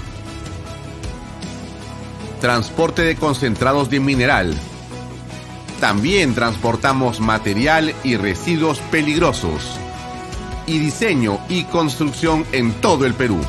Transporte 2.43 3.01
de 3.01 3.17
concentrados 3.17 3.89
de 3.89 3.99
mineral. 3.99 4.55
También 5.81 6.35
transportamos 6.35 7.21
material 7.21 7.95
y 8.05 8.17
residuos 8.17 8.81
peligrosos. 8.91 9.81
Y 10.67 10.79
diseño 10.79 11.41
y 11.49 11.65
construcción 11.65 12.45
en 12.53 12.75
todo 12.75 13.07
el 13.07 13.15
Perú. 13.15 13.41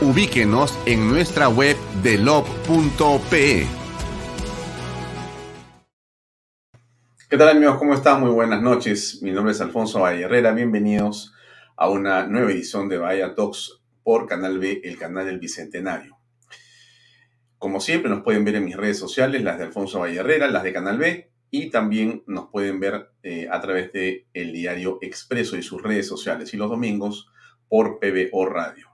Ubíquenos 0.00 0.76
en 0.84 1.08
nuestra 1.08 1.48
web 1.48 1.76
delop.pe. 2.02 3.68
¿Qué 7.30 7.36
tal 7.36 7.50
amigos? 7.50 7.76
¿Cómo 7.76 7.92
están? 7.92 8.22
Muy 8.22 8.30
buenas 8.30 8.62
noches. 8.62 9.20
Mi 9.20 9.32
nombre 9.32 9.52
es 9.52 9.60
Alfonso 9.60 10.00
Valle 10.00 10.22
Herrera. 10.22 10.52
Bienvenidos 10.52 11.34
a 11.76 11.90
una 11.90 12.26
nueva 12.26 12.52
edición 12.52 12.88
de 12.88 12.96
Bahía 12.96 13.34
Talks 13.34 13.82
por 14.02 14.26
Canal 14.26 14.58
B, 14.58 14.80
el 14.82 14.96
canal 14.96 15.26
del 15.26 15.38
Bicentenario. 15.38 16.16
Como 17.58 17.80
siempre, 17.80 18.08
nos 18.08 18.22
pueden 18.22 18.46
ver 18.46 18.54
en 18.54 18.64
mis 18.64 18.78
redes 18.78 18.98
sociales, 18.98 19.42
las 19.42 19.58
de 19.58 19.64
Alfonso 19.64 20.00
Valle 20.00 20.20
Herrera, 20.20 20.48
las 20.48 20.62
de 20.62 20.72
Canal 20.72 20.96
B, 20.96 21.30
y 21.50 21.68
también 21.68 22.22
nos 22.26 22.48
pueden 22.48 22.80
ver 22.80 23.10
eh, 23.22 23.46
a 23.52 23.60
través 23.60 23.92
de 23.92 24.26
diario 24.32 24.96
Expreso 25.02 25.58
y 25.58 25.62
sus 25.62 25.82
redes 25.82 26.08
sociales, 26.08 26.54
y 26.54 26.56
los 26.56 26.70
domingos 26.70 27.30
por 27.68 27.98
PBO 28.00 28.46
Radio. 28.46 28.88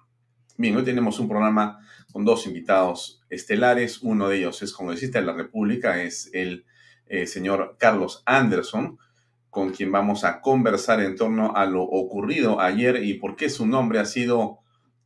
Bien, 0.56 0.74
hoy 0.76 0.82
tenemos 0.82 1.20
un 1.20 1.28
programa 1.28 1.78
con 2.12 2.24
dos 2.24 2.48
invitados 2.48 3.22
estelares. 3.30 4.02
Uno 4.02 4.28
de 4.28 4.38
ellos 4.38 4.60
es 4.60 4.72
congresista 4.72 5.20
de 5.20 5.26
la 5.26 5.34
República, 5.34 6.02
es 6.02 6.30
el 6.32 6.66
eh, 7.06 7.26
señor 7.26 7.76
Carlos 7.78 8.22
Anderson, 8.26 8.98
con 9.50 9.70
quien 9.70 9.92
vamos 9.92 10.24
a 10.24 10.40
conversar 10.40 11.00
en 11.00 11.16
torno 11.16 11.54
a 11.54 11.64
lo 11.66 11.82
ocurrido 11.82 12.60
ayer 12.60 13.04
y 13.04 13.14
por 13.14 13.36
qué 13.36 13.48
su 13.48 13.66
nombre 13.66 14.00
ha 14.00 14.04
sido 14.04 14.58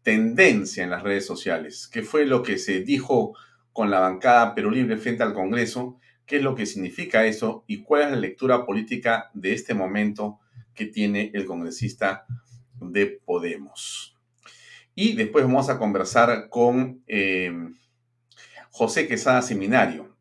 tendencia 0.03 0.83
en 0.83 0.91
las 0.91 1.03
redes 1.03 1.27
sociales. 1.27 1.87
¿Qué 1.93 2.03
fue 2.03 2.25
lo 2.25 2.43
que 2.43 2.57
se 2.57 2.81
dijo 2.81 3.35
con 3.73 3.91
la 3.91 4.01
bancada 4.01 4.55
Perú 4.55 4.71
Libre 4.71 4.97
frente 4.97 5.23
al 5.23 5.35
Congreso? 5.35 5.99
¿Qué 6.25 6.37
es 6.37 6.43
lo 6.43 6.55
que 6.55 6.67
significa 6.67 7.27
eso? 7.27 7.65
¿Y 7.67 7.83
cuál 7.83 8.03
es 8.03 8.11
la 8.13 8.17
lectura 8.17 8.65
política 8.65 9.31
de 9.35 9.53
este 9.53 9.75
momento 9.75 10.41
que 10.75 10.87
tiene 10.87 11.31
el 11.35 11.45
congresista 11.45 12.25
de 12.81 13.21
Podemos? 13.25 14.17
Y 14.95 15.15
después 15.15 15.45
vamos 15.45 15.69
a 15.69 15.79
conversar 15.79 16.49
con 16.49 17.03
eh, 17.07 17.53
José 18.71 19.07
Quesada 19.07 19.43
Seminario. 19.43 20.17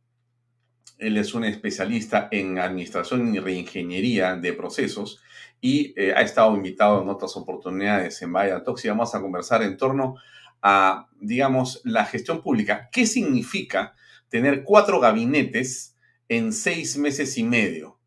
Él 0.97 1.18
es 1.18 1.34
un 1.34 1.44
especialista 1.44 2.28
en 2.31 2.58
administración 2.59 3.34
y 3.34 3.40
reingeniería 3.40 4.35
de 4.35 4.53
procesos 4.53 5.22
y 5.62 5.94
eh, 5.96 6.13
ha 6.16 6.22
estado 6.22 6.56
invitado 6.56 7.02
en 7.02 7.09
otras 7.09 7.35
oportunidades 7.35 8.22
en 8.22 8.34
Vaya 8.34 8.63
Talks 8.63 8.85
y 8.85 8.90
vamos 8.90 9.13
a 9.13 9.22
conversar 9.22 9.63
en 9.63 9.78
torno 9.78 10.16
a, 10.62 11.07
digamos, 11.19 11.81
la 11.84 12.06
gestión 12.06 12.41
pública. 12.41 12.90
¿Qué 12.91 13.06
significa 13.06 13.96
tener 14.30 14.63
cuatro 14.63 15.00
gabinetes 15.00 15.96
en 16.30 16.52
seis 16.53 16.97
meses 16.97 17.38
y 17.38 17.44
medio? 17.44 18.00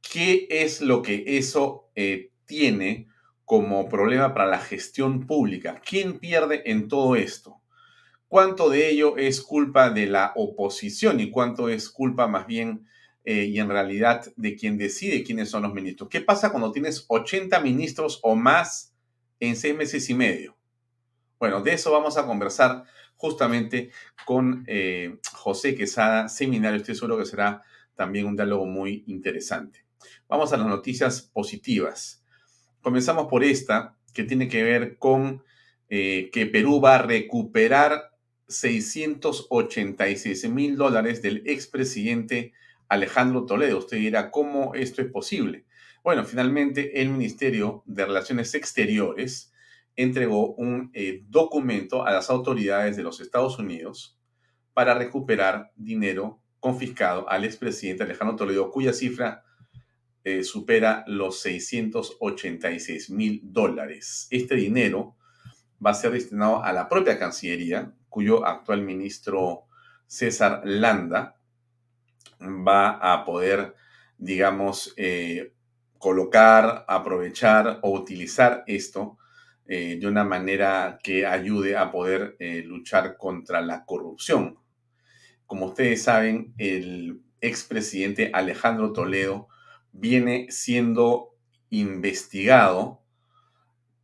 ¿Qué 0.00 0.46
es 0.50 0.80
lo 0.80 1.02
que 1.02 1.24
eso 1.26 1.90
eh, 1.94 2.30
tiene 2.46 3.08
como 3.44 3.88
problema 3.88 4.34
para 4.34 4.46
la 4.46 4.58
gestión 4.58 5.26
pública? 5.26 5.80
¿Quién 5.84 6.18
pierde 6.18 6.62
en 6.66 6.88
todo 6.88 7.16
esto? 7.16 7.60
Cuánto 8.28 8.70
de 8.70 8.90
ello 8.90 9.16
es 9.16 9.40
culpa 9.40 9.90
de 9.90 10.06
la 10.06 10.32
oposición 10.36 11.20
y 11.20 11.30
cuánto 11.30 11.68
es 11.68 11.88
culpa 11.88 12.28
más 12.28 12.46
bien 12.46 12.86
eh, 13.24 13.44
y 13.44 13.58
en 13.58 13.68
realidad 13.68 14.32
de 14.36 14.54
quien 14.54 14.78
decide 14.78 15.24
quiénes 15.24 15.50
son 15.50 15.62
los 15.62 15.74
ministros. 15.74 16.08
¿Qué 16.08 16.20
pasa 16.20 16.50
cuando 16.50 16.72
tienes 16.72 17.04
80 17.08 17.60
ministros 17.60 18.20
o 18.22 18.36
más 18.36 18.94
en 19.40 19.56
seis 19.56 19.76
meses 19.76 20.08
y 20.08 20.14
medio? 20.14 20.56
Bueno, 21.38 21.62
de 21.62 21.72
eso 21.72 21.92
vamos 21.92 22.16
a 22.16 22.26
conversar 22.26 22.84
justamente 23.16 23.90
con 24.24 24.64
eh, 24.66 25.18
José 25.32 25.74
Quesada, 25.74 26.28
seminario. 26.28 26.78
Estoy 26.78 26.94
seguro 26.94 27.18
que 27.18 27.26
será 27.26 27.62
también 27.94 28.26
un 28.26 28.36
diálogo 28.36 28.66
muy 28.66 29.04
interesante. 29.06 29.84
Vamos 30.28 30.52
a 30.52 30.56
las 30.56 30.66
noticias 30.66 31.22
positivas. 31.22 32.24
Comenzamos 32.80 33.26
por 33.26 33.44
esta, 33.44 33.96
que 34.14 34.24
tiene 34.24 34.48
que 34.48 34.62
ver 34.62 34.98
con 34.98 35.42
eh, 35.88 36.30
que 36.32 36.46
Perú 36.46 36.80
va 36.80 36.96
a 36.96 37.02
recuperar 37.02 38.12
686 38.48 40.50
mil 40.50 40.76
dólares 40.76 41.22
del 41.22 41.42
expresidente 41.46 42.52
Alejandro 42.88 43.44
Toledo. 43.44 43.78
Usted 43.78 43.98
dirá, 43.98 44.30
¿cómo 44.30 44.74
esto 44.74 45.02
es 45.02 45.10
posible? 45.10 45.66
Bueno, 46.02 46.24
finalmente 46.24 47.00
el 47.00 47.10
Ministerio 47.10 47.82
de 47.86 48.06
Relaciones 48.06 48.54
Exteriores 48.54 49.52
entregó 49.96 50.54
un 50.54 50.90
eh, 50.94 51.24
documento 51.28 52.06
a 52.06 52.12
las 52.12 52.30
autoridades 52.30 52.96
de 52.96 53.02
los 53.02 53.20
Estados 53.20 53.58
Unidos 53.58 54.18
para 54.72 54.94
recuperar 54.94 55.72
dinero 55.76 56.40
confiscado 56.60 57.28
al 57.28 57.44
expresidente 57.44 58.04
Alejandro 58.04 58.36
Toledo, 58.36 58.70
cuya 58.70 58.92
cifra 58.92 59.44
eh, 60.24 60.44
supera 60.44 61.04
los 61.06 61.40
686 61.40 63.10
mil 63.10 63.40
dólares. 63.44 64.28
Este 64.30 64.54
dinero 64.54 65.16
va 65.84 65.90
a 65.90 65.94
ser 65.94 66.12
destinado 66.12 66.62
a 66.62 66.72
la 66.72 66.88
propia 66.88 67.18
Cancillería, 67.18 67.92
cuyo 68.08 68.46
actual 68.46 68.82
ministro 68.82 69.64
César 70.06 70.62
Landa 70.64 71.36
va 72.40 72.90
a 73.12 73.24
poder, 73.24 73.74
digamos, 74.16 74.94
eh, 74.96 75.52
colocar, 75.98 76.84
aprovechar 76.88 77.80
o 77.82 77.90
utilizar 77.92 78.64
esto 78.66 79.18
eh, 79.66 79.98
de 80.00 80.06
una 80.06 80.24
manera 80.24 80.98
que 81.02 81.26
ayude 81.26 81.76
a 81.76 81.90
poder 81.90 82.36
eh, 82.38 82.62
luchar 82.64 83.16
contra 83.16 83.60
la 83.60 83.84
corrupción. 83.84 84.58
Como 85.46 85.66
ustedes 85.66 86.02
saben, 86.02 86.54
el 86.56 87.20
expresidente 87.40 88.30
Alejandro 88.32 88.92
Toledo 88.92 89.48
viene 89.92 90.46
siendo 90.50 91.34
investigado 91.70 93.02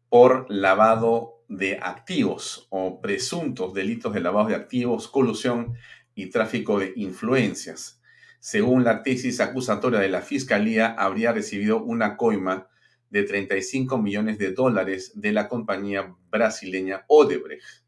por 0.09 0.47
lavado 0.51 1.34
de 1.57 1.79
activos 1.81 2.67
o 2.71 3.01
presuntos 3.01 3.75
delitos 3.75 4.13
de 4.13 4.21
lavado 4.21 4.49
de 4.49 4.55
activos, 4.55 5.09
colusión 5.09 5.75
y 6.15 6.31
tráfico 6.31 6.79
de 6.79 6.93
influencias. 6.97 8.01
Según 8.41 8.85
la 8.85 9.03
tesis 9.03 9.41
acusatoria 9.41 10.01
de 10.01 10.09
la 10.09 10.21
Fiscalía, 10.21 10.95
habría 10.99 11.33
recibido 11.33 11.83
una 11.83 12.17
coima 12.17 12.69
de 13.11 13.23
35 13.23 13.99
millones 13.99 14.39
de 14.39 14.53
dólares 14.53 15.13
de 15.15 15.33
la 15.33 15.49
compañía 15.49 16.15
brasileña 16.31 17.05
Odebrecht 17.09 17.85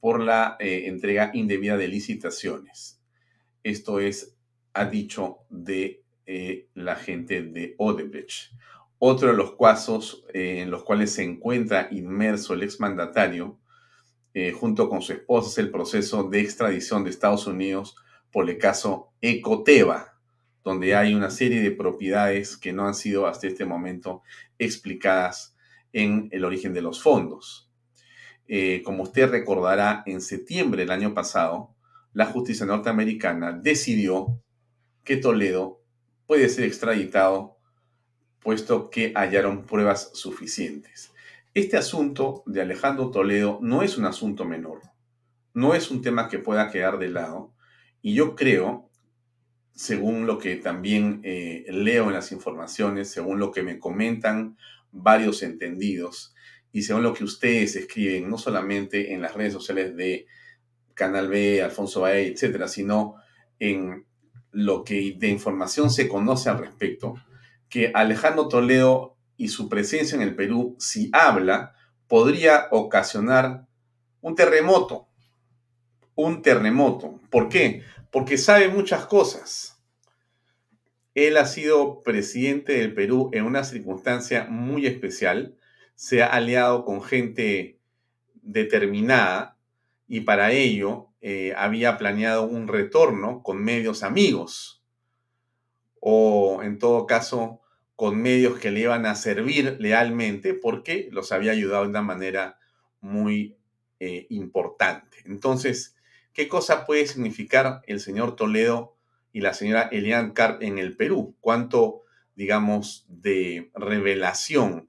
por 0.00 0.20
la 0.20 0.56
eh, 0.60 0.84
entrega 0.86 1.30
indebida 1.34 1.76
de 1.76 1.88
licitaciones. 1.88 3.00
Esto 3.62 4.00
es, 4.00 4.36
ha 4.72 4.86
dicho 4.86 5.38
de 5.48 6.02
eh, 6.26 6.68
la 6.74 6.96
gente 6.96 7.42
de 7.42 7.74
Odebrecht. 7.78 8.52
Otro 9.02 9.28
de 9.28 9.34
los 9.34 9.56
casos 9.56 10.26
eh, 10.34 10.60
en 10.60 10.70
los 10.70 10.84
cuales 10.84 11.14
se 11.14 11.24
encuentra 11.24 11.88
inmerso 11.90 12.52
el 12.52 12.62
exmandatario, 12.62 13.58
eh, 14.34 14.52
junto 14.52 14.90
con 14.90 15.00
su 15.00 15.14
esposa, 15.14 15.48
es 15.48 15.56
el 15.56 15.70
proceso 15.70 16.24
de 16.24 16.40
extradición 16.40 17.02
de 17.02 17.08
Estados 17.08 17.46
Unidos 17.46 17.96
por 18.30 18.50
el 18.50 18.58
caso 18.58 19.14
Ecoteva, 19.22 20.18
donde 20.62 20.94
hay 20.94 21.14
una 21.14 21.30
serie 21.30 21.62
de 21.62 21.70
propiedades 21.70 22.58
que 22.58 22.74
no 22.74 22.86
han 22.86 22.94
sido 22.94 23.26
hasta 23.26 23.46
este 23.46 23.64
momento 23.64 24.22
explicadas 24.58 25.56
en 25.94 26.28
el 26.30 26.44
origen 26.44 26.74
de 26.74 26.82
los 26.82 27.00
fondos. 27.02 27.72
Eh, 28.48 28.82
como 28.84 29.04
usted 29.04 29.30
recordará, 29.30 30.02
en 30.04 30.20
septiembre 30.20 30.82
del 30.82 30.90
año 30.90 31.14
pasado, 31.14 31.74
la 32.12 32.26
justicia 32.26 32.66
norteamericana 32.66 33.52
decidió 33.52 34.42
que 35.04 35.16
Toledo 35.16 35.80
puede 36.26 36.50
ser 36.50 36.64
extraditado 36.64 37.59
puesto 38.40 38.90
que 38.90 39.12
hallaron 39.14 39.64
pruebas 39.64 40.10
suficientes. 40.14 41.12
Este 41.54 41.76
asunto 41.76 42.42
de 42.46 42.60
Alejandro 42.62 43.10
Toledo 43.10 43.58
no 43.62 43.82
es 43.82 43.98
un 43.98 44.06
asunto 44.06 44.44
menor, 44.44 44.80
no 45.52 45.74
es 45.74 45.90
un 45.90 46.00
tema 46.02 46.28
que 46.28 46.38
pueda 46.38 46.70
quedar 46.70 46.98
de 46.98 47.08
lado 47.08 47.52
y 48.02 48.14
yo 48.14 48.34
creo, 48.34 48.88
según 49.72 50.26
lo 50.26 50.38
que 50.38 50.56
también 50.56 51.20
eh, 51.24 51.64
leo 51.68 52.06
en 52.06 52.14
las 52.14 52.32
informaciones, 52.32 53.10
según 53.10 53.38
lo 53.38 53.50
que 53.50 53.62
me 53.62 53.78
comentan 53.78 54.56
varios 54.92 55.42
entendidos 55.42 56.34
y 56.72 56.82
según 56.82 57.02
lo 57.02 57.14
que 57.14 57.24
ustedes 57.24 57.76
escriben, 57.76 58.30
no 58.30 58.38
solamente 58.38 59.12
en 59.12 59.22
las 59.22 59.34
redes 59.34 59.52
sociales 59.52 59.96
de 59.96 60.26
Canal 60.94 61.28
B, 61.28 61.62
Alfonso 61.62 62.02
Bae, 62.02 62.28
etcétera, 62.28 62.68
sino 62.68 63.16
en 63.58 64.06
lo 64.52 64.84
que 64.84 65.16
de 65.18 65.28
información 65.28 65.90
se 65.90 66.08
conoce 66.08 66.48
al 66.48 66.58
respecto, 66.58 67.14
que 67.70 67.92
Alejandro 67.94 68.48
Toledo 68.48 69.16
y 69.36 69.48
su 69.48 69.68
presencia 69.70 70.16
en 70.16 70.22
el 70.22 70.34
Perú, 70.34 70.76
si 70.78 71.08
habla, 71.12 71.74
podría 72.08 72.66
ocasionar 72.72 73.66
un 74.20 74.34
terremoto. 74.34 75.08
Un 76.14 76.42
terremoto. 76.42 77.20
¿Por 77.30 77.48
qué? 77.48 77.82
Porque 78.10 78.36
sabe 78.36 78.68
muchas 78.68 79.06
cosas. 79.06 79.80
Él 81.14 81.36
ha 81.36 81.46
sido 81.46 82.02
presidente 82.02 82.74
del 82.74 82.92
Perú 82.92 83.30
en 83.32 83.44
una 83.44 83.64
circunstancia 83.64 84.44
muy 84.44 84.86
especial. 84.86 85.56
Se 85.94 86.22
ha 86.22 86.26
aliado 86.26 86.84
con 86.84 87.02
gente 87.02 87.78
determinada 88.42 89.56
y 90.08 90.22
para 90.22 90.52
ello 90.52 91.08
eh, 91.20 91.54
había 91.56 91.98
planeado 91.98 92.44
un 92.44 92.66
retorno 92.68 93.42
con 93.42 93.62
medios 93.62 94.02
amigos 94.02 94.80
o 96.00 96.62
en 96.62 96.78
todo 96.78 97.06
caso 97.06 97.59
con 98.00 98.16
medios 98.16 98.58
que 98.58 98.70
le 98.70 98.80
iban 98.80 99.04
a 99.04 99.14
servir 99.14 99.76
lealmente 99.78 100.54
porque 100.54 101.10
los 101.12 101.32
había 101.32 101.52
ayudado 101.52 101.82
de 101.82 101.90
una 101.90 102.00
manera 102.00 102.58
muy 103.02 103.58
eh, 103.98 104.26
importante. 104.30 105.18
Entonces, 105.26 105.94
¿qué 106.32 106.48
cosa 106.48 106.86
puede 106.86 107.06
significar 107.06 107.82
el 107.86 108.00
señor 108.00 108.36
Toledo 108.36 108.96
y 109.34 109.42
la 109.42 109.52
señora 109.52 109.90
Elian 109.92 110.30
Carp 110.30 110.62
en 110.62 110.78
el 110.78 110.96
Perú? 110.96 111.36
¿Cuánto, 111.42 112.04
digamos, 112.36 113.04
de 113.06 113.70
revelación, 113.74 114.88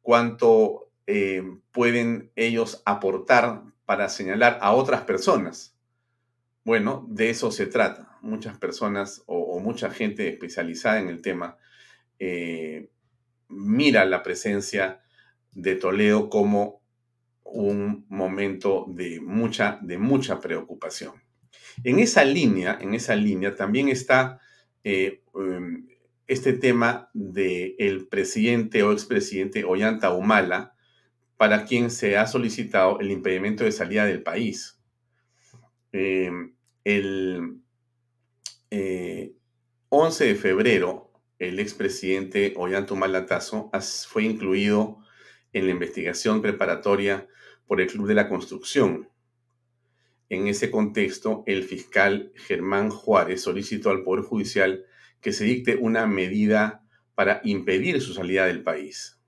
cuánto 0.00 0.92
eh, 1.08 1.42
pueden 1.72 2.30
ellos 2.36 2.80
aportar 2.84 3.64
para 3.86 4.08
señalar 4.08 4.60
a 4.62 4.70
otras 4.70 5.00
personas. 5.00 5.76
Bueno, 6.62 7.08
de 7.08 7.30
eso 7.30 7.50
se 7.50 7.66
trata. 7.66 8.16
Muchas 8.22 8.56
personas 8.56 9.24
o, 9.26 9.58
mucha 9.58 9.90
gente 9.90 10.28
especializada 10.28 11.00
en 11.00 11.08
el 11.08 11.20
tema 11.22 11.58
eh, 12.26 12.88
mira 13.48 14.06
la 14.06 14.22
presencia 14.22 15.02
de 15.52 15.76
Toledo 15.76 16.30
como 16.30 16.80
un 17.44 18.06
momento 18.08 18.86
de 18.88 19.20
mucha, 19.20 19.78
de 19.82 19.98
mucha 19.98 20.40
preocupación. 20.40 21.12
En 21.84 21.98
esa 21.98 22.24
línea, 22.24 22.78
en 22.80 22.94
esa 22.94 23.14
línea 23.14 23.54
también 23.54 23.90
está 23.90 24.40
eh, 24.84 25.22
em, 25.34 25.86
este 26.26 26.54
tema 26.54 27.10
del 27.12 28.08
presidente 28.08 28.82
o 28.82 28.92
expresidente 28.92 29.64
Ollanta 29.64 30.10
Humala, 30.14 30.74
para 31.36 31.66
quien 31.66 31.90
se 31.90 32.16
ha 32.16 32.26
solicitado 32.26 33.00
el 33.00 33.10
impedimento 33.10 33.64
de 33.64 33.72
salida 33.72 34.06
del 34.06 34.22
país. 34.22 34.80
Em, 35.92 36.54
el 36.84 37.60
11 39.90 40.24
eh, 40.24 40.28
de 40.28 40.34
febrero, 40.36 41.03
el 41.38 41.58
expresidente 41.58 42.54
Ollanta 42.56 42.94
Latazo 43.06 43.70
fue 44.08 44.24
incluido 44.24 44.98
en 45.52 45.66
la 45.66 45.72
investigación 45.72 46.42
preparatoria 46.42 47.28
por 47.66 47.80
el 47.80 47.88
Club 47.88 48.08
de 48.08 48.14
la 48.14 48.28
Construcción. 48.28 49.08
En 50.28 50.48
ese 50.48 50.70
contexto, 50.70 51.44
el 51.46 51.64
fiscal 51.64 52.32
Germán 52.34 52.90
Juárez 52.90 53.42
solicitó 53.42 53.90
al 53.90 54.02
Poder 54.02 54.24
Judicial 54.24 54.84
que 55.20 55.32
se 55.32 55.44
dicte 55.44 55.76
una 55.76 56.06
medida 56.06 56.84
para 57.14 57.40
impedir 57.44 58.00
su 58.00 58.14
salida 58.14 58.46
del 58.46 58.62
país. 58.62 59.20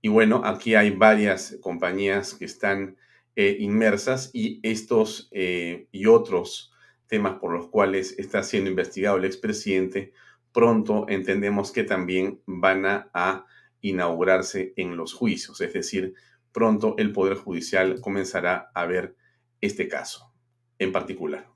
Y 0.00 0.08
bueno, 0.08 0.42
aquí 0.44 0.74
hay 0.74 0.90
varias 0.90 1.56
compañías 1.60 2.34
que 2.34 2.44
están 2.44 2.96
eh, 3.36 3.56
inmersas 3.58 4.30
y 4.32 4.60
estos 4.62 5.28
eh, 5.32 5.88
y 5.92 6.06
otros 6.06 6.72
temas 7.06 7.38
por 7.40 7.52
los 7.52 7.68
cuales 7.68 8.14
está 8.18 8.42
siendo 8.42 8.70
investigado 8.70 9.16
el 9.16 9.24
expresidente, 9.24 10.12
pronto 10.54 11.06
entendemos 11.08 11.72
que 11.72 11.82
también 11.82 12.40
van 12.46 12.86
a, 12.86 13.44
inaugurarse 13.80 14.72
en 14.76 14.96
los 14.96 15.12
juicios, 15.12 15.60
es 15.60 15.74
decir, 15.74 16.14
pronto 16.52 16.94
el 16.96 17.12
Poder 17.12 17.36
Judicial 17.36 18.00
comenzará 18.00 18.70
a 18.74 18.86
ver 18.86 19.14
este 19.60 19.88
caso 19.88 20.32
en 20.78 20.90
particular. 20.90 21.50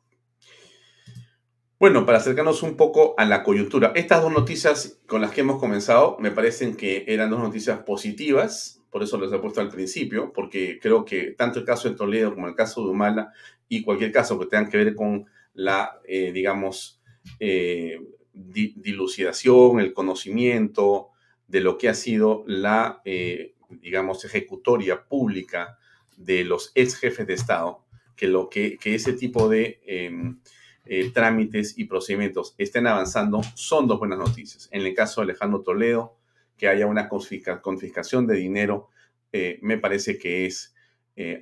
Bueno, 1.78 2.04
para 2.04 2.18
acercarnos 2.18 2.62
un 2.62 2.76
poco 2.76 3.14
a 3.16 3.24
la 3.24 3.42
coyuntura, 3.42 3.92
estas 3.94 4.20
dos 4.20 4.30
noticias 4.30 5.00
con 5.06 5.22
las 5.22 5.30
que 5.30 5.40
hemos 5.40 5.58
comenzado 5.58 6.18
me 6.20 6.30
parecen 6.30 6.76
que 6.76 7.06
eran 7.08 7.30
dos 7.30 7.40
noticias 7.40 7.78
positivas, 7.78 8.84
por 8.90 9.02
eso 9.02 9.18
les 9.18 9.32
he 9.32 9.38
puesto 9.38 9.62
al 9.62 9.70
principio, 9.70 10.30
porque 10.34 10.78
creo 10.82 11.06
que 11.06 11.30
tanto 11.30 11.60
el 11.60 11.64
caso 11.64 11.88
de 11.88 11.96
Toledo 11.96 12.34
como 12.34 12.46
el 12.46 12.54
caso 12.54 12.82
de 12.82 12.90
Humala 12.90 13.32
y 13.70 13.82
cualquier 13.82 14.12
caso 14.12 14.38
que 14.38 14.44
tenga 14.44 14.68
que 14.68 14.76
ver 14.76 14.94
con 14.94 15.24
la, 15.54 15.98
eh, 16.06 16.30
digamos, 16.30 17.00
eh, 17.40 17.98
dilucidación, 18.38 19.80
el 19.80 19.92
conocimiento 19.92 21.08
de 21.48 21.60
lo 21.60 21.76
que 21.78 21.88
ha 21.88 21.94
sido 21.94 22.44
la, 22.46 23.00
eh, 23.04 23.54
digamos, 23.68 24.24
ejecutoria 24.24 25.04
pública 25.04 25.78
de 26.16 26.44
los 26.44 26.72
ex 26.74 26.96
jefes 26.96 27.26
de 27.26 27.34
Estado, 27.34 27.84
que, 28.16 28.28
lo 28.28 28.48
que, 28.48 28.78
que 28.78 28.94
ese 28.94 29.12
tipo 29.12 29.48
de 29.48 29.80
em, 29.86 30.38
eh, 30.84 31.10
trámites 31.10 31.78
y 31.78 31.84
procedimientos 31.84 32.54
estén 32.58 32.86
avanzando 32.86 33.42
son 33.54 33.88
dos 33.88 33.98
buenas 33.98 34.18
noticias. 34.18 34.68
En 34.72 34.82
el 34.82 34.94
caso 34.94 35.20
de 35.20 35.26
Alejandro 35.26 35.62
Toledo, 35.62 36.16
que 36.56 36.68
haya 36.68 36.86
una 36.86 37.08
confiscación 37.08 38.26
de 38.26 38.36
dinero, 38.36 38.88
eh, 39.32 39.58
me 39.62 39.78
parece 39.78 40.18
que 40.18 40.46
es 40.46 40.74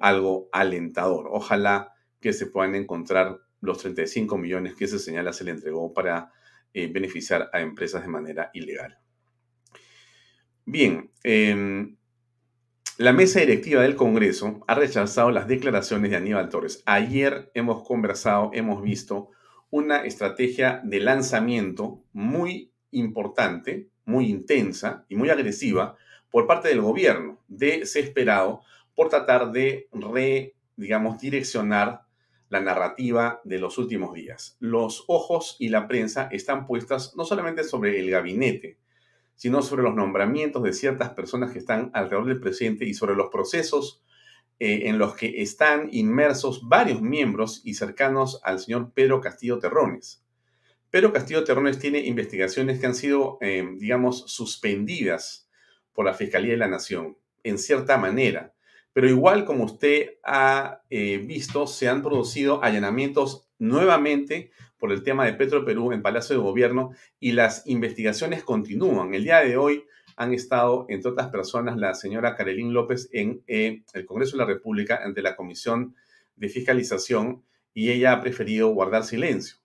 algo 0.00 0.48
alentador. 0.52 1.28
Ojalá 1.30 1.92
que 2.18 2.32
se 2.32 2.46
puedan 2.46 2.74
encontrar 2.74 3.40
los 3.60 3.76
35 3.78 4.38
millones 4.38 4.74
que 4.74 4.88
se 4.88 4.98
señala 4.98 5.34
se 5.34 5.44
le 5.44 5.50
entregó 5.50 5.92
para 5.92 6.32
beneficiar 6.92 7.50
a 7.52 7.60
empresas 7.60 8.02
de 8.02 8.08
manera 8.08 8.50
ilegal. 8.52 8.98
Bien, 10.64 11.10
em, 11.22 11.96
la 12.98 13.12
mesa 13.12 13.40
directiva 13.40 13.82
del 13.82 13.94
Congreso 13.94 14.64
ha 14.66 14.74
rechazado 14.74 15.30
las 15.30 15.46
declaraciones 15.46 16.10
de 16.10 16.16
Aníbal 16.16 16.48
Torres. 16.48 16.82
Ayer 16.86 17.50
hemos 17.54 17.86
conversado, 17.86 18.50
hemos 18.52 18.82
visto 18.82 19.30
una 19.70 20.04
estrategia 20.04 20.80
de 20.82 21.00
lanzamiento 21.00 22.02
muy 22.12 22.72
importante, 22.90 23.90
muy 24.04 24.28
intensa 24.28 25.04
y 25.08 25.16
muy 25.16 25.30
agresiva 25.30 25.96
por 26.30 26.46
parte 26.46 26.68
del 26.68 26.80
gobierno, 26.80 27.38
desesperado 27.48 28.62
por 28.94 29.08
tratar 29.08 29.52
de 29.52 29.88
re, 29.92 30.54
digamos, 30.76 31.20
direccionar 31.20 32.05
la 32.48 32.60
narrativa 32.60 33.40
de 33.44 33.58
los 33.58 33.78
últimos 33.78 34.14
días. 34.14 34.56
Los 34.60 35.04
ojos 35.08 35.56
y 35.58 35.68
la 35.68 35.88
prensa 35.88 36.28
están 36.30 36.66
puestas 36.66 37.14
no 37.16 37.24
solamente 37.24 37.64
sobre 37.64 37.98
el 37.98 38.10
gabinete, 38.10 38.78
sino 39.34 39.62
sobre 39.62 39.82
los 39.82 39.94
nombramientos 39.94 40.62
de 40.62 40.72
ciertas 40.72 41.10
personas 41.10 41.52
que 41.52 41.58
están 41.58 41.90
alrededor 41.92 42.26
del 42.26 42.40
presidente 42.40 42.84
y 42.84 42.94
sobre 42.94 43.14
los 43.14 43.28
procesos 43.28 44.02
eh, 44.58 44.88
en 44.88 44.98
los 44.98 45.14
que 45.14 45.42
están 45.42 45.90
inmersos 45.92 46.66
varios 46.66 47.02
miembros 47.02 47.60
y 47.64 47.74
cercanos 47.74 48.40
al 48.42 48.58
señor 48.58 48.92
Pedro 48.94 49.20
Castillo 49.20 49.58
Terrones. 49.58 50.24
Pedro 50.88 51.12
Castillo 51.12 51.44
Terrones 51.44 51.78
tiene 51.78 51.98
investigaciones 51.98 52.80
que 52.80 52.86
han 52.86 52.94
sido, 52.94 53.36
eh, 53.42 53.68
digamos, 53.76 54.24
suspendidas 54.32 55.50
por 55.92 56.06
la 56.06 56.14
Fiscalía 56.14 56.52
de 56.52 56.58
la 56.58 56.68
Nación, 56.68 57.18
en 57.42 57.58
cierta 57.58 57.98
manera. 57.98 58.54
Pero 58.96 59.10
igual 59.10 59.44
como 59.44 59.64
usted 59.64 60.14
ha 60.24 60.80
eh, 60.88 61.18
visto, 61.18 61.66
se 61.66 61.86
han 61.86 62.00
producido 62.00 62.64
allanamientos 62.64 63.46
nuevamente 63.58 64.52
por 64.78 64.90
el 64.90 65.02
tema 65.02 65.26
de 65.26 65.34
Petro 65.34 65.66
Perú 65.66 65.92
en 65.92 66.00
Palacio 66.00 66.34
de 66.34 66.40
Gobierno 66.40 66.92
y 67.20 67.32
las 67.32 67.66
investigaciones 67.66 68.42
continúan. 68.42 69.12
El 69.12 69.24
día 69.24 69.40
de 69.40 69.58
hoy 69.58 69.84
han 70.16 70.32
estado, 70.32 70.86
entre 70.88 71.10
otras 71.10 71.28
personas, 71.28 71.76
la 71.76 71.92
señora 71.92 72.34
Carolín 72.36 72.72
López 72.72 73.10
en 73.12 73.42
eh, 73.46 73.82
el 73.92 74.06
Congreso 74.06 74.38
de 74.38 74.44
la 74.44 74.48
República 74.48 74.98
ante 75.04 75.20
la 75.20 75.36
Comisión 75.36 75.94
de 76.34 76.48
Fiscalización 76.48 77.44
y 77.74 77.90
ella 77.90 78.12
ha 78.12 78.22
preferido 78.22 78.70
guardar 78.70 79.04
silencio. 79.04 79.58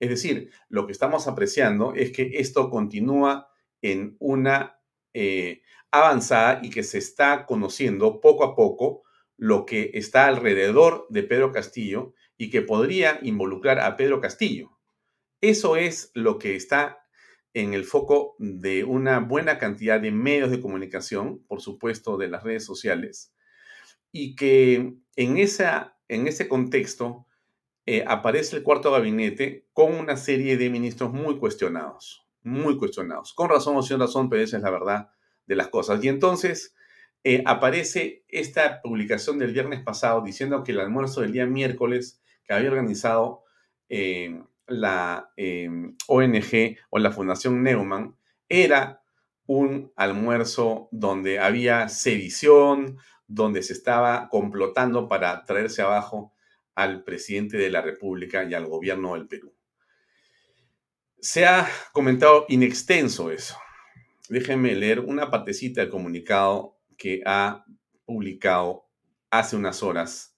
Es 0.00 0.08
decir, 0.08 0.50
lo 0.70 0.86
que 0.86 0.92
estamos 0.92 1.28
apreciando 1.28 1.92
es 1.92 2.10
que 2.10 2.30
esto 2.36 2.70
continúa 2.70 3.50
en 3.82 4.16
una, 4.18 4.80
eh, 5.12 5.60
avanzada 5.90 6.60
y 6.62 6.70
que 6.70 6.82
se 6.82 6.98
está 6.98 7.46
conociendo 7.46 8.20
poco 8.20 8.44
a 8.44 8.54
poco 8.54 9.02
lo 9.36 9.66
que 9.66 9.92
está 9.94 10.26
alrededor 10.26 11.06
de 11.08 11.22
Pedro 11.22 11.52
Castillo 11.52 12.14
y 12.36 12.50
que 12.50 12.62
podría 12.62 13.18
involucrar 13.22 13.80
a 13.80 13.96
Pedro 13.96 14.20
Castillo. 14.20 14.78
Eso 15.40 15.76
es 15.76 16.10
lo 16.14 16.38
que 16.38 16.56
está 16.56 17.04
en 17.54 17.72
el 17.72 17.84
foco 17.84 18.36
de 18.38 18.84
una 18.84 19.20
buena 19.20 19.58
cantidad 19.58 20.00
de 20.00 20.10
medios 20.10 20.50
de 20.50 20.60
comunicación, 20.60 21.44
por 21.46 21.60
supuesto 21.60 22.16
de 22.16 22.28
las 22.28 22.42
redes 22.42 22.64
sociales, 22.64 23.32
y 24.12 24.36
que 24.36 24.94
en, 25.16 25.38
esa, 25.38 25.96
en 26.08 26.26
ese 26.26 26.48
contexto 26.48 27.26
eh, 27.86 28.04
aparece 28.06 28.56
el 28.56 28.62
cuarto 28.62 28.92
gabinete 28.92 29.66
con 29.72 29.94
una 29.94 30.16
serie 30.16 30.56
de 30.56 30.70
ministros 30.70 31.12
muy 31.12 31.38
cuestionados, 31.38 32.26
muy 32.42 32.76
cuestionados, 32.76 33.32
con 33.32 33.48
razón 33.48 33.76
o 33.76 33.82
sin 33.82 33.98
razón, 33.98 34.28
pero 34.28 34.42
esa 34.42 34.58
es 34.58 34.62
la 34.62 34.70
verdad 34.70 35.10
de 35.48 35.56
las 35.56 35.68
cosas. 35.68 36.02
Y 36.04 36.08
entonces 36.08 36.74
eh, 37.24 37.42
aparece 37.46 38.24
esta 38.28 38.80
publicación 38.80 39.38
del 39.38 39.52
viernes 39.52 39.82
pasado 39.82 40.22
diciendo 40.22 40.62
que 40.62 40.72
el 40.72 40.80
almuerzo 40.80 41.22
del 41.22 41.32
día 41.32 41.46
miércoles 41.46 42.20
que 42.44 42.54
había 42.54 42.70
organizado 42.70 43.42
eh, 43.88 44.40
la 44.66 45.32
ONG 46.06 46.76
o 46.90 46.98
la 46.98 47.10
Fundación 47.10 47.62
Neumann 47.62 48.16
era 48.48 49.02
un 49.46 49.92
almuerzo 49.96 50.88
donde 50.92 51.38
había 51.38 51.88
sedición, 51.88 52.98
donde 53.26 53.62
se 53.62 53.72
estaba 53.72 54.28
complotando 54.28 55.08
para 55.08 55.44
traerse 55.46 55.80
abajo 55.80 56.34
al 56.74 57.02
presidente 57.02 57.56
de 57.56 57.70
la 57.70 57.80
República 57.80 58.44
y 58.44 58.52
al 58.52 58.66
gobierno 58.66 59.14
del 59.14 59.26
Perú. 59.26 59.54
Se 61.18 61.46
ha 61.46 61.66
comentado 61.92 62.44
in 62.48 62.62
extenso 62.62 63.30
eso. 63.30 63.56
Déjenme 64.28 64.74
leer 64.74 65.00
una 65.00 65.30
partecita 65.30 65.80
del 65.80 65.90
comunicado 65.90 66.78
que 66.96 67.22
ha 67.24 67.64
publicado 68.04 68.88
hace 69.30 69.56
unas 69.56 69.82
horas 69.82 70.36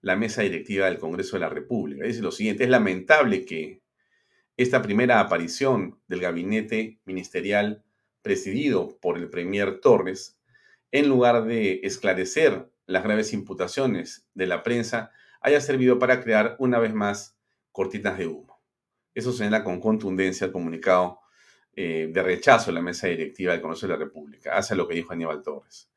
la 0.00 0.16
mesa 0.16 0.42
directiva 0.42 0.86
del 0.86 0.98
Congreso 0.98 1.36
de 1.36 1.40
la 1.40 1.48
República. 1.48 2.04
Dice 2.04 2.22
lo 2.22 2.32
siguiente, 2.32 2.64
es 2.64 2.70
lamentable 2.70 3.44
que 3.44 3.82
esta 4.56 4.82
primera 4.82 5.20
aparición 5.20 6.00
del 6.06 6.20
gabinete 6.20 7.00
ministerial 7.04 7.84
presidido 8.20 8.98
por 9.00 9.18
el 9.18 9.28
premier 9.28 9.80
Torres 9.80 10.38
en 10.92 11.08
lugar 11.08 11.44
de 11.44 11.80
esclarecer 11.82 12.70
las 12.86 13.02
graves 13.02 13.32
imputaciones 13.32 14.28
de 14.34 14.46
la 14.46 14.62
prensa, 14.62 15.10
haya 15.40 15.60
servido 15.60 15.98
para 15.98 16.20
crear 16.20 16.54
una 16.58 16.78
vez 16.78 16.94
más 16.94 17.38
cortinas 17.72 18.18
de 18.18 18.26
humo. 18.26 18.60
Eso 19.14 19.32
señala 19.32 19.64
con 19.64 19.80
contundencia 19.80 20.46
el 20.46 20.52
comunicado 20.52 21.21
eh, 21.74 22.08
de 22.12 22.22
rechazo 22.22 22.70
de 22.70 22.74
la 22.74 22.82
mesa 22.82 23.06
directiva 23.08 23.52
del 23.52 23.60
Congreso 23.60 23.86
de 23.86 23.92
la 23.92 23.98
República, 23.98 24.56
hace 24.56 24.74
lo 24.74 24.86
que 24.86 24.94
dijo 24.94 25.12
Aníbal 25.12 25.42
Torres. 25.42 25.90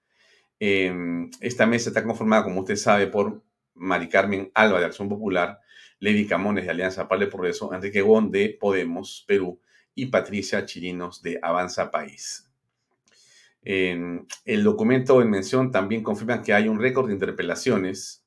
Em, 0.60 1.29
esta 1.41 1.65
mesa 1.65 1.89
está 1.89 2.03
conformada, 2.03 2.44
como 2.44 2.62
usted 2.62 2.75
sabe, 2.75 3.08
por 3.08 3.44
Mari 3.74 4.08
Carmen 4.08 4.51
Alba 4.53 4.79
de 4.79 4.86
Acción 4.86 5.10
Popular, 5.10 5.60
Lady 6.00 6.27
Camones 6.27 6.65
de 6.65 6.72
Alianza 6.72 7.08
el 7.10 7.29
Progreso, 7.29 7.74
Enrique 7.74 8.01
Gon 8.01 8.32
de 8.32 8.58
Podemos, 8.60 9.25
Perú, 9.27 9.60
y 9.94 10.08
Patricia 10.08 10.65
Chirinos 10.65 11.22
de 11.22 11.39
Avanza 11.41 11.89
País 11.91 12.46
el 13.65 14.63
documento 14.63 15.22
en 15.22 15.29
mención 15.29 15.72
también 15.72 16.03
confirma 16.03 16.44
que 16.44 16.53
hay 16.53 16.67
un 16.67 16.79
récord 16.79 17.08
de 17.08 17.13
interpelaciones 17.13 18.24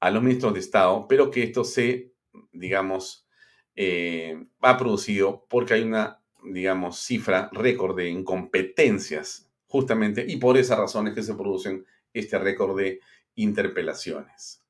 a 0.00 0.10
los 0.10 0.22
ministros 0.22 0.52
de 0.52 0.60
Estado, 0.60 1.06
pero 1.08 1.30
que 1.30 1.42
esto 1.42 1.64
se, 1.64 2.12
digamos, 2.52 3.26
eh, 3.74 4.46
ha 4.60 4.76
producido 4.76 5.46
porque 5.48 5.74
hay 5.74 5.82
una, 5.82 6.22
digamos, 6.52 6.98
cifra 6.98 7.50
récord 7.52 7.96
de 7.96 8.08
incompetencias, 8.08 9.50
justamente, 9.66 10.24
y 10.26 10.36
por 10.36 10.56
esas 10.56 10.78
razones 10.78 11.14
que 11.14 11.22
se 11.22 11.34
producen 11.34 11.84
este 12.12 12.38
récord 12.38 12.76
de 12.76 13.00
interpelaciones. 13.34 14.62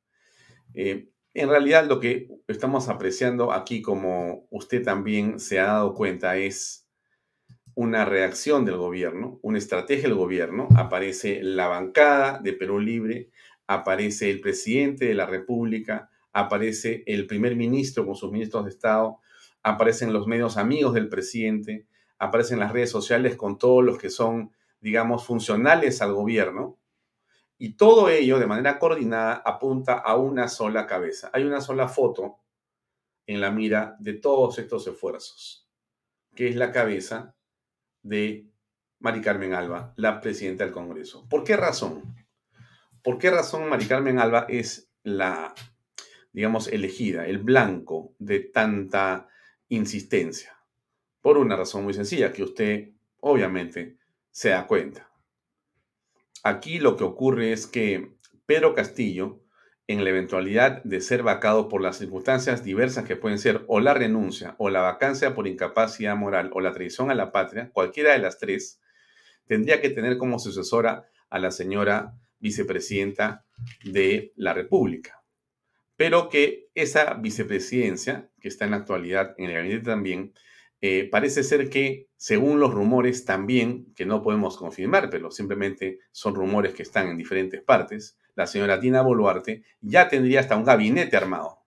Eh, 0.74 1.08
en 1.34 1.48
realidad 1.48 1.86
lo 1.86 2.00
que 2.00 2.28
estamos 2.48 2.88
apreciando 2.88 3.52
aquí, 3.52 3.82
como 3.82 4.46
usted 4.50 4.82
también 4.82 5.38
se 5.38 5.60
ha 5.60 5.66
dado 5.66 5.94
cuenta, 5.94 6.36
es 6.36 6.88
una 7.74 8.06
reacción 8.06 8.64
del 8.64 8.78
gobierno, 8.78 9.38
una 9.42 9.58
estrategia 9.58 10.04
del 10.04 10.14
gobierno, 10.14 10.66
aparece 10.76 11.42
la 11.42 11.68
bancada 11.68 12.38
de 12.38 12.54
Perú 12.54 12.80
Libre, 12.80 13.30
aparece 13.66 14.30
el 14.30 14.40
presidente 14.40 15.04
de 15.04 15.14
la 15.14 15.26
República, 15.26 16.10
aparece 16.32 17.02
el 17.06 17.26
primer 17.26 17.54
ministro 17.54 18.06
con 18.06 18.16
sus 18.16 18.32
ministros 18.32 18.64
de 18.64 18.70
Estado, 18.70 19.18
aparecen 19.66 20.12
los 20.12 20.28
medios 20.28 20.58
amigos 20.58 20.94
del 20.94 21.08
presidente, 21.08 21.88
aparecen 22.18 22.60
las 22.60 22.70
redes 22.70 22.88
sociales 22.88 23.34
con 23.34 23.58
todos 23.58 23.84
los 23.84 23.98
que 23.98 24.10
son, 24.10 24.52
digamos, 24.80 25.26
funcionales 25.26 26.00
al 26.02 26.14
gobierno, 26.14 26.78
y 27.58 27.76
todo 27.76 28.08
ello 28.08 28.38
de 28.38 28.46
manera 28.46 28.78
coordinada 28.78 29.42
apunta 29.44 29.94
a 29.94 30.14
una 30.14 30.46
sola 30.46 30.86
cabeza. 30.86 31.30
Hay 31.32 31.42
una 31.42 31.60
sola 31.60 31.88
foto 31.88 32.36
en 33.26 33.40
la 33.40 33.50
mira 33.50 33.96
de 33.98 34.12
todos 34.12 34.56
estos 34.60 34.86
esfuerzos, 34.86 35.68
que 36.36 36.48
es 36.48 36.54
la 36.54 36.70
cabeza 36.70 37.34
de 38.02 38.48
Mari 39.00 39.20
Carmen 39.20 39.52
Alba, 39.52 39.94
la 39.96 40.20
presidenta 40.20 40.62
del 40.62 40.72
Congreso. 40.72 41.26
¿Por 41.28 41.42
qué 41.42 41.56
razón? 41.56 42.14
¿Por 43.02 43.18
qué 43.18 43.32
razón 43.32 43.68
Mari 43.68 43.86
Carmen 43.86 44.20
Alba 44.20 44.46
es 44.48 44.92
la, 45.02 45.52
digamos, 46.32 46.68
elegida, 46.68 47.26
el 47.26 47.38
blanco 47.38 48.14
de 48.20 48.38
tanta 48.38 49.26
insistencia? 49.68 50.56
Por 51.20 51.38
una 51.38 51.56
razón 51.56 51.84
muy 51.84 51.94
sencilla, 51.94 52.32
que 52.32 52.42
usted 52.42 52.90
obviamente 53.20 53.96
se 54.30 54.50
da 54.50 54.66
cuenta. 54.66 55.10
Aquí 56.42 56.78
lo 56.78 56.96
que 56.96 57.04
ocurre 57.04 57.52
es 57.52 57.66
que 57.66 58.16
Pedro 58.46 58.74
Castillo 58.74 59.42
en 59.88 60.02
la 60.02 60.10
eventualidad 60.10 60.82
de 60.82 61.00
ser 61.00 61.22
vacado 61.22 61.68
por 61.68 61.80
las 61.80 61.98
circunstancias 61.98 62.64
diversas 62.64 63.04
que 63.04 63.16
pueden 63.16 63.38
ser 63.38 63.64
o 63.68 63.78
la 63.80 63.94
renuncia 63.94 64.56
o 64.58 64.68
la 64.68 64.80
vacancia 64.80 65.34
por 65.34 65.46
incapacidad 65.46 66.16
moral 66.16 66.50
o 66.54 66.60
la 66.60 66.72
traición 66.72 67.10
a 67.10 67.14
la 67.14 67.30
patria, 67.30 67.70
cualquiera 67.72 68.12
de 68.12 68.18
las 68.18 68.38
tres, 68.38 68.80
tendría 69.46 69.80
que 69.80 69.90
tener 69.90 70.18
como 70.18 70.38
sucesora 70.38 71.06
a 71.30 71.38
la 71.38 71.52
señora 71.52 72.14
vicepresidenta 72.40 73.44
de 73.84 74.32
la 74.36 74.54
República. 74.54 75.15
Pero 75.96 76.28
que 76.28 76.68
esa 76.74 77.14
vicepresidencia, 77.14 78.30
que 78.40 78.48
está 78.48 78.64
en 78.64 78.72
la 78.72 78.78
actualidad 78.78 79.34
en 79.38 79.46
el 79.46 79.54
gabinete 79.54 79.84
también, 79.84 80.34
eh, 80.80 81.08
parece 81.10 81.42
ser 81.42 81.70
que, 81.70 82.08
según 82.16 82.60
los 82.60 82.72
rumores 82.72 83.24
también, 83.24 83.92
que 83.94 84.04
no 84.04 84.22
podemos 84.22 84.56
confirmar, 84.58 85.08
pero 85.10 85.30
simplemente 85.30 86.00
son 86.12 86.34
rumores 86.34 86.74
que 86.74 86.82
están 86.82 87.08
en 87.08 87.16
diferentes 87.16 87.62
partes, 87.62 88.18
la 88.34 88.46
señora 88.46 88.78
Dina 88.78 89.00
Boluarte 89.00 89.64
ya 89.80 90.08
tendría 90.08 90.40
hasta 90.40 90.56
un 90.56 90.64
gabinete 90.64 91.16
armado. 91.16 91.60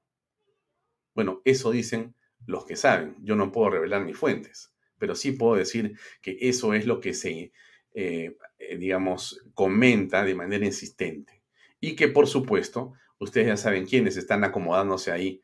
Bueno, 1.15 1.41
eso 1.43 1.71
dicen 1.71 2.13
los 2.45 2.65
que 2.65 2.75
saben. 2.75 3.15
Yo 3.21 3.36
no 3.36 3.51
puedo 3.51 3.71
revelar 3.71 4.05
mis 4.05 4.17
fuentes, 4.17 4.74
pero 5.00 5.15
sí 5.15 5.31
puedo 5.31 5.55
decir 5.55 5.98
que 6.21 6.38
eso 6.39 6.74
es 6.74 6.86
lo 6.86 7.00
que 7.00 7.13
se, 7.13 7.51
eh, 7.93 8.38
eh, 8.59 8.77
digamos, 8.77 9.43
comenta 9.55 10.24
de 10.24 10.36
manera 10.36 10.65
insistente. 10.65 11.41
Y 11.79 11.95
que, 11.95 12.07
por 12.07 12.27
supuesto, 12.27 12.93
ustedes 13.19 13.47
ya 13.47 13.57
saben 13.57 13.85
quiénes 13.85 14.17
están 14.17 14.43
acomodándose 14.43 15.11
ahí 15.11 15.41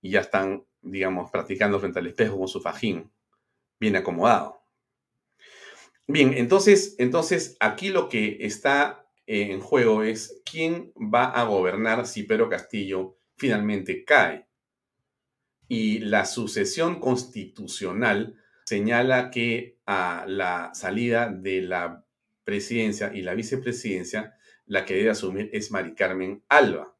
y 0.00 0.10
ya 0.10 0.20
están, 0.20 0.64
digamos, 0.80 1.30
practicando 1.30 1.78
frente 1.78 1.98
al 1.98 2.06
espejo 2.06 2.38
con 2.38 2.48
su 2.48 2.60
fajín 2.60 3.10
bien 3.78 3.96
acomodado. 3.96 4.62
Bien, 6.06 6.34
entonces, 6.36 6.96
entonces 6.98 7.56
aquí 7.60 7.88
lo 7.90 8.08
que 8.08 8.38
está 8.40 9.06
en 9.26 9.60
juego 9.60 10.02
es 10.02 10.42
quién 10.44 10.92
va 10.96 11.26
a 11.26 11.44
gobernar 11.44 12.06
si 12.06 12.24
Pedro 12.24 12.48
Castillo 12.48 13.18
finalmente 13.36 14.04
cae. 14.04 14.46
Y 15.68 16.00
la 16.00 16.26
sucesión 16.26 17.00
constitucional 17.00 18.36
señala 18.66 19.30
que 19.30 19.78
a 19.86 20.24
la 20.26 20.70
salida 20.74 21.28
de 21.28 21.62
la 21.62 22.04
presidencia 22.44 23.12
y 23.14 23.22
la 23.22 23.34
vicepresidencia, 23.34 24.36
la 24.66 24.84
que 24.84 24.94
debe 24.94 25.10
asumir 25.10 25.50
es 25.52 25.70
Mari 25.70 25.94
Carmen 25.94 26.42
Alba, 26.48 26.91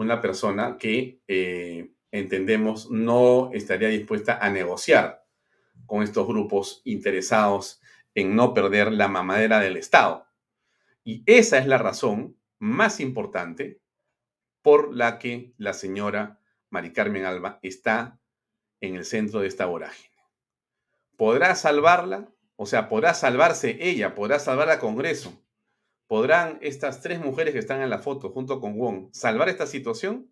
una 0.00 0.22
persona 0.22 0.78
que 0.78 1.20
eh, 1.28 1.92
entendemos 2.10 2.90
no 2.90 3.50
estaría 3.52 3.88
dispuesta 3.88 4.38
a 4.40 4.48
negociar 4.48 5.26
con 5.84 6.02
estos 6.02 6.26
grupos 6.26 6.80
interesados 6.84 7.82
en 8.14 8.34
no 8.34 8.54
perder 8.54 8.92
la 8.92 9.08
mamadera 9.08 9.60
del 9.60 9.76
Estado. 9.76 10.26
Y 11.04 11.22
esa 11.26 11.58
es 11.58 11.66
la 11.66 11.76
razón 11.76 12.38
más 12.58 12.98
importante 12.98 13.82
por 14.62 14.94
la 14.94 15.18
que 15.18 15.52
la 15.58 15.74
señora 15.74 16.40
Mari 16.70 16.92
Carmen 16.92 17.26
Alba 17.26 17.58
está 17.62 18.18
en 18.80 18.96
el 18.96 19.04
centro 19.04 19.40
de 19.40 19.48
esta 19.48 19.66
vorágine. 19.66 20.16
¿Podrá 21.18 21.54
salvarla? 21.54 22.32
O 22.56 22.64
sea, 22.64 22.88
¿podrá 22.88 23.12
salvarse 23.12 23.76
ella? 23.80 24.14
¿Podrá 24.14 24.38
salvar 24.38 24.70
al 24.70 24.78
Congreso? 24.78 25.44
¿Podrán 26.10 26.58
estas 26.60 27.02
tres 27.02 27.20
mujeres 27.20 27.52
que 27.52 27.60
están 27.60 27.82
en 27.82 27.88
la 27.88 28.00
foto 28.00 28.30
junto 28.30 28.58
con 28.58 28.76
Wong 28.76 29.10
salvar 29.12 29.48
esta 29.48 29.64
situación? 29.64 30.28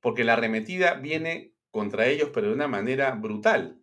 Porque 0.00 0.24
la 0.24 0.32
arremetida 0.32 0.94
viene 0.94 1.54
contra 1.70 2.06
ellos, 2.06 2.30
pero 2.32 2.46
de 2.46 2.54
una 2.54 2.66
manera 2.66 3.10
brutal. 3.10 3.78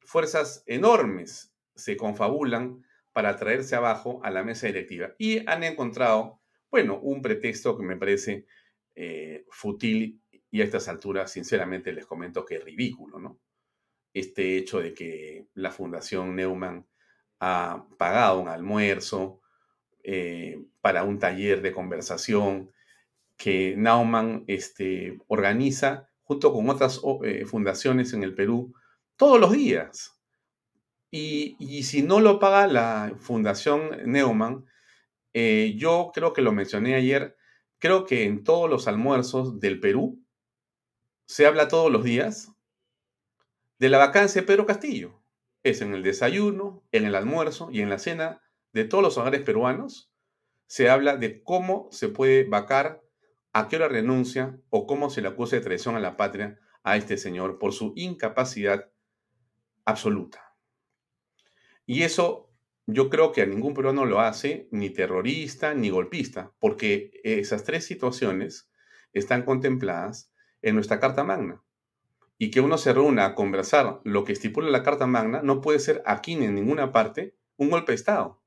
Fuerzas 0.00 0.62
enormes 0.66 1.54
se 1.74 1.96
confabulan 1.96 2.84
para 3.12 3.36
traerse 3.36 3.76
abajo 3.76 4.20
a 4.22 4.30
la 4.30 4.44
mesa 4.44 4.66
directiva. 4.66 5.14
Y 5.16 5.48
han 5.48 5.64
encontrado, 5.64 6.42
bueno, 6.70 7.00
un 7.00 7.22
pretexto 7.22 7.74
que 7.74 7.84
me 7.84 7.96
parece 7.96 8.44
eh, 8.94 9.46
fútil 9.48 10.20
y 10.50 10.60
a 10.60 10.64
estas 10.64 10.86
alturas, 10.88 11.32
sinceramente, 11.32 11.94
les 11.94 12.04
comento 12.04 12.44
que 12.44 12.56
es 12.56 12.64
ridículo, 12.64 13.18
¿no? 13.18 13.40
Este 14.12 14.58
hecho 14.58 14.80
de 14.80 14.92
que 14.92 15.46
la 15.54 15.70
Fundación 15.70 16.36
Neumann 16.36 16.86
ha 17.40 17.86
pagado 17.96 18.40
un 18.40 18.48
almuerzo 18.48 19.40
eh, 20.06 20.62
para 20.82 21.02
un 21.02 21.18
taller 21.18 21.62
de 21.62 21.72
conversación 21.72 22.70
que 23.38 23.74
Naumann 23.76 24.44
este, 24.46 25.18
organiza 25.28 26.10
junto 26.22 26.52
con 26.52 26.68
otras 26.68 27.00
eh, 27.24 27.46
fundaciones 27.46 28.12
en 28.12 28.22
el 28.22 28.34
Perú 28.34 28.74
todos 29.16 29.40
los 29.40 29.52
días. 29.52 30.20
Y, 31.10 31.84
si 31.84 32.02
no 32.02 32.20
lo 32.20 32.38
paga 32.38 32.66
la 32.66 33.14
Fundación 33.18 34.02
Neumann, 34.04 34.66
eh, 35.32 35.74
yo 35.76 36.10
creo 36.12 36.32
que 36.32 36.42
lo 36.42 36.52
mencioné 36.52 36.96
ayer, 36.96 37.36
creo 37.78 38.04
que 38.04 38.24
en 38.24 38.44
todos 38.44 38.68
los 38.68 38.88
almuerzos 38.88 39.58
del 39.60 39.80
Perú 39.80 40.22
se 41.26 41.46
habla 41.46 41.68
todos 41.68 41.90
los 41.90 42.04
días 42.04 42.52
de 43.78 43.88
la 43.88 43.98
vacancia 43.98 44.42
de 44.42 44.46
Pedro 44.46 44.66
Castillo. 44.66 45.22
Es 45.62 45.80
en 45.80 45.94
el 45.94 46.02
desayuno, 46.02 46.82
en 46.92 47.06
el 47.06 47.14
almuerzo 47.14 47.70
y 47.70 47.80
en 47.80 47.88
la 47.88 47.98
cena 47.98 48.42
de 48.74 48.84
todos 48.84 49.02
los 49.02 49.16
hogares 49.16 49.40
peruanos. 49.40 50.12
Se 50.66 50.90
habla 50.90 51.16
de 51.16 51.42
cómo 51.42 51.88
se 51.90 52.08
puede 52.08 52.44
vacar 52.44 53.02
a 53.52 53.68
qué 53.68 53.76
hora 53.76 53.88
renuncia 53.88 54.60
o 54.68 54.86
cómo 54.86 55.08
se 55.08 55.22
le 55.22 55.28
acusa 55.28 55.56
de 55.56 55.62
traición 55.62 55.94
a 55.94 56.00
la 56.00 56.16
patria 56.16 56.58
a 56.82 56.96
este 56.96 57.16
señor 57.16 57.58
por 57.58 57.72
su 57.72 57.92
incapacidad 57.96 58.90
absoluta. 59.84 60.56
Y 61.86 62.02
eso 62.02 62.50
yo 62.86 63.08
creo 63.08 63.32
que 63.32 63.42
a 63.42 63.46
ningún 63.46 63.74
peruano 63.74 64.04
lo 64.04 64.20
hace 64.20 64.68
ni 64.72 64.90
terrorista 64.90 65.72
ni 65.72 65.90
golpista, 65.90 66.52
porque 66.58 67.12
esas 67.22 67.64
tres 67.64 67.86
situaciones 67.86 68.70
están 69.12 69.44
contempladas 69.44 70.32
en 70.62 70.74
nuestra 70.74 70.98
Carta 70.98 71.22
Magna. 71.22 71.62
Y 72.36 72.50
que 72.50 72.60
uno 72.60 72.76
se 72.78 72.92
reúna 72.92 73.24
a 73.24 73.34
conversar 73.36 74.00
lo 74.02 74.24
que 74.24 74.32
estipula 74.32 74.68
la 74.68 74.82
Carta 74.82 75.06
Magna 75.06 75.42
no 75.42 75.60
puede 75.60 75.78
ser 75.78 76.02
aquí 76.04 76.34
ni 76.34 76.46
en 76.46 76.56
ninguna 76.56 76.90
parte 76.90 77.36
un 77.56 77.70
golpe 77.70 77.92
de 77.92 77.96
Estado. 77.96 78.43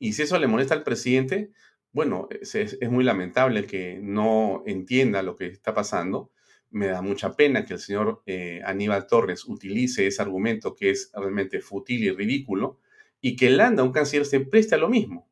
Y 0.00 0.14
si 0.14 0.22
eso 0.22 0.38
le 0.38 0.48
molesta 0.48 0.74
al 0.74 0.82
presidente, 0.82 1.52
bueno, 1.92 2.28
es, 2.30 2.78
muy 2.90 3.04
lamentable 3.04 3.66
que 3.66 4.00
no 4.02 4.62
entienda 4.66 5.22
lo 5.22 5.36
que 5.36 5.46
está 5.46 5.74
pasando. 5.74 6.32
Me 6.70 6.86
da 6.86 7.02
mucha 7.02 7.36
pena 7.36 7.64
que 7.66 7.74
el 7.74 7.80
señor 7.80 8.22
eh, 8.26 8.62
Aníbal 8.64 9.06
Torres 9.06 9.44
utilice 9.44 10.06
ese 10.06 10.22
argumento 10.22 10.74
que 10.74 10.90
es 10.90 11.12
realmente 11.14 11.60
fútil 11.60 12.02
y 12.02 12.10
ridículo 12.10 12.80
y 13.20 13.36
que 13.36 13.50
Landa, 13.50 13.82
un 13.82 13.92
canciller, 13.92 14.24
se 14.24 14.40
preste 14.40 14.74
a 14.74 14.78
lo 14.78 14.88
mismo. 14.88 15.28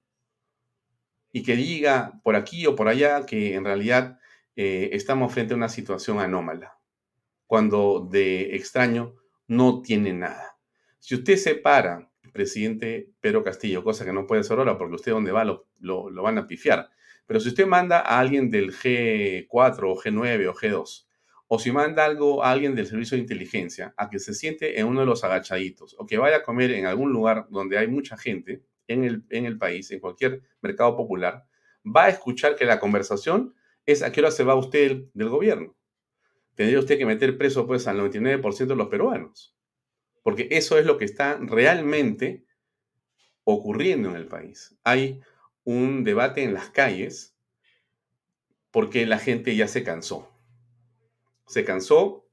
Y 1.33 1.43
que 1.43 1.57
diga 1.57 2.21
por 2.23 2.37
aquí 2.37 2.67
o 2.67 2.77
por 2.77 2.89
allá 2.89 3.25
que 3.25 3.55
en 3.55 3.65
realidad 3.65 4.19
eh, 4.55 4.91
estamos 4.93 5.33
frente 5.33 5.55
a 5.55 5.57
una 5.57 5.71
situación 5.71 6.21
anómala, 6.21 6.79
cuando 7.47 8.07
de 8.11 8.57
extraño 8.57 9.15
no 9.47 9.81
tiene 9.81 10.13
nada. 10.13 10.59
Si 10.99 11.15
usted 11.15 11.37
se 11.37 11.55
para 11.55 12.08
presidente 12.33 13.11
Pedro 13.21 13.43
Castillo, 13.43 13.85
cosa 13.85 14.05
que 14.05 14.13
no 14.13 14.27
puede 14.27 14.45
ser 14.45 14.59
ahora 14.59 14.79
porque 14.79 14.97
usted 14.97 15.13
donde 15.13 15.33
va 15.33 15.45
lo, 15.45 15.67
lo, 15.79 16.23
van 16.23 16.39
a 16.39 16.47
pifiar. 16.47 16.91
Pero 17.27 17.41
si 17.41 17.49
usted 17.49 17.67
manda 17.67 17.99
a 18.01 18.19
alguien 18.19 18.51
del 18.51 18.73
G4 18.73 19.49
o 19.51 19.97
G9 19.97 20.49
o 20.49 20.55
G2, 20.55 21.07
o 21.47 21.59
si 21.59 21.73
manda 21.73 22.05
algo 22.05 22.45
a 22.45 22.51
alguien 22.51 22.75
del 22.75 22.87
servicio 22.87 23.17
de 23.17 23.23
inteligencia 23.23 23.95
a 23.97 24.11
que 24.11 24.19
se 24.19 24.35
siente 24.35 24.81
en 24.81 24.87
uno 24.87 25.01
de 25.01 25.07
los 25.07 25.25
agachaditos 25.25 25.97
o 25.99 26.07
que 26.07 26.19
vaya 26.19 26.39
a 26.39 26.43
comer 26.43 26.73
en 26.73 26.87
algún 26.87 27.13
lugar 27.13 27.47
donde 27.51 27.79
hay 27.79 27.89
mucha 27.89 28.17
gente 28.17 28.63
en 28.87 29.05
el, 29.05 29.25
en 29.31 29.47
el 29.47 29.59
país, 29.59 29.91
en 29.91 30.01
cualquier 30.01 30.43
mercado 30.61 30.97
popular, 30.97 31.45
va 31.85 32.05
a 32.05 32.09
escuchar 32.09 32.57
que 32.57 32.65
la 32.65 32.81
conversación 32.81 33.55
es 33.87 34.03
a 34.03 34.13
qué 34.13 34.21
hora 34.21 34.31
se 34.31 34.45
va 34.45 34.55
usted 34.55 35.05
del, 35.15 35.29
gobierno. 35.29 35.75
Tendría 36.55 36.79
usted 36.79 36.99
que 36.99 37.07
meter 37.07 37.39
preso 37.39 37.67
pues 37.67 37.87
al 37.87 37.99
99% 37.99 38.67
de 38.67 38.77
los 38.77 38.89
peruanos 38.89 39.58
porque 40.23 40.49
eso 40.51 40.79
es 40.79 40.87
lo 40.87 40.99
que 40.99 41.05
está 41.05 41.39
realmente 41.41 42.45
ocurriendo 43.45 44.11
en 44.11 44.17
el 44.17 44.27
país. 44.27 44.77
Hay 44.85 45.21
un 45.65 46.05
debate 46.05 46.43
en 46.43 46.55
las 46.55 46.71
calles 46.71 47.35
porque 48.71 49.07
la 49.07 49.19
gente 49.19 49.57
ya 49.57 49.69
se 49.69 49.83
cansó. 49.83 50.31
Se 51.47 51.65
cansó 51.65 52.29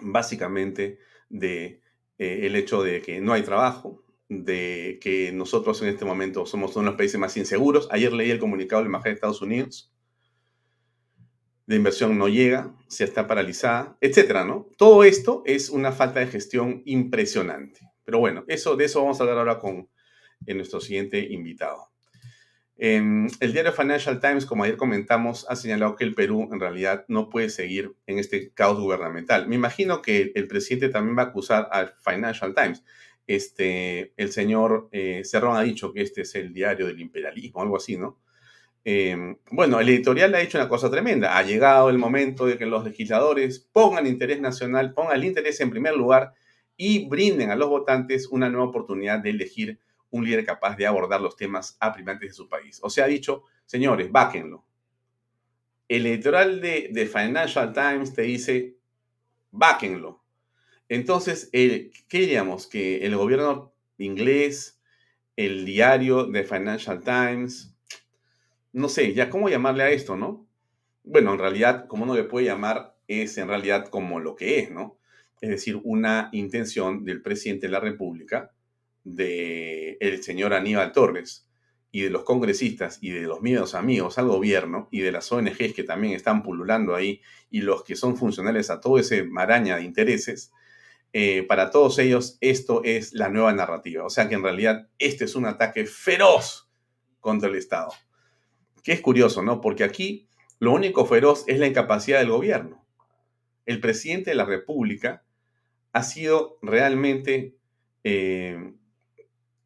básicamente 0.00 0.98
de 1.28 1.82
eh, 2.18 2.46
el 2.46 2.56
hecho 2.56 2.82
de 2.82 3.02
que 3.02 3.20
no 3.20 3.32
hay 3.32 3.42
trabajo, 3.42 4.02
de 4.28 4.98
que 5.02 5.32
nosotros 5.32 5.80
en 5.82 5.88
este 5.88 6.04
momento 6.04 6.46
somos 6.46 6.76
uno 6.76 6.84
de 6.84 6.90
los 6.90 6.98
países 6.98 7.20
más 7.20 7.36
inseguros. 7.36 7.88
Ayer 7.90 8.12
leí 8.12 8.30
el 8.30 8.38
comunicado 8.38 8.82
de 8.82 8.90
la 8.90 8.98
de 9.00 9.10
Estados 9.10 9.42
Unidos 9.42 9.92
de 11.68 11.76
inversión 11.76 12.16
no 12.16 12.28
llega, 12.28 12.74
se 12.86 13.04
está 13.04 13.26
paralizada, 13.26 13.98
etcétera, 14.00 14.42
¿no? 14.42 14.70
Todo 14.78 15.04
esto 15.04 15.42
es 15.44 15.68
una 15.68 15.92
falta 15.92 16.18
de 16.18 16.26
gestión 16.26 16.80
impresionante. 16.86 17.80
Pero 18.06 18.18
bueno, 18.20 18.44
eso, 18.48 18.74
de 18.74 18.86
eso 18.86 19.02
vamos 19.02 19.20
a 19.20 19.24
hablar 19.24 19.36
ahora 19.36 19.58
con 19.58 19.86
nuestro 20.46 20.80
siguiente 20.80 21.20
invitado. 21.20 21.90
el 22.78 23.52
diario 23.52 23.72
Financial 23.72 24.18
Times, 24.18 24.46
como 24.46 24.64
ayer 24.64 24.78
comentamos, 24.78 25.44
ha 25.50 25.56
señalado 25.56 25.94
que 25.94 26.04
el 26.04 26.14
Perú 26.14 26.48
en 26.50 26.58
realidad 26.58 27.04
no 27.06 27.28
puede 27.28 27.50
seguir 27.50 27.94
en 28.06 28.18
este 28.18 28.50
caos 28.54 28.80
gubernamental. 28.80 29.46
Me 29.46 29.56
imagino 29.56 30.00
que 30.00 30.32
el 30.34 30.48
presidente 30.48 30.88
también 30.88 31.18
va 31.18 31.24
a 31.24 31.26
acusar 31.26 31.68
al 31.70 31.92
Financial 32.02 32.54
Times. 32.54 32.82
Este, 33.26 34.14
el 34.16 34.32
señor 34.32 34.88
eh, 34.90 35.20
Cerrón 35.22 35.54
ha 35.58 35.62
dicho 35.62 35.92
que 35.92 36.00
este 36.00 36.22
es 36.22 36.34
el 36.34 36.54
diario 36.54 36.86
del 36.86 36.98
imperialismo, 36.98 37.60
algo 37.60 37.76
así, 37.76 37.98
¿no? 37.98 38.18
Em, 38.90 39.36
bueno, 39.50 39.80
el 39.80 39.88
editorial 39.90 40.34
ha 40.34 40.40
hecho 40.40 40.56
una 40.56 40.66
cosa 40.66 40.90
tremenda. 40.90 41.36
Ha 41.36 41.42
llegado 41.42 41.90
el 41.90 41.98
momento 41.98 42.46
de 42.46 42.56
que 42.56 42.64
los 42.64 42.86
legisladores 42.86 43.58
pongan 43.70 44.06
interés 44.06 44.40
nacional, 44.40 44.94
pongan 44.94 45.16
el 45.16 45.26
interés 45.26 45.60
en 45.60 45.68
primer 45.68 45.94
lugar 45.94 46.32
y 46.74 47.06
brinden 47.06 47.50
a 47.50 47.56
los 47.56 47.68
votantes 47.68 48.28
una 48.28 48.48
nueva 48.48 48.68
oportunidad 48.68 49.18
de 49.18 49.28
elegir 49.28 49.78
un 50.08 50.24
líder 50.24 50.46
capaz 50.46 50.74
de 50.76 50.86
abordar 50.86 51.20
los 51.20 51.36
temas 51.36 51.76
apremiantes 51.80 52.30
de 52.30 52.34
su 52.34 52.48
país. 52.48 52.80
O 52.82 52.88
sea, 52.88 53.04
ha 53.04 53.08
dicho, 53.08 53.42
señores, 53.66 54.10
báquenlo. 54.10 54.64
El 55.86 56.06
editorial 56.06 56.62
de, 56.62 56.88
de 56.90 57.04
Financial 57.04 57.70
Times 57.74 58.14
te 58.14 58.22
dice, 58.22 58.78
báquenlo. 59.50 60.24
Entonces, 60.88 61.50
el, 61.52 61.92
¿qué 62.08 62.20
diríamos? 62.20 62.66
Que 62.66 63.04
el 63.04 63.14
gobierno 63.16 63.70
inglés, 63.98 64.80
el 65.36 65.66
diario 65.66 66.24
de 66.24 66.42
Financial 66.42 67.02
Times, 67.02 67.74
no 68.78 68.88
sé, 68.88 69.12
ya 69.12 69.28
cómo 69.28 69.48
llamarle 69.48 69.82
a 69.82 69.90
esto, 69.90 70.16
¿no? 70.16 70.46
Bueno, 71.02 71.32
en 71.32 71.38
realidad, 71.38 71.86
como 71.88 72.04
uno 72.04 72.14
le 72.14 72.24
puede 72.24 72.46
llamar, 72.46 72.96
es 73.08 73.36
en 73.38 73.48
realidad 73.48 73.88
como 73.88 74.20
lo 74.20 74.36
que 74.36 74.60
es, 74.60 74.70
¿no? 74.70 74.98
Es 75.40 75.50
decir, 75.50 75.80
una 75.84 76.28
intención 76.32 77.04
del 77.04 77.22
presidente 77.22 77.66
de 77.66 77.72
la 77.72 77.80
República, 77.80 78.52
del 79.04 79.96
el 80.00 80.22
señor 80.22 80.54
Aníbal 80.54 80.92
Torres, 80.92 81.48
y 81.90 82.02
de 82.02 82.10
los 82.10 82.24
congresistas 82.24 82.98
y 83.00 83.10
de 83.10 83.22
los 83.22 83.40
míos 83.40 83.74
amigos 83.74 84.18
al 84.18 84.28
gobierno 84.28 84.88
y 84.90 85.00
de 85.00 85.10
las 85.10 85.32
ONGs 85.32 85.72
que 85.74 85.84
también 85.84 86.12
están 86.12 86.42
pululando 86.42 86.94
ahí 86.94 87.22
y 87.50 87.62
los 87.62 87.82
que 87.82 87.96
son 87.96 88.16
funcionales 88.16 88.68
a 88.70 88.80
todo 88.80 88.98
ese 88.98 89.24
maraña 89.24 89.76
de 89.76 89.84
intereses, 89.84 90.52
eh, 91.14 91.44
para 91.44 91.70
todos 91.70 91.98
ellos 91.98 92.36
esto 92.42 92.82
es 92.84 93.14
la 93.14 93.30
nueva 93.30 93.54
narrativa. 93.54 94.04
O 94.04 94.10
sea 94.10 94.28
que 94.28 94.34
en 94.34 94.42
realidad 94.42 94.88
este 94.98 95.24
es 95.24 95.34
un 95.34 95.46
ataque 95.46 95.86
feroz 95.86 96.68
contra 97.20 97.48
el 97.48 97.56
Estado 97.56 97.90
que 98.88 98.94
es 98.94 99.02
curioso, 99.02 99.42
¿no? 99.42 99.60
Porque 99.60 99.84
aquí 99.84 100.30
lo 100.60 100.72
único 100.72 101.04
feroz 101.04 101.44
es 101.46 101.58
la 101.58 101.66
incapacidad 101.66 102.20
del 102.20 102.30
gobierno. 102.30 102.86
El 103.66 103.80
presidente 103.80 104.30
de 104.30 104.36
la 104.36 104.46
República 104.46 105.26
ha 105.92 106.02
sido 106.02 106.58
realmente 106.62 107.58
eh, 108.02 108.72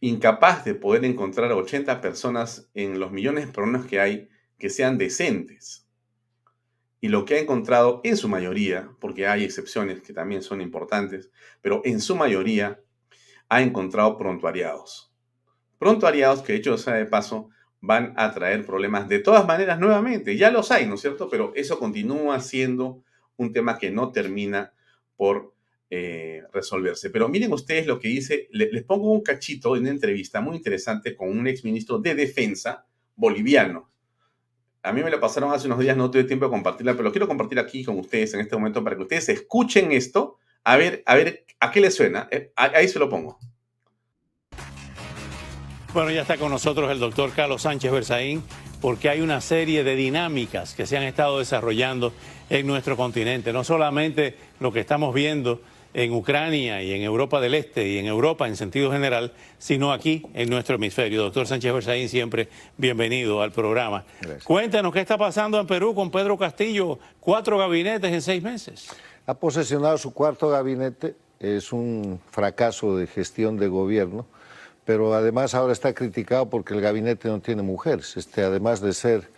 incapaz 0.00 0.64
de 0.64 0.74
poder 0.74 1.04
encontrar 1.04 1.52
a 1.52 1.54
80 1.54 2.00
personas 2.00 2.68
en 2.74 2.98
los 2.98 3.12
millones 3.12 3.46
de 3.46 3.52
personas 3.52 3.86
que 3.86 4.00
hay 4.00 4.28
que 4.58 4.70
sean 4.70 4.98
decentes. 4.98 5.86
Y 7.00 7.06
lo 7.06 7.24
que 7.24 7.36
ha 7.36 7.38
encontrado 7.38 8.00
en 8.02 8.16
su 8.16 8.28
mayoría, 8.28 8.90
porque 8.98 9.28
hay 9.28 9.44
excepciones 9.44 10.02
que 10.02 10.12
también 10.12 10.42
son 10.42 10.60
importantes, 10.60 11.30
pero 11.60 11.80
en 11.84 12.00
su 12.00 12.16
mayoría 12.16 12.80
ha 13.48 13.62
encontrado 13.62 14.18
prontuariados. 14.18 15.14
Prontuariados 15.78 16.42
que, 16.42 16.56
hecho 16.56 16.76
sea 16.76 16.94
de 16.94 17.06
paso, 17.06 17.50
van 17.82 18.14
a 18.16 18.32
traer 18.32 18.64
problemas 18.64 19.08
de 19.08 19.18
todas 19.18 19.44
maneras 19.44 19.78
nuevamente. 19.78 20.36
Ya 20.36 20.50
los 20.50 20.70
hay, 20.70 20.86
¿no 20.86 20.94
es 20.94 21.00
cierto? 21.00 21.28
Pero 21.28 21.52
eso 21.54 21.78
continúa 21.78 22.40
siendo 22.40 23.02
un 23.36 23.52
tema 23.52 23.76
que 23.76 23.90
no 23.90 24.12
termina 24.12 24.72
por 25.16 25.52
eh, 25.90 26.44
resolverse. 26.52 27.10
Pero 27.10 27.28
miren 27.28 27.52
ustedes 27.52 27.86
lo 27.86 27.98
que 27.98 28.08
dice, 28.08 28.48
les 28.52 28.84
pongo 28.84 29.12
un 29.12 29.20
cachito 29.20 29.74
en 29.76 29.82
una 29.82 29.90
entrevista 29.90 30.40
muy 30.40 30.56
interesante 30.56 31.16
con 31.16 31.28
un 31.36 31.46
exministro 31.48 31.98
de 31.98 32.14
Defensa 32.14 32.86
boliviano. 33.16 33.90
A 34.84 34.92
mí 34.92 35.02
me 35.02 35.10
lo 35.10 35.20
pasaron 35.20 35.52
hace 35.52 35.66
unos 35.66 35.80
días, 35.80 35.96
no 35.96 36.10
tuve 36.10 36.24
tiempo 36.24 36.46
de 36.46 36.52
compartirla, 36.52 36.92
pero 36.92 37.04
lo 37.04 37.12
quiero 37.12 37.28
compartir 37.28 37.58
aquí 37.58 37.84
con 37.84 37.98
ustedes 37.98 38.32
en 38.34 38.40
este 38.40 38.56
momento 38.56 38.82
para 38.82 38.96
que 38.96 39.02
ustedes 39.02 39.28
escuchen 39.28 39.90
esto, 39.90 40.38
a 40.64 40.76
ver, 40.76 41.02
a 41.04 41.16
ver 41.16 41.44
a 41.58 41.70
qué 41.72 41.80
les 41.80 41.94
suena. 41.94 42.28
Eh, 42.30 42.52
ahí 42.56 42.86
se 42.86 43.00
lo 43.00 43.08
pongo. 43.08 43.38
Bueno, 45.94 46.10
ya 46.10 46.22
está 46.22 46.38
con 46.38 46.50
nosotros 46.50 46.90
el 46.90 46.98
doctor 46.98 47.32
Carlos 47.32 47.60
Sánchez 47.60 47.92
Berzaín, 47.92 48.42
porque 48.80 49.10
hay 49.10 49.20
una 49.20 49.42
serie 49.42 49.84
de 49.84 49.94
dinámicas 49.94 50.72
que 50.72 50.86
se 50.86 50.96
han 50.96 51.02
estado 51.02 51.38
desarrollando 51.38 52.14
en 52.48 52.66
nuestro 52.66 52.96
continente. 52.96 53.52
No 53.52 53.62
solamente 53.62 54.38
lo 54.58 54.72
que 54.72 54.80
estamos 54.80 55.12
viendo 55.12 55.60
en 55.92 56.14
Ucrania 56.14 56.82
y 56.82 56.92
en 56.92 57.02
Europa 57.02 57.42
del 57.42 57.52
Este 57.52 57.86
y 57.86 57.98
en 57.98 58.06
Europa 58.06 58.48
en 58.48 58.56
sentido 58.56 58.90
general, 58.90 59.34
sino 59.58 59.92
aquí 59.92 60.22
en 60.32 60.48
nuestro 60.48 60.76
hemisferio. 60.76 61.24
Doctor 61.24 61.46
Sánchez 61.46 61.74
Berzaín, 61.74 62.08
siempre 62.08 62.48
bienvenido 62.78 63.42
al 63.42 63.52
programa. 63.52 64.06
Cuéntanos 64.44 64.94
qué 64.94 65.00
está 65.00 65.18
pasando 65.18 65.60
en 65.60 65.66
Perú 65.66 65.94
con 65.94 66.10
Pedro 66.10 66.38
Castillo, 66.38 66.98
cuatro 67.20 67.58
gabinetes 67.58 68.10
en 68.10 68.22
seis 68.22 68.42
meses. 68.42 68.88
Ha 69.26 69.34
posesionado 69.34 69.98
su 69.98 70.14
cuarto 70.14 70.48
gabinete, 70.48 71.16
es 71.38 71.70
un 71.70 72.18
fracaso 72.30 72.96
de 72.96 73.06
gestión 73.06 73.58
de 73.58 73.68
gobierno, 73.68 74.24
pero 74.84 75.14
además 75.14 75.54
ahora 75.54 75.72
está 75.72 75.92
criticado 75.94 76.50
porque 76.50 76.74
el 76.74 76.80
gabinete 76.80 77.28
no 77.28 77.40
tiene 77.40 77.62
mujeres. 77.62 78.16
Este, 78.16 78.42
además 78.42 78.80
de 78.80 78.92
ser 78.92 79.28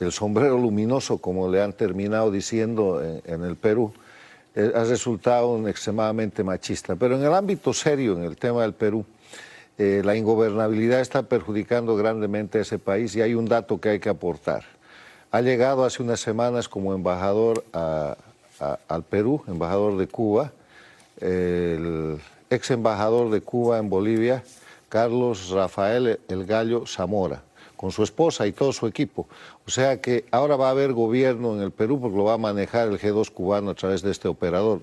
el 0.00 0.12
sombrero 0.12 0.58
luminoso, 0.58 1.18
como 1.18 1.48
le 1.48 1.62
han 1.62 1.72
terminado 1.72 2.30
diciendo 2.30 3.02
en 3.24 3.44
el 3.44 3.56
Perú, 3.56 3.92
eh, 4.54 4.70
ha 4.74 4.84
resultado 4.84 5.66
extremadamente 5.66 6.44
machista. 6.44 6.94
Pero 6.96 7.16
en 7.16 7.22
el 7.22 7.32
ámbito 7.32 7.72
serio, 7.72 8.16
en 8.16 8.24
el 8.24 8.36
tema 8.36 8.62
del 8.62 8.74
Perú, 8.74 9.04
eh, 9.78 10.02
la 10.04 10.14
ingobernabilidad 10.14 11.00
está 11.00 11.22
perjudicando 11.22 11.96
grandemente 11.96 12.58
a 12.58 12.60
ese 12.60 12.78
país 12.78 13.16
y 13.16 13.22
hay 13.22 13.34
un 13.34 13.46
dato 13.46 13.80
que 13.80 13.90
hay 13.90 14.00
que 14.00 14.10
aportar. 14.10 14.64
Ha 15.30 15.40
llegado 15.40 15.84
hace 15.84 16.02
unas 16.02 16.20
semanas 16.20 16.68
como 16.68 16.94
embajador 16.94 17.64
al 17.72 19.02
Perú, 19.08 19.42
embajador 19.48 19.96
de 19.96 20.06
Cuba, 20.06 20.52
el 21.18 22.20
ex 22.50 22.70
embajador 22.70 23.30
de 23.30 23.40
Cuba 23.40 23.78
en 23.78 23.88
Bolivia, 23.88 24.44
Carlos 24.92 25.48
Rafael 25.48 26.20
El 26.28 26.44
Gallo 26.44 26.84
Zamora 26.86 27.42
con 27.76 27.92
su 27.92 28.02
esposa 28.02 28.46
y 28.46 28.52
todo 28.52 28.74
su 28.74 28.86
equipo. 28.86 29.26
O 29.66 29.70
sea 29.70 30.02
que 30.02 30.26
ahora 30.30 30.56
va 30.56 30.68
a 30.68 30.72
haber 30.72 30.92
gobierno 30.92 31.54
en 31.54 31.62
el 31.62 31.70
Perú 31.70 31.98
porque 31.98 32.18
lo 32.18 32.24
va 32.24 32.34
a 32.34 32.38
manejar 32.38 32.88
el 32.88 33.00
G2 33.00 33.30
cubano 33.30 33.70
a 33.70 33.74
través 33.74 34.02
de 34.02 34.10
este 34.10 34.28
operador. 34.28 34.82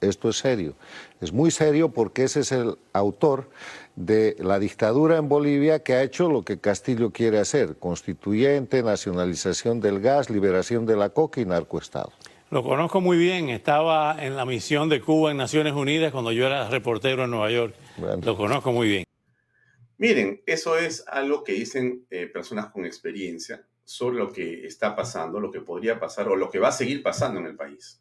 Esto 0.00 0.28
es 0.28 0.38
serio. 0.38 0.74
Es 1.20 1.32
muy 1.32 1.50
serio 1.50 1.88
porque 1.88 2.22
ese 2.22 2.40
es 2.40 2.52
el 2.52 2.78
autor 2.92 3.48
de 3.96 4.36
la 4.38 4.60
dictadura 4.60 5.16
en 5.16 5.28
Bolivia 5.28 5.82
que 5.82 5.94
ha 5.94 6.04
hecho 6.04 6.30
lo 6.30 6.42
que 6.42 6.58
Castillo 6.58 7.10
quiere 7.10 7.40
hacer, 7.40 7.78
constituyente, 7.78 8.84
nacionalización 8.84 9.80
del 9.80 9.98
gas, 9.98 10.30
liberación 10.30 10.86
de 10.86 10.94
la 10.94 11.08
coca 11.08 11.40
y 11.40 11.46
narcoestado. 11.46 12.12
Lo 12.52 12.62
conozco 12.62 13.00
muy 13.00 13.18
bien, 13.18 13.48
estaba 13.48 14.24
en 14.24 14.36
la 14.36 14.46
misión 14.46 14.88
de 14.88 15.00
Cuba 15.00 15.32
en 15.32 15.36
Naciones 15.36 15.72
Unidas 15.72 16.12
cuando 16.12 16.30
yo 16.30 16.46
era 16.46 16.70
reportero 16.70 17.24
en 17.24 17.30
Nueva 17.32 17.50
York. 17.50 17.74
Lo 18.22 18.36
conozco 18.36 18.70
muy 18.70 18.88
bien. 18.88 19.07
Miren, 19.98 20.42
eso 20.46 20.78
es 20.78 21.04
algo 21.08 21.42
que 21.42 21.52
dicen 21.52 22.06
eh, 22.10 22.28
personas 22.28 22.70
con 22.70 22.86
experiencia 22.86 23.66
sobre 23.84 24.18
lo 24.18 24.32
que 24.32 24.64
está 24.64 24.94
pasando, 24.94 25.40
lo 25.40 25.50
que 25.50 25.60
podría 25.60 25.98
pasar 25.98 26.28
o 26.28 26.36
lo 26.36 26.48
que 26.50 26.60
va 26.60 26.68
a 26.68 26.72
seguir 26.72 27.02
pasando 27.02 27.40
en 27.40 27.46
el 27.46 27.56
país. 27.56 28.00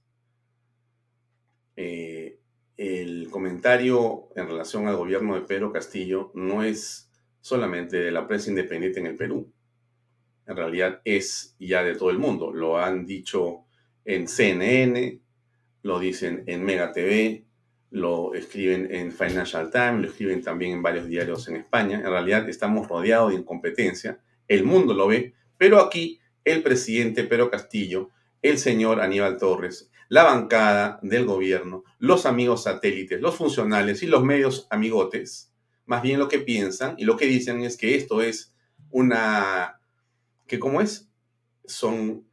Eh, 1.75 2.37
el 2.77 3.29
comentario 3.31 4.29
en 4.35 4.47
relación 4.47 4.87
al 4.87 4.95
gobierno 4.95 5.33
de 5.33 5.41
Pedro 5.41 5.71
Castillo 5.71 6.31
no 6.35 6.63
es 6.63 7.09
solamente 7.41 7.97
de 7.97 8.11
la 8.11 8.27
prensa 8.27 8.51
independiente 8.51 8.99
en 8.99 9.07
el 9.07 9.15
Perú. 9.15 9.51
En 10.45 10.55
realidad 10.55 11.01
es 11.03 11.55
ya 11.59 11.83
de 11.83 11.95
todo 11.95 12.11
el 12.11 12.19
mundo. 12.19 12.53
Lo 12.53 12.77
han 12.77 13.07
dicho 13.07 13.65
en 14.05 14.27
CNN, 14.27 15.19
lo 15.81 15.99
dicen 15.99 16.43
en 16.45 16.63
Mega 16.63 16.91
TV, 16.91 17.46
lo 17.89 18.33
escriben 18.33 18.93
en 18.93 19.11
Financial 19.11 19.69
Times, 19.71 20.01
lo 20.01 20.07
escriben 20.09 20.41
también 20.41 20.73
en 20.73 20.81
varios 20.81 21.07
diarios 21.07 21.47
en 21.47 21.57
España. 21.57 21.97
En 21.99 22.09
realidad 22.09 22.47
estamos 22.49 22.87
rodeados 22.87 23.31
de 23.31 23.39
incompetencia, 23.39 24.19
el 24.47 24.63
mundo 24.63 24.93
lo 24.93 25.07
ve, 25.07 25.33
pero 25.57 25.79
aquí 25.79 26.19
el 26.43 26.63
presidente 26.63 27.23
Pedro 27.23 27.49
Castillo, 27.49 28.09
el 28.41 28.57
señor 28.57 29.01
Aníbal 29.01 29.37
Torres, 29.37 29.89
la 30.09 30.23
bancada 30.23 30.99
del 31.01 31.25
gobierno, 31.25 31.83
los 31.99 32.25
amigos 32.25 32.63
satélites, 32.63 33.19
los 33.19 33.35
funcionales 33.35 34.03
y 34.03 34.07
los 34.07 34.23
medios 34.23 34.67
amigotes, 34.69 35.53
más 35.85 36.01
bien 36.01 36.19
lo 36.19 36.27
que 36.27 36.39
piensan 36.39 36.95
y 36.97 37.05
lo 37.05 37.17
que 37.17 37.25
dicen 37.25 37.63
es 37.63 37.77
que 37.77 37.95
esto 37.95 38.21
es 38.21 38.53
una, 38.89 39.79
que 40.45 40.59
cómo 40.59 40.81
es, 40.81 41.09
son, 41.65 42.25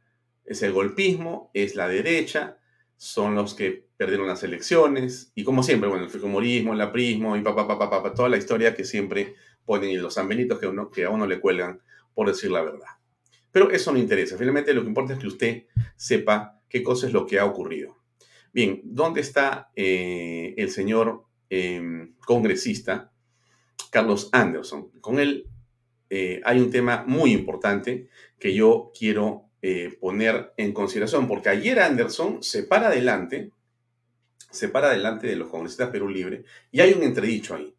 es 0.45 0.61
el 0.61 0.71
golpismo, 0.71 1.51
es 1.53 1.75
la 1.75 1.87
derecha, 1.87 2.57
son 3.05 3.35
los 3.35 3.53
que 3.53 3.85
perdieron 3.97 4.27
las 4.27 4.41
elecciones, 4.41 5.31
y 5.35 5.43
como 5.43 5.61
siempre, 5.61 5.87
bueno, 5.87 6.05
el 6.05 6.09
fujimorismo, 6.09 6.73
el 6.73 6.81
aprismo, 6.81 7.37
y 7.37 7.41
papá, 7.41 7.67
papá, 7.67 7.87
papá, 7.87 8.15
toda 8.15 8.29
la 8.29 8.37
historia 8.37 8.73
que 8.73 8.83
siempre 8.83 9.35
ponen 9.63 9.91
y 9.91 9.97
los 9.97 10.15
sanbenitos 10.15 10.57
que, 10.57 10.65
uno, 10.65 10.89
que 10.89 11.05
a 11.05 11.11
uno 11.11 11.27
le 11.27 11.39
cuelgan 11.39 11.79
por 12.15 12.27
decir 12.27 12.49
la 12.49 12.63
verdad. 12.63 12.87
Pero 13.51 13.69
eso 13.69 13.91
no 13.91 13.99
interesa, 13.99 14.39
finalmente 14.39 14.73
lo 14.73 14.81
que 14.81 14.87
importa 14.87 15.13
es 15.13 15.19
que 15.19 15.27
usted 15.27 15.63
sepa 15.95 16.59
qué 16.67 16.81
cosa 16.81 17.05
es 17.05 17.13
lo 17.13 17.27
que 17.27 17.37
ha 17.37 17.45
ocurrido. 17.45 17.95
Bien, 18.51 18.81
¿dónde 18.83 19.21
está 19.21 19.69
eh, 19.75 20.55
el 20.57 20.71
señor 20.71 21.25
em, 21.51 22.15
congresista 22.25 23.11
Carlos 23.91 24.29
Anderson? 24.31 24.89
Con 24.99 25.19
él 25.19 25.47
eh, 26.09 26.41
hay 26.43 26.59
un 26.59 26.71
tema 26.71 27.03
muy 27.05 27.33
importante 27.33 28.09
que 28.39 28.55
yo 28.55 28.91
quiero 28.97 29.44
eh, 29.67 29.97
poner 29.99 30.53
en 30.57 30.73
consideración, 30.73 31.27
porque 31.27 31.49
ayer 31.49 31.79
Anderson 31.79 32.43
se 32.43 32.61
para 32.61 32.89
adelante, 32.89 33.49
se 34.51 34.69
para 34.69 34.89
adelante 34.89 35.25
de 35.25 35.35
los 35.35 35.49
congresistas 35.49 35.89
Perú 35.89 36.07
Libre, 36.07 36.43
y 36.71 36.81
hay 36.81 36.93
un 36.93 37.01
entredicho 37.01 37.55
ahí. 37.55 37.73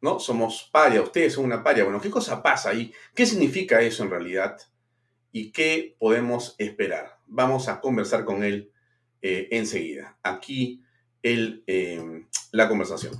¿No? 0.00 0.18
Somos 0.18 0.68
paria, 0.72 1.00
ustedes 1.00 1.34
son 1.34 1.44
una 1.44 1.62
paria. 1.62 1.84
Bueno, 1.84 2.00
¿qué 2.00 2.10
cosa 2.10 2.42
pasa 2.42 2.70
ahí? 2.70 2.92
¿Qué 3.14 3.26
significa 3.26 3.80
eso 3.80 4.02
en 4.02 4.10
realidad? 4.10 4.60
¿Y 5.30 5.52
qué 5.52 5.94
podemos 6.00 6.56
esperar? 6.58 7.16
Vamos 7.28 7.68
a 7.68 7.80
conversar 7.80 8.24
con 8.24 8.42
él 8.42 8.72
eh, 9.20 9.46
enseguida. 9.52 10.18
Aquí 10.24 10.82
el, 11.22 11.62
eh, 11.68 12.26
la 12.50 12.68
conversación. 12.68 13.14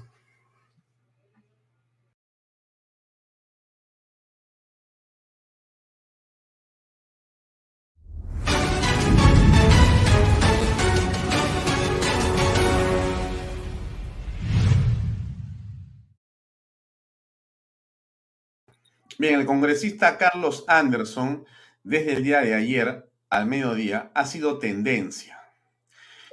Bien, 19.19 19.39
el 19.39 19.47
congresista 19.47 20.17
Carlos 20.17 20.65
Anderson, 20.69 21.45
desde 21.83 22.15
el 22.15 22.25
día 22.25 22.41
de 22.41 22.55
ayer 22.55 23.11
al 23.29 23.47
mediodía, 23.47 24.11
ha 24.15 24.25
sido 24.25 24.59
tendencia. 24.59 25.39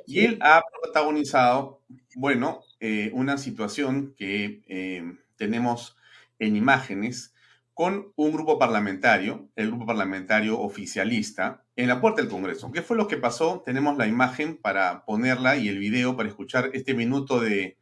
Y 0.05 0.21
él 0.21 0.39
ha 0.41 0.61
protagonizado, 0.81 1.81
bueno, 2.15 2.61
eh, 2.79 3.11
una 3.13 3.37
situación 3.37 4.13
que 4.17 4.61
eh, 4.67 5.03
tenemos 5.35 5.97
en 6.39 6.55
imágenes 6.55 7.33
con 7.73 8.13
un 8.15 8.31
grupo 8.31 8.57
parlamentario, 8.57 9.49
el 9.55 9.67
grupo 9.67 9.85
parlamentario 9.85 10.59
oficialista, 10.59 11.63
en 11.75 11.87
la 11.87 12.01
puerta 12.01 12.21
del 12.21 12.31
Congreso. 12.31 12.71
¿Qué 12.71 12.81
fue 12.81 12.97
lo 12.97 13.07
que 13.07 13.17
pasó? 13.17 13.61
Tenemos 13.65 13.97
la 13.97 14.07
imagen 14.07 14.57
para 14.57 15.05
ponerla 15.05 15.57
y 15.57 15.67
el 15.67 15.79
video 15.79 16.15
para 16.15 16.29
escuchar 16.29 16.69
este 16.73 16.93
minuto 16.93 17.39
de, 17.39 17.77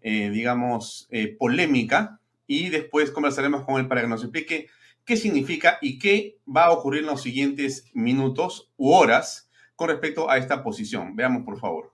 eh, 0.00 0.30
digamos, 0.30 1.08
polémica 1.38 2.20
y 2.46 2.68
después 2.68 3.10
conversaremos 3.10 3.64
con 3.64 3.80
él 3.80 3.88
para 3.88 4.02
que 4.02 4.08
nos 4.08 4.22
explique 4.22 4.68
qué 5.04 5.16
significa 5.16 5.78
y 5.80 5.98
qué 5.98 6.38
va 6.44 6.66
a 6.66 6.72
ocurrir 6.72 7.00
en 7.00 7.06
los 7.06 7.22
siguientes 7.22 7.90
minutos 7.94 8.72
u 8.76 8.92
horas 8.92 9.50
con 9.76 9.88
respecto 9.88 10.30
a 10.30 10.38
esta 10.38 10.62
posición. 10.62 11.16
Veamos, 11.16 11.44
por 11.44 11.58
favor. 11.58 11.92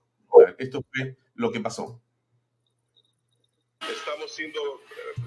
Esto 0.57 0.83
fue 0.91 1.17
lo 1.35 1.51
que 1.51 1.59
pasó. 1.59 2.01
Estamos 3.81 4.31
siendo 4.31 4.81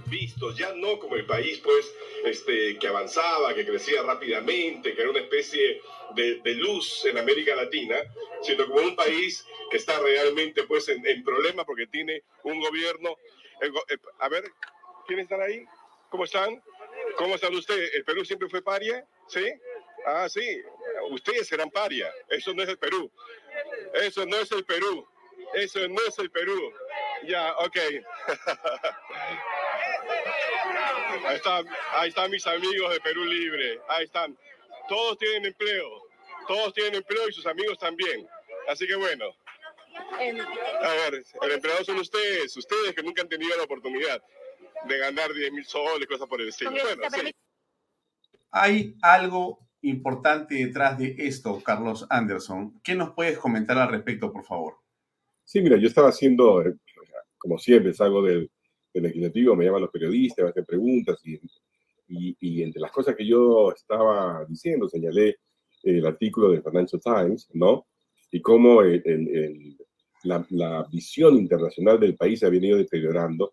vistos 0.07 0.57
ya 0.57 0.73
no 0.75 0.99
como 0.99 1.17
el 1.17 1.27
país 1.27 1.59
pues 1.59 1.93
este 2.25 2.79
que 2.79 2.87
avanzaba, 2.87 3.55
que 3.55 3.67
crecía 3.67 4.03
rápidamente, 4.03 4.95
que 4.95 5.01
era 5.01 5.11
una 5.11 5.21
especie 5.21 5.81
de, 6.15 6.41
de 6.41 6.55
luz 6.55 7.05
en 7.05 7.19
América 7.19 7.55
Latina, 7.57 7.97
sino 8.43 8.67
como 8.67 8.81
un 8.81 8.97
país 8.97 9.45
que 9.71 9.77
está 9.77 9.99
realmente 9.99 10.63
pues 10.65 10.89
en, 10.89 11.05
en 11.07 11.25
problema 11.25 11.65
porque 11.65 11.87
tiene 11.87 12.23
un 12.45 12.61
gobierno. 12.61 13.17
Eh, 13.61 13.99
a 14.21 14.29
ver, 14.29 14.45
¿Quiénes 15.07 15.25
están 15.25 15.43
ahí? 15.43 15.67
¿Cómo 16.11 16.25
están? 16.25 16.63
¿Cómo 17.17 17.35
están 17.35 17.55
ustedes? 17.55 17.95
¿El 17.95 18.05
Perú 18.05 18.25
siempre 18.25 18.49
fue 18.49 18.63
paria? 18.63 19.05
¿Sí? 19.29 19.45
Ah, 20.07 20.29
sí. 20.29 20.63
Ustedes 21.11 21.49
serán 21.49 21.71
paria. 21.71 22.13
Eso 22.29 22.55
no 22.55 22.63
es 22.63 22.69
el 22.69 22.79
Perú. 22.79 23.11
Eso 23.95 24.25
no 24.27 24.37
es 24.37 24.53
el 24.53 24.65
Perú. 24.65 25.07
Eso 25.55 25.89
no 25.89 26.01
es 26.07 26.19
el 26.19 26.31
Perú. 26.31 26.73
Ya, 27.25 27.53
ok. 27.59 27.77
ahí, 31.27 31.37
están, 31.37 31.67
ahí 31.93 32.09
están 32.09 32.31
mis 32.31 32.47
amigos 32.47 32.93
de 32.93 33.01
Perú 33.01 33.25
Libre. 33.25 33.81
Ahí 33.89 34.05
están. 34.05 34.39
Todos 34.89 35.19
tienen 35.19 35.47
empleo. 35.47 36.03
Todos 36.47 36.75
tienen 36.75 36.97
empleo 36.97 37.29
y 37.29 37.33
sus 37.33 37.47
amigos 37.47 37.79
también. 37.79 38.29
Así 38.69 38.87
que 38.87 38.97
bueno. 38.97 39.35
A 40.83 40.95
ver, 40.95 41.25
el 41.43 41.53
empleado 41.53 41.85
son 41.85 41.99
ustedes, 41.99 42.57
ustedes 42.57 42.95
que 42.95 43.03
nunca 43.03 43.23
han 43.23 43.29
tenido 43.29 43.57
la 43.57 43.65
oportunidad. 43.65 44.23
De 44.89 44.99
ganar 44.99 45.33
10 45.33 45.53
mil 45.53 45.65
soles, 45.65 46.07
cosas 46.07 46.29
por 46.29 46.41
el 46.41 46.49
estilo. 46.49 46.71
Bueno, 46.71 47.31
Hay 48.51 48.97
algo 49.03 49.65
importante 49.83 50.55
detrás 50.55 50.99
de 50.99 51.15
esto, 51.19 51.61
Carlos 51.63 52.07
Anderson. 52.09 52.81
¿Qué 52.83 52.95
nos 52.95 53.11
puedes 53.15 53.39
comentar 53.39 53.77
al 53.79 53.91
respecto, 53.91 54.33
por 54.33 54.45
favor? 54.45 54.75
Sí, 55.45 55.61
mira, 55.61 55.77
yo 55.77 55.89
estaba 55.89 56.09
haciendo, 56.09 56.63
eh, 56.63 56.75
como 57.37 57.59
siempre, 57.59 57.93
salgo 57.93 58.23
del, 58.23 58.51
del 58.93 59.03
legislativo, 59.03 59.55
me 59.55 59.65
llaman 59.65 59.83
los 59.83 59.91
periodistas, 59.91 60.43
me 60.43 60.51
hacen 60.51 60.65
preguntas 60.65 61.21
y, 61.25 61.39
y, 62.09 62.63
entre 62.63 62.81
las 62.81 62.93
cosas 62.93 63.15
que 63.17 63.27
yo 63.27 63.73
estaba 63.73 64.45
diciendo, 64.47 64.89
señalé 64.89 65.39
el 65.83 66.07
artículo 66.07 66.51
de 66.51 66.63
Financial 66.63 67.01
Times, 67.03 67.49
¿no? 67.53 67.87
Y 68.31 68.41
cómo 68.41 68.83
el, 68.83 69.77
la, 70.23 70.45
la, 70.51 70.87
visión 70.91 71.37
internacional 71.37 72.01
del 72.01 72.17
país 72.17 72.41
se 72.41 72.47
ha 72.47 72.51
venido 72.51 72.79
deteriorando, 72.79 73.53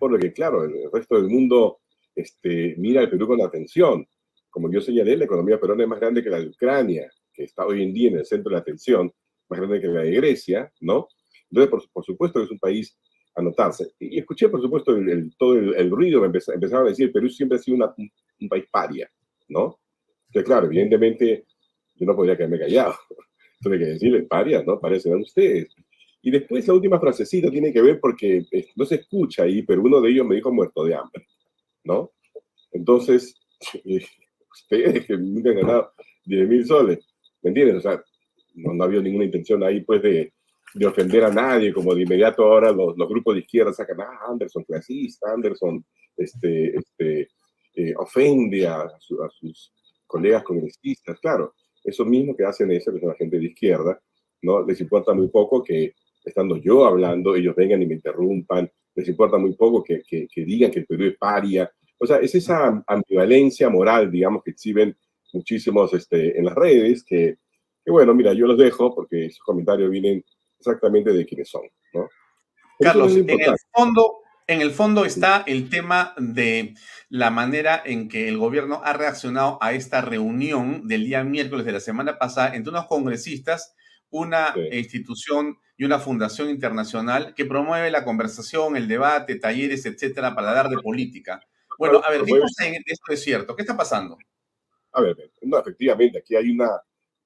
por 0.00 0.10
lo 0.10 0.18
que, 0.18 0.32
claro, 0.32 0.64
el 0.64 0.90
resto 0.90 1.16
del 1.16 1.28
mundo 1.28 1.80
este, 2.16 2.74
mira 2.78 3.02
al 3.02 3.10
Perú 3.10 3.28
con 3.28 3.42
atención. 3.42 4.06
Como 4.48 4.72
yo 4.72 4.80
señalé, 4.80 5.16
la 5.16 5.26
economía 5.26 5.60
peruana 5.60 5.84
es 5.84 5.88
más 5.88 6.00
grande 6.00 6.24
que 6.24 6.30
la 6.30 6.40
de 6.40 6.48
Ucrania, 6.48 7.08
que 7.32 7.44
está 7.44 7.66
hoy 7.66 7.82
en 7.82 7.92
día 7.92 8.08
en 8.08 8.16
el 8.16 8.24
centro 8.24 8.50
de 8.50 8.54
la 8.54 8.60
atención, 8.60 9.12
más 9.48 9.60
grande 9.60 9.78
que 9.78 9.88
la 9.88 10.00
de 10.00 10.12
Grecia, 10.12 10.72
¿no? 10.80 11.06
Entonces, 11.50 11.70
por, 11.70 11.90
por 11.92 12.04
supuesto 12.04 12.40
que 12.40 12.46
es 12.46 12.50
un 12.50 12.58
país 12.58 12.98
a 13.34 13.42
notarse. 13.42 13.92
Y 13.98 14.18
escuché, 14.18 14.48
por 14.48 14.62
supuesto, 14.62 14.96
el, 14.96 15.36
todo 15.36 15.54
el, 15.54 15.90
ruido, 15.90 16.20
me 16.20 16.26
empezaron 16.26 16.86
a 16.86 16.90
decir, 16.90 17.12
Perú 17.12 17.28
siempre 17.28 17.58
ha 17.58 17.60
sido 17.60 17.76
un 17.76 18.48
país 18.48 18.64
paria, 18.70 19.10
¿no? 19.48 19.78
Entonces, 20.28 20.46
claro, 20.46 20.66
evidentemente, 20.66 21.44
yo 21.94 22.06
no 22.06 22.16
podría 22.16 22.38
quedarme 22.38 22.58
callado. 22.58 22.94
Tuve 23.60 23.78
que 23.78 23.84
decirle, 23.84 24.22
paria, 24.22 24.62
¿no? 24.64 24.80
Parecen 24.80 25.14
ustedes. 25.20 25.74
Y 26.22 26.30
después 26.30 26.66
la 26.68 26.74
última 26.74 27.00
frasecita 27.00 27.50
tiene 27.50 27.72
que 27.72 27.80
ver 27.80 27.98
porque 27.98 28.44
eh, 28.50 28.68
no 28.76 28.84
se 28.84 28.96
escucha 28.96 29.44
ahí, 29.44 29.62
pero 29.62 29.82
uno 29.82 30.00
de 30.00 30.10
ellos 30.10 30.26
me 30.26 30.34
dijo 30.34 30.52
muerto 30.52 30.84
de 30.84 30.94
hambre, 30.94 31.26
¿no? 31.84 32.12
Entonces, 32.72 33.34
ustedes 34.52 35.06
que 35.06 35.16
nunca 35.16 35.50
han 35.50 35.56
ganado 35.56 35.92
10 36.24 36.48
mil 36.48 36.66
soles, 36.66 36.98
¿me 37.42 37.48
entiendes? 37.48 37.76
O 37.76 37.80
sea, 37.80 38.02
no, 38.54 38.74
no 38.74 38.84
había 38.84 39.00
ninguna 39.00 39.24
intención 39.24 39.62
ahí, 39.62 39.80
pues, 39.80 40.02
de, 40.02 40.32
de 40.74 40.86
ofender 40.86 41.24
a 41.24 41.32
nadie, 41.32 41.72
como 41.72 41.94
de 41.94 42.02
inmediato 42.02 42.44
ahora 42.44 42.70
los, 42.70 42.96
los 42.96 43.08
grupos 43.08 43.34
de 43.34 43.40
izquierda 43.40 43.72
sacan, 43.72 44.00
ah, 44.00 44.26
Anderson 44.28 44.64
clasista, 44.64 45.32
Anderson 45.32 45.84
este, 46.16 46.76
este, 46.76 47.28
eh, 47.74 47.94
ofende 47.96 48.66
a, 48.66 48.82
a, 48.82 48.98
sus 48.98 49.72
colegas 50.06 50.42
congresistas. 50.44 51.18
Claro, 51.20 51.54
eso 51.82 52.04
mismo 52.04 52.36
que 52.36 52.44
hacen 52.44 52.70
eso, 52.72 52.92
que 52.92 53.00
son 53.00 53.08
la 53.08 53.14
gente 53.14 53.38
de 53.38 53.46
izquierda, 53.46 54.00
¿no? 54.42 54.64
Les 54.64 54.80
importa 54.80 55.14
muy 55.14 55.28
poco 55.28 55.62
que, 55.62 55.94
estando 56.24 56.56
yo 56.56 56.84
hablando, 56.84 57.34
ellos 57.34 57.54
vengan 57.56 57.82
y 57.82 57.86
me 57.86 57.94
interrumpan, 57.94 58.70
les 58.94 59.08
importa 59.08 59.38
muy 59.38 59.54
poco 59.54 59.82
que, 59.82 60.02
que, 60.06 60.26
que 60.32 60.44
digan 60.44 60.70
que 60.70 60.80
el 60.80 60.86
Perú 60.86 61.04
es 61.06 61.16
paria. 61.16 61.70
O 61.98 62.06
sea, 62.06 62.18
es 62.18 62.34
esa 62.34 62.82
ambivalencia 62.86 63.68
moral, 63.68 64.10
digamos, 64.10 64.42
que 64.42 64.52
exhiben 64.52 64.96
muchísimos 65.32 65.92
este, 65.94 66.38
en 66.38 66.44
las 66.44 66.54
redes, 66.54 67.04
que, 67.04 67.38
que, 67.84 67.90
bueno, 67.90 68.14
mira, 68.14 68.32
yo 68.32 68.46
los 68.46 68.58
dejo 68.58 68.94
porque 68.94 69.26
esos 69.26 69.40
comentarios 69.40 69.90
vienen 69.90 70.24
exactamente 70.58 71.12
de 71.12 71.24
quiénes 71.24 71.48
son, 71.48 71.62
¿no? 71.94 72.08
Carlos, 72.78 73.14
en 73.14 73.28
el 73.28 73.56
fondo, 73.72 74.20
en 74.46 74.62
el 74.62 74.70
fondo 74.70 75.04
está 75.04 75.44
el 75.46 75.68
tema 75.68 76.14
de 76.16 76.74
la 77.10 77.30
manera 77.30 77.82
en 77.84 78.08
que 78.08 78.26
el 78.26 78.38
gobierno 78.38 78.80
ha 78.82 78.94
reaccionado 78.94 79.58
a 79.60 79.74
esta 79.74 80.00
reunión 80.00 80.88
del 80.88 81.04
día 81.04 81.22
miércoles 81.22 81.66
de 81.66 81.72
la 81.72 81.80
semana 81.80 82.18
pasada 82.18 82.54
entre 82.56 82.70
unos 82.70 82.86
congresistas, 82.86 83.74
una 84.08 84.54
institución 84.72 85.58
y 85.80 85.84
una 85.86 85.98
fundación 85.98 86.50
internacional 86.50 87.32
que 87.34 87.46
promueve 87.46 87.90
la 87.90 88.04
conversación, 88.04 88.76
el 88.76 88.86
debate, 88.86 89.36
talleres, 89.36 89.86
etcétera, 89.86 90.34
para 90.34 90.52
dar 90.52 90.68
de 90.68 90.76
política. 90.76 91.40
Bueno, 91.78 92.02
a 92.04 92.10
ver, 92.10 92.20
¿qué 92.26 92.34
esto 92.84 93.12
es 93.14 93.22
cierto? 93.22 93.56
¿Qué 93.56 93.62
está 93.62 93.74
pasando? 93.74 94.18
A 94.92 95.00
ver, 95.00 95.16
no, 95.40 95.58
efectivamente, 95.58 96.18
aquí 96.18 96.36
hay 96.36 96.50
una, 96.50 96.68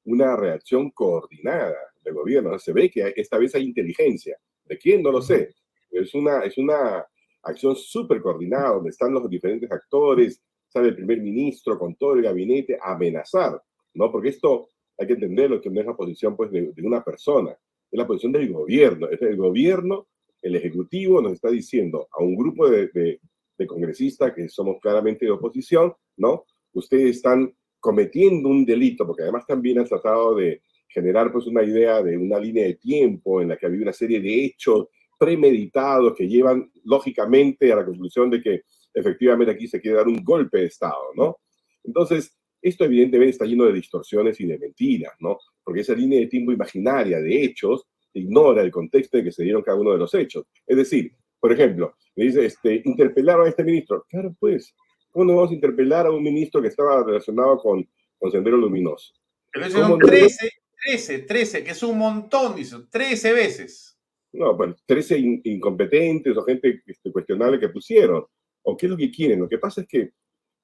una 0.05 0.37
reacción 0.37 0.93
coordinada 0.93 1.75
del 2.01 2.15
gobierno. 2.15 2.57
Se 2.61 2.73
ve 2.73 2.89
que 2.89 3.13
esta 3.17 3.39
vez 3.39 3.57
hay 3.57 3.65
inteligencia. 3.65 4.39
¿De 4.65 4.79
quién? 4.79 5.03
No 5.03 5.11
lo 5.11 5.21
sé. 5.21 5.53
Es 5.91 6.15
una, 6.15 6.45
es 6.45 6.57
una 6.57 7.05
acción 7.43 7.75
súper 7.75 8.21
coordinada 8.21 8.75
donde 8.75 8.91
están 8.91 9.13
los 9.13 9.29
diferentes 9.29 9.69
actores, 9.73 10.41
sale 10.69 10.91
el 10.91 10.95
primer 10.95 11.21
ministro 11.21 11.77
con 11.77 11.97
todo 11.97 12.15
el 12.15 12.23
gabinete 12.23 12.79
a 12.81 12.93
amenazar, 12.93 13.61
¿no? 13.95 14.13
Porque 14.13 14.29
esto 14.29 14.69
hay 14.97 15.09
que 15.09 15.15
entenderlo, 15.15 15.61
que 15.61 15.71
no 15.71 15.81
es 15.81 15.87
la 15.87 15.97
posición 15.97 16.37
pues, 16.37 16.53
de, 16.53 16.73
una 16.85 17.03
persona, 17.03 17.59
es 17.95 17.99
la 17.99 18.07
posición 18.07 18.33
del 18.33 18.53
gobierno. 18.53 19.09
Es 19.09 19.23
el 19.23 19.37
gobierno, 19.37 20.09
el 20.43 20.57
ejecutivo 20.57 21.23
nos 21.23 21.35
está 21.35 21.49
diciendo 21.49 22.09
a 22.11 22.23
un 22.23 22.35
grupo 22.35 22.69
de, 22.69 22.89
de, 22.89 23.21
de 23.57 23.67
congresistas 23.67 24.33
que 24.35 24.49
somos 24.49 24.81
claramente 24.81 25.25
de 25.25 25.31
oposición, 25.31 25.95
¿no? 26.17 26.45
Ustedes 26.73 27.17
están 27.17 27.55
cometiendo 27.79 28.49
un 28.49 28.65
delito, 28.65 29.07
porque 29.07 29.23
además 29.23 29.47
también 29.47 29.79
han 29.79 29.85
tratado 29.85 30.35
de 30.35 30.63
generar 30.89 31.31
pues 31.31 31.47
una 31.47 31.63
idea 31.63 32.03
de 32.03 32.17
una 32.17 32.39
línea 32.39 32.65
de 32.65 32.75
tiempo 32.75 33.41
en 33.41 33.49
la 33.49 33.57
que 33.57 33.67
había 33.67 33.83
una 33.83 33.93
serie 33.93 34.21
de 34.21 34.45
hechos 34.45 34.89
premeditados 35.19 36.15
que 36.17 36.27
llevan 36.27 36.71
lógicamente 36.83 37.73
a 37.73 37.77
la 37.77 37.85
conclusión 37.85 38.29
de 38.29 38.41
que 38.41 38.63
efectivamente 38.93 39.53
aquí 39.53 39.69
se 39.69 39.81
quiere 39.81 39.99
dar 39.99 40.09
un 40.09 40.23
golpe 40.25 40.59
de 40.59 40.67
Estado, 40.67 41.13
¿no? 41.15 41.37
Entonces, 41.85 42.37
esto 42.65 42.85
evidentemente 42.85 43.33
está 43.33 43.45
lleno 43.45 43.67
de 43.67 43.75
distorsiones 43.75 44.41
y 44.41 44.47
de 44.47 44.59
mentiras, 44.59 45.13
¿no? 45.21 45.39
Porque 45.63 45.83
esa 45.83 45.95
línea 45.95 46.19
de 46.19 46.29
tiempo 46.29 46.51
imaginaria 46.51 47.21
de 47.21 47.45
hechos 47.45 47.87
ignora 48.15 48.63
el 48.63 48.71
contexto 48.71 49.19
de 49.19 49.25
que 49.25 49.33
se 49.33 49.45
dieron 49.45 49.61
cada 49.61 49.79
uno 49.79 49.93
de 49.93 49.99
los 49.99 50.15
hechos. 50.15 50.47
Es 50.67 50.79
decir, 50.79 51.15
por 51.39 51.53
ejemplo, 51.53 51.95
me 52.17 52.25
dice, 52.25 52.47
este, 52.47 52.81
interpelaron 52.87 53.45
a 53.45 53.51
este 53.51 53.65
ministro. 53.65 54.07
Claro, 54.09 54.35
pues, 54.41 54.75
¿cómo 55.11 55.27
no 55.27 55.37
vamos 55.37 55.51
a 55.51 55.55
interpelar 55.55 56.07
a 56.07 56.11
un 56.11 56.23
ministro 56.23 56.63
que 56.63 56.69
estaba 56.69 57.05
relacionado 57.05 57.59
con, 57.59 57.87
con 58.19 58.31
Sendero 58.33 58.57
Luminoso? 58.57 59.13
Pero 59.53 59.69
son 59.69 59.99
13, 59.99 60.51
13, 60.87 61.19
13, 61.19 61.65
que 61.65 61.73
es 61.73 61.83
un 61.83 61.99
montón, 61.99 62.57
dice, 62.57 62.77
13 62.91 63.33
veces. 63.35 63.99
No, 64.33 64.57
bueno, 64.57 64.75
13 64.87 65.19
incompetentes 65.45 66.35
o 66.35 66.43
gente 66.45 66.83
este, 66.87 67.13
cuestionable 67.13 67.61
que 67.61 67.69
pusieron. 67.69 68.25
¿O 68.63 68.75
qué 68.75 68.87
es 68.87 68.91
lo 68.91 68.97
que 68.97 69.11
quieren? 69.11 69.41
Lo 69.41 69.49
que 69.51 69.59
pasa 69.59 69.83
es 69.83 69.87
que 69.87 70.13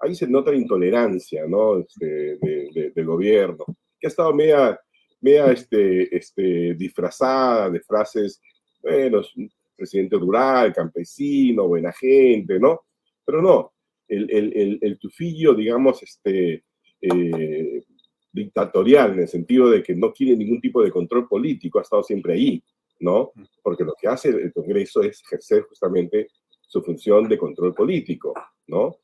ahí 0.01 0.15
se 0.15 0.27
nota 0.27 0.51
la 0.51 0.57
intolerancia, 0.57 1.47
¿no? 1.47 1.79
Este, 1.79 2.37
de, 2.39 2.93
del 2.95 3.07
gobierno, 3.07 3.65
que 3.99 4.07
ha 4.07 4.09
estado 4.09 4.35
media, 4.35 4.79
media 5.21 5.53
este, 5.53 6.15
este, 6.17 6.75
disfrazada 6.75 7.71
de 7.71 7.81
frases, 7.81 8.41
bueno, 8.83 9.23
presidente 9.77 10.17
rural, 10.17 10.73
campesino, 10.73 11.69
buena 11.69 11.93
gente, 11.93 12.59
¿no? 12.59 12.83
Pero 13.25 13.43
no, 13.43 13.73
el, 14.09 14.31
el, 14.31 14.79
el, 14.81 14.99
tufillo, 14.99 15.55
digamos, 15.55 16.03
este, 16.03 16.65
eh, 17.01 17.83
dictatorial, 18.33 19.13
en 19.13 19.21
el 19.21 19.29
sentido 19.29 19.71
de 19.71 19.83
que 19.83 19.95
no 19.95 20.13
quiere 20.13 20.37
ningún 20.37 20.61
tipo 20.61 20.83
de 20.83 20.91
control 20.91 21.29
político, 21.29 21.79
ha 21.79 21.83
estado 21.83 22.03
siempre 22.03 22.35
ahí, 22.35 22.63
¿no? 23.01 23.33
Porque 23.63 23.85
lo 23.85 23.95
que 24.01 24.09
hace 24.09 24.31
el 24.31 24.53
Congreso 24.53 25.03
es 25.03 25.21
ejercer 25.21 25.63
justamente 25.63 26.29
su 26.61 26.83
función 26.83 27.29
de 27.29 27.39
control 27.39 27.75
político, 27.75 28.35
¿no? 28.67 28.97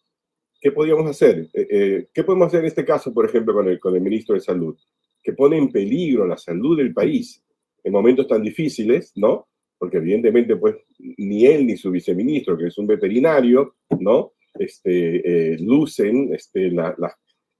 ¿Qué 0.60 0.72
podríamos 0.72 1.08
hacer? 1.08 1.48
Eh, 1.52 1.66
eh, 1.70 2.06
¿Qué 2.12 2.24
podemos 2.24 2.48
hacer 2.48 2.60
en 2.60 2.66
este 2.66 2.84
caso, 2.84 3.12
por 3.12 3.26
ejemplo, 3.26 3.54
con 3.54 3.68
el, 3.68 3.78
con 3.78 3.94
el 3.94 4.00
ministro 4.00 4.34
de 4.34 4.40
Salud? 4.40 4.76
Que 5.22 5.32
pone 5.32 5.58
en 5.58 5.70
peligro 5.70 6.26
la 6.26 6.36
salud 6.36 6.76
del 6.76 6.92
país 6.92 7.42
en 7.84 7.92
momentos 7.92 8.26
tan 8.26 8.42
difíciles, 8.42 9.12
¿no? 9.16 9.48
Porque 9.78 9.98
evidentemente, 9.98 10.56
pues, 10.56 10.76
ni 10.98 11.46
él 11.46 11.66
ni 11.66 11.76
su 11.76 11.90
viceministro, 11.90 12.56
que 12.56 12.66
es 12.66 12.78
un 12.78 12.86
veterinario, 12.86 13.76
¿no? 14.00 14.32
Este, 14.58 15.52
eh, 15.52 15.58
lucen 15.58 16.32
este, 16.34 16.70
la, 16.70 16.94
la, 16.98 17.14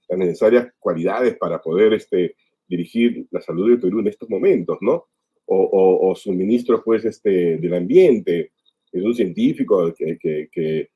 las 0.09 0.19
necesarias 0.19 0.73
cualidades 0.79 1.37
para 1.37 1.61
poder 1.61 1.93
este, 1.93 2.35
dirigir 2.67 3.27
la 3.31 3.41
salud 3.41 3.69
del 3.69 3.81
Perú 3.81 4.01
en 4.01 4.09
estos 4.09 4.29
momentos, 4.31 4.79
¿no? 4.81 5.07
O, 5.45 5.57
o, 5.57 6.11
o 6.11 6.15
su 6.15 6.33
ministro, 6.33 6.83
pues, 6.83 7.05
este, 7.05 7.59
del 7.59 7.75
ambiente, 7.75 8.53
es 8.91 9.05
un 9.05 9.15
científico 9.15 9.93
que, 9.95 10.17
que, 10.19 10.49
que, 10.51 10.89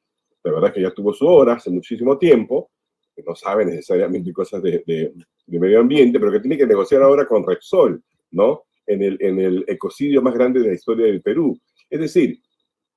la 0.42 0.53
verdad 0.53 0.72
que 0.72 0.83
ya 0.83 0.90
tuvo 0.90 1.12
su 1.12 1.26
hora 1.26 1.55
hace 1.55 1.70
muchísimo 1.70 2.18
tiempo, 2.18 2.70
que 3.14 3.22
no 3.22 3.35
sabe 3.35 3.64
necesariamente 3.64 4.33
cosas 4.33 4.62
de, 4.62 4.83
de, 4.87 5.12
de, 5.46 5.59
medio 5.59 5.81
ambiente, 5.81 6.18
pero 6.18 6.33
que 6.33 6.40
tiene 6.40 6.57
que 6.57 6.66
negociar 6.66 7.03
ahora 7.03 7.26
con 7.26 7.46
Repsol, 7.46 8.03
¿no? 8.31 8.64
En 8.87 9.03
el, 9.03 9.18
en 9.20 9.38
el 9.38 9.64
ecocidio 9.68 10.22
más 10.22 10.35
grande 10.35 10.61
de 10.61 10.68
la 10.68 10.74
historia 10.74 11.07
del 11.07 11.22
Perú. 11.22 11.59
Es 11.88 12.00
decir, 12.00 12.40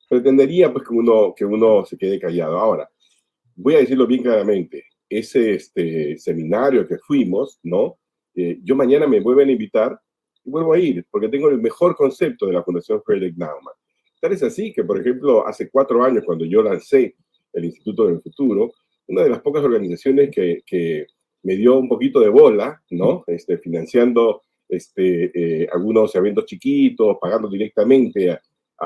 pretendería 0.08 0.72
pues 0.72 0.88
que 0.88 0.94
uno, 0.94 1.34
que 1.36 1.46
uno 1.46 1.86
se 1.86 1.98
quede 1.98 2.20
callado. 2.20 2.58
Ahora, 2.58 2.90
voy 3.56 3.76
a 3.76 3.80
decirlo 3.80 4.08
bien 4.08 4.24
claramente, 4.24 4.86
ese 5.10 5.56
este, 5.56 6.18
seminario 6.18 6.88
que 6.88 6.98
fuimos, 7.00 7.60
¿no? 7.64 7.98
Eh, 8.36 8.60
yo 8.64 8.76
mañana 8.76 9.08
me 9.08 9.20
vuelven 9.20 9.50
a 9.50 9.52
invitar 9.52 10.00
y 10.44 10.50
vuelvo 10.50 10.74
a 10.74 10.80
ir, 10.80 11.06
porque 11.10 11.30
tengo 11.30 11.50
el 11.50 11.62
mejor 11.62 11.96
concepto 11.96 12.48
de 12.48 12.54
la 12.54 12.64
Fundación 12.64 13.02
Frederick 13.04 13.38
Naumann. 13.38 13.76
Tal 14.20 14.32
es 14.32 14.44
así 14.44 14.72
que, 14.74 14.84
por 14.84 15.00
ejemplo, 15.00 15.46
hace 15.46 15.70
cuatro 15.70 16.04
años, 16.04 16.24
cuando 16.26 16.46
yo 16.46 16.64
lancé 16.64 17.16
el 17.54 17.66
Instituto 17.66 18.08
del 18.08 18.22
Futuro, 18.22 18.74
una 19.08 19.24
de 19.24 19.30
las 19.30 19.42
pocas 19.42 19.64
organizaciones 19.64 20.30
que, 20.32 20.62
que 20.66 21.08
me 21.44 21.56
dio 21.56 21.78
un 21.78 21.88
poquito 21.88 22.20
de 22.20 22.30
bola, 22.30 22.82
¿no? 22.92 23.24
Este, 23.28 23.58
financiando 23.58 24.42
este, 24.68 25.32
eh, 25.34 25.68
algunos 25.72 26.16
eventos 26.16 26.46
chiquitos, 26.46 27.18
pagando 27.22 27.48
directamente 27.48 28.32
a, 28.32 28.42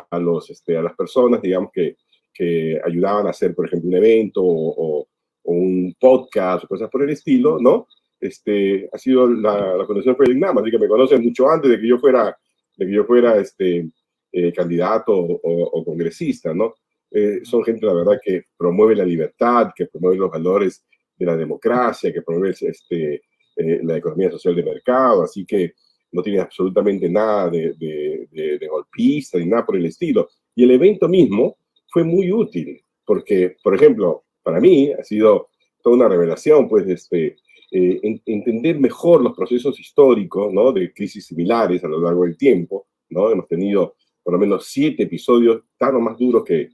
a 0.09 0.19
los, 0.19 0.49
este, 0.49 0.77
a 0.77 0.81
las 0.81 0.95
personas, 0.95 1.41
digamos, 1.41 1.71
que, 1.71 1.97
que 2.33 2.79
ayudaban 2.83 3.27
a 3.27 3.31
hacer, 3.31 3.55
por 3.55 3.65
ejemplo, 3.65 3.89
un 3.89 3.95
evento 3.95 4.41
o, 4.43 5.07
un 5.49 5.95
podcast 5.97 6.65
o 6.65 6.67
cosas 6.67 6.89
por 6.89 7.03
el 7.03 7.09
estilo, 7.11 7.57
¿no? 7.59 7.87
Este, 8.19 8.89
ha 8.91 8.97
sido 8.97 9.29
la, 9.29 9.77
la 9.77 9.85
Fundación 9.85 10.15
Frederick 10.15 10.43
así 10.43 10.71
que 10.71 10.79
me 10.79 10.89
conocen 10.89 11.23
mucho 11.23 11.49
antes 11.49 11.71
de 11.71 11.79
que 11.79 11.87
yo 11.87 11.97
fuera, 11.99 12.37
de 12.75 12.85
que 12.85 12.91
yo 12.91 13.05
fuera 13.05 13.37
este, 13.37 13.89
eh, 14.33 14.51
candidato 14.51 15.15
o, 15.15 15.85
congresista, 15.85 16.53
¿no? 16.53 16.75
Eh, 17.11 17.39
son 17.43 17.63
gente, 17.63 17.85
la 17.85 17.93
verdad, 17.93 18.19
que 18.21 18.45
promueve 18.57 18.95
la 18.95 19.05
libertad, 19.05 19.71
que 19.75 19.85
promueve 19.85 20.17
los 20.17 20.31
valores 20.31 20.85
de 21.17 21.25
la 21.25 21.35
democracia, 21.35 22.13
que 22.13 22.21
promueve 22.21 22.55
este, 22.59 23.21
eh, 23.55 23.79
la 23.83 23.97
economía 23.97 24.31
social 24.31 24.55
de 24.55 24.63
mercado, 24.63 25.23
así 25.23 25.45
que 25.45 25.73
no 26.11 26.21
tiene 26.21 26.39
absolutamente 26.39 27.09
nada 27.09 27.49
de, 27.49 27.73
de, 27.77 28.67
golpista 28.69 29.37
ni 29.37 29.45
nada 29.45 29.65
por 29.65 29.75
el 29.75 29.85
estilo. 29.85 30.29
Y 30.55 30.63
el 30.63 30.71
evento 30.71 31.07
mismo 31.07 31.57
fue 31.87 32.03
muy 32.03 32.31
útil, 32.31 32.81
porque, 33.05 33.55
por 33.63 33.75
ejemplo, 33.75 34.25
para 34.43 34.59
mí 34.59 34.91
ha 34.91 35.03
sido 35.03 35.49
toda 35.81 35.95
una 35.95 36.07
revelación, 36.07 36.67
pues, 36.67 36.87
este, 36.87 37.35
entender 37.71 38.79
mejor 38.79 39.21
los 39.21 39.35
procesos 39.35 39.79
históricos, 39.79 40.53
¿no? 40.53 40.71
De 40.71 40.93
crisis 40.93 41.25
similares 41.25 41.83
a 41.83 41.87
lo 41.87 41.99
largo 41.99 42.23
del 42.23 42.37
tiempo, 42.37 42.87
¿no? 43.09 43.29
Hemos 43.29 43.47
tenido 43.47 43.95
por 44.23 44.33
lo 44.33 44.39
menos 44.39 44.65
siete 44.67 45.03
episodios 45.03 45.63
tan 45.77 45.95
o 45.95 45.99
más 45.99 46.17
duros 46.17 46.43
que, 46.43 46.69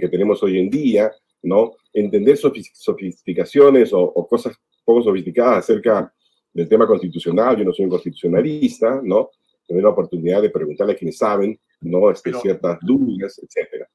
que 0.00 0.08
tenemos 0.08 0.42
hoy 0.42 0.58
en 0.58 0.70
día, 0.70 1.12
¿no? 1.42 1.74
Entender 1.92 2.36
sofisticaciones 2.36 3.90
o, 3.92 4.26
cosas 4.28 4.56
poco 4.84 5.02
sofisticadas 5.02 5.58
acerca 5.58 6.12
del 6.52 6.68
tema 6.68 6.86
constitucional, 6.86 7.56
yo 7.56 7.64
no 7.64 7.72
soy 7.72 7.84
un 7.84 7.90
constitucionalista, 7.90 9.00
¿no? 9.02 9.30
Tener 9.66 9.82
la 9.82 9.90
oportunidad 9.90 10.42
de 10.42 10.50
preguntarle 10.50 10.94
a 10.94 10.96
quienes 10.96 11.18
saben, 11.18 11.58
¿no? 11.80 12.10
Este, 12.10 12.32
ciertas 12.32 12.78
dudas, 12.82 13.40
etcétera. 13.42 13.88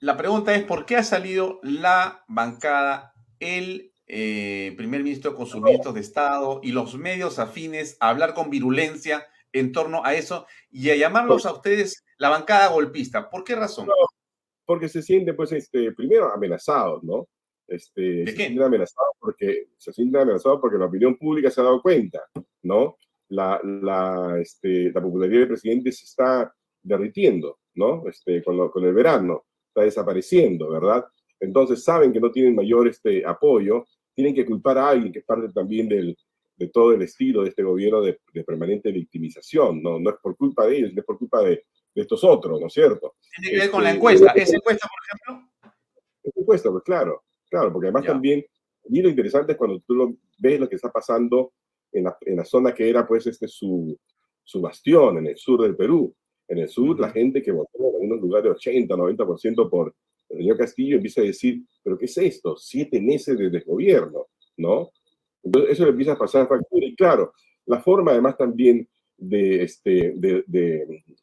La 0.00 0.16
pregunta 0.16 0.54
es, 0.54 0.64
¿por 0.64 0.84
qué 0.84 0.96
ha 0.96 1.04
salido 1.04 1.60
la 1.62 2.24
bancada, 2.26 3.12
el 3.38 3.92
eh, 4.06 4.74
primer 4.76 5.02
ministro 5.02 5.34
con 5.34 5.46
sus 5.46 5.62
ministros 5.62 5.94
de 5.94 6.00
Estado 6.00 6.60
y 6.62 6.72
los 6.72 6.96
medios 6.98 7.38
afines 7.38 7.96
a 8.00 8.08
hablar 8.08 8.34
con 8.34 8.50
virulencia 8.50 9.26
en 9.52 9.72
torno 9.72 10.02
a 10.04 10.14
eso 10.14 10.46
y 10.70 10.90
a 10.90 10.96
llamarlos 10.96 11.46
a 11.46 11.52
ustedes 11.52 12.04
la 12.18 12.28
bancada 12.28 12.68
golpista. 12.68 13.30
¿Por 13.30 13.44
qué 13.44 13.54
razón? 13.54 13.88
Porque 14.64 14.88
se 14.88 15.02
sienten, 15.02 15.36
pues, 15.36 15.52
este, 15.52 15.92
primero 15.92 16.32
amenazados, 16.32 17.02
¿no? 17.02 17.28
Este, 17.66 18.26
se 18.26 18.36
sienten 18.36 18.62
amenazados 18.62 19.12
porque 19.18 19.68
se 19.76 19.92
sienten 19.92 20.20
amenazados 20.22 20.60
porque 20.60 20.78
la 20.78 20.86
opinión 20.86 21.16
pública 21.16 21.50
se 21.50 21.60
ha 21.60 21.64
dado 21.64 21.80
cuenta, 21.80 22.20
¿no? 22.62 22.98
La, 23.28 23.60
la, 23.64 24.38
este, 24.40 24.92
la 24.92 25.00
popularidad 25.00 25.40
del 25.40 25.48
presidente 25.48 25.92
se 25.92 26.04
está 26.04 26.54
derritiendo, 26.82 27.60
¿no? 27.74 28.06
Este, 28.08 28.42
con, 28.42 28.68
con 28.70 28.84
el 28.84 28.92
verano, 28.92 29.44
está 29.68 29.82
desapareciendo, 29.82 30.70
¿verdad? 30.70 31.04
Entonces 31.40 31.82
saben 31.82 32.12
que 32.12 32.20
no 32.20 32.30
tienen 32.30 32.54
mayor 32.54 32.88
este, 32.88 33.24
apoyo, 33.26 33.84
tienen 34.14 34.34
que 34.34 34.46
culpar 34.46 34.78
a 34.78 34.90
alguien 34.90 35.12
que 35.12 35.20
es 35.20 35.24
parte 35.24 35.48
también 35.52 35.88
del, 35.88 36.16
de 36.56 36.68
todo 36.68 36.92
el 36.92 37.02
estilo 37.02 37.42
de 37.42 37.48
este 37.48 37.62
gobierno 37.62 38.00
de, 38.00 38.18
permanente 38.46 38.92
victimización. 38.92 39.82
¿no? 39.82 39.98
no 39.98 40.10
es 40.10 40.16
por 40.22 40.36
culpa 40.36 40.66
de 40.66 40.76
ellos, 40.76 40.92
es 40.96 41.04
por 41.04 41.18
culpa 41.18 41.42
de, 41.42 41.64
estos 41.94 42.24
otros, 42.24 42.60
¿no 42.60 42.66
es 42.66 42.72
cierto? 42.72 43.14
Tiene 43.36 43.50
que 43.50 43.62
ver 43.62 43.70
con 43.70 43.82
la 43.82 43.90
este, 43.90 43.98
encuesta. 43.98 44.32
¿Esa 44.32 44.56
encuesta, 44.56 44.88
por 44.88 45.32
ejemplo? 45.34 45.50
Esa 46.22 46.40
encuesta, 46.40 46.70
pues 46.70 46.84
claro, 46.84 47.22
claro, 47.48 47.72
porque 47.72 47.88
además 47.88 48.04
también, 48.06 48.44
y 48.88 49.02
lo 49.02 49.08
interesante 49.08 49.52
es 49.52 49.58
cuando 49.58 49.80
tú 49.80 49.94
lo, 49.94 50.14
ves 50.38 50.60
lo 50.60 50.68
que 50.68 50.76
está 50.76 50.90
pasando 50.90 51.52
en 51.92 52.04
la, 52.04 52.16
en 52.20 52.36
la 52.36 52.44
zona 52.44 52.74
que 52.74 52.88
era 52.88 53.06
pues 53.06 53.26
este 53.26 53.46
su, 53.48 53.98
su 54.42 54.60
bastión, 54.60 55.18
en 55.18 55.26
el 55.28 55.36
sur 55.36 55.62
del 55.62 55.76
Perú. 55.76 56.14
En 56.48 56.58
el 56.58 56.68
sur, 56.68 56.98
la 56.98 57.10
gente 57.10 57.42
que 57.42 57.52
votó 57.52 57.78
en 57.78 57.94
algunos 57.94 58.20
lugares 58.20 58.52
80, 58.52 58.94
90% 58.94 59.70
por 59.70 59.94
el 60.28 60.38
señor 60.38 60.56
Castillo 60.56 60.96
empieza 60.96 61.20
a 61.20 61.24
decir, 61.24 61.62
¿pero 61.82 61.98
qué 61.98 62.06
es 62.06 62.18
esto? 62.18 62.56
Siete 62.56 63.00
meses 63.00 63.38
de 63.38 63.50
desgobierno, 63.50 64.28
¿no? 64.56 64.90
Entonces, 65.42 65.72
eso 65.72 65.84
le 65.84 65.90
empieza 65.90 66.12
a 66.12 66.18
pasar 66.18 66.48
factura. 66.48 66.86
Y 66.86 66.96
claro, 66.96 67.32
la 67.66 67.80
forma 67.80 68.12
además 68.12 68.36
también 68.36 68.88
de, 69.16 69.62
este, 69.62 70.12
de, 70.16 70.44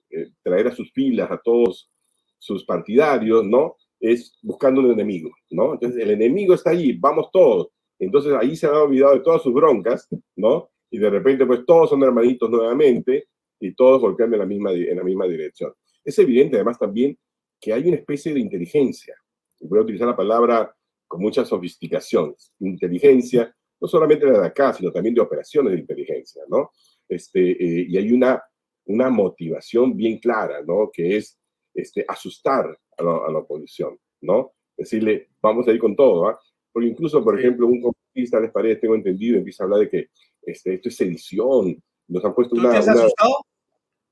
eh, 0.09 0.31
traer 0.41 0.67
a 0.67 0.75
sus 0.75 0.91
filas 0.91 1.29
a 1.31 1.37
todos 1.37 1.89
sus 2.37 2.63
partidarios, 2.65 3.45
¿no? 3.45 3.75
Es 3.99 4.37
buscando 4.41 4.81
un 4.81 4.91
enemigo, 4.91 5.31
¿no? 5.49 5.73
Entonces, 5.73 6.01
el 6.01 6.11
enemigo 6.11 6.53
está 6.53 6.71
allí, 6.71 6.93
vamos 6.93 7.29
todos. 7.31 7.69
Entonces, 7.99 8.33
ahí 8.33 8.55
se 8.55 8.67
han 8.67 8.75
olvidado 8.75 9.13
de 9.13 9.19
todas 9.19 9.41
sus 9.41 9.53
broncas, 9.53 10.07
¿no? 10.35 10.69
Y 10.89 10.97
de 10.97 11.09
repente, 11.09 11.45
pues 11.45 11.65
todos 11.65 11.89
son 11.89 12.01
hermanitos 12.03 12.49
nuevamente 12.49 13.27
y 13.59 13.75
todos 13.75 14.01
golpeando 14.01 14.35
en 14.35 14.39
la 14.39 14.45
misma, 14.45 14.71
en 14.71 14.95
la 14.95 15.03
misma 15.03 15.27
dirección. 15.27 15.73
Es 16.03 16.17
evidente, 16.17 16.55
además, 16.55 16.79
también 16.79 17.17
que 17.59 17.73
hay 17.73 17.87
una 17.87 17.97
especie 17.97 18.33
de 18.33 18.39
inteligencia. 18.39 19.15
Voy 19.59 19.79
a 19.79 19.81
utilizar 19.81 20.07
la 20.07 20.15
palabra 20.15 20.73
con 21.07 21.21
mucha 21.21 21.43
sofisticación. 21.43 22.33
Inteligencia 22.59 23.53
no 23.81 23.87
solamente 23.87 24.25
de 24.25 24.45
acá, 24.45 24.73
sino 24.73 24.91
también 24.91 25.15
de 25.15 25.21
operaciones 25.21 25.73
de 25.73 25.79
inteligencia, 25.79 26.43
¿no? 26.47 26.71
Este, 27.09 27.51
eh, 27.51 27.85
y 27.89 27.97
hay 27.97 28.11
una, 28.11 28.41
una 28.85 29.09
motivación 29.09 29.97
bien 29.97 30.19
clara, 30.19 30.61
¿no? 30.65 30.91
Que 30.93 31.17
es 31.17 31.37
este, 31.73 32.05
asustar 32.07 32.77
a 32.97 33.03
la, 33.03 33.39
oposición, 33.39 33.99
¿no? 34.21 34.53
Decirle, 34.77 35.29
vamos 35.41 35.67
a 35.67 35.71
ir 35.71 35.79
con 35.79 35.95
todo, 35.95 36.27
¿ah? 36.27 36.39
Porque 36.71 36.87
incluso, 36.87 37.23
por 37.23 37.37
ejemplo, 37.37 37.67
un 37.67 37.81
congresista, 37.81 38.39
les 38.39 38.51
parece, 38.51 38.81
tengo 38.81 38.95
entendido, 38.95 39.37
empieza 39.37 39.63
a 39.63 39.65
hablar 39.65 39.79
de 39.81 39.89
que 39.89 40.09
este, 40.43 40.75
esto 40.75 40.89
es 40.89 40.95
sedición, 40.95 41.81
nos 42.07 42.23
han 42.23 42.33
puesto 42.33 42.55
¿Tú 42.55 42.61
una... 42.61 42.71
te 42.71 42.77
has 42.77 42.87
asustado? 42.87 43.35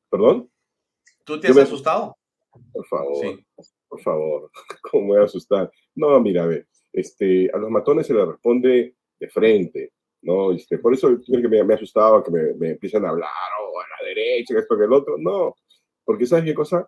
¿Perdón? 0.09 0.49
¿Tú 1.23 1.39
te 1.39 1.47
has 1.47 1.57
asustado? 1.57 2.17
Por 2.71 2.87
favor, 2.87 3.25
sí. 3.25 3.45
por 3.87 4.01
favor, 4.01 4.51
¿cómo 4.91 5.07
voy 5.07 5.21
a 5.21 5.25
asustar? 5.25 5.71
No, 5.93 6.19
mira, 6.19 6.43
a 6.43 6.47
ver, 6.47 6.67
este, 6.91 7.49
a 7.53 7.57
los 7.57 7.69
matones 7.69 8.07
se 8.07 8.13
les 8.13 8.27
responde 8.27 8.95
de 9.19 9.29
frente, 9.29 9.93
¿no? 10.27 10.51
Este, 10.51 10.77
por 10.77 10.93
eso 10.93 11.17
que 11.21 11.47
me, 11.47 11.63
me 11.63 11.73
asustaba 11.73 12.21
que 12.21 12.29
me, 12.29 12.53
me 12.55 12.69
empiezan 12.71 13.05
a 13.05 13.09
hablar, 13.09 13.29
oh, 13.61 13.79
a 13.79 13.83
la 13.83 14.07
derecha, 14.09 14.53
que 14.53 14.59
esto, 14.59 14.77
que 14.77 14.83
el 14.83 14.91
otro. 14.91 15.15
No, 15.17 15.55
porque 16.03 16.25
¿sabes 16.25 16.43
qué 16.43 16.53
cosa? 16.53 16.87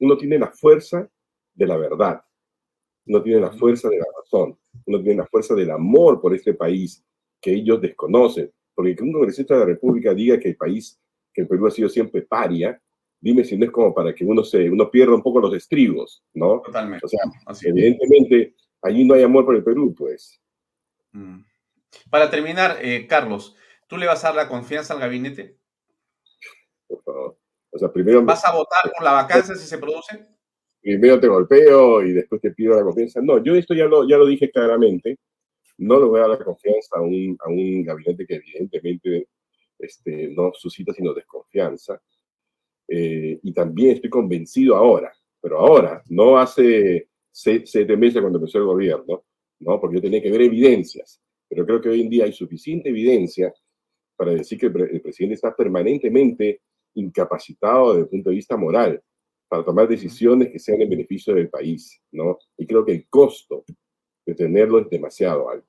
Uno 0.00 0.16
tiene 0.16 0.38
la 0.38 0.50
fuerza 0.50 1.08
de 1.54 1.66
la 1.66 1.76
verdad, 1.76 2.20
uno 3.06 3.22
tiene 3.22 3.40
la 3.40 3.52
fuerza 3.52 3.88
de 3.88 3.98
la 3.98 4.06
razón, 4.20 4.58
uno 4.86 5.00
tiene 5.00 5.18
la 5.18 5.26
fuerza 5.26 5.54
del 5.54 5.70
amor 5.70 6.20
por 6.20 6.34
este 6.34 6.52
país 6.54 7.04
que 7.40 7.52
ellos 7.52 7.80
desconocen. 7.80 8.50
Porque 8.74 8.96
que 8.96 9.04
un 9.04 9.12
congresista 9.12 9.54
de 9.54 9.60
la 9.60 9.66
República 9.66 10.12
diga 10.12 10.38
que 10.38 10.48
el 10.48 10.56
país, 10.56 11.00
que 11.32 11.42
el 11.42 11.48
Perú 11.48 11.68
ha 11.68 11.70
sido 11.70 11.88
siempre 11.88 12.22
paria, 12.22 12.80
dime 13.20 13.44
si 13.44 13.56
no 13.56 13.66
es 13.66 13.70
como 13.70 13.94
para 13.94 14.12
que 14.12 14.24
uno 14.24 14.42
se 14.42 14.68
uno 14.68 14.90
pierda 14.90 15.14
un 15.14 15.22
poco 15.22 15.40
los 15.40 15.54
estribos, 15.54 16.24
¿no? 16.34 16.60
Totalmente. 16.60 17.06
O 17.06 17.08
sea, 17.08 17.20
evidentemente, 17.70 18.54
allí 18.82 19.04
no 19.04 19.14
hay 19.14 19.22
amor 19.22 19.44
por 19.44 19.54
el 19.54 19.62
Perú, 19.62 19.94
pues. 19.96 20.40
Mm. 21.12 21.49
Para 22.10 22.30
terminar, 22.30 22.78
eh, 22.82 23.06
Carlos, 23.06 23.56
¿tú 23.86 23.96
le 23.96 24.06
vas 24.06 24.24
a 24.24 24.28
dar 24.28 24.36
la 24.36 24.48
confianza 24.48 24.94
al 24.94 25.00
gabinete? 25.00 25.58
Por 26.86 27.02
favor. 27.02 27.38
O 27.70 27.78
sea, 27.78 27.92
primero... 27.92 28.24
¿Vas 28.24 28.44
a 28.44 28.52
votar 28.52 28.90
por 28.92 29.04
la 29.04 29.12
vacancia 29.12 29.54
si 29.54 29.66
se 29.66 29.78
produce? 29.78 30.26
Primero 30.80 31.20
te 31.20 31.28
golpeo 31.28 32.02
y 32.02 32.12
después 32.12 32.40
te 32.40 32.52
pido 32.52 32.74
la 32.74 32.82
confianza. 32.82 33.20
No, 33.22 33.42
yo 33.42 33.54
esto 33.54 33.74
ya 33.74 33.84
lo, 33.84 34.08
ya 34.08 34.16
lo 34.16 34.26
dije 34.26 34.50
claramente. 34.50 35.18
No 35.78 35.98
le 35.98 36.06
voy 36.06 36.18
a 36.18 36.22
dar 36.22 36.30
la 36.30 36.44
confianza 36.44 36.96
a 36.96 37.00
un, 37.00 37.36
a 37.40 37.48
un 37.48 37.84
gabinete 37.84 38.26
que 38.26 38.34
evidentemente 38.36 39.28
este, 39.78 40.28
no 40.28 40.52
suscita 40.54 40.92
sino 40.92 41.14
desconfianza. 41.14 42.00
Eh, 42.88 43.38
y 43.42 43.52
también 43.52 43.94
estoy 43.94 44.10
convencido 44.10 44.74
ahora, 44.74 45.12
pero 45.40 45.60
ahora, 45.60 46.02
no 46.08 46.38
hace 46.38 47.08
siete 47.30 47.96
meses 47.96 48.20
cuando 48.20 48.38
empezó 48.38 48.58
el 48.58 48.64
gobierno, 48.64 49.24
¿no? 49.60 49.80
porque 49.80 49.96
yo 49.96 50.02
tenía 50.02 50.20
que 50.20 50.30
ver 50.30 50.42
evidencias. 50.42 51.20
Pero 51.50 51.66
creo 51.66 51.80
que 51.80 51.88
hoy 51.88 52.00
en 52.00 52.08
día 52.08 52.24
hay 52.24 52.32
suficiente 52.32 52.88
evidencia 52.90 53.52
para 54.16 54.32
decir 54.32 54.58
que 54.58 54.66
el, 54.66 55.00
presidente 55.02 55.34
está 55.34 55.54
permanentemente 55.54 56.62
incapacitado 56.94 57.90
desde 57.90 58.02
el 58.02 58.08
punto 58.08 58.30
de 58.30 58.36
vista 58.36 58.56
moral 58.56 59.02
para 59.48 59.64
tomar 59.64 59.88
decisiones 59.88 60.52
que 60.52 60.60
sean 60.60 60.80
en 60.80 60.88
beneficio 60.88 61.34
del 61.34 61.50
país, 61.50 62.00
¿no? 62.12 62.38
Y 62.56 62.66
creo 62.66 62.84
que 62.84 62.92
el 62.92 63.08
costo 63.08 63.64
de 64.24 64.34
tenerlo 64.34 64.78
es 64.78 64.88
demasiado 64.88 65.50
alto. 65.50 65.66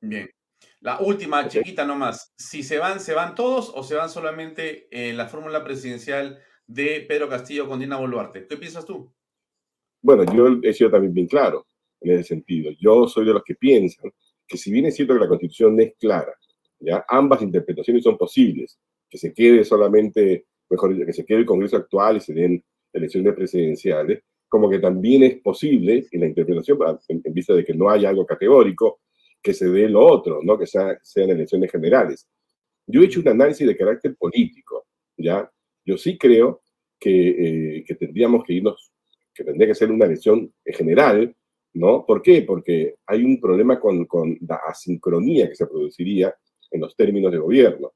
Bien. 0.00 0.28
La 0.80 1.00
última, 1.00 1.46
chiquita 1.46 1.86
nomás. 1.86 2.32
Si 2.36 2.64
se 2.64 2.78
van, 2.78 2.98
¿se 2.98 3.14
van 3.14 3.36
todos 3.36 3.70
o 3.72 3.84
se 3.84 3.94
van 3.94 4.08
solamente 4.08 4.88
en 4.90 5.16
la 5.16 5.28
fórmula 5.28 5.62
presidencial 5.62 6.40
de 6.66 7.02
Pedro 7.08 7.28
Castillo 7.28 7.68
con 7.68 7.78
Dina 7.78 7.96
Boluarte? 7.96 8.48
¿Qué 8.48 8.56
piensas 8.56 8.84
tú? 8.84 9.14
Bueno, 10.00 10.24
yo 10.34 10.58
he 10.64 10.72
sido 10.72 10.90
también 10.90 11.14
bien 11.14 11.28
claro 11.28 11.68
en 12.00 12.12
ese 12.12 12.24
sentido. 12.24 12.72
Yo 12.80 13.06
soy 13.06 13.24
de 13.24 13.34
los 13.34 13.44
que 13.44 13.54
piensan 13.54 14.10
que 14.52 14.58
si 14.58 14.70
bien 14.70 14.84
es 14.84 14.94
cierto 14.94 15.14
que 15.14 15.20
la 15.20 15.28
Constitución 15.28 15.80
es 15.80 15.94
clara, 15.98 16.34
¿ya? 16.78 17.02
ambas 17.08 17.40
interpretaciones 17.40 18.04
son 18.04 18.18
posibles, 18.18 18.78
que 19.08 19.16
se 19.16 19.32
quede 19.32 19.64
solamente, 19.64 20.44
mejor 20.68 20.92
dicho, 20.92 21.06
que 21.06 21.14
se 21.14 21.24
quede 21.24 21.38
el 21.38 21.46
Congreso 21.46 21.78
actual 21.78 22.18
y 22.18 22.20
se 22.20 22.34
den 22.34 22.62
elecciones 22.92 23.34
presidenciales, 23.34 24.22
como 24.50 24.68
que 24.68 24.78
también 24.78 25.22
es 25.22 25.40
posible 25.40 26.06
en 26.10 26.20
la 26.20 26.26
interpretación, 26.26 26.78
en, 27.08 27.32
vista 27.32 27.54
de 27.54 27.64
que 27.64 27.72
no 27.72 27.88
haya 27.88 28.10
algo 28.10 28.26
categórico, 28.26 29.00
que 29.42 29.54
se 29.54 29.70
dé 29.70 29.88
lo 29.88 30.04
otro, 30.04 30.40
¿no? 30.42 30.58
que 30.58 30.66
sea, 30.66 30.98
sean 31.02 31.30
elecciones 31.30 31.72
generales. 31.72 32.28
Yo 32.86 33.00
he 33.00 33.06
hecho 33.06 33.20
un 33.20 33.28
análisis 33.28 33.66
de 33.66 33.74
carácter 33.74 34.14
político, 34.16 34.86
¿ya? 35.16 35.50
Yo 35.86 35.96
sí 35.96 36.18
creo 36.18 36.60
que, 37.00 37.78
eh, 37.78 37.84
que 37.86 37.94
tendríamos 37.94 38.44
que 38.44 38.52
irnos 38.52 38.92
que 39.34 39.44
tendría 39.44 39.68
que 39.68 39.74
ser 39.74 39.90
una 39.90 40.04
elección 40.04 40.52
general, 40.66 41.34
¿no? 41.74 42.04
¿Por 42.06 42.22
qué? 42.22 42.42
Porque 42.42 42.96
hay 43.06 43.24
un 43.24 43.40
problema 43.40 43.78
con, 43.80 44.06
la 44.46 44.56
asincronía 44.66 45.48
que 45.48 45.54
se 45.54 45.66
produciría 45.66 46.34
en 46.70 46.80
los 46.80 46.94
términos 46.96 47.32
de 47.32 47.38
gobierno. 47.38 47.92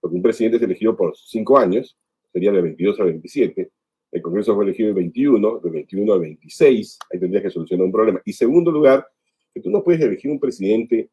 Porque 0.00 0.16
un 0.16 0.22
presidente 0.22 0.58
es 0.58 0.62
elegido 0.62 0.96
por 0.96 1.16
cinco 1.16 1.58
años, 1.58 1.98
sería 2.32 2.52
de 2.52 2.62
22 2.62 3.00
a 3.00 3.04
27, 3.04 3.70
el 4.10 4.22
Congreso 4.22 4.54
fue 4.54 4.64
elegido 4.64 4.88
el 4.88 4.94
21, 4.94 5.60
de 5.60 5.70
21 5.70 6.12
al 6.12 6.20
26, 6.20 6.98
ahí 7.12 7.20
tendrías 7.20 7.42
que 7.42 7.50
solucionar 7.50 7.84
un 7.84 7.92
problema. 7.92 8.22
Y 8.24 8.32
segundo 8.32 8.70
lugar, 8.70 9.06
que 9.52 9.60
tú 9.60 9.70
no 9.70 9.82
puedes 9.82 10.00
elegir 10.00 10.30
un 10.30 10.40
presidente 10.40 11.10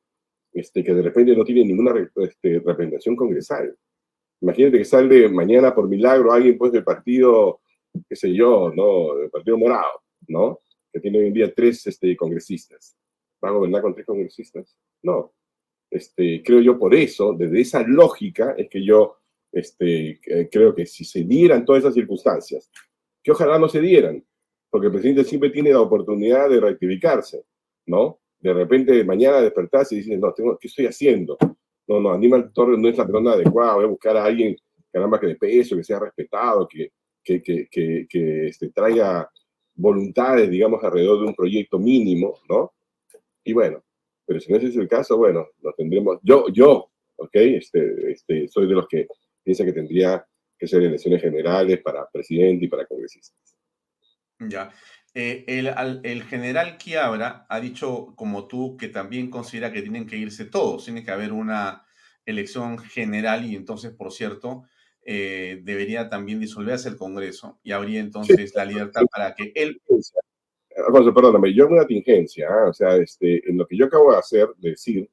este, 0.54 0.84
que 0.84 0.94
de 0.94 1.02
repente 1.02 1.36
no 1.36 1.44
tiene 1.44 1.66
ninguna 1.66 1.94
este, 2.16 2.60
representación 2.60 3.16
congresal. 3.16 3.76
Imagínate 4.42 4.78
que 4.78 4.86
sale 4.86 5.28
mañana 5.28 5.76
por 5.76 5.90
milagro 5.90 6.32
alguien 6.32 6.58
pues 6.58 6.72
del 6.72 6.84
partido, 6.84 7.60
qué 8.08 8.16
sé 8.16 8.34
yo, 8.34 8.72
¿no? 8.74 9.16
Del 9.16 9.30
partido 9.30 9.58
morado, 9.58 10.02
¿no? 10.28 10.62
Que 10.96 11.02
tiene 11.02 11.20
hoy 11.20 11.28
en 11.28 11.34
día 11.34 11.54
tres 11.54 11.86
este, 11.88 12.16
congresistas. 12.16 12.96
¿Va 13.44 13.50
a 13.50 13.52
gobernar 13.52 13.82
con 13.82 13.94
tres 13.94 14.06
congresistas? 14.06 14.78
No. 15.04 15.34
Este, 15.92 16.42
creo 16.42 16.62
yo 16.62 16.80
por 16.80 16.96
eso, 16.96 17.34
desde 17.34 17.60
esa 17.60 17.84
lógica, 17.86 18.56
es 18.58 18.70
que 18.70 18.82
yo 18.82 19.18
este, 19.52 20.22
creo 20.50 20.74
que 20.74 20.86
si 20.86 21.04
se 21.04 21.26
dieran 21.26 21.66
todas 21.66 21.84
esas 21.84 21.96
circunstancias, 21.96 22.72
que 23.22 23.32
ojalá 23.32 23.60
no 23.60 23.68
se 23.68 23.82
dieran, 23.82 24.24
porque 24.70 24.88
el 24.88 24.94
presidente 24.94 25.26
siempre 25.26 25.50
tiene 25.50 25.72
la 25.72 25.82
oportunidad 25.82 26.50
de 26.50 26.62
rectificarse, 26.62 27.44
¿no? 27.88 28.22
De 28.40 28.54
repente 28.54 29.04
mañana 29.04 29.42
despertarse 29.42 29.96
y 29.96 29.98
decir, 29.98 30.18
no, 30.18 30.34
tengo, 30.34 30.58
¿qué 30.58 30.70
estoy 30.70 30.86
haciendo? 30.86 31.38
No, 31.88 32.00
no, 32.00 32.14
Aníbal 32.14 32.54
Torres 32.54 32.80
no 32.80 32.88
es 32.88 32.98
la 32.98 33.06
persona 33.06 33.34
adecuada, 33.34 33.76
voy 33.76 33.84
a 33.84 33.88
buscar 33.88 34.16
a 34.16 34.24
alguien, 34.24 34.56
caramba, 34.92 35.20
que 35.20 35.28
de 35.28 35.36
peso, 35.36 35.76
que 35.76 35.84
sea 35.84 36.00
respetado, 36.00 36.68
que, 36.68 36.92
que, 37.24 37.42
que, 37.42 38.08
que, 38.08 38.48
este, 38.48 38.70
traiga 38.70 39.30
voluntades, 39.76 40.50
digamos, 40.50 40.84
alrededor 40.84 41.20
de 41.20 41.28
un 41.28 41.36
proyecto 41.36 41.78
mínimo, 41.80 42.40
¿no? 42.50 42.74
Y 43.44 43.54
bueno, 43.54 43.84
pero 44.26 44.40
si 44.40 44.52
no 44.52 44.58
ese 44.58 44.68
es 44.68 44.76
el 44.78 44.88
caso, 44.88 45.18
bueno, 45.18 45.48
lo 45.62 45.74
tendremos. 45.74 46.20
Yo, 46.24 46.48
yo, 46.50 46.90
¿ok? 47.18 47.36
Este, 47.36 48.12
este, 48.12 48.48
soy 48.48 48.68
de 48.68 48.74
los 48.74 48.88
que 48.88 49.08
piensa 49.44 49.64
que 49.64 49.74
tendría 49.74 50.26
que 50.58 50.68
ser 50.68 50.82
elecciones 50.82 51.22
generales 51.22 51.82
para 51.82 52.10
presidente 52.10 52.66
y 52.66 52.68
para 52.68 52.86
congresistas. 52.86 53.58
Ya. 54.40 54.72
Eh, 55.14 55.46
el, 55.48 56.02
el, 56.04 56.24
general 56.24 56.78
Quiabra 56.78 57.46
ha 57.48 57.60
dicho, 57.60 58.14
como 58.16 58.48
tú, 58.48 58.76
que 58.76 58.90
también 58.90 59.30
considera 59.30 59.72
que 59.72 59.82
tienen 59.82 60.08
que 60.08 60.18
irse 60.18 60.46
todos, 60.46 60.84
tiene 60.84 61.06
que 61.06 61.12
haber 61.12 61.32
una 61.32 61.86
elección 62.26 62.78
general 62.78 63.46
y 63.46 63.56
entonces, 63.56 63.94
por 63.94 64.12
cierto, 64.12 64.64
eh, 65.06 65.62
debería 65.64 66.10
también 66.10 66.40
disolverse 66.40 66.90
el 66.90 66.98
Congreso 66.98 67.60
y 67.64 67.72
habría 67.72 68.00
entonces 68.00 68.54
la 68.56 68.66
libertad 68.66 69.04
para 69.12 69.36
que 69.36 69.52
él... 69.56 69.80
Alfonso, 70.76 71.14
perdóname, 71.14 71.54
yo 71.54 71.66
en 71.66 71.74
una 71.74 71.88
tingencia, 71.88 72.50
¿ah? 72.50 72.70
o 72.70 72.74
sea, 72.74 72.98
este, 72.98 73.50
en 73.50 73.58
lo 73.58 73.66
que 73.66 73.78
yo 73.78 73.86
acabo 73.86 74.12
de 74.12 74.18
hacer, 74.18 74.50
de 74.58 74.72
decir, 74.72 75.10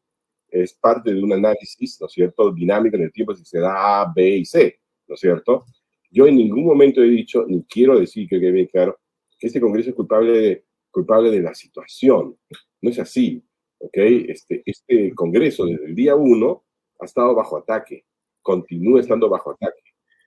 es 0.49 0.75
parte 0.75 1.15
de 1.15 1.23
un 1.23 1.33
análisis, 1.33 2.01
¿no 2.01 2.07
es 2.07 2.13
cierto?, 2.13 2.51
dinámico 2.53 2.97
en 2.97 3.05
el 3.05 3.13
tiempo 3.13 3.35
si 3.35 3.45
se 3.45 3.61
da 3.61 4.03
A, 4.03 4.13
B 4.15 4.39
y 4.39 4.45
C, 4.45 4.81
¿no 5.07 5.15
es 5.15 5.21
cierto? 5.21 5.67
Yo 6.11 6.27
en 6.27 6.37
ningún 6.37 6.65
momento 6.65 7.03
he 7.03 7.09
dicho, 7.09 7.45
ni 7.47 7.63
quiero 7.65 7.99
decir 7.99 8.29
que 8.29 8.41
quede 8.41 8.51
bien 8.51 8.67
claro, 8.67 8.99
que 9.39 9.47
este 9.47 9.61
Congreso 9.61 9.91
es 9.91 9.97
culpable 9.97 10.33
de, 10.33 10.65
culpable 10.91 11.31
de 11.31 11.41
la 11.41 11.55
situación. 11.55 12.37
No 12.81 12.91
es 12.91 12.99
así, 12.99 13.45
¿ok? 13.79 13.97
Este, 14.29 14.63
este 14.65 15.15
Congreso 15.15 15.65
desde 15.65 15.87
el 15.87 15.95
día 15.95 16.15
uno 16.15 16.65
ha 17.01 17.05
estado 17.05 17.35
bajo 17.35 17.57
ataque, 17.59 18.05
continúa 18.43 19.01
estando 19.01 19.29
bajo 19.29 19.53
ataque. 19.53 19.82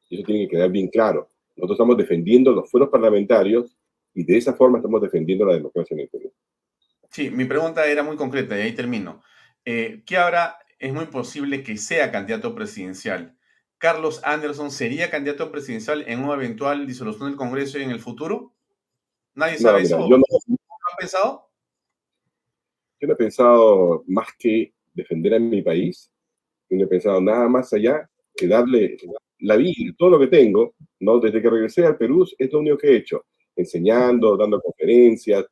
Y 0.09 0.15
eso 0.15 0.25
tiene 0.25 0.45
que 0.45 0.55
quedar 0.55 0.69
bien 0.69 0.87
claro. 0.87 1.29
Nosotros 1.55 1.75
estamos 1.75 1.97
defendiendo 1.97 2.51
los 2.51 2.69
fueros 2.69 2.89
parlamentarios 2.89 3.77
y 4.13 4.23
de 4.23 4.37
esa 4.37 4.53
forma 4.53 4.79
estamos 4.79 5.01
defendiendo 5.01 5.45
la 5.45 5.53
democracia 5.53 5.93
en 5.95 6.01
el 6.01 6.09
Perú. 6.09 6.31
Sí, 7.11 7.29
mi 7.29 7.45
pregunta 7.45 7.85
era 7.85 8.03
muy 8.03 8.17
concreta 8.17 8.57
y 8.57 8.61
ahí 8.61 8.73
termino 8.73 9.21
eh, 9.63 10.03
que 10.05 10.17
ahora 10.17 10.59
es 10.79 10.93
muy 10.93 11.05
posible 11.05 11.63
que 11.63 11.77
sea 11.77 12.11
candidato 12.11 12.53
presidencial. 12.53 13.37
¿Carlos 13.77 14.21
Anderson 14.23 14.71
sería 14.71 15.09
candidato 15.09 15.51
presidencial 15.51 16.03
en 16.07 16.23
una 16.23 16.35
eventual 16.35 16.87
disolución 16.87 17.29
del 17.29 17.37
Congreso 17.37 17.77
en 17.77 17.91
el 17.91 17.99
futuro? 17.99 18.53
¿Nadie 19.33 19.57
sabe 19.57 19.81
eso? 19.81 19.99
Yo 20.09 20.17
no, 20.17 20.23
¿Lo 20.47 20.91
han 20.91 20.97
pensado? 20.97 21.49
Yo 22.99 23.07
no 23.07 23.13
he 23.13 23.17
pensado 23.17 24.03
más 24.07 24.27
que 24.37 24.73
defender 24.93 25.33
a 25.33 25.39
mi 25.39 25.61
país. 25.61 26.11
Yo 26.69 26.77
no 26.77 26.85
he 26.85 26.87
pensado 26.87 27.19
nada 27.19 27.47
más 27.49 27.73
allá 27.73 28.09
que 28.35 28.47
darle 28.47 28.97
la 29.39 29.55
vida, 29.57 29.93
todo 29.97 30.11
lo 30.11 30.19
que 30.19 30.27
tengo, 30.27 30.75
¿no? 30.99 31.19
Desde 31.19 31.41
que 31.41 31.49
regresé 31.49 31.85
al 31.85 31.97
Perú 31.97 32.25
es 32.37 32.51
lo 32.51 32.59
único 32.59 32.77
que 32.77 32.87
he 32.87 32.95
hecho, 32.97 33.25
enseñando, 33.55 34.37
dando 34.37 34.61
conferencias, 34.61 35.45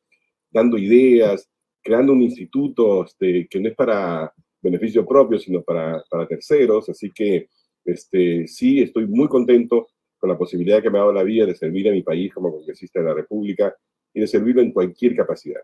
dando 0.50 0.78
ideas, 0.78 1.48
creando 1.82 2.12
un 2.12 2.22
instituto 2.22 3.04
este, 3.04 3.46
que 3.48 3.60
no 3.60 3.68
es 3.68 3.74
para 3.74 4.32
beneficio 4.60 5.06
propio, 5.06 5.38
sino 5.38 5.62
para, 5.62 6.02
para 6.08 6.26
terceros. 6.26 6.88
Así 6.88 7.10
que 7.10 7.48
este, 7.84 8.46
sí, 8.48 8.80
estoy 8.80 9.06
muy 9.06 9.28
contento 9.28 9.88
con 10.18 10.30
la 10.30 10.38
posibilidad 10.38 10.82
que 10.82 10.90
me 10.90 10.98
ha 10.98 11.02
dado 11.02 11.12
la 11.12 11.22
vida 11.22 11.44
de 11.44 11.54
servir 11.54 11.88
a 11.88 11.92
mi 11.92 12.02
país 12.02 12.32
como 12.32 12.50
congresista 12.50 13.00
de 13.00 13.06
la 13.06 13.14
República 13.14 13.76
y 14.14 14.20
de 14.20 14.26
servirlo 14.26 14.62
en 14.62 14.72
cualquier 14.72 15.14
capacidad. 15.14 15.60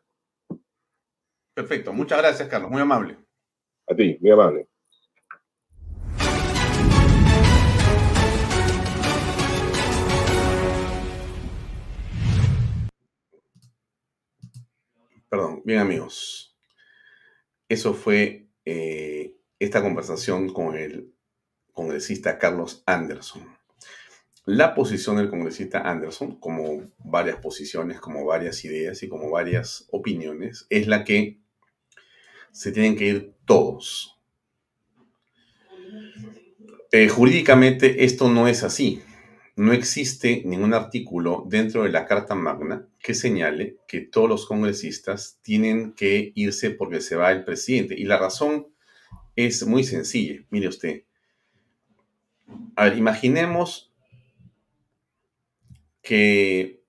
Perfecto, 1.55 1.93
muchas 1.93 2.18
gracias, 2.18 2.49
Carlos, 2.49 2.71
muy 2.71 2.81
amable. 2.81 3.16
A 3.87 3.95
ti, 3.95 4.18
muy 4.21 4.31
amable. 4.31 4.68
Perdón, 15.31 15.62
bien 15.64 15.78
amigos. 15.78 16.57
Eso 17.68 17.95
fue 17.95 18.49
eh, 18.64 19.37
esta 19.61 19.81
conversación 19.81 20.53
con 20.53 20.76
el 20.76 21.14
congresista 21.72 22.37
Carlos 22.37 22.83
Anderson. 22.85 23.47
La 24.45 24.74
posición 24.74 25.18
del 25.18 25.31
congresista 25.31 25.89
Anderson, 25.89 26.41
como 26.41 26.83
varias 26.99 27.37
posiciones, 27.37 28.01
como 28.01 28.24
varias 28.24 28.64
ideas 28.64 29.05
y 29.05 29.09
como 29.09 29.31
varias 29.31 29.87
opiniones, 29.93 30.66
es 30.68 30.89
la 30.89 31.05
que 31.05 31.39
se 32.51 32.72
tienen 32.72 32.97
que 32.97 33.07
ir 33.07 33.35
todos. 33.45 34.18
Eh, 36.91 37.09
jurídicamente 37.09 38.05
esto 38.05 38.28
no 38.28 38.49
es 38.49 38.64
así 38.64 39.01
no 39.61 39.75
existe 39.75 40.43
ningún 40.47 40.73
artículo 40.73 41.45
dentro 41.47 41.83
de 41.83 41.91
la 41.91 42.07
Carta 42.07 42.35
Magna 42.35 42.89
que 42.99 43.13
señale 43.13 43.77
que 43.87 44.01
todos 44.01 44.27
los 44.27 44.47
congresistas 44.47 45.39
tienen 45.43 45.93
que 45.93 46.33
irse 46.35 46.71
porque 46.71 47.03
se 47.03 47.15
va 47.15 47.31
el 47.31 47.45
presidente. 47.45 47.95
Y 47.95 48.05
la 48.05 48.17
razón 48.17 48.69
es 49.37 49.67
muy 49.67 49.85
sencilla. 49.85 50.43
Mire 50.49 50.69
usted. 50.69 51.05
A 52.75 52.85
ver, 52.85 52.97
imaginemos 52.97 53.93
que 56.01 56.83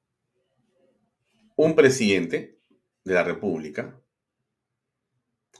un 1.58 1.76
presidente 1.76 2.58
de 3.04 3.14
la 3.14 3.26
República 3.26 4.00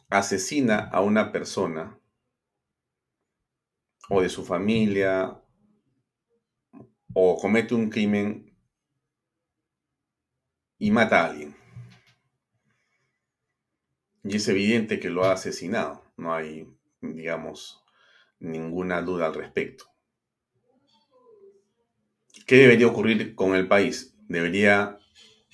asesina 0.08 0.78
a 0.78 1.02
una 1.02 1.34
persona 1.34 2.00
o 4.08 4.22
de 4.22 4.30
su 4.30 4.46
familia 4.46 5.41
o 7.14 7.38
comete 7.38 7.76
un 7.76 7.90
crimen 7.90 8.56
y 10.78 10.92
mata 10.92 11.22
a 11.22 11.30
alguien. 11.30 11.56
Y 14.24 14.36
es 14.36 14.48
evidente 14.48 15.00
que 15.00 15.10
lo 15.10 15.26
ha 15.26 15.34
asesinado. 15.34 16.04
No 16.18 16.34
hay, 16.34 16.68
digamos, 17.02 17.84
ninguna 18.40 19.02
duda 19.02 19.28
al 19.28 19.34
respecto. 19.34 19.86
¿Qué 22.46 22.58
debería 22.58 22.88
ocurrir 22.88 23.36
con 23.36 23.56
el 23.56 23.68
país? 23.68 24.16
Debería 24.28 25.00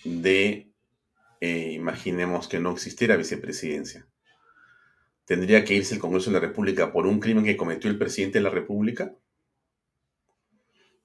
de, 0.03 0.71
eh, 1.41 1.71
imaginemos 1.73 2.47
que 2.47 2.59
no 2.59 2.71
existiera 2.71 3.15
vicepresidencia. 3.15 4.07
¿Tendría 5.25 5.65
que 5.65 5.75
irse 5.75 5.95
el 5.95 6.01
Congreso 6.01 6.29
de 6.29 6.35
la 6.35 6.47
República 6.47 6.91
por 6.91 7.05
un 7.05 7.19
crimen 7.19 7.43
que 7.43 7.57
cometió 7.57 7.89
el 7.89 7.97
presidente 7.97 8.39
de 8.39 8.43
la 8.43 8.49
República? 8.49 9.13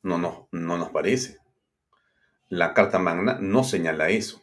No, 0.02 0.18
no, 0.18 0.48
no 0.50 0.76
nos 0.76 0.90
parece. 0.90 1.38
La 2.48 2.74
Carta 2.74 2.98
Magna 2.98 3.38
no 3.40 3.64
señala 3.64 4.10
eso. 4.10 4.42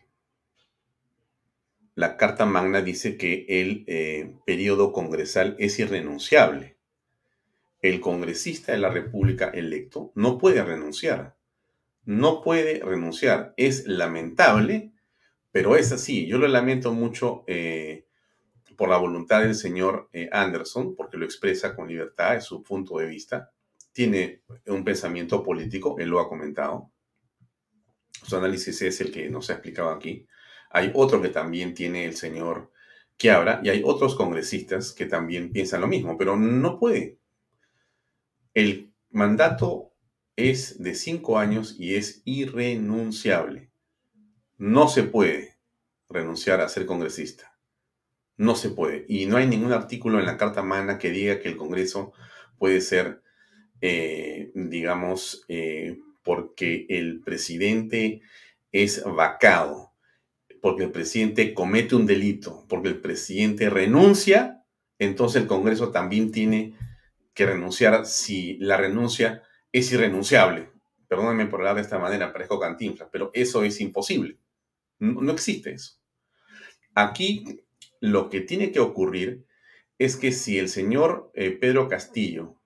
La 1.96 2.16
Carta 2.16 2.46
Magna 2.46 2.82
dice 2.82 3.18
que 3.18 3.46
el 3.50 3.84
eh, 3.88 4.34
periodo 4.46 4.94
congresal 4.94 5.56
es 5.60 5.78
irrenunciable. 5.80 6.78
El 7.82 8.00
congresista 8.00 8.72
de 8.72 8.78
la 8.78 8.90
República 8.90 9.50
electo 9.50 10.12
no 10.16 10.38
puede 10.38 10.64
renunciar. 10.64 11.36
No 12.06 12.42
puede 12.42 12.80
renunciar. 12.80 13.54
Es 13.58 13.86
lamentable, 13.86 14.94
pero 15.52 15.76
es 15.76 15.92
así. 15.92 16.26
Yo 16.26 16.38
lo 16.38 16.48
lamento 16.48 16.94
mucho 16.94 17.44
eh, 17.48 18.06
por 18.78 18.88
la 18.88 18.98
voluntad 18.98 19.42
del 19.42 19.56
señor 19.56 20.10
eh, 20.14 20.30
Anderson, 20.32 20.96
porque 20.96 21.18
lo 21.18 21.26
expresa 21.26 21.76
con 21.76 21.90
libertad, 21.90 22.38
es 22.38 22.46
su 22.46 22.64
punto 22.64 22.98
de 22.98 23.08
vista 23.08 23.52
tiene 24.00 24.44
un 24.68 24.86
pensamiento 24.86 25.44
político, 25.44 25.98
él 26.00 26.08
lo 26.08 26.22
ha 26.22 26.30
comentado. 26.30 26.90
Su 28.24 28.38
análisis 28.38 28.82
es 28.82 29.02
el 29.02 29.12
que 29.12 29.30
nos 29.30 29.50
ha 29.50 29.56
explicado 29.56 29.90
aquí. 29.90 30.26
Hay 30.70 30.94
otro 30.96 31.22
que 31.22 31.28
también 31.28 31.74
tiene 31.74 32.06
el 32.06 32.16
señor 32.16 32.72
Quiabra 33.18 33.60
y 33.62 33.68
hay 33.68 33.82
otros 33.84 34.16
congresistas 34.16 34.94
que 34.94 35.06
también 35.06 35.52
piensan 35.52 35.82
lo 35.82 35.88
mismo, 35.88 36.18
pero 36.18 36.38
no 36.38 36.80
puede. 36.80 37.20
El 38.54 38.94
mandato 39.10 39.92
es 40.38 40.82
de 40.82 40.96
cinco 40.96 41.38
años 41.38 41.76
y 41.78 41.96
es 41.96 42.22
irrenunciable. 42.24 43.70
No 44.56 44.88
se 44.88 45.04
puede 45.04 45.58
renunciar 46.08 46.62
a 46.62 46.70
ser 46.70 46.86
congresista. 46.86 47.60
No 48.38 48.56
se 48.56 48.70
puede. 48.70 49.04
Y 49.10 49.26
no 49.26 49.36
hay 49.36 49.46
ningún 49.46 49.74
artículo 49.74 50.20
en 50.20 50.26
la 50.26 50.38
Carta 50.38 50.64
Magna 50.64 50.98
que 50.98 51.10
diga 51.10 51.42
que 51.42 51.50
el 51.50 51.58
Congreso 51.58 52.14
puede 52.58 52.80
ser, 52.80 53.22
eh, 53.82 54.52
digamos, 54.54 55.46
eh, 55.48 55.98
porque 56.24 56.86
el 56.90 57.22
presidente 57.22 58.22
es 58.72 59.04
vacado, 59.04 59.94
porque 60.62 60.84
el 60.84 60.92
presidente 60.92 61.54
comete 61.54 61.96
un 61.96 62.06
delito, 62.06 62.66
porque 62.68 62.90
el 62.90 63.00
presidente 63.00 63.70
renuncia, 63.70 64.64
entonces 65.00 65.42
el 65.42 65.48
Congreso 65.48 65.92
también 65.92 66.32
tiene 66.32 66.76
que 67.34 67.46
renunciar 67.46 68.06
si 68.06 68.58
la 68.58 68.78
renuncia 68.78 69.44
es 69.72 69.92
irrenunciable. 69.92 70.70
Perdónenme 71.08 71.48
por 71.48 71.62
hablar 71.62 71.76
de 71.76 71.82
esta 71.82 71.98
manera, 71.98 72.34
parezco 72.34 72.60
cantinflas, 72.60 73.10
pero 73.12 73.32
eso 73.34 73.64
es 73.64 73.80
imposible. 73.82 74.38
No, 75.00 75.32
existe 75.32 75.72
eso. 75.72 75.94
Aquí 76.94 77.62
lo 78.02 78.30
que 78.30 78.42
tiene 78.42 78.72
que 78.72 78.80
ocurrir 78.80 79.46
es 79.98 80.18
que 80.18 80.32
si 80.32 80.60
el 80.60 80.70
señor 80.70 81.32
eh, 81.34 81.52
Pedro 81.52 81.88
Castillo 81.88 82.59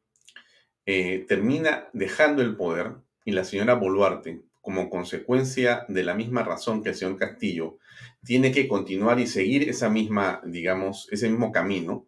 eh, 0.86 1.26
termina 1.28 1.90
dejando 1.94 2.42
el 2.42 2.56
poder 2.56 2.96
y 3.26 3.32
la 3.32 3.44
señora 3.44 3.76
Boluarte, 3.76 4.42
como 4.62 4.90
consecuencia 4.90 5.86
de 5.90 6.04
la 6.04 6.14
misma 6.14 6.44
razón 6.44 6.84
que 6.84 6.90
el 6.90 6.96
señor 6.96 7.18
Castillo, 7.18 7.78
tiene 8.24 8.52
que 8.52 8.68
continuar 8.68 9.20
y 9.20 9.28
seguir 9.28 9.70
esa 9.70 9.90
misma, 9.90 10.42
digamos, 10.46 11.08
ese 11.12 11.30
mismo 11.30 11.52
camino, 11.52 12.08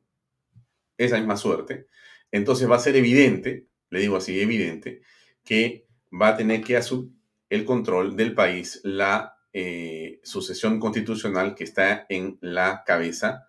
esa 0.98 1.18
misma 1.18 1.38
suerte, 1.38 1.88
entonces 2.32 2.70
va 2.70 2.78
a 2.78 2.80
ser 2.80 2.96
evidente, 2.96 3.68
le 3.90 4.00
digo 4.00 4.18
así, 4.18 4.40
evidente, 4.40 5.02
que 5.44 5.86
va 6.12 6.30
a 6.30 6.38
tener 6.38 6.62
que 6.64 6.78
asumir 6.78 7.16
el 7.50 7.66
control 7.66 8.16
del 8.16 8.34
país 8.34 8.82
la 8.84 9.38
eh, 9.54 10.20
sucesión 10.24 10.80
constitucional 10.80 11.56
que 11.56 11.64
está 11.64 12.06
en 12.10 12.38
la 12.42 12.84
cabeza 12.86 13.48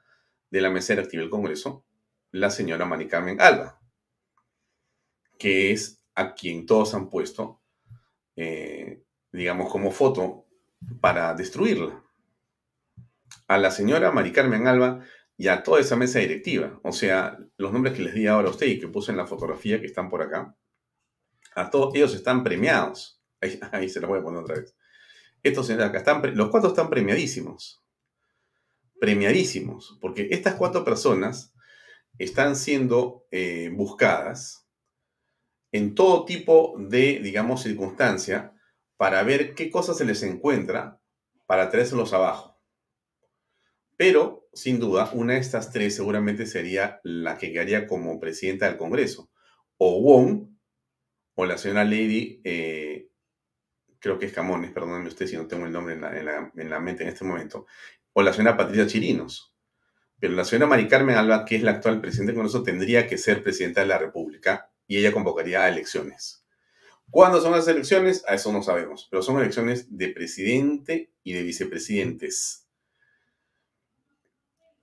de 0.51 0.61
la 0.61 0.71
mesa 0.71 0.95
directiva 0.95 1.23
del 1.23 1.31
Congreso, 1.31 1.85
la 2.31 2.51
señora 2.51 2.85
Mari 2.85 3.09
Carmen 3.09 3.41
Alba, 3.41 3.81
que 5.39 5.73
es 5.73 6.03
a 6.15 6.35
quien 6.35 6.67
todos 6.67 6.95
han 6.95 7.11
puesto, 7.11 7.63
eh, 8.37 9.03
digamos, 9.33 9.71
como 9.71 9.91
foto 9.91 10.47
para 11.01 11.35
destruirla. 11.35 12.03
A 13.49 13.59
la 13.59 13.71
señora 13.71 14.11
Mari 14.11 14.33
Carmen 14.33 14.67
Alba 14.67 15.05
y 15.37 15.49
a 15.49 15.63
toda 15.63 15.81
esa 15.81 15.97
mesa 15.97 16.19
directiva, 16.19 16.81
o 16.83 16.93
sea, 16.93 17.39
los 17.59 17.73
nombres 17.73 17.95
que 17.95 18.03
les 18.03 18.15
di 18.15 18.27
ahora 18.27 18.49
a 18.49 18.51
usted 18.51 18.67
y 18.67 18.81
que 18.81 18.89
puse 18.89 19.13
en 19.13 19.19
la 19.19 19.27
fotografía 19.27 19.81
que 19.81 19.87
están 19.87 20.09
por 20.09 20.23
acá, 20.23 20.57
a 21.55 21.71
todos 21.71 21.95
ellos 21.95 22.15
están 22.15 22.43
premiados. 22.43 23.23
Ahí, 23.73 23.89
se 23.89 24.01
los 24.01 24.09
voy 24.09 24.21
a 24.21 24.23
poner 24.23 24.41
otra 24.41 24.57
vez. 24.57 24.75
Estos 25.43 25.67
señores 25.67 25.89
acá 25.89 25.99
están, 25.99 26.37
los 26.37 26.49
cuatro 26.49 26.71
están 26.71 26.89
premiadísimos. 26.89 27.85
Premiadísimos, 28.99 29.99
porque 30.01 30.29
estas 30.31 30.55
cuatro 30.55 30.85
personas 30.85 31.55
están 32.19 32.57
siendo 32.57 33.27
eh, 33.31 33.71
buscadas 33.75 34.66
en 35.77 35.95
todo 35.95 36.25
tipo 36.25 36.75
de, 36.79 37.21
digamos, 37.23 37.63
circunstancia 37.63 38.53
para 38.97 39.23
ver 39.23 39.55
qué 39.55 39.71
cosas 39.71 39.99
se 39.99 40.05
les 40.05 40.23
encuentra 40.23 41.01
para 41.47 41.71
traérselos 41.71 42.13
abajo. 42.13 42.59
Pero, 43.97 44.49
sin 44.53 44.79
duda, 44.79 45.11
una 45.13 45.35
de 45.35 45.41
estas 45.41 45.73
tres 45.73 45.97
seguramente 45.97 46.47
sería 46.47 47.01
la 47.03 47.39
que 47.39 47.53
quedaría 47.53 47.87
como 47.87 48.21
presidenta 48.21 48.67
del 48.67 48.77
Congreso. 48.77 49.31
O 49.79 50.01
Wong, 50.01 50.49
o 51.35 51.47
la 51.47 51.59
señora 51.59 51.85
Lady, 51.85 52.41
eh, 52.45 53.11
creo 53.99 54.19
que 54.19 54.27
es 54.27 54.33
Camones, 54.33 54.73
perdónenme 54.73 55.09
usted 55.09 55.27
si 55.27 55.37
no 55.37 55.47
tengo 55.47 55.67
el 55.67 55.73
nombre 55.73 55.95
en 55.95 56.01
la, 56.01 56.53
en 56.55 56.71
la 56.71 56.81
mente 56.81 57.03
en 57.03 57.11
este 57.11 57.25
momento, 57.25 57.67
o 58.13 58.23
la 58.23 58.33
señora 58.33 58.57
Patricia 58.57 58.87
Chirinos. 58.87 59.55
Pero 60.19 60.33
la 60.33 60.45
señora 60.45 60.67
Mari 60.67 60.89
Carmen 60.89 61.17
Alba, 61.17 61.45
que 61.45 61.57
es 61.57 61.63
la 61.63 61.73
actual 61.73 62.01
presidenta 62.01 62.33
del 62.33 62.37
Congreso, 62.37 62.63
tendría 62.63 63.07
que 63.07 63.19
ser 63.19 63.43
presidenta 63.43 63.83
de 63.83 63.89
la 63.89 63.99
República 63.99 64.71
y 64.87 64.99
ella 64.99 65.13
convocaría 65.13 65.63
a 65.63 65.69
elecciones. 65.69 66.45
¿Cuándo 67.11 67.41
son 67.41 67.53
las 67.53 67.69
elecciones? 67.69 68.25
A 68.27 68.35
eso 68.35 68.53
no 68.53 68.63
sabemos, 68.63 69.07
pero 69.11 69.23
son 69.23 69.39
elecciones 69.39 69.97
de 69.97 70.09
presidente 70.09 71.13
y 71.23 71.33
de 71.33 71.43
vicepresidentes. 71.43 72.67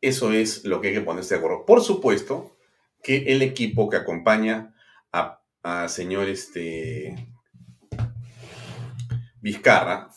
Eso 0.02 0.32
es 0.32 0.64
lo 0.66 0.82
que 0.82 0.90
hay 0.90 0.94
que 0.94 1.02
ponerse 1.02 1.36
de 1.36 1.40
acuerdo. 1.40 1.66
Por 1.66 1.82
supuesto 1.82 2.58
que 3.02 3.34
el 3.34 3.42
equipo 3.42 3.90
que 3.90 3.98
acompaña 3.98 4.76
a, 5.12 5.88
señor 5.88 6.28
este, 6.28 7.16
Vizcarra 9.42 10.10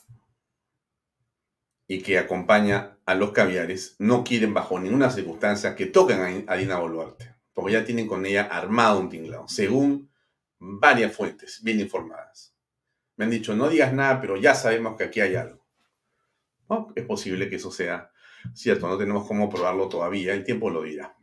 y 1.87 2.03
que 2.03 2.19
acompaña 2.19 2.99
a 3.07 3.15
los 3.15 3.31
caviares 3.31 3.95
no 3.99 4.25
quieren 4.25 4.55
bajo 4.55 4.79
ninguna 4.81 5.11
circunstancia 5.11 5.77
que 5.77 5.87
toquen 5.87 6.45
a 6.49 6.57
Dina 6.57 6.79
Boluarte 6.79 7.36
porque 7.57 7.73
ya 7.73 7.87
tienen 7.87 8.07
con 8.07 8.27
ella 8.27 8.43
armado 8.43 9.01
un 9.01 9.09
tinglado, 9.09 9.49
según 9.49 10.11
varias 10.59 11.17
fuentes 11.17 11.63
bien 11.63 11.81
informadas. 11.81 12.55
Me 13.17 13.25
han 13.25 13.31
dicho, 13.31 13.57
no 13.57 13.71
digas 13.71 13.95
nada, 13.95 14.21
pero 14.21 14.37
ya 14.37 14.55
sabemos 14.55 14.95
que 14.95 15.05
aquí 15.05 15.21
hay 15.23 15.37
algo. 15.37 15.67
es 16.95 17.05
posible 17.07 17.49
que 17.49 17.57
eso 17.57 17.71
sea 17.71 18.11
cierto, 18.53 18.87
no 18.87 18.99
tenemos 18.99 19.27
cómo 19.27 19.49
probarlo 19.49 19.89
todavía, 19.89 20.35
el 20.35 20.45
tiempo 20.45 20.69
lo 20.69 20.83
dirá. 20.83 21.17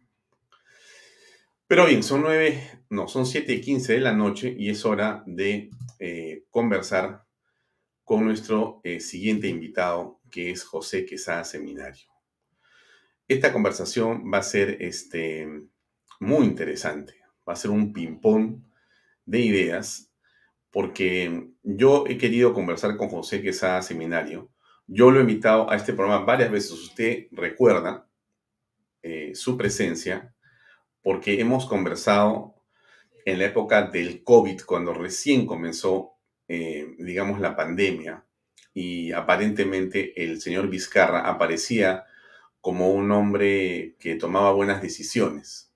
Pero 1.68 1.86
bien, 1.86 2.02
son 2.02 2.24
nueve, 2.24 2.82
no, 2.90 3.08
son 3.08 3.28
siete 3.28 3.54
y 3.54 3.62
quince 3.62 3.94
de 3.94 4.00
la 4.00 4.14
noche 4.14 4.56
y 4.58 4.72
es 4.72 4.84
hora 4.86 5.24
de 5.28 5.70
eh, 6.00 6.46
conversar 6.50 7.28
con 8.04 8.26
nuestro 8.26 8.82
eh, 8.84 9.00
siguiente 9.00 9.48
invitado, 9.48 10.20
que 10.32 10.50
es 10.50 10.64
José 10.64 11.06
Quesada 11.06 11.44
Seminario. 11.44 12.08
Esta 13.28 13.54
conversación 13.54 14.24
va 14.34 14.40
a 14.40 14.44
ser 14.44 14.82
este, 14.82 15.48
muy 16.20 16.46
interesante. 16.46 17.16
Va 17.48 17.54
a 17.54 17.58
ser 17.58 17.72
un 17.72 17.94
ping-pong 17.94 18.62
de 19.26 19.40
ideas, 19.40 20.12
porque 20.72 21.50
yo 21.64 22.06
he 22.08 22.18
querido 22.18 22.54
conversar 22.54 22.98
con 22.98 23.10
José 23.10 23.42
Quesada 23.42 23.82
Seminario. 23.82 24.50
Yo 24.88 25.12
lo 25.12 25.20
he 25.20 25.22
invitado 25.22 25.70
a 25.70 25.76
este 25.76 25.94
programa 25.94 26.26
varias 26.26 26.52
veces. 26.52 26.72
Usted 26.72 27.28
recuerda 27.32 28.08
eh, 29.02 29.36
su 29.36 29.58
presencia, 29.58 30.34
porque 31.02 31.40
hemos 31.40 31.66
conversado 31.66 32.56
en 33.26 33.40
la 33.40 33.46
época 33.46 33.84
del 33.84 34.24
COVID, 34.24 34.62
cuando 34.62 34.94
recién 34.94 35.46
comenzó, 35.46 36.14
eh, 36.48 36.96
digamos, 36.98 37.40
la 37.40 37.56
pandemia, 37.56 38.26
y 38.74 39.12
aparentemente 39.12 40.24
el 40.24 40.42
señor 40.42 40.70
Vizcarra 40.70 41.30
aparecía 41.30 42.06
como 42.60 42.92
un 42.92 43.12
hombre 43.12 43.96
que 44.00 44.16
tomaba 44.16 44.52
buenas 44.52 44.82
decisiones 44.82 45.73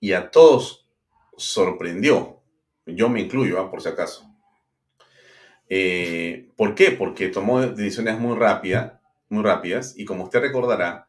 y 0.00 0.12
a 0.12 0.30
todos 0.30 0.88
sorprendió. 1.36 2.42
Yo 2.86 3.08
me 3.08 3.20
incluyo, 3.20 3.60
¿ah? 3.60 3.70
por 3.70 3.82
si 3.82 3.88
acaso. 3.88 4.26
Eh, 5.68 6.48
¿Por 6.56 6.74
qué? 6.74 6.90
Porque 6.90 7.28
tomó 7.28 7.60
decisiones 7.60 8.18
muy, 8.18 8.36
rápida, 8.36 9.00
muy 9.28 9.44
rápidas 9.44 9.94
y 9.96 10.04
como 10.04 10.24
usted 10.24 10.40
recordará, 10.40 11.06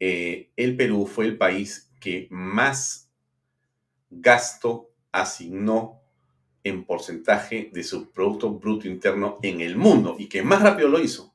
eh, 0.00 0.50
el 0.56 0.76
Perú 0.76 1.06
fue 1.06 1.26
el 1.26 1.36
país 1.36 1.92
que 2.00 2.28
más 2.30 3.12
gasto 4.08 4.90
asignó 5.12 6.00
en 6.64 6.84
porcentaje 6.84 7.70
de 7.72 7.82
su 7.82 8.10
Producto 8.10 8.50
Bruto 8.50 8.88
Interno 8.88 9.38
en 9.42 9.60
el 9.60 9.76
mundo 9.76 10.16
y 10.18 10.28
que 10.28 10.42
más 10.42 10.62
rápido 10.62 10.88
lo 10.88 11.00
hizo. 11.00 11.34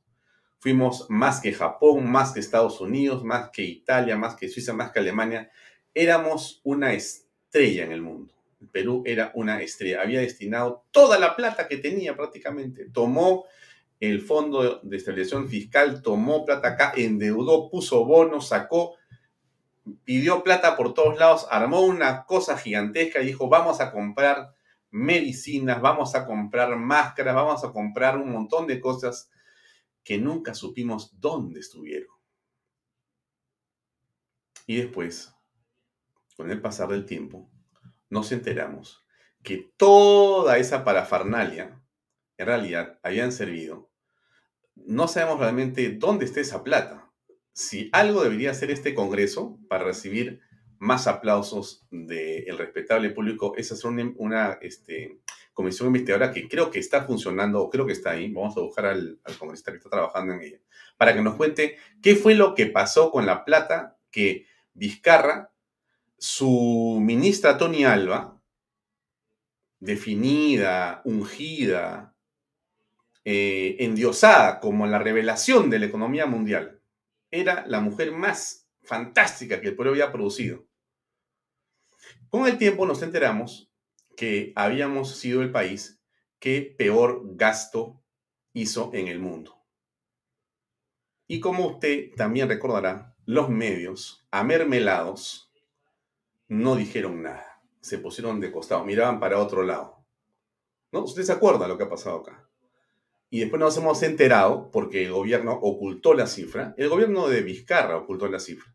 Fuimos 0.58 1.06
más 1.10 1.40
que 1.40 1.52
Japón, 1.52 2.10
más 2.10 2.32
que 2.32 2.40
Estados 2.40 2.80
Unidos, 2.80 3.22
más 3.22 3.50
que 3.50 3.62
Italia, 3.62 4.16
más 4.16 4.34
que 4.34 4.48
Suiza, 4.48 4.72
más 4.72 4.90
que 4.90 5.00
Alemania 5.00 5.50
éramos 5.94 6.60
una 6.64 6.92
estrella 6.92 7.84
en 7.84 7.92
el 7.92 8.02
mundo. 8.02 8.34
El 8.60 8.68
Perú 8.68 9.02
era 9.06 9.30
una 9.34 9.62
estrella. 9.62 10.02
Había 10.02 10.20
destinado 10.20 10.84
toda 10.90 11.18
la 11.18 11.36
plata 11.36 11.68
que 11.68 11.78
tenía 11.78 12.16
prácticamente. 12.16 12.90
Tomó 12.90 13.46
el 14.00 14.20
Fondo 14.20 14.80
de 14.82 14.96
Estabilización 14.96 15.48
Fiscal, 15.48 16.02
tomó 16.02 16.44
plata 16.44 16.68
acá, 16.68 16.92
endeudó, 16.96 17.70
puso 17.70 18.04
bonos, 18.04 18.48
sacó, 18.48 18.96
pidió 20.04 20.42
plata 20.42 20.76
por 20.76 20.94
todos 20.94 21.18
lados, 21.18 21.46
armó 21.50 21.82
una 21.82 22.24
cosa 22.24 22.58
gigantesca 22.58 23.20
y 23.20 23.26
dijo, 23.26 23.48
vamos 23.48 23.80
a 23.80 23.92
comprar 23.92 24.52
medicinas, 24.90 25.80
vamos 25.80 26.14
a 26.14 26.26
comprar 26.26 26.76
máscaras, 26.76 27.34
vamos 27.34 27.64
a 27.64 27.72
comprar 27.72 28.16
un 28.16 28.30
montón 28.30 28.66
de 28.66 28.80
cosas 28.80 29.30
que 30.02 30.18
nunca 30.18 30.54
supimos 30.54 31.18
dónde 31.18 31.60
estuvieron. 31.60 32.14
Y 34.66 34.76
después 34.76 35.33
con 36.36 36.50
el 36.50 36.60
pasar 36.60 36.88
del 36.88 37.06
tiempo, 37.06 37.50
nos 38.10 38.32
enteramos 38.32 39.04
que 39.42 39.70
toda 39.76 40.58
esa 40.58 40.84
parafernalia 40.84 41.80
en 42.38 42.46
realidad 42.46 42.98
habían 43.02 43.32
servido, 43.32 43.90
no 44.74 45.06
sabemos 45.08 45.38
realmente 45.38 45.90
dónde 45.90 46.24
está 46.24 46.40
esa 46.40 46.64
plata. 46.64 47.10
Si 47.52 47.88
algo 47.92 48.22
debería 48.22 48.50
hacer 48.50 48.70
este 48.70 48.94
Congreso 48.94 49.58
para 49.68 49.84
recibir 49.84 50.40
más 50.78 51.06
aplausos 51.06 51.86
del 51.90 52.58
respetable 52.58 53.10
público 53.10 53.54
es 53.56 53.70
hacer 53.70 53.90
una, 54.16 54.58
este, 54.60 55.20
comisión 55.54 55.86
investigadora 55.86 56.32
que 56.32 56.48
creo 56.48 56.70
que 56.70 56.80
está 56.80 57.04
funcionando, 57.04 57.62
o 57.62 57.70
creo 57.70 57.86
que 57.86 57.92
está 57.92 58.10
ahí. 58.10 58.30
Vamos 58.30 58.56
a 58.56 58.60
buscar 58.60 58.86
al, 58.86 59.20
al 59.24 59.38
que 59.38 59.54
está 59.54 59.72
trabajando 59.88 60.34
en 60.34 60.42
ella, 60.42 60.58
para 60.98 61.14
que 61.14 61.22
nos 61.22 61.36
cuente 61.36 61.78
qué 62.02 62.16
fue 62.16 62.34
lo 62.34 62.54
que 62.54 62.66
pasó 62.66 63.10
con 63.10 63.24
la 63.24 63.44
plata 63.44 63.96
que 64.10 64.46
Vizcarra, 64.76 65.52
su 66.24 67.00
ministra 67.02 67.58
Tony 67.58 67.84
Alba, 67.84 68.40
definida, 69.78 71.02
ungida, 71.04 72.16
eh, 73.26 73.76
endiosada 73.80 74.58
como 74.58 74.86
la 74.86 74.98
revelación 74.98 75.68
de 75.68 75.80
la 75.80 75.84
economía 75.84 76.24
mundial, 76.24 76.80
era 77.30 77.66
la 77.66 77.80
mujer 77.80 78.10
más 78.12 78.66
fantástica 78.82 79.60
que 79.60 79.68
el 79.68 79.76
pueblo 79.76 79.92
había 79.92 80.12
producido. 80.12 80.66
Con 82.30 82.46
el 82.46 82.56
tiempo 82.56 82.86
nos 82.86 83.02
enteramos 83.02 83.70
que 84.16 84.54
habíamos 84.56 85.18
sido 85.18 85.42
el 85.42 85.52
país 85.52 86.00
que 86.38 86.74
peor 86.78 87.36
gasto 87.36 88.02
hizo 88.54 88.92
en 88.94 89.08
el 89.08 89.18
mundo. 89.18 89.62
Y 91.26 91.40
como 91.40 91.66
usted 91.66 92.14
también 92.16 92.48
recordará, 92.48 93.14
los 93.26 93.50
medios, 93.50 94.26
amermelados, 94.30 95.50
no 96.54 96.76
dijeron 96.76 97.22
nada. 97.22 97.62
Se 97.80 97.98
pusieron 97.98 98.40
de 98.40 98.52
costado, 98.52 98.84
miraban 98.84 99.20
para 99.20 99.38
otro 99.38 99.62
lado. 99.62 100.04
¿No? 100.92 101.02
¿Usted 101.02 101.24
se 101.24 101.32
acuerda 101.32 101.68
lo 101.68 101.76
que 101.76 101.84
ha 101.84 101.88
pasado 101.88 102.18
acá? 102.18 102.48
Y 103.28 103.40
después 103.40 103.58
nos 103.58 103.76
hemos 103.76 104.02
enterado, 104.02 104.70
porque 104.70 105.04
el 105.04 105.12
gobierno 105.12 105.52
ocultó 105.52 106.14
la 106.14 106.28
cifra, 106.28 106.74
el 106.78 106.88
gobierno 106.88 107.28
de 107.28 107.42
Vizcarra 107.42 107.96
ocultó 107.96 108.28
la 108.28 108.38
cifra, 108.38 108.72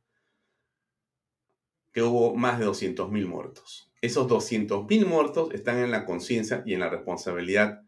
que 1.94 2.04
hubo 2.04 2.36
más 2.36 2.60
de 2.60 2.66
200.000 2.66 3.26
muertos. 3.26 3.90
Esos 4.02 4.28
200.000 4.28 5.06
muertos 5.06 5.54
están 5.54 5.78
en 5.78 5.92
la 5.92 6.06
conciencia 6.06 6.62
y 6.66 6.74
en 6.74 6.82
la 6.82 6.90
responsabilidad 6.90 7.84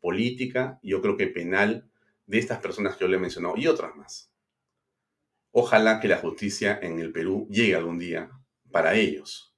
política, 0.00 0.78
yo 0.82 1.00
creo 1.00 1.16
que 1.16 1.28
penal, 1.28 1.90
de 2.26 2.38
estas 2.38 2.58
personas 2.58 2.96
que 2.96 3.04
yo 3.04 3.08
le 3.08 3.16
he 3.16 3.20
mencionado 3.20 3.56
y 3.56 3.66
otras 3.66 3.96
más. 3.96 4.30
Ojalá 5.50 6.00
que 6.00 6.08
la 6.08 6.18
justicia 6.18 6.78
en 6.80 6.98
el 6.98 7.12
Perú 7.12 7.46
llegue 7.50 7.74
algún 7.74 7.98
día 7.98 8.30
para 8.72 8.94
ellos, 8.94 9.54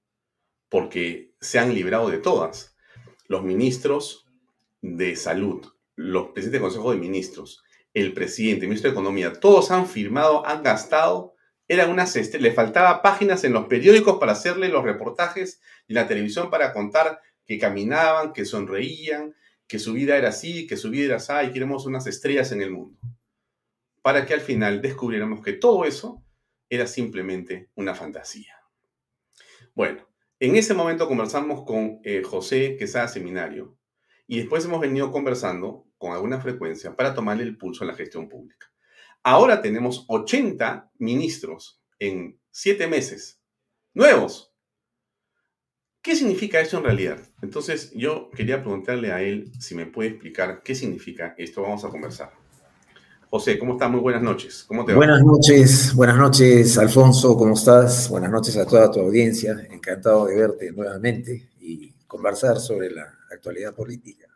porque 0.68 1.34
se 1.40 1.58
han 1.58 1.74
librado 1.74 2.10
de 2.10 2.18
todas. 2.18 2.76
Los 3.26 3.42
ministros 3.42 4.28
de 4.82 5.16
salud, 5.16 5.66
los 5.96 6.28
presidentes 6.32 6.52
del 6.52 6.60
Consejo 6.60 6.92
de 6.92 6.98
Ministros, 6.98 7.62
el 7.94 8.12
presidente, 8.12 8.64
el 8.64 8.68
ministro 8.68 8.90
de 8.90 8.94
Economía, 8.94 9.32
todos 9.32 9.70
han 9.70 9.86
firmado, 9.86 10.44
han 10.46 10.62
gastado, 10.62 11.34
eran 11.68 11.90
unas, 11.90 12.14
este, 12.16 12.38
le 12.38 12.52
faltaba 12.52 13.00
páginas 13.00 13.44
en 13.44 13.52
los 13.52 13.66
periódicos 13.66 14.18
para 14.18 14.32
hacerle 14.32 14.68
los 14.68 14.84
reportajes 14.84 15.60
y 15.86 15.94
la 15.94 16.06
televisión 16.06 16.50
para 16.50 16.72
contar 16.72 17.20
que 17.46 17.58
caminaban, 17.58 18.32
que 18.32 18.44
sonreían, 18.44 19.34
que 19.66 19.78
su 19.78 19.92
vida 19.92 20.16
era 20.16 20.28
así, 20.28 20.66
que 20.66 20.76
su 20.76 20.90
vida 20.90 21.06
era 21.06 21.16
así, 21.16 21.48
y 21.48 21.52
queremos 21.52 21.86
unas 21.86 22.06
estrellas 22.06 22.52
en 22.52 22.62
el 22.62 22.70
mundo. 22.70 22.98
Para 24.02 24.26
que 24.26 24.34
al 24.34 24.40
final 24.40 24.82
descubriéramos 24.82 25.42
que 25.42 25.54
todo 25.54 25.84
eso 25.84 26.22
era 26.68 26.86
simplemente 26.86 27.70
una 27.74 27.94
fantasía. 27.94 28.53
Bueno, 29.74 30.08
en 30.40 30.56
ese 30.56 30.74
momento 30.74 31.08
conversamos 31.08 31.64
con 31.64 32.00
eh, 32.04 32.22
José 32.22 32.76
Quesada 32.78 33.08
Seminario 33.08 33.76
y 34.26 34.38
después 34.38 34.64
hemos 34.64 34.80
venido 34.80 35.10
conversando 35.10 35.86
con 35.98 36.12
alguna 36.12 36.40
frecuencia 36.40 36.96
para 36.96 37.14
tomarle 37.14 37.42
el 37.44 37.56
pulso 37.56 37.84
a 37.84 37.86
la 37.86 37.94
gestión 37.94 38.28
pública. 38.28 38.66
Ahora 39.22 39.62
tenemos 39.62 40.04
80 40.08 40.92
ministros 40.98 41.82
en 41.98 42.40
7 42.50 42.86
meses, 42.86 43.42
nuevos, 43.94 44.54
¿Qué 46.04 46.14
significa 46.14 46.60
esto 46.60 46.76
en 46.76 46.84
realidad? 46.84 47.18
Entonces 47.40 47.90
yo 47.94 48.30
quería 48.36 48.60
preguntarle 48.60 49.10
a 49.10 49.22
él 49.22 49.50
si 49.58 49.74
me 49.74 49.86
puede 49.86 50.10
explicar 50.10 50.62
qué 50.62 50.74
significa 50.74 51.34
esto. 51.38 51.62
Vamos 51.62 51.82
a 51.82 51.88
conversar. 51.88 52.43
José, 53.35 53.59
¿cómo 53.59 53.72
estás? 53.72 53.91
Muy 53.91 53.99
buenas 53.99 54.22
noches. 54.22 54.64
¿Cómo 54.68 54.85
te 54.85 54.93
va? 54.93 54.99
Buenas 54.99 55.20
noches, 55.20 55.93
buenas 55.93 56.16
noches, 56.16 56.78
Alfonso, 56.78 57.37
¿cómo 57.37 57.55
estás? 57.55 58.09
Buenas 58.09 58.30
noches 58.30 58.57
a 58.57 58.64
toda 58.64 58.89
tu 58.93 59.01
audiencia. 59.01 59.57
Encantado 59.72 60.26
de 60.26 60.37
verte 60.37 60.70
nuevamente 60.70 61.49
y 61.61 61.91
conversar 62.07 62.61
sobre 62.61 62.93
la 62.93 63.12
actualidad 63.32 63.74
política. 63.74 64.28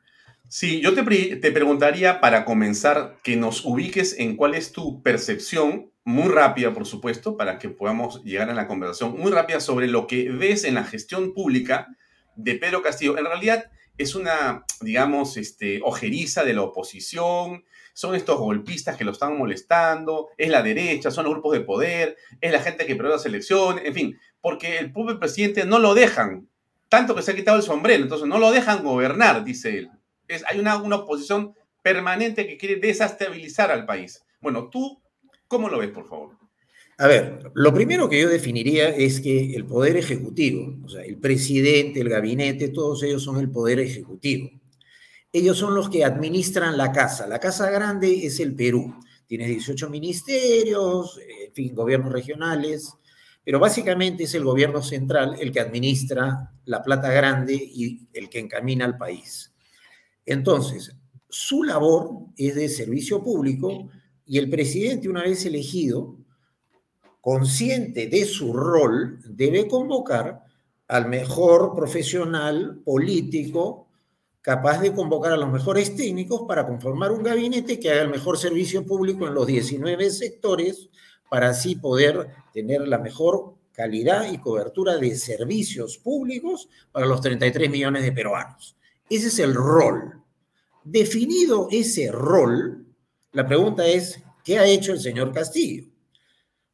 Sí, 0.48 0.80
yo 0.80 0.94
te, 0.94 1.04
te 1.36 1.52
preguntaría 1.52 2.20
para 2.20 2.44
comenzar 2.44 3.18
que 3.22 3.36
nos 3.36 3.64
ubiques 3.64 4.18
en 4.18 4.34
cuál 4.34 4.56
es 4.56 4.72
tu 4.72 5.00
percepción 5.00 5.92
muy 6.02 6.32
rápida, 6.32 6.74
por 6.74 6.84
supuesto, 6.84 7.36
para 7.36 7.60
que 7.60 7.68
podamos 7.68 8.24
llegar 8.24 8.50
a 8.50 8.54
la 8.54 8.66
conversación 8.66 9.16
muy 9.16 9.30
rápida 9.30 9.60
sobre 9.60 9.86
lo 9.86 10.08
que 10.08 10.28
ves 10.32 10.64
en 10.64 10.74
la 10.74 10.82
gestión 10.82 11.34
pública 11.34 11.86
de 12.34 12.56
Pedro 12.56 12.82
Castillo. 12.82 13.16
En 13.16 13.26
realidad 13.26 13.70
es 13.96 14.16
una, 14.16 14.64
digamos, 14.80 15.36
este, 15.36 15.78
ojeriza 15.84 16.42
de 16.42 16.54
la 16.54 16.62
oposición, 16.62 17.62
son 17.98 18.14
estos 18.14 18.38
golpistas 18.38 18.96
que 18.96 19.04
lo 19.04 19.10
están 19.10 19.36
molestando, 19.36 20.28
es 20.36 20.50
la 20.50 20.62
derecha, 20.62 21.10
son 21.10 21.24
los 21.24 21.32
grupos 21.32 21.54
de 21.54 21.60
poder, 21.60 22.16
es 22.40 22.52
la 22.52 22.60
gente 22.60 22.86
que 22.86 22.94
perdió 22.94 23.12
las 23.12 23.26
elecciones, 23.26 23.84
en 23.84 23.94
fin, 23.94 24.18
porque 24.40 24.78
el 24.78 24.92
propio 24.92 25.18
presidente 25.18 25.64
no 25.64 25.78
lo 25.78 25.94
dejan, 25.94 26.48
tanto 26.88 27.14
que 27.14 27.22
se 27.22 27.32
ha 27.32 27.34
quitado 27.34 27.56
el 27.56 27.62
sombrero, 27.64 28.02
entonces 28.02 28.28
no 28.28 28.38
lo 28.38 28.52
dejan 28.52 28.84
gobernar, 28.84 29.42
dice 29.44 29.78
él. 29.78 29.90
Es, 30.28 30.44
hay 30.48 30.60
una, 30.60 30.76
una 30.76 30.96
oposición 30.96 31.54
permanente 31.82 32.46
que 32.46 32.56
quiere 32.56 32.76
desestabilizar 32.76 33.72
al 33.72 33.86
país. 33.86 34.22
Bueno, 34.40 34.68
tú 34.68 35.02
¿Cómo 35.48 35.70
lo 35.70 35.78
ves, 35.78 35.90
por 35.90 36.06
favor? 36.06 36.36
A 36.98 37.06
ver, 37.06 37.50
lo 37.54 37.72
primero 37.72 38.08
que 38.08 38.20
yo 38.20 38.28
definiría 38.28 38.90
es 38.90 39.20
que 39.20 39.54
el 39.54 39.64
poder 39.64 39.96
ejecutivo, 39.96 40.76
o 40.84 40.88
sea, 40.88 41.02
el 41.02 41.16
presidente, 41.16 42.00
el 42.00 42.10
gabinete, 42.10 42.68
todos 42.68 43.02
ellos 43.02 43.22
son 43.22 43.38
el 43.38 43.50
poder 43.50 43.80
ejecutivo. 43.80 44.50
Ellos 45.32 45.58
son 45.58 45.74
los 45.74 45.90
que 45.90 46.04
administran 46.04 46.76
la 46.76 46.90
casa. 46.92 47.26
La 47.26 47.38
casa 47.38 47.70
grande 47.70 48.26
es 48.26 48.40
el 48.40 48.54
Perú. 48.54 48.94
Tiene 49.26 49.46
18 49.46 49.90
ministerios, 49.90 51.20
fin, 51.52 51.74
gobiernos 51.74 52.12
regionales, 52.12 52.94
pero 53.44 53.58
básicamente 53.58 54.24
es 54.24 54.34
el 54.34 54.44
gobierno 54.44 54.82
central 54.82 55.36
el 55.40 55.52
que 55.52 55.60
administra 55.60 56.52
la 56.64 56.82
plata 56.82 57.12
grande 57.12 57.54
y 57.54 58.08
el 58.12 58.28
que 58.28 58.40
encamina 58.40 58.84
al 58.84 58.96
país. 58.96 59.52
Entonces, 60.24 60.94
su 61.28 61.62
labor 61.62 62.26
es 62.36 62.54
de 62.54 62.68
servicio 62.68 63.22
público 63.22 63.90
y 64.24 64.38
el 64.38 64.48
presidente, 64.48 65.08
una 65.08 65.22
vez 65.22 65.44
elegido, 65.44 66.16
consciente 67.20 68.06
de 68.06 68.24
su 68.24 68.52
rol, 68.52 69.20
debe 69.26 69.68
convocar 69.68 70.44
al 70.86 71.08
mejor 71.08 71.74
profesional 71.74 72.80
político 72.84 73.87
capaz 74.40 74.80
de 74.80 74.92
convocar 74.92 75.32
a 75.32 75.36
los 75.36 75.50
mejores 75.50 75.94
técnicos 75.96 76.42
para 76.46 76.66
conformar 76.66 77.12
un 77.12 77.22
gabinete 77.22 77.78
que 77.78 77.90
haga 77.90 78.02
el 78.02 78.10
mejor 78.10 78.38
servicio 78.38 78.84
público 78.86 79.26
en 79.26 79.34
los 79.34 79.46
19 79.46 80.10
sectores 80.10 80.88
para 81.28 81.50
así 81.50 81.76
poder 81.76 82.28
tener 82.52 82.86
la 82.86 82.98
mejor 82.98 83.54
calidad 83.72 84.32
y 84.32 84.38
cobertura 84.38 84.96
de 84.96 85.14
servicios 85.16 85.98
públicos 85.98 86.68
para 86.90 87.06
los 87.06 87.20
33 87.20 87.70
millones 87.70 88.02
de 88.02 88.12
peruanos. 88.12 88.76
Ese 89.08 89.28
es 89.28 89.38
el 89.38 89.54
rol. 89.54 90.22
Definido 90.82 91.68
ese 91.70 92.10
rol, 92.10 92.86
la 93.32 93.46
pregunta 93.46 93.86
es, 93.86 94.22
¿qué 94.42 94.58
ha 94.58 94.66
hecho 94.66 94.92
el 94.92 95.00
señor 95.00 95.32
Castillo? 95.32 95.84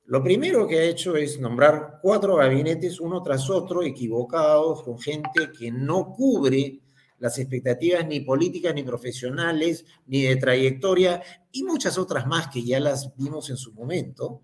Lo 0.06 0.22
primero 0.22 0.68
que 0.68 0.78
ha 0.78 0.84
hecho 0.84 1.16
es 1.16 1.40
nombrar 1.40 1.98
cuatro 2.02 2.36
gabinetes 2.36 3.00
uno 3.00 3.22
tras 3.22 3.48
otro, 3.50 3.82
equivocados, 3.82 4.82
con 4.82 4.98
gente 4.98 5.50
que 5.58 5.70
no 5.70 6.12
cubre 6.12 6.80
las 7.18 7.38
expectativas 7.38 8.06
ni 8.06 8.20
políticas, 8.20 8.74
ni 8.74 8.82
profesionales, 8.82 9.84
ni 10.06 10.22
de 10.22 10.36
trayectoria, 10.36 11.22
y 11.52 11.62
muchas 11.62 11.98
otras 11.98 12.26
más 12.26 12.48
que 12.48 12.62
ya 12.62 12.80
las 12.80 13.14
vimos 13.16 13.50
en 13.50 13.56
su 13.56 13.72
momento, 13.72 14.42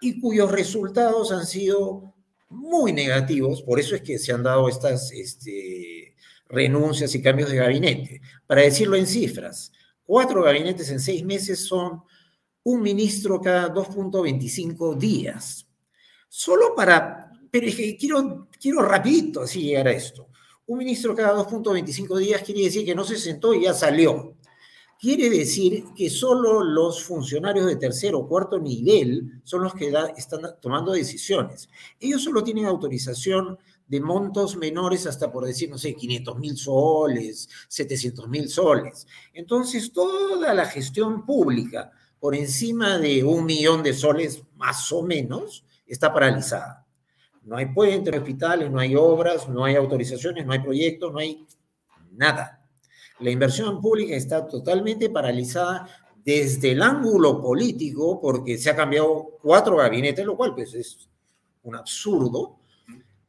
y 0.00 0.20
cuyos 0.20 0.50
resultados 0.50 1.32
han 1.32 1.46
sido 1.46 2.14
muy 2.50 2.92
negativos, 2.92 3.62
por 3.62 3.80
eso 3.80 3.94
es 3.94 4.02
que 4.02 4.18
se 4.18 4.32
han 4.32 4.42
dado 4.42 4.68
estas 4.68 5.10
este, 5.12 6.14
renuncias 6.48 7.14
y 7.14 7.22
cambios 7.22 7.50
de 7.50 7.56
gabinete. 7.56 8.20
Para 8.46 8.62
decirlo 8.62 8.96
en 8.96 9.06
cifras, 9.06 9.72
Cuatro 10.04 10.42
gabinetes 10.42 10.90
en 10.90 11.00
seis 11.00 11.24
meses 11.24 11.66
son 11.66 12.02
un 12.62 12.82
ministro 12.82 13.40
cada 13.40 13.72
2.25 13.72 14.96
días. 14.96 15.66
Solo 16.28 16.74
para, 16.74 17.30
pero 17.50 17.66
es 17.66 17.74
que 17.74 17.96
quiero, 17.96 18.48
quiero 18.60 18.82
rapidito 18.82 19.42
así 19.42 19.62
llegar 19.62 19.88
a 19.88 19.92
esto. 19.92 20.28
Un 20.66 20.78
ministro 20.78 21.14
cada 21.14 21.36
2.25 21.44 22.18
días 22.18 22.42
quiere 22.42 22.62
decir 22.62 22.86
que 22.86 22.94
no 22.94 23.04
se 23.04 23.18
sentó 23.18 23.52
y 23.52 23.64
ya 23.64 23.74
salió. 23.74 24.34
Quiere 24.98 25.28
decir 25.28 25.84
que 25.94 26.08
solo 26.08 26.62
los 26.62 27.04
funcionarios 27.04 27.66
de 27.66 27.76
tercer 27.76 28.14
o 28.14 28.26
cuarto 28.26 28.58
nivel 28.58 29.42
son 29.44 29.64
los 29.64 29.74
que 29.74 29.92
están 30.16 30.40
tomando 30.62 30.92
decisiones. 30.92 31.68
Ellos 32.00 32.24
solo 32.24 32.42
tienen 32.42 32.64
autorización 32.64 33.58
de 33.86 34.00
montos 34.00 34.56
menores 34.56 35.06
hasta 35.06 35.30
por 35.30 35.44
decir, 35.44 35.68
no 35.68 35.76
sé, 35.76 35.94
500 35.94 36.38
mil 36.38 36.56
soles, 36.56 37.46
700 37.68 38.26
mil 38.28 38.48
soles. 38.48 39.06
Entonces, 39.34 39.92
toda 39.92 40.54
la 40.54 40.64
gestión 40.64 41.26
pública 41.26 41.92
por 42.18 42.34
encima 42.34 42.96
de 42.98 43.22
un 43.22 43.44
millón 43.44 43.82
de 43.82 43.92
soles, 43.92 44.42
más 44.56 44.90
o 44.92 45.02
menos, 45.02 45.62
está 45.86 46.10
paralizada. 46.10 46.83
No 47.44 47.56
hay 47.56 47.66
puentes, 47.66 48.14
hospitales, 48.14 48.70
no 48.70 48.78
hay 48.78 48.96
obras, 48.96 49.48
no 49.48 49.64
hay 49.64 49.76
autorizaciones, 49.76 50.46
no 50.46 50.52
hay 50.52 50.60
proyectos, 50.60 51.12
no 51.12 51.18
hay 51.18 51.46
nada. 52.12 52.64
La 53.20 53.30
inversión 53.30 53.80
pública 53.80 54.14
está 54.14 54.46
totalmente 54.46 55.10
paralizada 55.10 55.86
desde 56.24 56.72
el 56.72 56.82
ángulo 56.82 57.40
político, 57.40 58.20
porque 58.20 58.56
se 58.56 58.70
ha 58.70 58.76
cambiado 58.76 59.38
cuatro 59.42 59.76
gabinetes, 59.76 60.24
lo 60.24 60.36
cual 60.36 60.54
pues 60.54 60.74
es 60.74 61.08
un 61.62 61.76
absurdo, 61.76 62.56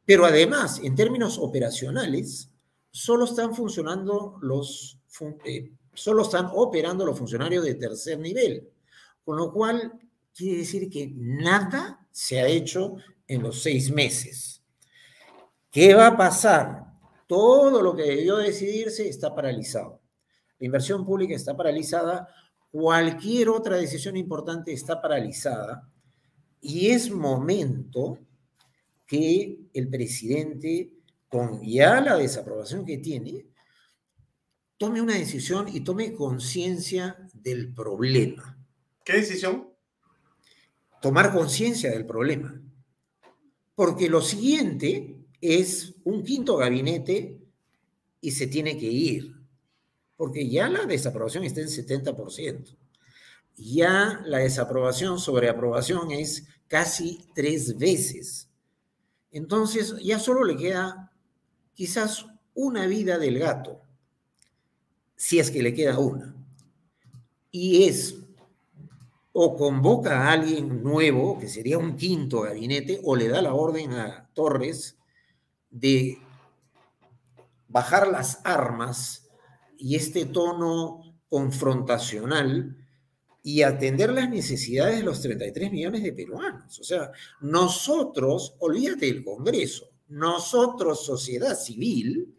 pero 0.04 0.24
además, 0.24 0.80
en 0.82 0.94
términos 0.94 1.38
operacionales, 1.38 2.50
solo 2.90 3.24
están 3.24 3.54
funcionando 3.54 4.38
los, 4.40 4.98
eh, 5.44 5.72
solo 5.92 6.22
están 6.22 6.48
operando 6.54 7.04
los 7.04 7.18
funcionarios 7.18 7.64
de 7.64 7.74
tercer 7.74 8.18
nivel, 8.18 8.68
con 9.24 9.36
lo 9.36 9.52
cual 9.52 9.92
quiere 10.34 10.58
decir 10.58 10.88
que 10.88 11.12
nada 11.14 12.06
se 12.10 12.40
ha 12.40 12.46
hecho 12.46 12.96
en 13.28 13.42
los 13.42 13.62
seis 13.62 13.90
meses. 13.90 14.62
¿Qué 15.70 15.94
va 15.94 16.08
a 16.08 16.16
pasar? 16.16 16.84
Todo 17.26 17.82
lo 17.82 17.94
que 17.94 18.02
debió 18.02 18.36
decidirse 18.36 19.08
está 19.08 19.34
paralizado. 19.34 20.00
La 20.58 20.66
inversión 20.66 21.04
pública 21.04 21.34
está 21.34 21.56
paralizada, 21.56 22.28
cualquier 22.70 23.48
otra 23.50 23.76
decisión 23.76 24.16
importante 24.16 24.72
está 24.72 25.00
paralizada 25.00 25.90
y 26.60 26.88
es 26.90 27.10
momento 27.10 28.18
que 29.06 29.58
el 29.72 29.88
presidente, 29.88 30.92
con 31.28 31.62
ya 31.62 32.00
la 32.00 32.16
desaprobación 32.16 32.84
que 32.84 32.98
tiene, 32.98 33.46
tome 34.78 35.00
una 35.00 35.14
decisión 35.14 35.68
y 35.68 35.80
tome 35.80 36.12
conciencia 36.14 37.16
del 37.32 37.72
problema. 37.72 38.58
¿Qué 39.04 39.14
decisión? 39.14 39.70
Tomar 41.00 41.32
conciencia 41.32 41.90
del 41.90 42.04
problema. 42.04 42.60
Porque 43.76 44.08
lo 44.08 44.20
siguiente 44.20 45.16
es 45.40 45.94
un 46.02 46.24
quinto 46.24 46.56
gabinete 46.56 47.40
y 48.20 48.32
se 48.32 48.48
tiene 48.48 48.76
que 48.76 48.86
ir. 48.86 49.36
Porque 50.16 50.48
ya 50.48 50.68
la 50.68 50.84
desaprobación 50.86 51.44
está 51.44 51.60
en 51.60 51.68
70%. 51.68 52.76
Ya 53.56 54.20
la 54.26 54.38
desaprobación 54.38 55.20
sobre 55.20 55.48
aprobación 55.48 56.10
es 56.10 56.48
casi 56.66 57.20
tres 57.34 57.78
veces. 57.78 58.48
Entonces 59.30 59.94
ya 60.02 60.18
solo 60.18 60.44
le 60.44 60.56
queda 60.56 61.12
quizás 61.74 62.26
una 62.54 62.86
vida 62.86 63.18
del 63.18 63.38
gato, 63.38 63.82
si 65.14 65.38
es 65.38 65.50
que 65.50 65.62
le 65.62 65.74
queda 65.74 65.98
una. 65.98 66.34
Y 67.50 67.84
es 67.84 68.16
o 69.38 69.54
convoca 69.54 70.22
a 70.22 70.32
alguien 70.32 70.82
nuevo, 70.82 71.38
que 71.38 71.46
sería 71.46 71.76
un 71.76 71.94
quinto 71.94 72.40
gabinete, 72.40 73.00
o 73.04 73.14
le 73.14 73.28
da 73.28 73.42
la 73.42 73.52
orden 73.52 73.92
a 73.92 74.30
Torres 74.32 74.96
de 75.68 76.16
bajar 77.68 78.08
las 78.08 78.40
armas 78.44 79.28
y 79.76 79.94
este 79.94 80.24
tono 80.24 81.02
confrontacional 81.28 82.78
y 83.42 83.60
atender 83.60 84.10
las 84.10 84.30
necesidades 84.30 84.96
de 84.96 85.02
los 85.02 85.20
33 85.20 85.70
millones 85.70 86.02
de 86.02 86.14
peruanos. 86.14 86.80
O 86.80 86.84
sea, 86.84 87.12
nosotros, 87.42 88.56
olvídate 88.60 89.04
del 89.04 89.22
Congreso, 89.22 89.90
nosotros, 90.08 91.04
sociedad 91.04 91.58
civil, 91.58 92.34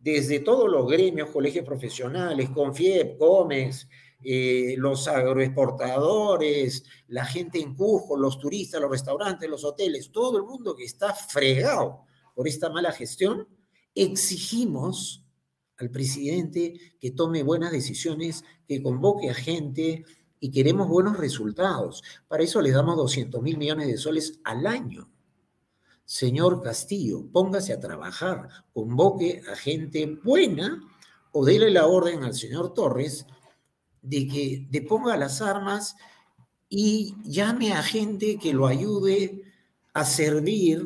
desde 0.00 0.40
todos 0.40 0.70
los 0.70 0.90
gremios, 0.90 1.28
colegios 1.28 1.66
profesionales, 1.66 2.48
CONFIEP, 2.48 3.18
COMEX, 3.18 3.86
eh, 4.22 4.74
los 4.78 5.06
agroexportadores, 5.08 6.84
la 7.08 7.24
gente 7.24 7.60
en 7.60 7.74
Cusco, 7.74 8.16
los 8.16 8.38
turistas, 8.38 8.80
los 8.80 8.90
restaurantes, 8.90 9.48
los 9.48 9.64
hoteles, 9.64 10.10
todo 10.10 10.38
el 10.38 10.44
mundo 10.44 10.74
que 10.74 10.84
está 10.84 11.14
fregado 11.14 12.02
por 12.34 12.48
esta 12.48 12.70
mala 12.70 12.92
gestión, 12.92 13.48
exigimos 13.94 15.24
al 15.76 15.90
presidente 15.90 16.74
que 17.00 17.12
tome 17.12 17.42
buenas 17.42 17.70
decisiones, 17.70 18.44
que 18.66 18.82
convoque 18.82 19.30
a 19.30 19.34
gente, 19.34 20.04
y 20.40 20.50
queremos 20.50 20.88
buenos 20.88 21.16
resultados. 21.16 22.02
Para 22.26 22.42
eso 22.42 22.60
le 22.60 22.70
damos 22.70 22.96
200 22.96 23.42
mil 23.42 23.58
millones 23.58 23.88
de 23.88 23.96
soles 23.96 24.40
al 24.44 24.66
año. 24.66 25.10
Señor 26.04 26.62
Castillo, 26.62 27.26
póngase 27.30 27.72
a 27.72 27.80
trabajar, 27.80 28.48
convoque 28.72 29.42
a 29.50 29.56
gente 29.56 30.18
buena 30.22 30.80
o 31.32 31.44
déle 31.44 31.70
la 31.70 31.86
orden 31.86 32.24
al 32.24 32.34
señor 32.34 32.72
Torres 32.72 33.26
de 34.02 34.26
que 34.26 34.66
deponga 34.70 35.16
las 35.16 35.40
armas 35.42 35.96
y 36.68 37.16
llame 37.24 37.72
a 37.72 37.82
gente 37.82 38.38
que 38.38 38.52
lo 38.52 38.66
ayude 38.66 39.42
a 39.94 40.04
servir 40.04 40.84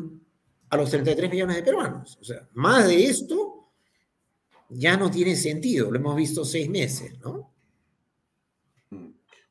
a 0.71 0.77
los 0.77 0.91
33 0.91 1.31
millones 1.31 1.57
de 1.57 1.63
peruanos. 1.63 2.19
O 2.21 2.25
sea, 2.25 2.49
más 2.55 2.87
de 2.87 3.05
esto 3.05 3.69
ya 4.71 4.97
no 4.97 5.11
tiene 5.11 5.37
sentido, 5.37 5.91
lo 5.91 5.99
hemos 5.99 6.17
visto 6.17 6.45
seis 6.45 6.69
meses, 6.69 7.19
¿no? 7.21 7.53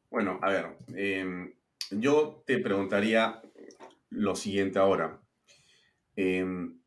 Bueno, 0.10 0.40
a 0.42 0.50
ver, 0.50 0.78
em, 0.96 1.54
yo 1.92 2.44
te 2.46 2.58
preguntaría 2.58 3.42
lo 4.10 4.36
siguiente 4.36 4.80
ahora. 4.80 5.22
Em, 6.16 6.80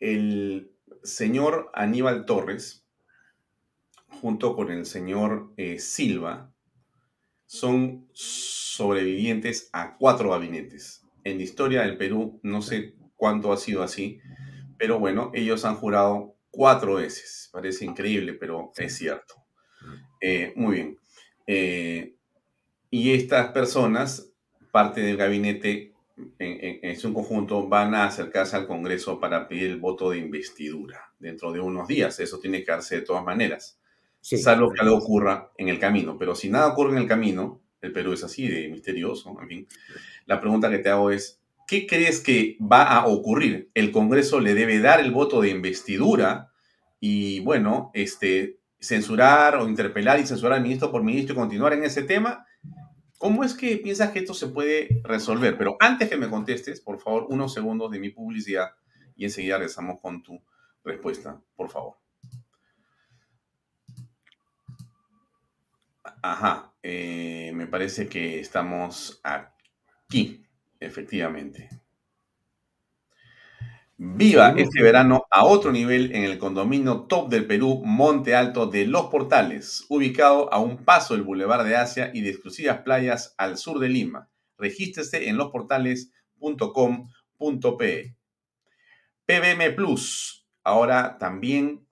el 0.00 0.72
señor 1.02 1.70
Aníbal 1.74 2.24
Torres, 2.26 2.85
junto 4.20 4.54
con 4.56 4.70
el 4.70 4.86
señor 4.86 5.52
eh, 5.56 5.78
Silva, 5.78 6.52
son 7.46 8.08
sobrevivientes 8.12 9.70
a 9.72 9.96
cuatro 9.96 10.30
gabinetes. 10.30 11.02
En 11.24 11.38
la 11.38 11.44
historia 11.44 11.82
del 11.82 11.96
Perú, 11.96 12.40
no 12.42 12.62
sé 12.62 12.94
cuánto 13.16 13.52
ha 13.52 13.56
sido 13.56 13.82
así, 13.82 14.20
pero 14.78 14.98
bueno, 14.98 15.30
ellos 15.34 15.64
han 15.64 15.76
jurado 15.76 16.36
cuatro 16.50 16.94
veces. 16.94 17.48
Parece 17.52 17.84
increíble, 17.84 18.34
pero 18.34 18.72
es 18.76 18.96
cierto. 18.96 19.34
Eh, 20.20 20.52
muy 20.56 20.74
bien. 20.74 20.98
Eh, 21.46 22.16
y 22.90 23.12
estas 23.12 23.52
personas, 23.52 24.32
parte 24.72 25.00
del 25.00 25.16
gabinete 25.16 25.94
en, 26.38 26.96
su 26.98 27.12
conjunto, 27.12 27.68
van 27.68 27.94
a 27.94 28.04
acercarse 28.04 28.56
al 28.56 28.66
Congreso 28.66 29.20
para 29.20 29.48
pedir 29.48 29.70
el 29.70 29.78
voto 29.78 30.10
de 30.10 30.18
investidura 30.18 31.12
dentro 31.18 31.52
de 31.52 31.60
unos 31.60 31.88
días. 31.88 32.18
Eso 32.20 32.38
tiene 32.38 32.64
que 32.64 32.72
darse 32.72 32.96
de 32.96 33.02
todas 33.02 33.24
maneras, 33.24 33.78
salvo 34.36 34.72
que 34.72 34.80
algo 34.80 34.96
ocurra 34.96 35.52
en 35.56 35.68
el 35.68 35.78
camino. 35.78 36.16
Pero 36.18 36.34
si 36.34 36.48
nada 36.48 36.68
ocurre 36.68 36.92
en 36.92 36.98
el 36.98 37.06
camino, 37.06 37.62
el 37.80 37.92
Perú 37.92 38.12
es 38.12 38.24
así 38.24 38.48
de 38.48 38.68
misterioso, 38.68 39.36
en 39.40 39.48
fin. 39.48 39.68
La 40.26 40.40
pregunta 40.40 40.70
que 40.70 40.78
te 40.78 40.88
hago 40.88 41.10
es, 41.10 41.40
¿qué 41.66 41.86
crees 41.86 42.20
que 42.20 42.58
va 42.60 42.84
a 42.84 43.06
ocurrir? 43.06 43.70
¿El 43.74 43.92
Congreso 43.92 44.40
le 44.40 44.54
debe 44.54 44.80
dar 44.80 45.00
el 45.00 45.12
voto 45.12 45.40
de 45.40 45.50
investidura 45.50 46.50
y, 46.98 47.40
bueno, 47.40 47.90
este, 47.94 48.58
censurar 48.80 49.56
o 49.56 49.68
interpelar 49.68 50.18
y 50.18 50.26
censurar 50.26 50.54
al 50.54 50.62
ministro 50.62 50.90
por 50.90 51.02
ministro 51.02 51.34
y 51.34 51.38
continuar 51.38 51.72
en 51.74 51.84
ese 51.84 52.02
tema? 52.02 52.44
¿Cómo 53.18 53.44
es 53.44 53.54
que 53.54 53.78
piensas 53.78 54.10
que 54.10 54.18
esto 54.18 54.34
se 54.34 54.48
puede 54.48 55.00
resolver? 55.04 55.56
Pero 55.56 55.76
antes 55.80 56.08
que 56.08 56.16
me 56.16 56.28
contestes, 56.28 56.80
por 56.80 56.98
favor, 57.00 57.26
unos 57.30 57.54
segundos 57.54 57.90
de 57.90 57.98
mi 57.98 58.10
publicidad 58.10 58.70
y 59.14 59.24
enseguida 59.24 59.56
regresamos 59.56 60.00
con 60.00 60.22
tu 60.22 60.42
respuesta, 60.84 61.40
por 61.54 61.70
favor. 61.70 62.05
Ajá, 66.28 66.74
eh, 66.82 67.52
me 67.54 67.68
parece 67.68 68.08
que 68.08 68.40
estamos 68.40 69.20
aquí, 69.22 70.44
efectivamente. 70.80 71.70
Viva 73.96 74.52
este 74.56 74.82
verano 74.82 75.26
a 75.30 75.44
otro 75.44 75.70
nivel 75.70 76.12
en 76.16 76.24
el 76.24 76.38
condominio 76.38 77.02
top 77.02 77.28
del 77.28 77.46
Perú, 77.46 77.80
Monte 77.84 78.34
Alto 78.34 78.66
de 78.66 78.88
Los 78.88 79.06
Portales, 79.06 79.86
ubicado 79.88 80.52
a 80.52 80.58
un 80.58 80.84
paso 80.84 81.14
del 81.14 81.22
Boulevard 81.22 81.64
de 81.64 81.76
Asia 81.76 82.10
y 82.12 82.22
de 82.22 82.30
exclusivas 82.30 82.80
playas 82.80 83.36
al 83.38 83.56
sur 83.56 83.78
de 83.78 83.88
Lima. 83.88 84.28
Regístrese 84.58 85.28
en 85.28 85.36
losportales.com.pe. 85.36 88.16
PBM 89.26 89.74
Plus, 89.76 90.44
ahora 90.64 91.18
también 91.18 91.85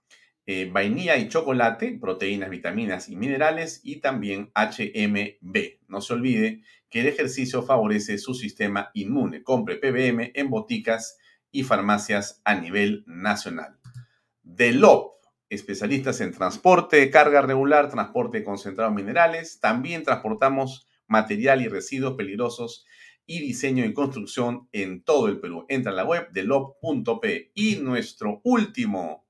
eh, 0.46 0.68
vainilla 0.70 1.16
y 1.16 1.28
chocolate, 1.28 1.96
proteínas, 1.98 2.50
vitaminas 2.50 3.08
y 3.08 3.16
minerales 3.16 3.80
y 3.82 4.00
también 4.00 4.50
HMB. 4.54 5.56
No 5.88 6.02
se 6.02 6.12
olvide 6.12 6.62
que 6.90 7.00
el 7.00 7.06
ejercicio 7.06 7.62
favorece 7.62 8.18
su 8.18 8.34
sistema 8.34 8.90
inmune. 8.92 9.42
Compre 9.42 9.76
PBM 9.76 10.32
en 10.34 10.50
boticas 10.50 11.18
y 11.50 11.62
farmacias 11.62 12.42
a 12.44 12.56
nivel 12.56 13.04
nacional. 13.06 13.78
DELOP, 14.42 15.14
especialistas 15.48 16.20
en 16.20 16.32
transporte 16.32 16.98
de 16.98 17.10
carga 17.10 17.40
regular, 17.40 17.88
transporte 17.88 18.38
de 18.38 18.44
concentrados 18.44 18.94
minerales. 18.94 19.60
También 19.60 20.02
transportamos 20.02 20.86
material 21.06 21.62
y 21.62 21.68
residuos 21.68 22.16
peligrosos 22.16 22.84
y 23.24 23.40
diseño 23.40 23.86
y 23.86 23.94
construcción 23.94 24.68
en 24.72 25.02
todo 25.02 25.28
el 25.28 25.40
Perú. 25.40 25.64
Entra 25.68 25.92
a 25.92 25.94
la 25.94 26.04
web 26.04 26.30
de 26.32 26.42
lob.p. 26.42 27.52
Y 27.54 27.76
nuestro 27.76 28.42
último 28.44 29.23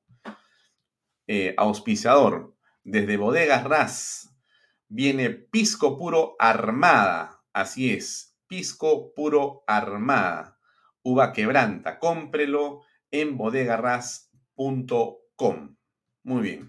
eh, 1.27 1.55
auspiciador, 1.57 2.55
desde 2.83 3.16
Bodegas 3.16 3.64
Ras, 3.64 4.37
viene 4.89 5.31
Pisco 5.31 5.97
Puro 5.99 6.37
Armada. 6.39 7.43
Así 7.53 7.93
es, 7.93 8.37
Pisco 8.47 9.12
Puro 9.14 9.64
Armada. 9.66 10.61
Uva 11.03 11.33
quebranta. 11.33 11.99
Cómprelo 11.99 12.83
en 13.11 13.37
bodegarras.com. 13.37 15.77
Muy 16.22 16.43
bien. 16.43 16.68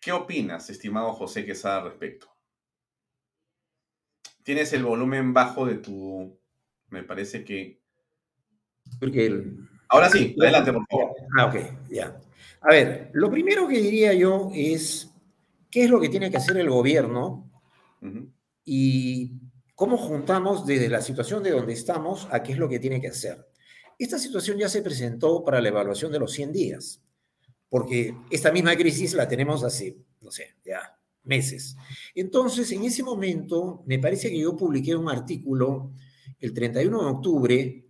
¿Qué 0.00 0.12
opinas, 0.12 0.70
estimado 0.70 1.12
José 1.12 1.44
Quesada, 1.44 1.78
al 1.78 1.84
respecto? 1.84 2.28
Tienes 4.42 4.72
el 4.72 4.84
volumen 4.84 5.34
bajo 5.34 5.66
de 5.66 5.74
tu. 5.76 6.40
Me 6.88 7.02
parece 7.02 7.44
que. 7.44 7.82
Porque 9.00 9.44
Ahora 9.88 10.08
sí, 10.08 10.34
adelante, 10.40 10.72
por 10.72 10.86
favor. 10.88 11.16
Ah, 11.38 11.46
ok, 11.46 11.56
ya. 11.90 12.18
A 12.60 12.70
ver, 12.70 13.10
lo 13.12 13.30
primero 13.30 13.68
que 13.68 13.80
diría 13.80 14.12
yo 14.14 14.50
es 14.54 15.10
qué 15.70 15.84
es 15.84 15.90
lo 15.90 16.00
que 16.00 16.08
tiene 16.08 16.30
que 16.30 16.38
hacer 16.38 16.56
el 16.56 16.70
gobierno 16.70 17.50
y 18.64 19.32
cómo 19.74 19.96
juntamos 19.96 20.66
desde 20.66 20.88
la 20.88 21.00
situación 21.00 21.42
de 21.42 21.52
donde 21.52 21.72
estamos 21.72 22.28
a 22.30 22.42
qué 22.42 22.52
es 22.52 22.58
lo 22.58 22.68
que 22.68 22.80
tiene 22.80 23.00
que 23.00 23.08
hacer. 23.08 23.46
Esta 23.98 24.18
situación 24.18 24.58
ya 24.58 24.68
se 24.68 24.82
presentó 24.82 25.44
para 25.44 25.60
la 25.60 25.68
evaluación 25.68 26.12
de 26.12 26.18
los 26.18 26.32
100 26.32 26.52
días, 26.52 27.02
porque 27.68 28.14
esta 28.30 28.52
misma 28.52 28.76
crisis 28.76 29.14
la 29.14 29.28
tenemos 29.28 29.62
hace, 29.64 29.98
no 30.20 30.30
sé, 30.30 30.56
ya 30.64 30.98
meses. 31.24 31.76
Entonces, 32.14 32.70
en 32.72 32.84
ese 32.84 33.02
momento, 33.02 33.82
me 33.86 33.98
parece 33.98 34.30
que 34.30 34.38
yo 34.38 34.56
publiqué 34.56 34.96
un 34.96 35.08
artículo 35.08 35.92
el 36.40 36.52
31 36.52 37.00
de 37.00 37.10
octubre 37.10 37.87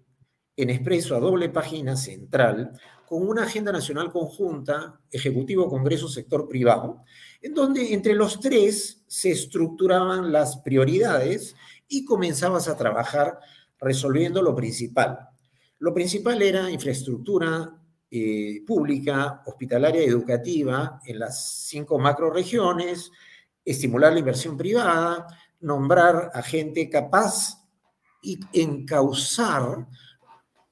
en 0.59 0.70
Expreso 0.70 1.14
a 1.14 1.20
doble 1.20 1.48
página 1.50 1.96
central 1.96 2.72
con 3.06 3.26
una 3.26 3.44
agenda 3.44 3.70
nacional 3.70 4.11
conjunta, 4.11 5.00
Ejecutivo, 5.11 5.68
Congreso, 5.68 6.09
Sector 6.09 6.48
Privado, 6.48 7.04
en 7.40 7.54
donde 7.54 7.94
entre 7.94 8.14
los 8.14 8.40
tres 8.40 9.04
se 9.06 9.30
estructuraban 9.30 10.32
las 10.32 10.59
prioridades 10.59 11.54
y 11.86 12.04
comenzabas 12.04 12.66
a 12.68 12.76
trabajar 12.76 13.38
resolviendo 13.78 14.42
lo 14.42 14.54
principal. 14.54 15.28
Lo 15.78 15.94
principal 15.94 16.42
era 16.42 16.68
infraestructura 16.70 17.80
eh, 18.11 18.62
pública, 18.66 19.42
hospitalaria 19.46 20.02
y 20.02 20.09
educativa 20.09 21.00
en 21.06 21.20
las 21.20 21.66
cinco 21.68 22.00
macroregiones, 22.00 23.12
estimular 23.64 24.12
la 24.12 24.18
inversión 24.18 24.56
privada, 24.56 25.24
nombrar 25.61 26.32
a 26.34 26.42
gente 26.42 26.90
capaz 26.90 27.64
y 28.20 28.40
encauzar 28.52 29.86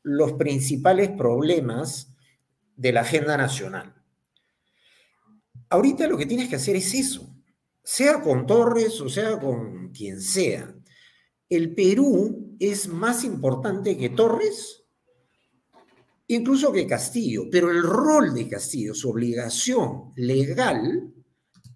los 0.07 0.35
principales 0.35 1.11
problemas 1.11 2.15
de 2.77 2.93
la 2.93 3.01
agenda 3.01 3.37
nacional. 3.37 3.93
Ahorita 5.69 6.07
lo 6.07 6.17
que 6.17 6.27
tienes 6.27 6.49
que 6.49 6.55
hacer 6.55 6.77
es 6.77 6.95
eso, 6.95 7.29
sea 7.83 8.21
con 8.21 8.47
Torres 8.47 9.01
o 9.01 9.09
sea 9.09 9.41
con 9.41 9.91
quien 9.91 10.21
sea. 10.21 10.73
El 11.49 11.75
Perú 11.75 12.57
es 12.61 12.87
más 12.87 13.25
importante 13.25 13.97
que 13.97 14.11
Torres, 14.11 14.85
incluso 16.29 16.73
que 16.73 16.87
Castillo, 16.87 17.47
pero 17.51 17.73
el 17.73 17.83
rol 17.83 18.33
de 18.33 18.49
Castillo, 18.49 18.95
su 18.95 19.11
obligación 19.11 20.13
legal, 20.15 21.13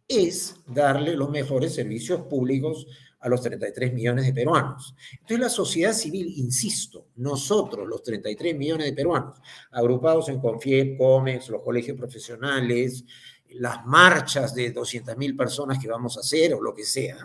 es 0.07 0.55
darle 0.69 1.17
los 1.17 1.31
mejores 1.31 1.75
servicios 1.75 2.21
públicos 2.29 2.87
a 3.21 3.29
los 3.29 3.43
33 3.43 3.93
millones 3.93 4.27
de 4.27 4.33
peruanos. 4.33 4.95
Entonces 5.13 5.39
la 5.39 5.49
sociedad 5.49 5.93
civil, 5.93 6.33
insisto, 6.37 7.09
nosotros, 7.17 7.87
los 7.87 8.03
33 8.03 8.57
millones 8.57 8.87
de 8.87 8.93
peruanos, 8.93 9.39
agrupados 9.71 10.29
en 10.31 10.41
Confiep, 10.41 10.97
COMEX, 10.97 11.51
los 11.51 11.63
colegios 11.63 11.97
profesionales, 11.99 13.05
las 13.51 13.85
marchas 13.85 14.55
de 14.55 14.71
200 14.71 15.17
mil 15.17 15.37
personas 15.37 15.79
que 15.79 15.89
vamos 15.89 16.17
a 16.17 16.21
hacer 16.21 16.55
o 16.55 16.63
lo 16.63 16.75
que 16.75 16.85
sea, 16.85 17.19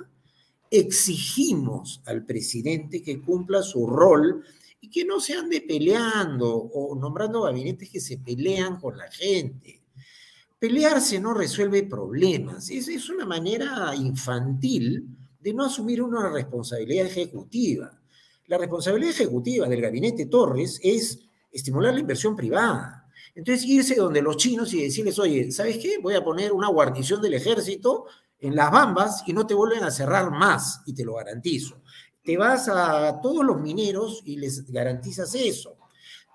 exigimos 0.70 2.02
al 2.06 2.26
presidente 2.26 3.02
que 3.02 3.22
cumpla 3.22 3.62
su 3.62 3.88
rol 3.88 4.44
y 4.82 4.90
que 4.90 5.06
no 5.06 5.20
se 5.20 5.34
ande 5.34 5.62
peleando 5.62 6.54
o 6.54 6.96
nombrando 6.96 7.44
gabinetes 7.44 7.90
que 7.90 8.02
se 8.02 8.18
pelean 8.18 8.80
con 8.80 8.98
la 8.98 9.10
gente. 9.10 9.82
Pelearse 10.60 11.20
no 11.20 11.34
resuelve 11.34 11.84
problemas, 11.84 12.70
es, 12.70 12.88
es 12.88 13.10
una 13.10 13.26
manera 13.26 13.94
infantil 13.96 15.15
de 15.46 15.54
no 15.54 15.66
asumir 15.66 16.02
una 16.02 16.28
responsabilidad 16.28 17.06
ejecutiva. 17.06 18.02
La 18.48 18.58
responsabilidad 18.58 19.12
ejecutiva 19.12 19.68
del 19.68 19.80
gabinete 19.80 20.26
Torres 20.26 20.80
es 20.82 21.20
estimular 21.52 21.94
la 21.94 22.00
inversión 22.00 22.36
privada. 22.36 23.08
Entonces, 23.36 23.64
irse 23.64 23.94
donde 23.94 24.24
los 24.24 24.38
chinos 24.38 24.74
y 24.74 24.82
decirles, 24.82 25.20
oye, 25.20 25.52
¿sabes 25.52 25.78
qué? 25.78 26.00
Voy 26.02 26.16
a 26.16 26.24
poner 26.24 26.52
una 26.52 26.70
guarnición 26.70 27.22
del 27.22 27.36
ejército 27.36 28.06
en 28.40 28.56
las 28.56 28.72
bambas 28.72 29.22
y 29.28 29.34
no 29.34 29.46
te 29.46 29.54
vuelven 29.54 29.84
a 29.84 29.92
cerrar 29.92 30.32
más, 30.32 30.82
y 30.88 30.96
te 30.96 31.06
lo 31.06 31.14
garantizo. 31.14 31.80
Te 32.24 32.38
vas 32.38 32.68
a 32.68 33.22
todos 33.22 33.46
los 33.46 33.62
mineros 33.62 34.24
y 34.26 34.38
les 34.38 34.66
garantizas 34.72 35.36
eso. 35.36 35.75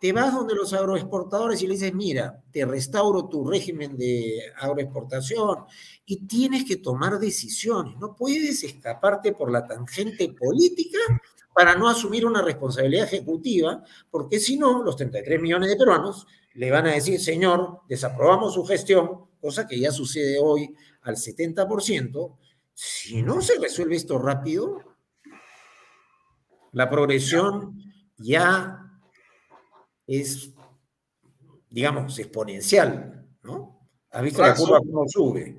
Te 0.00 0.12
vas 0.12 0.32
donde 0.34 0.54
los 0.54 0.72
agroexportadores 0.72 1.62
y 1.62 1.66
les 1.66 1.80
dices, 1.80 1.94
mira, 1.94 2.42
te 2.50 2.64
restauro 2.64 3.28
tu 3.28 3.46
régimen 3.46 3.98
de 3.98 4.40
agroexportación 4.56 5.64
y 6.06 6.26
tienes 6.26 6.64
que 6.64 6.76
tomar 6.76 7.18
decisiones. 7.18 7.96
No 7.98 8.16
puedes 8.16 8.64
escaparte 8.64 9.32
por 9.32 9.50
la 9.50 9.66
tangente 9.66 10.32
política 10.32 10.98
para 11.54 11.74
no 11.74 11.88
asumir 11.88 12.24
una 12.24 12.40
responsabilidad 12.40 13.04
ejecutiva, 13.04 13.82
porque 14.10 14.40
si 14.40 14.56
no, 14.56 14.82
los 14.82 14.96
33 14.96 15.40
millones 15.40 15.68
de 15.68 15.76
peruanos 15.76 16.26
le 16.54 16.70
van 16.70 16.86
a 16.86 16.94
decir, 16.94 17.20
señor, 17.20 17.80
desaprobamos 17.88 18.54
su 18.54 18.64
gestión, 18.64 19.26
cosa 19.40 19.66
que 19.66 19.78
ya 19.78 19.92
sucede 19.92 20.38
hoy 20.40 20.74
al 21.02 21.16
70%. 21.16 22.36
Si 22.72 23.22
no 23.22 23.42
se 23.42 23.58
resuelve 23.58 23.96
esto 23.96 24.18
rápido, 24.18 24.78
la 26.72 26.88
progresión 26.88 27.76
ya 28.16 28.89
es, 30.10 30.52
digamos, 31.70 32.18
exponencial, 32.18 33.28
¿no? 33.44 33.88
¿Has 34.10 34.22
visto 34.22 34.42
Raxo. 34.42 34.62
la 34.62 34.66
curva 34.66 34.80
cómo 34.80 35.08
sube? 35.08 35.56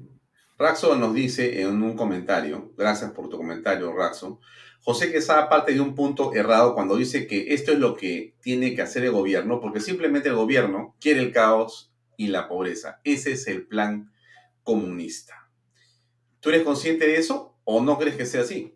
Raxo 0.58 0.96
nos 0.96 1.14
dice 1.14 1.62
en 1.62 1.82
un 1.82 1.96
comentario, 1.96 2.74
gracias 2.78 3.12
por 3.12 3.30
tu 3.30 3.38
comentario, 3.38 3.94
Raxo. 3.94 4.42
José 4.84 5.12
Quesada 5.12 5.48
parte 5.48 5.74
de 5.74 5.80
un 5.80 5.96
punto 5.96 6.34
errado 6.34 6.74
cuando 6.74 6.98
dice 6.98 7.28
que 7.28 7.54
esto 7.54 7.72
es 7.72 7.80
lo 7.80 7.96
que 7.96 8.36
tiene 8.42 8.76
que 8.76 8.82
hacer 8.82 9.06
el 9.06 9.12
gobierno, 9.12 9.62
porque 9.62 9.80
simplemente 9.80 10.30
el 10.30 10.36
gobierno 10.36 10.96
quiere 11.00 11.22
el 11.22 11.32
caos 11.32 11.94
y 12.18 12.28
la 12.28 12.50
pobreza. 12.50 13.00
Ese 13.04 13.32
es 13.32 13.48
el 13.48 13.66
plan 13.68 14.12
comunista. 14.64 15.50
¿Tú 16.42 16.50
eres 16.50 16.64
consciente 16.64 17.08
de 17.08 17.18
eso 17.18 17.56
o 17.64 17.82
no 17.82 17.98
crees 17.98 18.18
que 18.18 18.26
sea 18.26 18.42
así? 18.42 18.76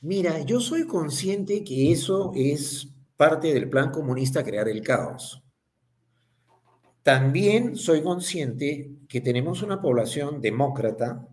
Mira, 0.00 0.40
yo 0.40 0.60
soy 0.60 0.86
consciente 0.86 1.64
que 1.64 1.90
eso 1.90 2.32
es 2.34 2.88
parte 3.18 3.52
del 3.52 3.68
plan 3.68 3.90
comunista 3.90 4.44
crear 4.44 4.68
el 4.68 4.80
caos. 4.80 5.42
También 7.02 7.76
soy 7.76 8.00
consciente 8.02 8.92
que 9.08 9.20
tenemos 9.20 9.62
una 9.62 9.82
población 9.82 10.40
demócrata. 10.40 11.28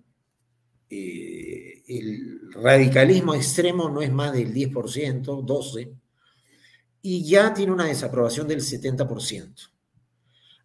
eh, 0.90 1.84
el 1.88 2.52
radicalismo 2.52 3.36
extremo 3.36 3.90
no 3.90 4.02
es 4.02 4.12
más 4.12 4.34
del 4.34 4.54
10%, 4.54 5.24
12%, 5.24 6.00
y 7.02 7.24
ya 7.24 7.54
tiene 7.54 7.72
una 7.72 7.86
desaprobación 7.86 8.48
del 8.48 8.62
70%. 8.62 9.70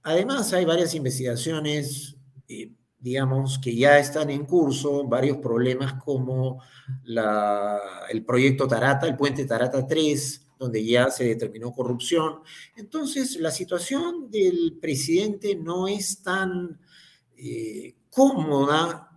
Además, 0.02 0.52
hay 0.54 0.64
varias 0.64 0.94
investigaciones, 0.94 2.16
eh, 2.48 2.72
digamos, 2.98 3.58
que 3.58 3.76
ya 3.76 3.98
están 3.98 4.30
en 4.30 4.46
curso, 4.46 5.04
varios 5.06 5.36
problemas 5.38 5.94
como 6.02 6.62
el 7.04 8.24
proyecto 8.24 8.66
Tarata, 8.66 9.06
el 9.06 9.16
puente 9.16 9.44
Tarata 9.44 9.86
3, 9.86 10.49
donde 10.60 10.84
ya 10.84 11.10
se 11.10 11.24
determinó 11.24 11.72
corrupción. 11.72 12.40
Entonces, 12.76 13.40
la 13.40 13.50
situación 13.50 14.30
del 14.30 14.76
presidente 14.78 15.56
no 15.56 15.88
es 15.88 16.22
tan 16.22 16.78
eh, 17.34 17.96
cómoda 18.10 19.10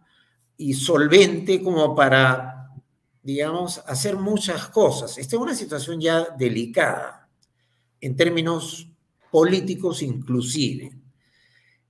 y 0.56 0.74
solvente 0.74 1.62
como 1.62 1.94
para, 1.94 2.70
digamos, 3.22 3.80
hacer 3.86 4.16
muchas 4.16 4.70
cosas. 4.70 5.18
Esta 5.18 5.36
es 5.36 5.42
una 5.42 5.54
situación 5.54 6.00
ya 6.00 6.30
delicada 6.38 7.30
en 8.00 8.16
términos 8.16 8.90
políticos 9.30 10.02
inclusive. 10.02 10.94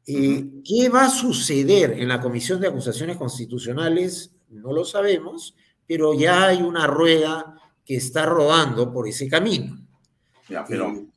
Eh, 0.08 0.50
¿Qué 0.66 0.90
va 0.90 1.06
a 1.06 1.10
suceder 1.12 1.92
en 1.92 2.08
la 2.08 2.20
Comisión 2.20 2.60
de 2.60 2.70
Acusaciones 2.70 3.18
Constitucionales? 3.18 4.36
No 4.50 4.74
lo 4.74 4.84
sabemos, 4.84 5.56
pero 5.86 6.16
ya 6.16 6.48
hay 6.48 6.64
una 6.64 6.88
rueda 6.88 7.56
que 7.86 7.96
está 7.96 8.26
rodando 8.26 8.92
por 8.92 9.08
ese 9.08 9.28
camino. 9.28 9.78
Ya, 10.50 10.66
pero 10.66 10.90
Eh, 10.90 11.08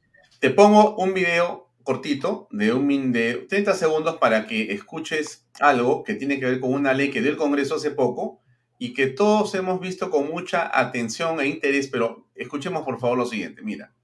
te 0.41 0.51
pongo 0.51 0.97
un 0.97 1.15
video 1.15 1.71
cortito 1.83 2.49
de 2.51 2.73
un 2.73 2.87
min 2.87 3.13
de 3.13 3.47
30 3.49 3.75
segundos 3.75 4.17
para 4.17 4.47
que 4.47 4.73
escuches 4.73 5.47
algo 5.61 6.05
que 6.05 6.15
tiene 6.15 6.39
que 6.39 6.47
ver 6.47 6.61
con 6.61 6.73
una 6.73 6.93
ley 6.93 7.11
que 7.11 7.23
dio 7.23 7.31
el 7.31 7.37
Congreso 7.37 7.77
hace 7.77 7.91
poco 7.91 8.41
y 8.79 8.93
que 8.93 9.07
todos 9.07 9.55
hemos 9.55 9.81
visto 9.81 10.11
con 10.11 10.29
mucha 10.29 10.71
atención 10.79 11.41
e 11.41 11.47
interés, 11.47 11.89
pero 11.89 12.27
Escuchemos 12.37 12.85
por 12.85 13.01
favor 13.01 13.17
lo 13.17 13.25
siguiente, 13.25 13.63
mira 13.63 13.96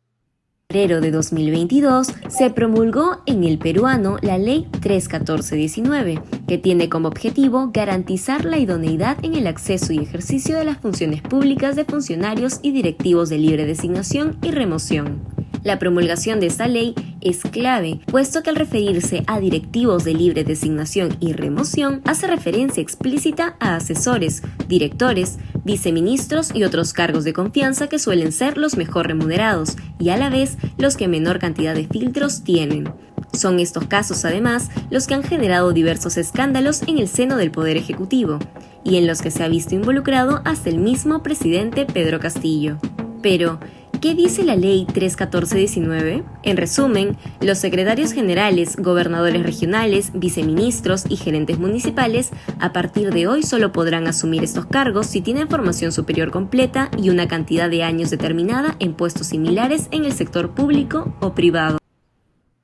febrero 0.73 1.03
de 1.03 1.11
2022 1.11 2.15
se 2.29 2.49
promulgó 2.49 3.19
en 3.27 3.45
el 3.45 3.59
peruano 3.59 4.17
la 4.23 4.39
Ley 4.39 4.67
31419, 4.81 6.23
que 6.49 6.57
tiene 6.57 6.89
como 6.89 7.09
objetivo 7.09 7.73
garantizar 7.75 8.47
la 8.47 8.57
idoneidad 8.57 9.23
en 9.23 9.35
el 9.35 9.49
acceso 9.49 9.93
y 9.93 9.99
ejercicio 9.99 10.57
de 10.57 10.65
las 10.65 10.79
funciones 10.79 11.21
públicas 11.21 11.77
de 11.77 11.85
funcionarios 11.85 12.59
y 12.63 12.73
directivos 12.73 13.29
de 13.29 13.37
libre 13.37 13.67
designación 13.67 14.39
y 14.41 14.51
remoción. 14.51 15.21
La 15.65 15.79
promulgación 15.79 16.41
de 16.41 16.47
esta 16.47 16.67
ley 16.67 16.95
es 17.21 17.43
clave, 17.43 18.01
puesto 18.07 18.43
que 18.43 18.51
al 18.51 18.57
referirse 18.57 19.23
a 19.27 19.39
directivos 19.39 20.05
de 20.05 20.15
libre 20.15 20.43
designación 20.43 21.17
y 21.21 21.35
remoción, 21.35 22.03
hace 22.05 22.27
referencia 22.27 22.83
explícita 22.83 23.57
a 23.61 23.77
asesores, 23.77 24.43
directores, 24.69 25.39
viceministros 25.65 26.53
y 26.53 26.65
otros 26.65 26.93
cargos 26.93 27.23
de 27.23 27.33
confianza 27.33 27.89
que 27.89 28.01
suelen 28.01 28.33
ser 28.33 28.59
los 28.59 28.77
mejor 28.77 29.07
remunerados 29.07 29.77
y 30.01 30.09
a 30.09 30.17
la 30.17 30.31
vez 30.31 30.57
los 30.79 30.97
que 30.97 31.07
menor 31.07 31.39
cantidad 31.39 31.75
de 31.75 31.87
filtros 31.87 32.43
tienen. 32.43 32.93
Son 33.33 33.61
estos 33.61 33.87
casos, 33.87 34.25
además, 34.25 34.69
los 34.91 35.07
que 35.07 35.15
han 35.15 35.23
generado 35.23 35.73
diversos 35.73 36.17
escándalos 36.17 36.83
en 36.83 36.99
el 36.99 37.09
seno 37.09 37.37
del 37.37 37.51
Poder 37.51 37.77
Ejecutivo, 37.77 38.39
y 38.85 38.97
en 38.97 39.07
los 39.07 39.23
que 39.23 39.31
se 39.31 39.45
ha 39.45 39.49
visto 39.49 39.75
involucrado 39.75 40.43
hasta 40.45 40.69
el 40.69 40.79
mismo 40.79 41.23
presidente 41.23 41.87
Pedro 41.87 42.19
Castillo. 42.21 42.79
Pero, 43.23 43.61
¿Qué 44.03 44.17
dice 44.17 44.43
la 44.43 44.57
ley 44.57 44.85
31419? 44.93 46.25
En 46.43 46.57
resumen, 46.57 47.17
los 47.41 47.59
secretarios 47.59 48.13
generales, 48.13 48.75
gobernadores 48.77 49.45
regionales, 49.45 50.11
viceministros 50.13 51.05
y 51.09 51.17
gerentes 51.17 51.61
municipales 51.61 52.33
a 52.59 52.73
partir 52.73 53.13
de 53.13 53.29
hoy 53.29 53.45
solo 53.45 53.71
podrán 53.71 54.09
asumir 54.09 54.43
estos 54.43 54.67
cargos 54.67 55.07
si 55.07 55.21
tienen 55.21 55.49
formación 55.49 55.93
superior 55.93 56.33
completa 56.33 56.91
y 56.99 57.11
una 57.11 57.29
cantidad 57.29 57.71
de 57.71 57.85
años 57.85 58.11
determinada 58.11 58.75
en 58.81 58.95
puestos 58.95 59.29
similares 59.29 59.87
en 59.93 60.05
el 60.05 60.13
sector 60.13 60.53
público 60.53 61.17
o 61.21 61.33
privado. 61.33 61.79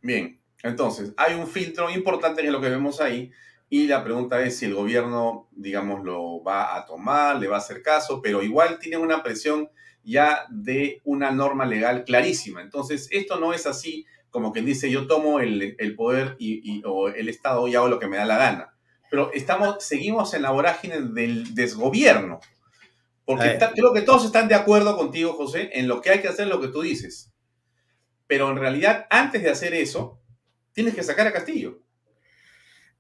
Bien, 0.03 0.41
entonces 0.65 1.13
hay 1.17 1.37
un 1.37 1.47
filtro 1.47 1.89
importante 1.89 2.45
en 2.45 2.51
lo 2.51 2.61
que 2.61 2.69
vemos 2.69 3.01
ahí 3.01 3.31
y 3.71 3.87
la 3.87 4.03
pregunta 4.03 4.43
es 4.43 4.57
si 4.57 4.65
el 4.65 4.75
gobierno, 4.75 5.47
digamos, 5.53 6.05
lo 6.05 6.43
va 6.43 6.77
a 6.77 6.85
tomar, 6.85 7.39
le 7.39 7.47
va 7.47 7.55
a 7.55 7.61
hacer 7.61 7.81
caso, 7.81 8.21
pero 8.21 8.43
igual 8.43 8.81
tiene 8.81 8.97
una 8.97 9.23
presión 9.23 9.71
ya 10.09 10.47
de 10.49 11.03
una 11.05 11.31
norma 11.31 11.67
legal 11.67 12.05
clarísima. 12.05 12.63
Entonces, 12.63 13.09
esto 13.11 13.39
no 13.39 13.53
es 13.53 13.67
así 13.67 14.07
como 14.31 14.53
quien 14.53 14.65
dice 14.65 14.91
yo 14.91 15.07
tomo 15.07 15.41
el, 15.41 15.95
poder 15.97 16.37
y, 16.39 16.83
o 16.85 17.09
el 17.09 17.29
Estado 17.29 17.67
y 17.69 17.75
hago 17.75 17.89
lo 17.89 17.99
que 17.99 18.09
me 18.09 18.17
da 18.17 18.25
la 18.25 18.39
gana. 18.39 18.75
Pero 19.11 19.33
estamos, 19.33 19.85
seguimos 19.85 20.33
en 20.35 20.43
la 20.43 20.51
vorágine 20.51 21.01
del 21.01 21.55
desgobierno. 21.55 22.41
Porque 23.25 23.59
creo 23.75 23.93
que 23.93 24.01
todos 24.01 24.25
están 24.25 24.49
de 24.49 24.55
acuerdo 24.55 24.97
contigo, 24.97 25.35
José, 25.35 25.71
en 25.75 25.87
lo 25.87 26.01
que 26.01 26.11
hay 26.11 26.21
que 26.21 26.29
hacer, 26.29 26.47
lo 26.47 26.61
que 26.61 26.69
tú 26.69 26.81
dices. 26.81 27.31
Pero 28.27 28.51
en 28.51 28.57
realidad, 28.57 29.07
antes 29.11 29.43
de 29.43 29.51
hacer 29.51 29.75
eso, 29.75 30.23
tienes 30.73 30.95
que 30.95 31.03
sacar 31.03 31.27
a 31.27 31.33
Castillo. 31.33 31.83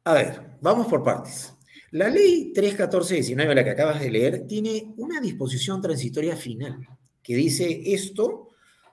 A 0.04 0.12
ver, 0.12 0.58
vamos 0.60 0.86
por 0.86 1.02
partes. 1.02 1.54
La 1.90 2.08
ley 2.08 2.52
31419, 2.54 3.54
la 3.54 3.64
que 3.64 3.70
acabas 3.70 4.00
de 4.00 4.10
leer, 4.10 4.46
tiene 4.46 4.92
una 4.98 5.20
disposición 5.20 5.80
transitoria 5.80 6.36
final 6.36 6.97
que 7.28 7.36
dice 7.36 7.82
esto 7.92 8.48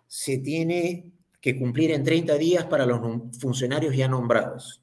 se 0.08 0.40
tiene 0.40 1.10
que 1.40 1.58
cumplir 1.58 1.92
en 1.92 2.04
30 2.04 2.36
días 2.38 2.66
para 2.66 2.86
los 2.86 3.00
funcionarios 3.40 3.96
ya 3.96 4.10
nombrados. 4.10 4.82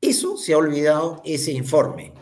Eso 0.00 0.36
se 0.36 0.52
ha 0.52 0.58
olvidado 0.58 1.20
ese 1.24 1.50
informe. 1.50 2.12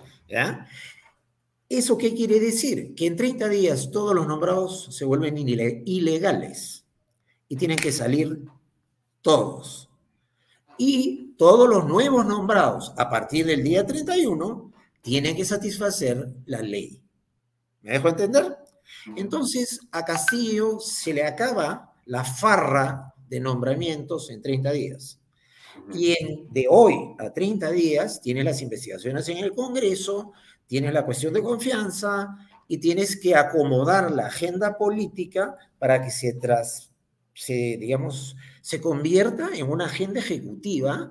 ¿Eso 1.69 1.99
qué 1.99 2.15
quiere 2.15 2.41
decir? 2.41 2.95
Que 2.95 3.05
en 3.05 3.17
30 3.17 3.51
días 3.51 3.91
todos 3.91 4.15
los 4.15 4.27
nombrados 4.27 4.89
se 4.97 5.05
vuelven 5.05 5.37
ilegales 5.37 6.87
y 7.47 7.57
tienen 7.57 7.77
que 7.77 7.93
salir 7.93 8.47
todos. 9.21 9.91
Y 10.79 11.35
todos 11.37 11.69
los 11.69 11.85
nuevos 11.85 12.25
nombrados 12.25 12.95
a 12.97 13.11
partir 13.11 13.45
del 13.45 13.63
día 13.63 13.85
31 13.85 14.73
tienen 15.03 15.37
que 15.37 15.45
satisfacer 15.45 16.33
la 16.47 16.63
ley. 16.63 17.03
¿Me 17.83 17.93
dejo 17.93 18.09
entender? 18.09 18.68
Entonces, 19.17 19.81
a 19.93 20.05
Castillo 20.05 20.81
se 20.81 21.13
le 21.13 21.25
acaba 21.25 21.95
la 22.07 22.25
farra 22.25 23.15
de 23.29 23.41
nombramientos 23.41 24.31
en 24.31 24.43
30 24.43 24.73
días. 24.73 25.21
Y 25.93 26.15
de 26.51 26.67
hoy 26.69 27.15
a 27.19 27.33
30 27.33 27.71
días 27.71 28.21
tiene 28.21 28.45
las 28.45 28.63
investigaciones 28.63 29.29
en 29.29 29.39
el 29.39 29.55
Congreso, 29.55 30.33
tiene 30.67 30.93
la 30.93 31.05
cuestión 31.05 31.33
de 31.33 31.43
confianza 31.43 32.37
y 32.67 32.79
tienes 32.79 33.19
que 33.19 33.35
acomodar 33.35 34.11
la 34.11 34.27
agenda 34.27 34.77
política 34.77 35.57
para 35.79 36.03
que 36.03 36.11
se, 36.11 36.35
tras, 36.35 36.93
se, 37.35 37.77
digamos, 37.79 38.37
se 38.61 38.81
convierta 38.81 39.51
en 39.55 39.71
una 39.71 39.87
agenda 39.87 40.21
ejecutiva 40.21 41.11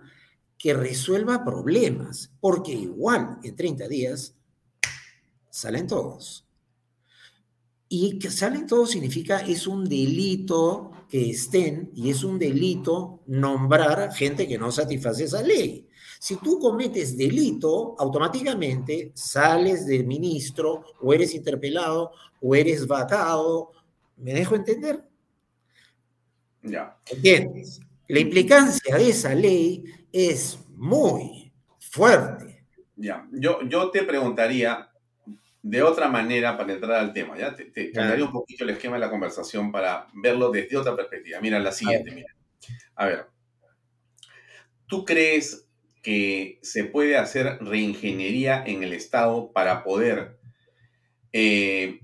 que 0.58 0.74
resuelva 0.74 1.43
problemas, 1.43 2.32
porque 2.39 2.72
igual 2.72 3.38
en 3.43 3.56
30 3.56 3.88
días 3.88 4.36
salen 5.50 5.88
todos. 5.88 6.47
Y 7.89 8.19
que 8.19 8.29
salen 8.29 8.67
todos 8.67 8.91
significa 8.91 9.39
es 9.39 9.65
un 9.65 9.85
delito 9.85 10.91
que 11.09 11.29
estén 11.29 11.89
y 11.95 12.09
es 12.09 12.23
un 12.23 12.38
delito 12.38 13.21
nombrar 13.27 14.13
gente 14.13 14.47
que 14.47 14.57
no 14.57 14.71
satisface 14.71 15.23
esa 15.23 15.41
ley. 15.41 15.88
Si 16.19 16.35
tú 16.38 16.59
cometes 16.59 17.17
delito, 17.17 17.95
automáticamente 17.99 19.11
sales 19.13 19.85
de 19.85 20.03
ministro 20.03 20.83
o 21.01 21.13
eres 21.13 21.33
interpelado 21.35 22.11
o 22.41 22.55
eres 22.55 22.88
vacado. 22.88 23.71
¿Me 24.17 24.33
dejo 24.33 24.55
entender? 24.55 25.03
Ya. 26.63 26.97
¿Entiendes? 27.05 27.79
La 28.07 28.19
implicancia 28.19 28.95
de 28.95 29.09
esa 29.09 29.35
ley 29.35 29.83
es 30.11 30.57
muy 30.75 31.51
fuerte. 31.79 32.65
Ya, 32.95 33.27
yo, 33.31 33.59
yo 33.67 33.91
te 33.91 34.03
preguntaría, 34.03 34.86
de 35.70 35.84
otra 35.84 36.07
manera 36.07 36.57
para 36.57 36.74
entrar 36.74 36.93
al 36.93 37.13
tema. 37.13 37.38
¿ya? 37.38 37.53
Te, 37.53 37.65
te 37.65 37.91
cambiaría 37.91 38.26
un 38.26 38.32
poquito 38.32 38.63
el 38.63 38.70
esquema 38.72 38.95
de 38.95 39.01
la 39.01 39.09
conversación 39.09 39.72
para 39.72 40.07
verlo 40.13 40.49
desde 40.49 40.78
otra 40.78 40.95
perspectiva. 40.95 41.39
Mira, 41.41 41.59
la 41.59 41.72
siguiente, 41.72 42.11
mira. 42.11 42.34
A 42.95 43.05
ver, 43.05 43.26
¿tú 44.88 45.03
crees 45.03 45.68
que 46.01 46.59
se 46.61 46.86
puede 46.86 47.18
hacer 47.18 47.57
reingeniería 47.59 48.63
en 48.65 48.82
el 48.82 48.93
Estado 48.93 49.51
para 49.51 49.84
poder 49.84 50.39
eh, 51.34 51.99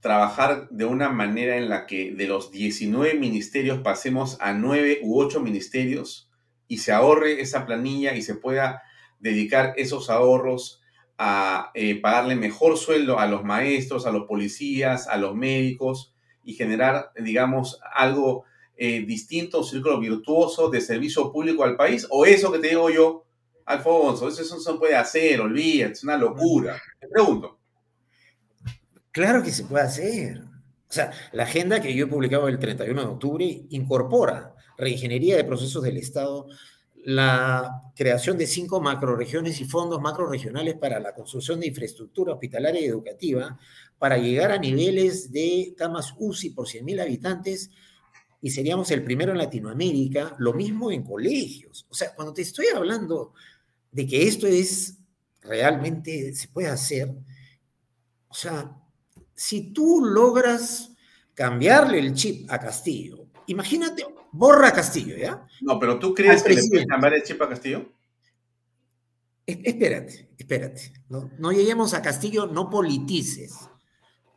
trabajar 0.00 0.68
de 0.70 0.84
una 0.84 1.10
manera 1.10 1.56
en 1.56 1.68
la 1.68 1.86
que 1.86 2.12
de 2.12 2.26
los 2.26 2.50
19 2.50 3.14
ministerios 3.14 3.78
pasemos 3.82 4.36
a 4.40 4.52
9 4.52 5.00
u 5.02 5.20
8 5.20 5.40
ministerios 5.40 6.28
y 6.66 6.78
se 6.78 6.90
ahorre 6.90 7.40
esa 7.40 7.66
planilla 7.66 8.14
y 8.14 8.22
se 8.22 8.34
pueda 8.34 8.82
dedicar 9.20 9.74
esos 9.76 10.10
ahorros 10.10 10.79
a 11.22 11.70
eh, 11.74 12.00
pagarle 12.00 12.34
mejor 12.34 12.78
sueldo 12.78 13.18
a 13.18 13.26
los 13.26 13.44
maestros, 13.44 14.06
a 14.06 14.10
los 14.10 14.26
policías, 14.26 15.06
a 15.06 15.18
los 15.18 15.36
médicos 15.36 16.14
y 16.42 16.54
generar, 16.54 17.12
digamos, 17.14 17.78
algo 17.94 18.44
eh, 18.74 19.04
distinto, 19.06 19.58
un 19.58 19.66
círculo 19.66 20.00
virtuoso 20.00 20.70
de 20.70 20.80
servicio 20.80 21.30
público 21.30 21.62
al 21.62 21.76
país? 21.76 22.06
¿O 22.08 22.24
eso 22.24 22.50
que 22.50 22.58
te 22.58 22.68
digo 22.68 22.88
yo, 22.88 23.26
Alfonso, 23.66 24.28
eso, 24.28 24.54
no 24.54 24.62
se 24.62 24.72
puede 24.78 24.96
hacer, 24.96 25.42
olvida, 25.42 25.88
es 25.88 26.02
una 26.02 26.16
locura? 26.16 26.80
Te 26.98 27.06
pregunto. 27.06 27.58
Claro 29.10 29.42
que 29.42 29.50
se 29.50 29.64
puede 29.64 29.84
hacer. 29.84 30.38
O 30.40 30.92
sea, 30.92 31.12
la 31.32 31.42
agenda 31.42 31.82
que 31.82 31.94
yo 31.94 32.06
he 32.06 32.08
publicado 32.08 32.48
el 32.48 32.58
31 32.58 32.98
de 32.98 33.06
octubre 33.06 33.62
incorpora 33.68 34.54
reingeniería 34.78 35.36
de 35.36 35.44
procesos 35.44 35.82
del 35.82 35.98
Estado, 35.98 36.46
la 37.04 37.92
creación 37.96 38.36
de 38.36 38.46
cinco 38.46 38.80
macroregiones 38.80 39.60
y 39.60 39.64
fondos 39.64 40.00
macroregionales 40.00 40.76
para 40.76 41.00
la 41.00 41.14
construcción 41.14 41.60
de 41.60 41.68
infraestructura 41.68 42.32
hospitalaria 42.32 42.80
y 42.80 42.86
educativa 42.86 43.58
para 43.98 44.18
llegar 44.18 44.52
a 44.52 44.58
niveles 44.58 45.30
de 45.30 45.74
camas 45.76 46.14
UCI 46.18 46.50
por 46.50 46.66
100.000 46.66 47.00
habitantes 47.00 47.70
y 48.42 48.50
seríamos 48.50 48.90
el 48.90 49.04
primero 49.04 49.32
en 49.32 49.38
Latinoamérica, 49.38 50.34
lo 50.38 50.54
mismo 50.54 50.90
en 50.90 51.02
colegios. 51.02 51.86
O 51.90 51.94
sea, 51.94 52.14
cuando 52.14 52.32
te 52.32 52.42
estoy 52.42 52.66
hablando 52.74 53.34
de 53.92 54.06
que 54.06 54.26
esto 54.26 54.46
es 54.46 54.96
realmente, 55.42 56.34
se 56.34 56.48
puede 56.48 56.68
hacer, 56.68 57.14
o 58.28 58.34
sea, 58.34 58.76
si 59.34 59.72
tú 59.72 60.04
logras 60.04 60.92
cambiarle 61.34 61.98
el 61.98 62.14
chip 62.14 62.50
a 62.50 62.58
Castillo, 62.58 63.26
imagínate 63.46 64.04
borra 64.32 64.72
Castillo, 64.72 65.16
¿ya? 65.16 65.46
No, 65.60 65.78
pero 65.78 65.98
¿tú 65.98 66.14
crees 66.14 66.42
que 66.42 66.54
le 66.54 66.62
puedes 66.68 66.86
cambiar 66.86 67.14
el 67.14 67.22
chip 67.22 67.40
a 67.42 67.48
Castillo? 67.48 67.92
Espérate, 69.46 70.30
espérate. 70.38 70.92
No, 71.08 71.30
no 71.38 71.52
lleguemos 71.52 71.94
a 71.94 72.02
Castillo, 72.02 72.46
no 72.46 72.70
politices. 72.70 73.68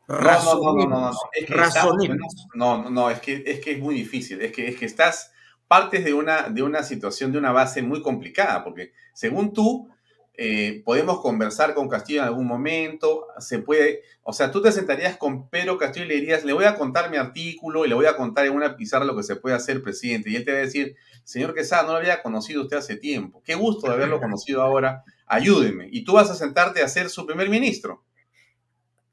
No, 0.07 0.19
no, 0.19 0.85
no, 0.85 0.87
no, 0.87 1.11
es 1.31 1.45
que 1.45 2.09
no, 2.55 2.89
no, 2.89 3.09
es 3.09 3.19
que, 3.19 3.43
es 3.45 3.59
que 3.61 3.71
es 3.71 3.79
muy 3.79 3.95
difícil. 3.95 4.41
Es 4.41 4.51
que, 4.51 4.67
es 4.67 4.75
que 4.75 4.85
estás, 4.85 5.31
partes 5.67 6.03
de 6.03 6.13
una, 6.13 6.49
de 6.49 6.61
una 6.61 6.83
situación, 6.83 7.31
de 7.31 7.37
una 7.37 7.51
base 7.51 7.81
muy 7.81 8.01
complicada, 8.01 8.63
porque 8.63 8.93
según 9.13 9.53
tú, 9.53 9.89
eh, 10.35 10.81
podemos 10.83 11.19
conversar 11.21 11.75
con 11.75 11.87
Castillo 11.87 12.21
en 12.21 12.27
algún 12.27 12.47
momento, 12.47 13.27
se 13.37 13.59
puede, 13.59 14.01
o 14.23 14.33
sea, 14.33 14.49
tú 14.51 14.63
te 14.63 14.71
sentarías 14.71 15.17
con 15.17 15.47
Pedro 15.49 15.77
Castillo 15.77 16.05
y 16.05 16.09
le 16.09 16.15
dirías, 16.15 16.43
le 16.43 16.53
voy 16.53 16.65
a 16.65 16.75
contar 16.75 17.11
mi 17.11 17.17
artículo 17.17 17.85
y 17.85 17.89
le 17.89 17.93
voy 17.93 18.07
a 18.07 18.17
contar 18.17 18.47
en 18.47 18.53
una 18.53 18.75
pizarra 18.75 19.05
lo 19.05 19.15
que 19.15 19.21
se 19.21 19.35
puede 19.35 19.55
hacer, 19.55 19.83
presidente, 19.83 20.31
y 20.31 20.35
él 20.35 20.43
te 20.43 20.51
va 20.51 20.57
a 20.57 20.61
decir, 20.61 20.95
señor 21.23 21.53
Quesada, 21.53 21.83
no 21.83 21.91
lo 21.91 21.97
había 21.97 22.23
conocido 22.23 22.63
usted 22.63 22.77
hace 22.77 22.95
tiempo, 22.95 23.43
qué 23.45 23.53
gusto 23.53 23.87
de 23.87 23.93
haberlo 23.93 24.19
conocido 24.19 24.63
ahora, 24.63 25.03
ayúdeme, 25.27 25.87
y 25.91 26.03
tú 26.03 26.13
vas 26.13 26.31
a 26.31 26.35
sentarte 26.35 26.81
a 26.81 26.87
ser 26.87 27.09
su 27.09 27.27
primer 27.27 27.49
ministro. 27.49 28.03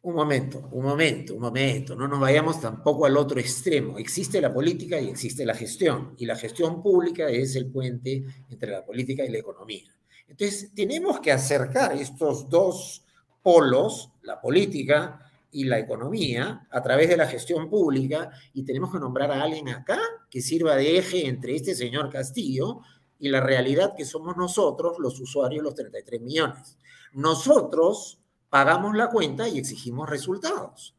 Un 0.03 0.15
momento, 0.15 0.67
un 0.73 0.83
momento, 0.83 1.35
un 1.35 1.43
momento. 1.43 1.95
No 1.95 2.09
nos 2.09 2.19
vayamos 2.19 2.59
tampoco 2.59 3.05
al 3.05 3.19
otro 3.19 3.39
extremo. 3.39 3.99
Existe 3.99 4.41
la 4.41 4.51
política 4.51 4.99
y 4.99 5.11
existe 5.11 5.45
la 5.45 5.53
gestión. 5.53 6.15
Y 6.17 6.25
la 6.25 6.37
gestión 6.37 6.83
pública 6.83 7.29
es 7.29 7.55
el 7.55 7.71
puente 7.71 8.25
entre 8.49 8.71
la 8.71 8.83
política 8.83 9.27
y 9.27 9.29
la 9.29 9.37
economía. 9.37 9.93
Entonces, 10.31 10.73
tenemos 10.75 11.21
que 11.21 11.33
acercar 11.33 11.93
estos 11.93 12.49
dos 12.49 13.05
polos, 13.43 14.13
la 14.23 14.41
política 14.41 15.21
y 15.51 15.65
la 15.65 15.79
economía, 15.79 16.69
a 16.71 16.83
través 16.83 17.09
de 17.09 17.17
la 17.17 17.27
gestión 17.27 17.69
pública, 17.69 18.31
y 18.55 18.65
tenemos 18.65 18.93
que 18.93 19.01
nombrar 19.01 19.33
a 19.33 19.43
alguien 19.43 19.69
acá 19.69 19.99
que 20.31 20.41
sirva 20.41 20.77
de 20.77 20.99
eje 20.99 21.27
entre 21.27 21.57
este 21.57 21.75
señor 21.75 22.09
Castillo 22.11 22.81
y 23.19 23.29
la 23.29 23.41
realidad 23.41 23.95
que 23.97 24.05
somos 24.05 24.37
nosotros, 24.37 24.99
los 25.01 25.19
usuarios, 25.21 25.65
los 25.65 25.75
33 25.75 26.21
millones. 26.21 26.79
Nosotros 27.13 28.21
pagamos 28.49 28.97
la 28.97 29.11
cuenta 29.11 29.49
y 29.49 29.59
exigimos 29.59 30.09
resultados. 30.09 30.95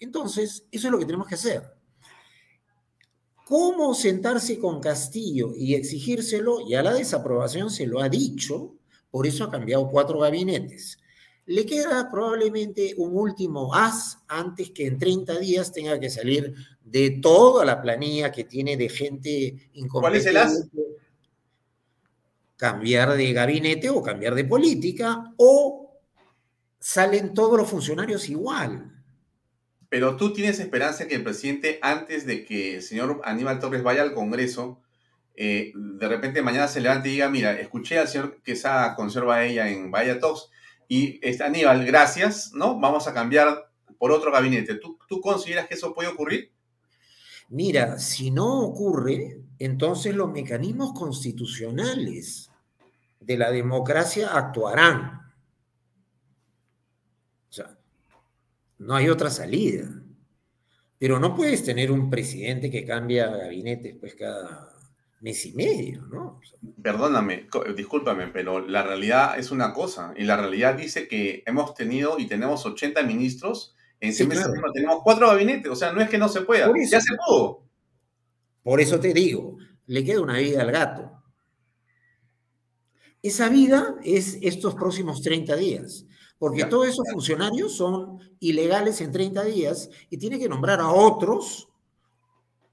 Entonces, 0.00 0.66
eso 0.72 0.88
es 0.88 0.92
lo 0.92 0.98
que 0.98 1.06
tenemos 1.06 1.28
que 1.28 1.36
hacer. 1.36 1.62
¿Cómo 3.52 3.92
sentarse 3.92 4.58
con 4.58 4.80
Castillo 4.80 5.52
y 5.54 5.74
exigírselo? 5.74 6.66
Ya 6.66 6.82
la 6.82 6.94
desaprobación 6.94 7.68
se 7.68 7.86
lo 7.86 8.00
ha 8.00 8.08
dicho, 8.08 8.76
por 9.10 9.26
eso 9.26 9.44
ha 9.44 9.50
cambiado 9.50 9.90
cuatro 9.90 10.20
gabinetes. 10.20 10.98
Le 11.44 11.66
queda 11.66 12.10
probablemente 12.10 12.94
un 12.96 13.14
último 13.14 13.74
as 13.74 14.20
antes 14.26 14.70
que 14.70 14.86
en 14.86 14.98
30 14.98 15.38
días 15.38 15.70
tenga 15.70 16.00
que 16.00 16.08
salir 16.08 16.54
de 16.82 17.10
toda 17.20 17.66
la 17.66 17.82
planilla 17.82 18.32
que 18.32 18.44
tiene 18.44 18.78
de 18.78 18.88
gente 18.88 19.68
incompetente. 19.74 19.90
¿Cuál 20.00 20.14
es 20.14 20.24
el 20.24 20.36
as? 20.38 20.68
Cambiar 22.56 23.18
de 23.18 23.34
gabinete 23.34 23.90
o 23.90 24.02
cambiar 24.02 24.34
de 24.34 24.46
política 24.46 25.30
o 25.36 26.00
salen 26.78 27.34
todos 27.34 27.58
los 27.58 27.68
funcionarios 27.68 28.30
igual. 28.30 28.91
Pero 29.92 30.16
tú 30.16 30.32
tienes 30.32 30.58
esperanza 30.58 31.06
que 31.06 31.16
el 31.16 31.22
presidente, 31.22 31.78
antes 31.82 32.24
de 32.24 32.46
que 32.46 32.76
el 32.76 32.82
señor 32.82 33.20
Aníbal 33.24 33.58
Torres 33.58 33.82
vaya 33.82 34.00
al 34.00 34.14
Congreso, 34.14 34.80
eh, 35.36 35.70
de 35.74 36.08
repente 36.08 36.40
mañana 36.40 36.66
se 36.66 36.80
levante 36.80 37.10
y 37.10 37.12
diga, 37.12 37.28
mira, 37.28 37.60
escuché 37.60 37.98
al 37.98 38.08
señor 38.08 38.40
que 38.42 38.52
esa 38.52 38.94
conserva 38.94 39.44
ella 39.44 39.68
en 39.68 39.90
Vaya 39.90 40.18
Talks 40.18 40.48
y 40.88 41.20
este, 41.20 41.44
Aníbal, 41.44 41.84
gracias, 41.84 42.52
¿no? 42.54 42.80
Vamos 42.80 43.06
a 43.06 43.12
cambiar 43.12 43.70
por 43.98 44.12
otro 44.12 44.32
gabinete. 44.32 44.76
¿Tú, 44.76 44.98
¿Tú 45.06 45.20
consideras 45.20 45.66
que 45.66 45.74
eso 45.74 45.92
puede 45.92 46.08
ocurrir? 46.08 46.50
Mira, 47.50 47.98
si 47.98 48.30
no 48.30 48.60
ocurre, 48.60 49.42
entonces 49.58 50.14
los 50.14 50.32
mecanismos 50.32 50.94
constitucionales 50.94 52.50
de 53.20 53.36
la 53.36 53.50
democracia 53.50 54.30
actuarán. 54.32 55.21
No 58.82 58.96
hay 58.96 59.08
otra 59.08 59.30
salida. 59.30 59.88
Pero 60.98 61.18
no 61.18 61.34
puedes 61.34 61.64
tener 61.64 61.90
un 61.90 62.10
presidente 62.10 62.70
que 62.70 62.84
cambia 62.84 63.28
gabinete 63.28 63.96
pues 63.98 64.14
cada 64.14 64.68
mes 65.20 65.46
y 65.46 65.52
medio, 65.52 66.02
¿no? 66.02 66.40
Perdóname, 66.82 67.48
discúlpame, 67.76 68.28
pero 68.28 68.60
la 68.60 68.82
realidad 68.82 69.38
es 69.38 69.50
una 69.50 69.72
cosa. 69.72 70.14
Y 70.16 70.24
la 70.24 70.36
realidad 70.36 70.74
dice 70.74 71.06
que 71.06 71.42
hemos 71.46 71.74
tenido 71.74 72.18
y 72.18 72.26
tenemos 72.26 72.66
80 72.66 73.02
ministros. 73.04 73.74
En 74.00 74.12
sí, 74.12 74.26
meses 74.26 74.48
tenemos 74.74 75.00
cuatro 75.04 75.28
gabinetes. 75.28 75.70
O 75.70 75.76
sea, 75.76 75.92
no 75.92 76.00
es 76.00 76.08
que 76.08 76.18
no 76.18 76.28
se 76.28 76.40
pueda. 76.42 76.70
ya 76.88 77.00
se 77.00 77.14
pudo. 77.24 77.64
Por 78.62 78.80
eso 78.80 78.98
te 78.98 79.12
digo, 79.12 79.58
le 79.86 80.04
queda 80.04 80.20
una 80.20 80.38
vida 80.38 80.62
al 80.62 80.72
gato. 80.72 81.22
Esa 83.22 83.48
vida 83.48 83.94
es 84.04 84.38
estos 84.42 84.74
próximos 84.74 85.22
30 85.22 85.54
días. 85.54 86.06
Porque 86.42 86.64
todos 86.64 86.88
esos 86.88 87.08
funcionarios 87.08 87.76
son 87.76 88.18
ilegales 88.40 89.00
en 89.00 89.12
30 89.12 89.44
días 89.44 89.88
y 90.10 90.16
tiene 90.16 90.40
que 90.40 90.48
nombrar 90.48 90.80
a 90.80 90.90
otros, 90.90 91.68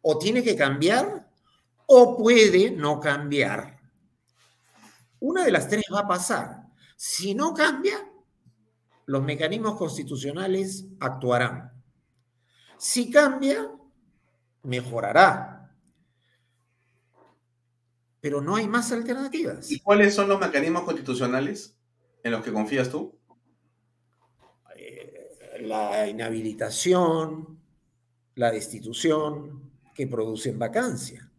o 0.01 0.17
tiene 0.17 0.41
que 0.41 0.55
cambiar, 0.55 1.29
o 1.85 2.17
puede 2.17 2.71
no 2.71 2.99
cambiar. 2.99 3.79
Una 5.19 5.45
de 5.45 5.51
las 5.51 5.67
tres 5.67 5.83
va 5.93 5.99
a 5.99 6.07
pasar. 6.07 6.63
Si 6.95 7.35
no 7.35 7.53
cambia, 7.53 8.11
los 9.05 9.21
mecanismos 9.21 9.77
constitucionales 9.77 10.87
actuarán. 10.99 11.71
Si 12.79 13.11
cambia, 13.11 13.69
mejorará. 14.63 15.75
Pero 18.19 18.41
no 18.41 18.55
hay 18.55 18.67
más 18.67 18.91
alternativas. 18.91 19.69
¿Y 19.69 19.79
cuáles 19.79 20.15
son 20.15 20.27
los 20.27 20.39
mecanismos 20.39 20.81
constitucionales 20.85 21.77
en 22.23 22.31
los 22.31 22.43
que 22.43 22.51
confías 22.51 22.89
tú? 22.89 23.18
La 25.61 26.07
inhabilitación, 26.07 27.59
la 28.35 28.51
destitución 28.51 29.71
que 29.93 30.07
producen 30.07 30.57
vacancia. 30.57 31.29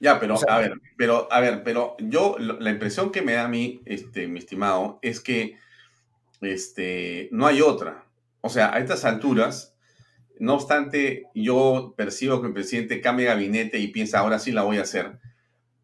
Ya, 0.00 0.18
pero 0.18 0.36
a 0.48 0.58
ver, 0.58 0.72
pero 0.96 1.28
a 1.30 1.40
ver, 1.40 1.62
pero 1.62 1.96
yo 2.00 2.36
la 2.38 2.70
impresión 2.70 3.12
que 3.12 3.22
me 3.22 3.34
da 3.34 3.44
a 3.44 3.48
mí, 3.48 3.82
este, 3.84 4.26
mi 4.26 4.40
estimado, 4.40 4.98
es 5.00 5.20
que 5.20 5.56
este, 6.40 7.28
no 7.30 7.46
hay 7.46 7.60
otra. 7.60 8.04
O 8.40 8.48
sea, 8.48 8.74
a 8.74 8.80
estas 8.80 9.04
alturas, 9.04 9.76
no 10.40 10.54
obstante, 10.54 11.26
yo 11.36 11.94
percibo 11.96 12.40
que 12.40 12.48
el 12.48 12.52
presidente 12.52 13.00
cambie 13.00 13.26
gabinete 13.26 13.78
y 13.78 13.88
piensa, 13.88 14.18
ahora 14.18 14.40
sí 14.40 14.50
la 14.50 14.64
voy 14.64 14.78
a 14.78 14.82
hacer. 14.82 15.20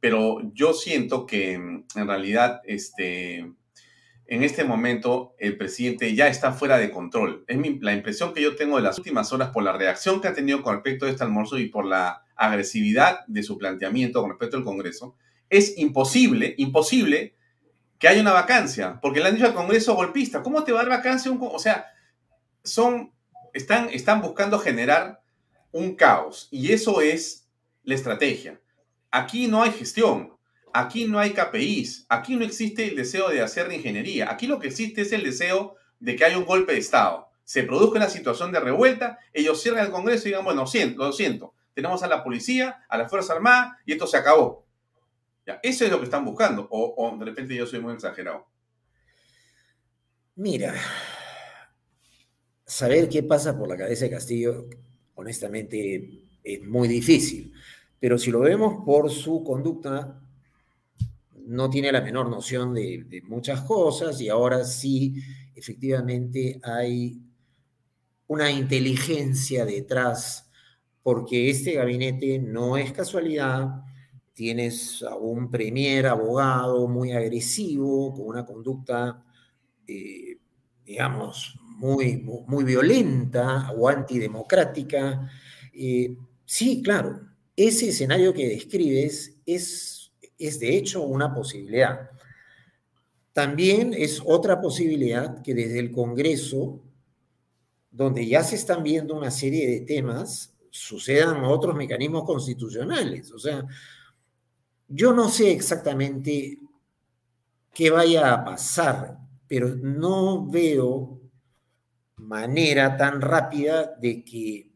Pero 0.01 0.41
yo 0.53 0.73
siento 0.73 1.25
que 1.25 1.53
en 1.53 1.87
realidad, 1.95 2.61
este, 2.65 3.53
en 4.29 4.43
este 4.43 4.63
momento 4.63 5.35
el 5.39 5.57
presidente 5.57 6.15
ya 6.15 6.29
está 6.29 6.53
fuera 6.53 6.77
de 6.77 6.91
control. 6.91 7.45
Es 7.49 7.59
la 7.81 7.95
impresión 7.95 8.35
que 8.35 8.43
yo 8.43 8.55
tengo 8.57 8.77
de 8.77 8.83
las 8.83 8.99
últimas 8.99 9.33
horas 9.33 9.49
por 9.51 9.63
la 9.63 9.73
reacción 9.73 10.21
que 10.21 10.29
ha 10.29 10.35
tenido 10.35 10.63
con 10.63 10.75
respecto 10.75 11.07
a 11.07 11.09
este 11.09 11.25
almuerzo 11.25 11.59
y 11.59 11.71
por 11.71 11.87
la 11.87 12.27
agresividad 12.37 13.21
de 13.27 13.43
su 13.43 13.57
planteamiento 13.57 14.21
con 14.21 14.31
respecto 14.31 14.59
al 14.59 14.65
Congreso. 14.65 15.17
Es 15.49 15.79
imposible, 15.79 16.55
imposible 16.59 17.37
que 17.99 18.07
haya 18.07 18.21
una 18.21 18.35
vacancia, 18.35 19.01
porque 19.01 19.21
le 19.21 19.29
han 19.29 19.35
dicho 19.35 19.47
al 19.47 19.55
Congreso 19.55 19.95
golpista, 19.95 20.43
¿cómo 20.43 20.63
te 20.63 20.73
va 20.73 20.81
a 20.81 20.83
dar 20.83 20.99
vacancia? 20.99 21.31
Un, 21.31 21.39
o 21.41 21.59
sea, 21.59 21.87
son, 22.63 23.13
están, 23.55 23.89
están 23.91 24.21
buscando 24.21 24.59
generar 24.59 25.23
un 25.73 25.97
caos 25.97 26.49
y 26.51 26.73
eso 26.73 27.01
es 27.01 27.49
la 27.83 27.95
estrategia. 27.95 28.61
Aquí 29.11 29.49
no 29.49 29.63
hay 29.63 29.73
gestión, 29.73 30.38
Aquí 30.73 31.07
no 31.07 31.19
hay 31.19 31.33
KPIs, 31.33 32.07
aquí 32.09 32.37
no 32.37 32.45
existe 32.45 32.89
el 32.89 32.97
deseo 32.97 33.29
de 33.31 33.43
hacer 33.43 33.73
ingeniería, 33.73 34.31
aquí 34.31 34.47
lo 34.47 34.59
que 34.59 34.69
existe 34.69 35.03
es 35.03 35.13
el 35.13 35.23
deseo 35.23 35.77
de 36.01 36.17
que 36.17 36.25
haya 36.25 36.39
un 36.39 36.45
golpe 36.45 36.73
de 36.73 36.79
Estado. 36.79 37.29
Se 37.45 37.63
produzca 37.63 37.99
una 37.99 38.09
situación 38.09 38.53
de 38.53 38.61
revuelta, 38.61 39.19
ellos 39.33 39.63
cierran 39.63 39.87
el 39.87 39.93
Congreso 39.93 40.29
y 40.29 40.31
digan, 40.31 40.45
bueno, 40.45 40.65
lo 40.97 41.13
siento, 41.13 41.55
tenemos 41.75 42.03
a 42.03 42.09
la 42.09 42.23
policía, 42.23 42.85
a 42.89 42.99
las 42.99 43.11
Fuerzas 43.11 43.37
Armadas 43.37 43.77
y 43.87 43.93
esto 43.93 44.07
se 44.07 44.17
acabó. 44.17 44.67
Eso 45.63 45.85
es 45.85 45.91
lo 45.91 45.99
que 45.99 46.05
están 46.05 46.25
buscando, 46.25 46.69
o 46.71 47.17
de 47.19 47.25
repente 47.25 47.55
yo 47.55 47.67
soy 47.67 47.81
muy 47.81 47.95
exagerado. 47.95 48.47
Mira, 50.35 50.75
saber 52.67 53.09
qué 53.09 53.23
pasa 53.23 53.59
por 53.59 53.69
la 53.69 53.77
cabeza 53.77 54.05
de 54.05 54.11
Castillo, 54.11 54.69
honestamente, 55.15 56.29
es 56.45 56.63
muy 56.65 56.87
difícil. 56.87 57.53
Pero 57.99 58.19
si 58.19 58.31
lo 58.31 58.41
vemos 58.41 58.85
por 58.85 59.11
su 59.11 59.43
conducta, 59.43 60.21
no 61.49 61.71
tiene 61.71 61.91
la 61.91 62.03
menor 62.03 62.29
noción 62.29 62.75
de, 62.75 63.23
muchas 63.27 63.63
cosas 63.63 64.21
y 64.21 64.29
ahora 64.29 64.65
sí, 64.65 65.15
efectivamente, 65.55 66.61
hay 66.63 67.23
una 68.27 68.51
inteligencia 68.51 69.65
detrás, 69.65 70.51
porque 71.03 71.49
este 71.49 71.73
gabinete 71.73 72.39
no 72.39 72.77
es 72.77 72.93
casualidad, 72.93 73.83
tienes 74.35 75.03
a 75.03 75.17
un 75.17 75.51
premier 75.51 76.07
abogado 76.07 76.87
muy 76.87 77.13
agresivo, 77.13 78.13
con 78.13 78.27
una 78.27 78.45
conducta, 78.45 79.25
eh, 79.87 80.37
digamos, 80.85 81.59
muy, 81.79 82.19
muy, 82.19 82.65
violenta 82.65 83.73
o 83.73 83.89
antidemocrática. 83.89 85.31
Eh, 85.73 86.15
sí, 86.45 86.83
claro, 86.83 87.21
ese 87.57 87.89
escenario 87.89 88.35
que 88.35 88.49
describes 88.49 89.41
es 89.47 89.98
es 90.39 90.61
de 90.61 90.77
hecho 90.77 91.03
una 91.03 91.35
posibilidad. 91.35 92.11
También 93.33 93.95
es 93.95 94.23
otra 94.25 94.61
posibilidad 94.61 95.43
que 95.43 95.55
desde 95.55 95.79
el 95.79 95.93
Congreso, 95.93 96.81
donde 97.91 98.27
ya 98.27 98.43
se 98.43 98.57
están 98.57 98.83
viendo 98.83 99.17
una 99.17 99.31
serie 99.31 99.69
de 99.69 99.81
temas, 99.81 100.55
sucedan 100.71 101.45
otros 101.45 101.75
mecanismos 101.75 102.25
constitucionales. 102.25 103.33
O 103.33 103.39
sea, 103.39 103.67
yo 104.89 105.13
no 105.13 105.29
sé 105.29 105.53
exactamente 105.53 106.59
qué 107.73 107.91
vaya 107.91 108.33
a 108.33 108.45
pasar, 108.45 109.19
pero 109.47 109.75
no 109.77 110.47
veo 110.49 111.21
manera 112.17 112.97
tan 112.97 113.21
rápida 113.21 113.95
de 114.01 114.25
que 114.25 114.68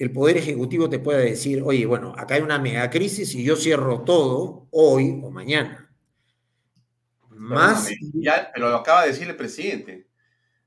el 0.00 0.12
Poder 0.12 0.38
Ejecutivo 0.38 0.88
te 0.88 0.98
pueda 0.98 1.18
decir, 1.18 1.62
oye, 1.62 1.84
bueno, 1.84 2.14
acá 2.16 2.36
hay 2.36 2.40
una 2.40 2.58
mega 2.58 2.88
crisis 2.88 3.34
y 3.34 3.44
yo 3.44 3.54
cierro 3.54 4.00
todo 4.00 4.66
hoy 4.70 5.20
o 5.22 5.30
mañana. 5.30 5.92
Más. 7.28 7.90
Ya, 8.14 8.50
pero 8.54 8.70
lo 8.70 8.76
acaba 8.76 9.02
de 9.02 9.08
decir 9.08 9.28
el 9.28 9.36
presidente. 9.36 10.06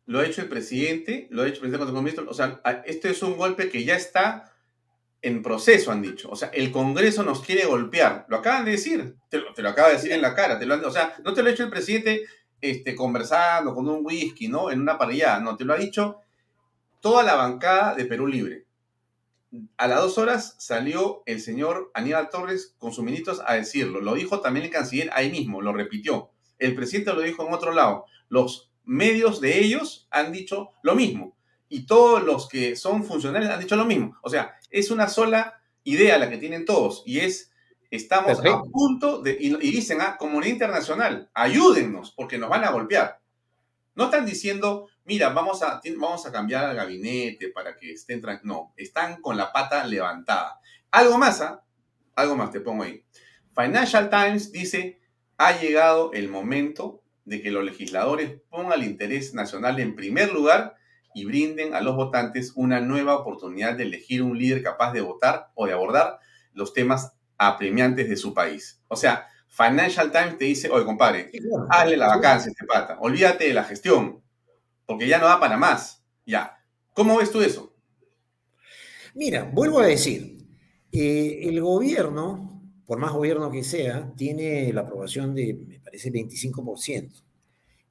Lo 0.06 0.20
ha 0.20 0.26
hecho 0.28 0.42
el 0.42 0.50
presidente, 0.50 1.28
lo 1.32 1.42
ha 1.42 1.48
hecho 1.48 1.56
el 1.56 1.62
presidente 1.62 1.80
contra 1.80 1.98
el 1.98 2.04
ministro. 2.04 2.30
O 2.30 2.34
sea, 2.36 2.62
este 2.86 3.10
es 3.10 3.24
un 3.24 3.36
golpe 3.36 3.70
que 3.70 3.84
ya 3.84 3.96
está 3.96 4.54
en 5.20 5.42
proceso, 5.42 5.92
han 5.92 6.04
dicho. 6.04 6.30
O 6.30 6.36
sea, 6.36 6.50
el 6.50 6.72
Congreso 6.72 7.24
nos 7.24 7.42
quiere 7.42 7.66
golpear. 7.66 8.28
Lo 8.30 8.38
acaban 8.38 8.66
de 8.66 8.72
decir. 8.72 9.16
Te 9.30 9.40
lo, 9.40 9.70
acaba 9.70 9.88
de 9.88 9.96
decir 9.96 10.12
en 10.12 10.22
la 10.22 10.36
cara. 10.36 10.60
Te 10.60 10.68
lo 10.68 10.76
o 10.88 10.92
sea, 10.92 11.16
no 11.24 11.34
te 11.34 11.42
lo 11.42 11.50
ha 11.50 11.54
hecho 11.54 11.64
el 11.64 11.72
presidente 11.72 12.22
este, 12.62 12.94
conversando 12.94 13.74
con 13.74 13.90
un 13.90 14.06
whisky, 14.06 14.48
¿no? 14.48 14.70
En 14.70 14.80
una 14.80 14.96
parrillada. 14.96 15.40
No, 15.40 15.58
te 15.58 15.66
lo 15.66 15.74
ha 15.74 15.78
dicho 15.78 16.20
toda 17.00 17.24
la 17.24 17.34
bancada 17.34 17.96
de 17.96 18.06
Perú 18.06 18.28
Libre. 18.28 18.68
A 19.78 19.88
las 19.88 20.02
dos 20.02 20.18
horas 20.18 20.56
salió 20.60 21.22
el 21.26 21.40
señor 21.40 21.92
Aníbal 21.94 22.30
Torres 22.30 22.76
con 22.78 22.92
sus 22.92 23.04
ministros 23.04 23.42
a 23.46 23.54
decirlo. 23.54 24.02
Lo 24.02 24.16
dijo 24.16 24.42
también 24.42 24.66
el 24.66 24.72
canciller 24.72 25.10
ahí 25.14 25.32
mismo, 25.32 25.62
lo 25.62 25.74
repitió. 25.74 26.32
El 26.58 26.76
presidente 26.76 27.14
lo 27.14 27.22
dijo 27.22 27.46
en 27.46 27.54
otro 27.54 27.72
lado. 27.72 28.06
Los 28.30 28.72
medios 28.84 29.42
de 29.42 29.60
ellos 29.60 30.08
han 30.12 30.32
dicho 30.32 30.72
lo 30.82 30.96
mismo 30.96 31.36
y 31.74 31.88
todos 31.88 32.22
los 32.24 32.48
que 32.48 32.76
son 32.76 33.04
funcionarios 33.04 33.52
han 33.52 33.60
dicho 33.60 33.76
lo 33.76 33.86
mismo. 33.86 34.16
O 34.22 34.30
sea, 34.30 34.56
es 34.70 34.92
una 34.92 35.08
sola 35.08 35.60
idea 35.84 36.20
la 36.20 36.30
que 36.30 36.38
tienen 36.38 36.66
todos 36.66 37.02
y 37.04 37.20
es, 37.20 37.52
estamos 37.90 38.40
a 38.46 38.62
punto 38.62 39.24
de, 39.24 39.36
y, 39.40 39.56
dicen, 39.72 40.00
ah, 40.02 40.18
comunidad 40.18 40.54
internacional, 40.54 41.32
ayúdennos 41.34 42.12
porque 42.12 42.38
nos 42.38 42.52
van 42.52 42.64
a 42.64 42.70
golpear. 42.70 43.20
No 43.96 44.06
están 44.06 44.24
diciendo, 44.24 44.88
mira, 45.06 45.30
vamos 45.30 45.62
a, 45.64 45.82
vamos 45.98 46.26
a 46.26 46.32
cambiar 46.32 46.66
al 46.66 46.76
gabinete 46.76 47.50
para 47.50 47.76
que 47.78 47.94
estén 47.94 48.22
tranquilos. 48.22 48.56
No, 48.56 48.74
están 48.78 49.22
con 49.22 49.38
la 49.38 49.52
pata 49.52 49.86
levantada. 49.86 50.60
Algo 50.92 51.18
más, 51.18 51.42
¿ah? 51.42 51.64
Algo 52.16 52.36
más 52.36 52.52
te 52.52 52.60
pongo 52.60 52.84
ahí. 52.84 53.04
Financial 53.56 54.10
Times 54.10 54.52
dice, 54.52 55.00
ha 55.38 55.60
llegado 55.60 56.12
el 56.14 56.30
momento 56.30 57.04
de 57.26 57.42
que 57.42 57.52
los 57.52 57.64
legisladores 57.64 58.42
pongan 58.50 58.80
el 58.80 58.86
interés 58.86 59.34
nacional 59.34 59.80
en 59.80 59.96
primer 59.96 60.32
lugar 60.34 60.76
y 61.14 61.26
brinden 61.26 61.74
a 61.74 61.82
los 61.82 61.96
votantes 61.96 62.54
una 62.56 62.82
nueva 62.82 63.16
oportunidad 63.16 63.76
de 63.76 63.84
elegir 63.84 64.24
un 64.24 64.38
líder 64.38 64.64
capaz 64.64 64.94
de 64.94 65.02
votar 65.02 65.52
o 65.54 65.68
de 65.68 65.74
abordar 65.74 66.20
los 66.54 66.74
temas 66.74 67.14
apremiantes 67.38 68.10
de 68.10 68.18
su 68.18 68.34
país. 68.34 68.82
O 68.88 68.96
sea, 68.96 69.28
Financial 69.48 70.12
Times 70.12 70.38
te 70.38 70.46
dice, 70.46 70.70
oye, 70.70 70.86
compadre, 70.86 71.32
hazle 71.70 71.98
la 71.98 72.08
vacancia 72.08 72.50
a 72.50 72.52
este 72.52 72.66
pata, 72.66 72.98
olvídate 73.00 73.48
de 73.48 73.54
la 73.54 73.64
gestión, 73.64 74.23
porque 74.94 75.08
ya 75.08 75.18
no 75.18 75.26
da 75.26 75.40
para 75.40 75.58
más. 75.58 76.04
Ya. 76.24 76.56
¿Cómo 76.94 77.18
ves 77.18 77.32
tú 77.32 77.42
eso? 77.42 77.74
Mira, 79.16 79.50
vuelvo 79.52 79.80
a 79.80 79.88
decir, 79.88 80.46
eh, 80.92 81.40
el 81.44 81.60
gobierno, 81.62 82.62
por 82.86 83.00
más 83.00 83.12
gobierno 83.12 83.50
que 83.50 83.64
sea, 83.64 84.14
tiene 84.16 84.72
la 84.72 84.82
aprobación 84.82 85.34
de, 85.34 85.56
me 85.56 85.80
parece, 85.80 86.12
25%. 86.12 87.24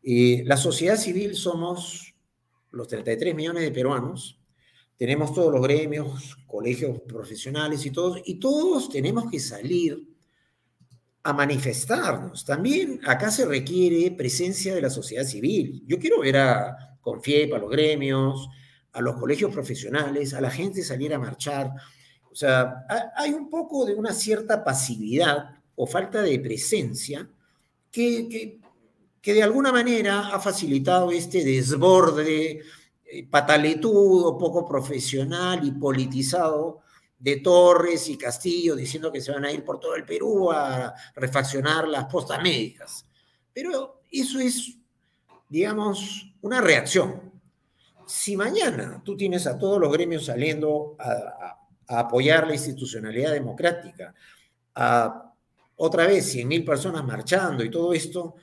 Eh, 0.04 0.44
la 0.46 0.56
sociedad 0.56 0.96
civil 0.96 1.34
somos 1.34 2.14
los 2.70 2.86
33 2.86 3.34
millones 3.34 3.64
de 3.64 3.72
peruanos, 3.72 4.38
tenemos 4.96 5.34
todos 5.34 5.52
los 5.52 5.62
gremios, 5.62 6.36
colegios 6.46 7.00
profesionales 7.00 7.84
y 7.84 7.90
todos, 7.90 8.22
y 8.24 8.36
todos 8.36 8.88
tenemos 8.88 9.28
que 9.28 9.40
salir 9.40 10.08
a 11.24 11.32
manifestarnos. 11.32 12.44
También 12.44 13.00
acá 13.04 13.32
se 13.32 13.44
requiere 13.44 14.12
presencia 14.12 14.72
de 14.72 14.82
la 14.82 14.90
sociedad 14.90 15.24
civil. 15.24 15.82
Yo 15.88 15.98
quiero 15.98 16.20
ver 16.20 16.36
a 16.36 16.91
Confiep, 17.02 17.52
a 17.52 17.58
los 17.58 17.70
gremios, 17.70 18.48
a 18.92 19.00
los 19.02 19.16
colegios 19.16 19.52
profesionales, 19.52 20.32
a 20.32 20.40
la 20.40 20.50
gente 20.50 20.82
salir 20.82 21.12
a 21.12 21.18
marchar. 21.18 21.72
O 22.30 22.34
sea, 22.34 22.86
hay 23.16 23.32
un 23.32 23.50
poco 23.50 23.84
de 23.84 23.94
una 23.94 24.12
cierta 24.12 24.64
pasividad 24.64 25.50
o 25.74 25.86
falta 25.86 26.22
de 26.22 26.38
presencia 26.38 27.28
que, 27.90 28.58
que 29.20 29.34
de 29.34 29.42
alguna 29.42 29.72
manera 29.72 30.28
ha 30.28 30.40
facilitado 30.40 31.10
este 31.10 31.44
desborde 31.44 32.62
eh, 33.14 33.26
pataletudo, 33.28 34.38
poco 34.38 34.66
profesional 34.66 35.60
y 35.66 35.72
politizado 35.72 36.80
de 37.18 37.36
Torres 37.36 38.08
y 38.08 38.16
Castillo 38.16 38.74
diciendo 38.74 39.12
que 39.12 39.20
se 39.20 39.30
van 39.30 39.44
a 39.44 39.52
ir 39.52 39.62
por 39.64 39.78
todo 39.78 39.94
el 39.94 40.06
Perú 40.06 40.50
a 40.50 40.94
refaccionar 41.14 41.86
las 41.86 42.06
postas 42.06 42.42
médicas. 42.42 43.06
Pero 43.52 44.00
eso 44.10 44.40
es, 44.40 44.78
digamos, 45.52 46.32
una 46.40 46.62
reacción. 46.62 47.30
Si 48.06 48.38
mañana 48.38 49.02
tú 49.04 49.14
tienes 49.18 49.46
a 49.46 49.58
todos 49.58 49.78
los 49.78 49.92
gremios 49.92 50.24
saliendo 50.24 50.96
a, 50.98 51.58
apoyar 51.88 52.46
la 52.46 52.54
institucionalidad 52.54 53.32
democrática, 53.32 54.14
a 54.74 55.30
otra 55.76 56.06
vez 56.06 56.34
100.000 56.34 56.64
personas 56.64 57.04
marchando 57.04 57.62
y 57.62 57.70
todo 57.70 57.92
esto, 57.92 58.36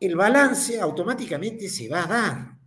el 0.00 0.16
balance 0.16 0.80
automáticamente 0.80 1.68
se 1.68 1.88
va 1.88 2.02
a 2.02 2.08
dar. 2.08 2.58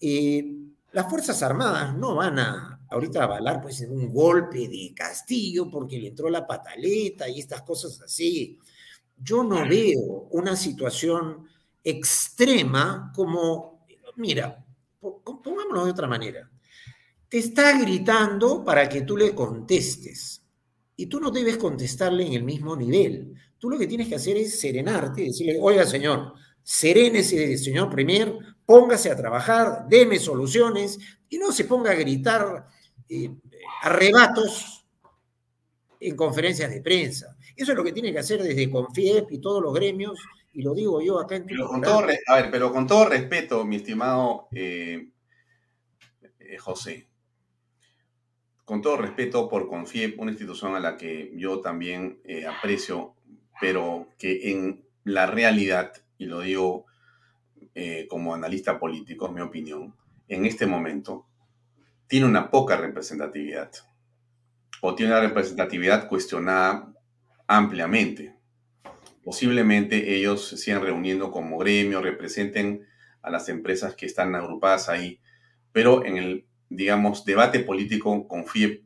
Eh, 0.00 0.56
las 0.90 1.08
Fuerzas 1.08 1.40
Armadas 1.44 1.96
no 1.96 2.16
van 2.16 2.38
a 2.40 2.80
ahorita 2.90 3.22
avalar 3.22 3.62
pues 3.62 3.80
en 3.82 3.92
un 3.92 4.12
golpe 4.12 4.66
de 4.66 4.92
Castillo 4.92 5.70
porque 5.70 6.00
le 6.00 6.08
entró 6.08 6.28
la 6.28 6.44
pataleta 6.44 7.28
y 7.28 7.38
estas 7.38 7.62
cosas 7.62 8.00
así. 8.00 8.58
Yo 9.16 9.44
no 9.44 9.68
veo 9.68 10.26
una 10.32 10.56
situación 10.56 11.46
extrema 11.82 13.12
como, 13.14 13.86
mira, 14.16 14.64
pongámoslo 15.00 15.84
de 15.84 15.90
otra 15.90 16.06
manera. 16.06 16.50
Te 17.28 17.38
está 17.38 17.78
gritando 17.78 18.64
para 18.64 18.88
que 18.88 19.02
tú 19.02 19.16
le 19.16 19.34
contestes 19.34 20.42
y 20.96 21.06
tú 21.06 21.20
no 21.20 21.30
debes 21.30 21.56
contestarle 21.56 22.26
en 22.26 22.32
el 22.32 22.42
mismo 22.42 22.74
nivel. 22.74 23.34
Tú 23.58 23.70
lo 23.70 23.78
que 23.78 23.86
tienes 23.86 24.08
que 24.08 24.16
hacer 24.16 24.36
es 24.36 24.58
serenarte 24.58 25.22
y 25.22 25.26
decirle, 25.26 25.58
oiga 25.60 25.84
señor, 25.84 26.34
serénese, 26.62 27.56
señor 27.58 27.90
Premier, 27.90 28.36
póngase 28.64 29.10
a 29.10 29.16
trabajar, 29.16 29.86
deme 29.88 30.18
soluciones 30.18 30.98
y 31.28 31.38
no 31.38 31.52
se 31.52 31.64
ponga 31.64 31.92
a 31.92 31.94
gritar 31.94 32.66
eh, 33.08 33.30
arrebatos 33.82 34.86
en 36.00 36.16
conferencias 36.16 36.70
de 36.70 36.80
prensa. 36.80 37.36
Eso 37.56 37.72
es 37.72 37.78
lo 37.78 37.84
que 37.84 37.92
tiene 37.92 38.12
que 38.12 38.18
hacer 38.18 38.42
desde 38.42 38.70
Confiep 38.70 39.32
y 39.32 39.38
todos 39.38 39.62
los 39.62 39.74
gremios, 39.74 40.18
y 40.52 40.62
lo 40.62 40.74
digo 40.74 41.00
yo 41.00 41.18
acá 41.20 41.36
en 41.36 41.46
pero 41.46 41.68
con 41.68 41.80
todo, 41.80 42.06
A 42.26 42.36
ver, 42.36 42.50
pero 42.50 42.72
con 42.72 42.86
todo 42.86 43.08
respeto, 43.08 43.64
mi 43.64 43.76
estimado 43.76 44.48
eh, 44.52 45.10
eh, 46.40 46.58
José, 46.58 47.08
con 48.64 48.82
todo 48.82 48.96
respeto 48.96 49.48
por 49.48 49.68
Confiep, 49.68 50.18
una 50.20 50.30
institución 50.30 50.74
a 50.74 50.80
la 50.80 50.96
que 50.96 51.32
yo 51.36 51.60
también 51.60 52.20
aprecio, 52.46 53.14
pero 53.60 54.08
que 54.18 54.50
en 54.50 54.84
la 55.04 55.26
realidad 55.26 55.92
y 56.18 56.26
lo 56.26 56.40
digo 56.40 56.86
eh, 57.74 58.06
como 58.08 58.34
analista 58.34 58.78
político, 58.78 59.26
es 59.26 59.32
mi 59.32 59.40
opinión, 59.40 59.94
en 60.26 60.44
este 60.44 60.66
momento 60.66 61.26
tiene 62.08 62.26
una 62.26 62.50
poca 62.50 62.76
representatividad 62.76 63.70
o 64.80 64.94
tiene 64.94 65.12
una 65.12 65.20
representatividad 65.20 66.08
cuestionada 66.08 66.92
ampliamente. 67.46 68.36
Posiblemente 69.28 70.16
ellos 70.16 70.48
se 70.48 70.56
sigan 70.56 70.80
reuniendo 70.80 71.30
como 71.30 71.58
gremio, 71.58 72.00
representen 72.00 72.86
a 73.20 73.28
las 73.28 73.50
empresas 73.50 73.94
que 73.94 74.06
están 74.06 74.34
agrupadas 74.34 74.88
ahí, 74.88 75.20
pero 75.70 76.02
en 76.06 76.16
el, 76.16 76.46
digamos, 76.70 77.26
debate 77.26 77.60
político 77.60 78.26
con 78.26 78.46
FIEP, 78.46 78.84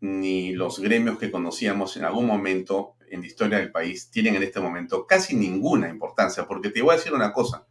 ni 0.00 0.54
los 0.54 0.80
gremios 0.80 1.18
que 1.18 1.30
conocíamos 1.30 1.98
en 1.98 2.04
algún 2.04 2.26
momento 2.26 2.94
en 3.10 3.20
la 3.20 3.26
historia 3.26 3.58
del 3.58 3.70
país 3.70 4.10
tienen 4.10 4.34
en 4.34 4.44
este 4.44 4.60
momento 4.60 5.06
casi 5.06 5.36
ninguna 5.36 5.90
importancia, 5.90 6.46
porque 6.46 6.70
te 6.70 6.80
voy 6.80 6.94
a 6.94 6.96
decir 6.96 7.12
una 7.12 7.30
cosa, 7.30 7.66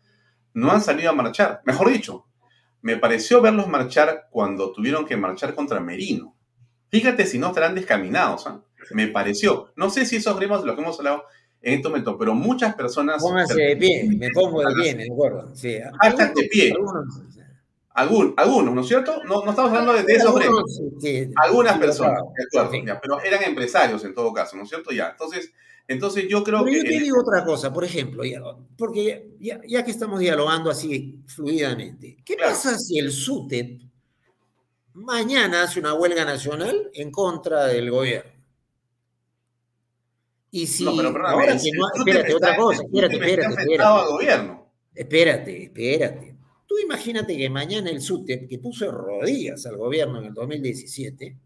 no 0.53 0.69
han 0.69 0.81
salido 0.83 1.09
a 1.09 1.15
marchar, 1.15 1.63
mejor 1.65 1.89
dicho, 1.89 2.27
me 2.83 2.97
pareció 2.97 3.41
verlos 3.41 3.67
marchar 3.67 4.27
cuando 4.29 4.71
tuvieron 4.71 5.07
que 5.07 5.17
marchar 5.17 5.55
contra 5.55 5.79
Merino. 5.79 6.35
Fíjate 6.89 7.25
si 7.25 7.39
no 7.39 7.47
estarán 7.47 7.73
descaminados, 7.73 8.45
¿ah? 8.45 8.63
me 8.91 9.07
pareció. 9.07 9.71
No 9.75 9.89
sé 9.89 10.05
si 10.05 10.17
esos 10.17 10.37
gremios 10.37 10.61
de 10.61 10.67
los 10.67 10.75
que 10.75 10.81
hemos 10.83 10.99
hablado 10.99 11.23
en 11.61 11.75
este 11.75 11.87
momento, 11.87 12.17
pero 12.17 12.33
muchas 12.33 12.73
personas... 12.75 13.21
Pónganse 13.21 13.61
de 13.61 13.77
pie, 13.77 14.09
me 14.17 14.29
pongo 14.31 14.61
de 14.61 14.73
pie, 14.81 14.95
me 14.95 15.05
acuerdo. 15.05 15.55
Sí. 15.55 15.73
de 15.73 16.49
pie. 16.51 16.73
Algunos, 17.93 18.33
algunos, 18.37 18.73
¿no 18.73 18.81
es 18.81 18.87
cierto? 18.87 19.21
No, 19.25 19.43
no 19.43 19.49
estamos 19.49 19.69
hablando 19.71 19.93
de, 19.93 20.13
esos 20.13 20.33
gremios. 20.33 20.81
Algunas 21.35 21.77
personas, 21.77 22.21
pero 23.01 23.21
eran 23.21 23.43
empresarios 23.43 24.03
en 24.05 24.13
todo 24.13 24.31
caso, 24.33 24.55
¿no 24.55 24.63
es 24.63 24.69
cierto? 24.69 24.91
Ya, 24.91 25.09
entonces, 25.09 25.51
entonces 25.87 26.25
yo 26.27 26.43
creo 26.43 26.63
que... 26.63 26.77
Yo 26.77 26.83
te 26.83 26.99
digo 26.99 27.19
otra 27.19 27.43
cosa, 27.43 27.71
por 27.71 27.83
ejemplo, 27.83 28.23
porque 28.77 29.35
ya, 29.39 29.83
que 29.83 29.91
estamos 29.91 30.19
dialogando 30.19 30.71
así 30.71 31.21
fluidamente, 31.27 32.17
¿qué 32.23 32.37
pasa 32.37 32.77
si 32.77 32.97
el 32.97 33.11
SUTEP 33.11 33.81
mañana 34.93 35.63
hace 35.63 35.79
una 35.79 35.93
huelga 35.93 36.23
nacional 36.23 36.89
en 36.93 37.11
contra 37.11 37.65
del 37.65 37.91
gobierno? 37.91 38.30
Y 40.51 40.67
si 40.67 40.83
No, 40.83 40.95
pero 40.97 41.13
perdóname, 41.13 41.33
ahora 41.41 41.53
no- 41.55 41.59
espérate, 41.97 42.33
otra 42.35 42.49
está- 42.51 42.61
cosa, 42.61 42.83
espérate, 42.83 43.15
espérate, 43.15 43.61
espérate. 43.61 44.07
gobierno. 44.11 44.71
Espérate, 44.93 45.63
espérate. 45.63 46.35
Tú 46.67 46.75
imagínate 46.79 47.37
que 47.37 47.49
mañana 47.49 47.89
el 47.89 48.01
SUTEP, 48.01 48.47
que 48.49 48.59
puso 48.59 48.91
rodillas 48.91 49.65
al 49.65 49.77
gobierno 49.77 50.19
en 50.19 50.25
el 50.25 50.33
2017, 50.33 51.37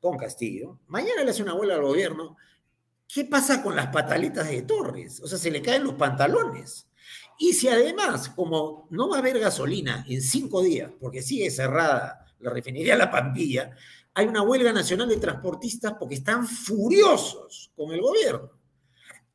con 0.00 0.18
Castillo, 0.18 0.78
mañana 0.88 1.24
le 1.24 1.30
hace 1.30 1.42
una 1.42 1.54
huelga 1.54 1.76
al 1.76 1.82
gobierno. 1.82 2.36
¿Qué 3.08 3.24
pasa 3.24 3.62
con 3.62 3.76
las 3.76 3.86
pataletas 3.88 4.48
de 4.48 4.62
Torres? 4.62 5.20
O 5.22 5.26
sea, 5.26 5.38
se 5.38 5.50
le 5.50 5.62
caen 5.62 5.84
los 5.84 5.94
pantalones. 5.94 6.86
Y 7.38 7.52
si 7.54 7.68
además, 7.68 8.28
como 8.30 8.86
no 8.90 9.08
va 9.08 9.16
a 9.16 9.18
haber 9.20 9.38
gasolina 9.38 10.04
en 10.08 10.20
cinco 10.22 10.62
días, 10.62 10.90
porque 11.00 11.22
sigue 11.22 11.50
cerrada 11.50 12.26
la 12.40 12.50
refinería 12.50 12.96
La 12.96 13.10
Pampilla, 13.10 13.74
hay 14.14 14.26
una 14.26 14.42
huelga 14.42 14.72
nacional 14.72 15.08
de 15.08 15.16
transportistas 15.16 15.94
porque 15.98 16.14
están 16.14 16.46
furiosos 16.46 17.72
con 17.76 17.90
el 17.90 18.00
gobierno. 18.00 18.50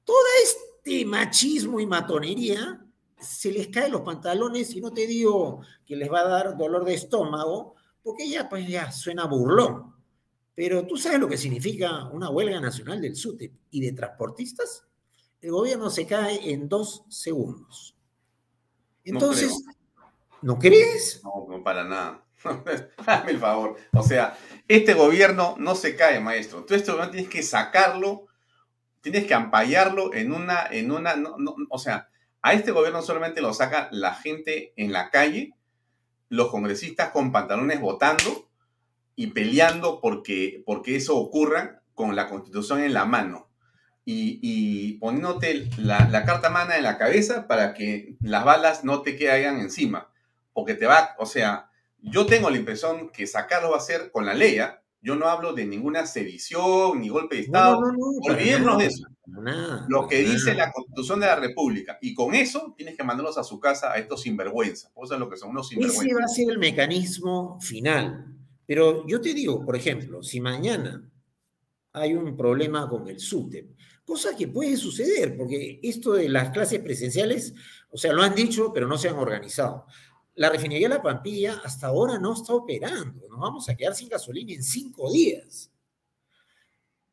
Todo 0.06 0.26
este 0.43 1.06
machismo 1.06 1.80
y 1.80 1.85
matonería 1.85 2.81
se 3.19 3.51
les 3.51 3.68
caen 3.68 3.91
los 3.91 4.01
pantalones 4.01 4.73
y 4.73 4.81
no 4.81 4.93
te 4.93 5.06
digo 5.06 5.61
que 5.85 5.97
les 5.97 6.10
va 6.10 6.22
a 6.22 6.27
dar 6.30 6.57
dolor 6.57 6.85
de 6.85 6.93
estómago, 6.93 7.76
porque 8.01 8.30
ya 8.30 8.47
pues 8.47 8.65
ya 8.68 8.91
suena 8.91 9.26
burlón. 9.26 9.93
Pero 10.56 10.88
tú 10.88 10.95
sabes 10.95 11.19
lo 11.19 11.27
que 11.27 11.38
significa 11.38 12.06
una 12.07 12.30
huelga 12.30 12.61
nacional 12.61 13.01
del 13.01 13.15
SUTEP 13.15 13.53
y 13.72 13.81
de 13.81 13.91
transportistas. 13.91 14.85
El 15.41 15.51
gobierno 15.51 15.89
se 15.89 16.06
cae 16.06 16.51
en 16.51 16.69
dos 16.69 17.03
segundos. 17.10 17.95
Entonces, 19.03 19.64
¿no, 20.41 20.57
crees? 20.57 21.22
No, 21.23 21.45
no 21.49 21.64
para 21.64 21.84
nada. 21.84 22.26
Hazme 23.06 23.32
el 23.32 23.40
favor. 23.40 23.78
O 23.94 24.03
sea, 24.03 24.38
este 24.68 24.94
gobierno 24.94 25.56
no 25.60 25.76
se 25.76 25.95
cae, 25.95 26.20
maestro. 26.20 26.64
Tú 26.66 26.74
este 26.74 26.91
gobierno 26.91 27.11
tienes 27.11 27.30
que 27.30 27.44
sacarlo, 27.44 28.28
tienes 29.02 29.26
que 29.26 29.34
ampallarlo 29.34 30.14
en 30.14 30.32
una, 30.32 30.66
en 30.70 30.91
una, 30.91 31.16
no, 31.16 31.36
o 31.70 31.80
sea, 31.80 32.10
a 32.41 32.53
este 32.53 32.72
gobierno 32.72 33.02
solamente 33.02 33.41
lo 33.41 33.53
saca 33.53 33.90
la 33.91 34.14
gente 34.14 34.74
en 34.78 34.94
la 34.94 35.10
calle, 35.10 35.53
los 36.30 36.49
congresistas 36.49 37.10
con 37.10 37.32
pantalones 37.32 37.82
votando 37.82 38.49
y 39.16 39.28
peleando 39.28 39.99
porque, 39.99 40.64
porque 40.66 40.95
eso 40.95 41.18
ocurra 41.18 41.82
con 41.94 42.16
la 42.16 42.30
constitución 42.30 42.82
en 42.82 42.94
la 42.94 43.06
mano. 43.06 43.49
Y, 44.06 44.40
y 44.41 44.94
poniéndote 44.94 45.70
la, 45.78 46.07
la 46.10 46.24
carta 46.24 46.49
mana 46.49 46.78
en 46.78 46.84
la 46.84 46.98
cabeza 46.98 47.48
para 47.48 47.74
que 47.74 48.16
las 48.22 48.44
balas 48.44 48.84
no 48.84 49.02
te 49.02 49.18
caigan 49.18 49.60
encima. 49.60 50.10
Porque 50.53 50.74
te 50.74 50.88
va, 50.88 51.16
o 51.20 51.26
sea, 51.26 51.68
yo 52.01 52.26
tengo 52.26 52.49
la 52.49 52.57
impresión 52.57 53.09
que 53.09 53.27
sacarlo 53.27 53.71
va 53.71 53.77
a 53.77 53.81
ser 53.81 54.11
con 54.11 54.26
la 54.26 54.34
ley. 54.34 54.57
Yo 55.01 55.15
no 55.15 55.27
hablo 55.27 55.53
de 55.53 55.65
ninguna 55.65 56.05
sedición 56.05 56.99
ni 56.99 57.09
golpe 57.09 57.35
de 57.35 57.41
Estado. 57.43 57.80
No, 57.80 57.88
no, 57.88 57.93
no, 57.93 58.34
Olvidémonos 58.34 58.77
de 58.77 58.85
eso. 58.85 59.07
Lo 59.88 60.07
que 60.07 60.23
dice 60.23 60.53
la 60.55 60.71
Constitución 60.71 61.19
de 61.19 61.27
la 61.27 61.35
República. 61.35 61.97
Y 62.01 62.13
con 62.13 62.35
eso 62.35 62.73
tienes 62.76 62.97
que 62.97 63.03
mandarlos 63.03 63.38
a 63.38 63.43
su 63.43 63.59
casa 63.59 63.91
a 63.91 63.97
estos 63.97 64.23
sinvergüenzas. 64.23 64.91
Pues 64.93 65.07
eso 65.07 65.13
es 65.13 65.19
lo 65.19 65.30
que 65.30 65.38
son 65.38 65.51
unos 65.51 65.67
Ese 65.67 65.76
sinvergüenzas. 65.76 66.19
va 66.19 66.26
a 66.26 66.27
ser 66.27 66.49
el 66.49 66.57
mecanismo 66.57 67.59
final. 67.61 68.26
Pero 68.65 69.05
yo 69.07 69.21
te 69.21 69.34
digo, 69.34 69.65
por 69.65 69.76
ejemplo, 69.76 70.21
si 70.21 70.41
mañana 70.41 71.09
hay 71.93 72.13
un 72.13 72.35
problema 72.35 72.88
con 72.89 73.07
el 73.07 73.19
SUTEP, 73.19 73.71
cosa 74.05 74.35
que 74.35 74.47
puede 74.47 74.76
suceder, 74.76 75.38
porque 75.38 75.80
esto 75.81 76.13
de 76.13 76.30
las 76.30 76.49
clases 76.49 76.80
presenciales, 76.80 77.53
o 77.89 77.97
sea, 77.97 78.13
lo 78.13 78.21
han 78.21 78.35
dicho, 78.35 78.71
pero 78.73 78.88
no 78.88 78.97
se 78.97 79.09
han 79.09 79.15
organizado. 79.15 79.85
La 80.40 80.49
refinería 80.49 80.88
La 80.88 81.02
Pampilla 81.02 81.60
hasta 81.66 81.88
ahora 81.88 82.18
no 82.18 82.32
está 82.34 82.53
operando. 82.53 83.28
Nos 83.28 83.40
vamos 83.40 83.68
a 83.68 83.76
quedar 83.76 83.94
sin 83.94 84.07
gasolina 84.07 84.53
en 84.53 84.64
cinco 84.64 85.11
días. 85.11 85.70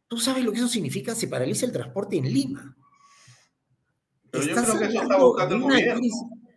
¿Tú 0.07 0.17
sabes 0.19 0.45
lo 0.45 0.53
que 0.53 0.59
eso 0.59 0.69
significa? 0.69 1.13
Se 1.13 1.27
paraliza 1.27 1.67
el 1.67 1.73
transporte 1.73 2.17
en 2.17 2.33
Lima. 2.33 2.77
Pero 4.31 4.45
yo 4.45 4.55
creo 4.55 4.79
que 4.79 4.85
eso 4.85 5.03
está 5.03 5.17
buscando 5.19 5.55
el 5.57 5.61
de 5.61 5.67
gobierno. 5.67 6.03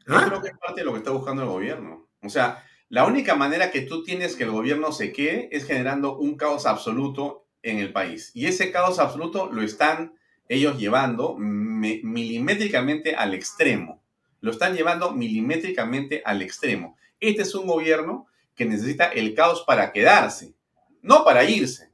Yo 0.08 0.16
¿Ah? 0.16 0.26
creo 0.28 0.42
que 0.44 0.48
es 0.50 0.58
parte 0.60 0.82
de 0.82 0.86
lo 0.86 0.92
que 0.92 0.98
está 1.00 1.10
buscando 1.10 1.42
el 1.42 1.50
gobierno. 1.50 2.08
O 2.22 2.30
sea, 2.30 2.64
la 2.90 3.08
única 3.08 3.34
manera 3.36 3.72
que 3.72 3.82
tú 3.82 4.04
tienes 4.04 4.36
que 4.36 4.44
el 4.44 4.52
gobierno 4.52 4.92
se 4.92 5.12
quede 5.12 5.50
es 5.52 5.66
generando 5.66 6.20
un 6.20 6.38
caos 6.38 6.68
absoluto 6.68 7.48
en 7.64 7.80
el 7.80 7.92
país. 7.92 8.30
Y 8.36 8.46
ese 8.46 8.72
caos 8.72 9.00
absoluto 9.00 9.52
lo 9.52 9.64
están 9.64 10.14
ellos 10.48 10.78
llevando 10.78 11.36
me- 11.36 12.02
milimétricamente 12.04 13.16
al 13.16 13.34
extremo. 13.34 13.99
Lo 14.42 14.52
están 14.52 14.76
llevando 14.76 15.12
milimétricamente 15.12 16.22
al 16.26 16.42
extremo. 16.42 16.98
Este 17.20 17.42
es 17.42 17.54
un 17.56 17.68
gobierno 17.68 18.28
que 18.56 18.66
necesita 18.66 19.06
el 19.06 19.34
caos 19.34 19.64
para 19.66 19.92
quedarse, 19.92 20.54
no 21.02 21.24
para 21.24 21.44
irse. 21.44 21.92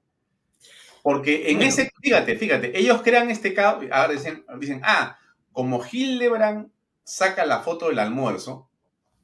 Porque 1.03 1.51
en 1.51 1.57
Bueno. 1.57 1.69
ese, 1.69 1.91
fíjate, 2.01 2.35
fíjate, 2.37 2.77
ellos 2.79 3.01
crean 3.03 3.29
este 3.29 3.53
caos, 3.53 3.85
ahora 3.91 4.13
dicen, 4.13 4.43
dicen 4.59 4.81
ah, 4.83 5.17
como 5.51 5.83
Hildebrand 5.83 6.71
saca 7.03 7.45
la 7.45 7.59
foto 7.59 7.89
del 7.89 7.99
almuerzo, 7.99 8.67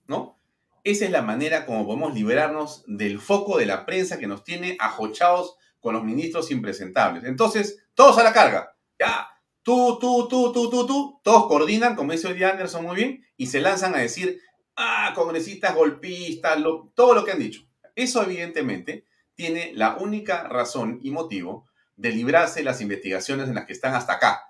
¿no? 0.08 0.38
Esa 0.84 1.06
es 1.06 1.12
la 1.12 1.22
manera 1.24 1.66
como 1.66 1.86
podemos 1.86 2.14
liberarnos 2.14 2.84
del 2.88 3.20
foco 3.20 3.58
de 3.58 3.66
la 3.66 3.86
prensa 3.86 4.20
que 4.20 4.28
nos 4.28 4.44
tiene 4.44 4.78
ajochados 4.80 5.58
con 5.80 5.94
los 5.94 6.04
ministros 6.04 6.52
impresentables. 6.52 7.24
Entonces, 7.24 7.84
todos 7.96 8.18
a 8.20 8.24
la 8.24 8.34
carga. 8.34 8.76
Ya, 9.00 9.28
tú, 9.64 9.98
tú, 10.00 10.28
tú, 10.28 10.52
tú, 10.52 10.70
tú, 10.70 10.86
tú, 10.88 11.20
todos 11.24 11.48
coordinan, 11.48 11.96
como 11.96 12.12
dice 12.12 12.28
hoy 12.28 12.34
día 12.36 12.50
Anderson 12.50 12.86
muy 12.86 12.96
bien, 12.96 13.26
y 13.38 13.48
se 13.48 13.62
lanzan 13.62 13.96
a 13.96 14.00
decir, 14.00 14.40
ah, 14.76 15.12
congresistas 15.16 15.76
golpistas, 15.76 16.60
lo- 16.60 16.92
todo 16.96 17.14
lo 17.14 17.24
que 17.26 17.32
han 17.32 17.40
dicho. 17.40 17.64
Eso 17.96 18.24
evidentemente 18.24 19.06
tiene 19.36 19.72
la 19.76 19.98
única 19.98 20.44
razón 20.48 21.00
y 21.04 21.12
motivo 21.12 21.68
de 21.96 22.12
librarse 22.12 22.64
las 22.64 22.82
investigaciones 22.82 23.48
en 23.50 23.56
las 23.56 23.66
que 23.66 23.74
están 23.74 23.94
hasta 23.96 24.14
acá. 24.14 24.42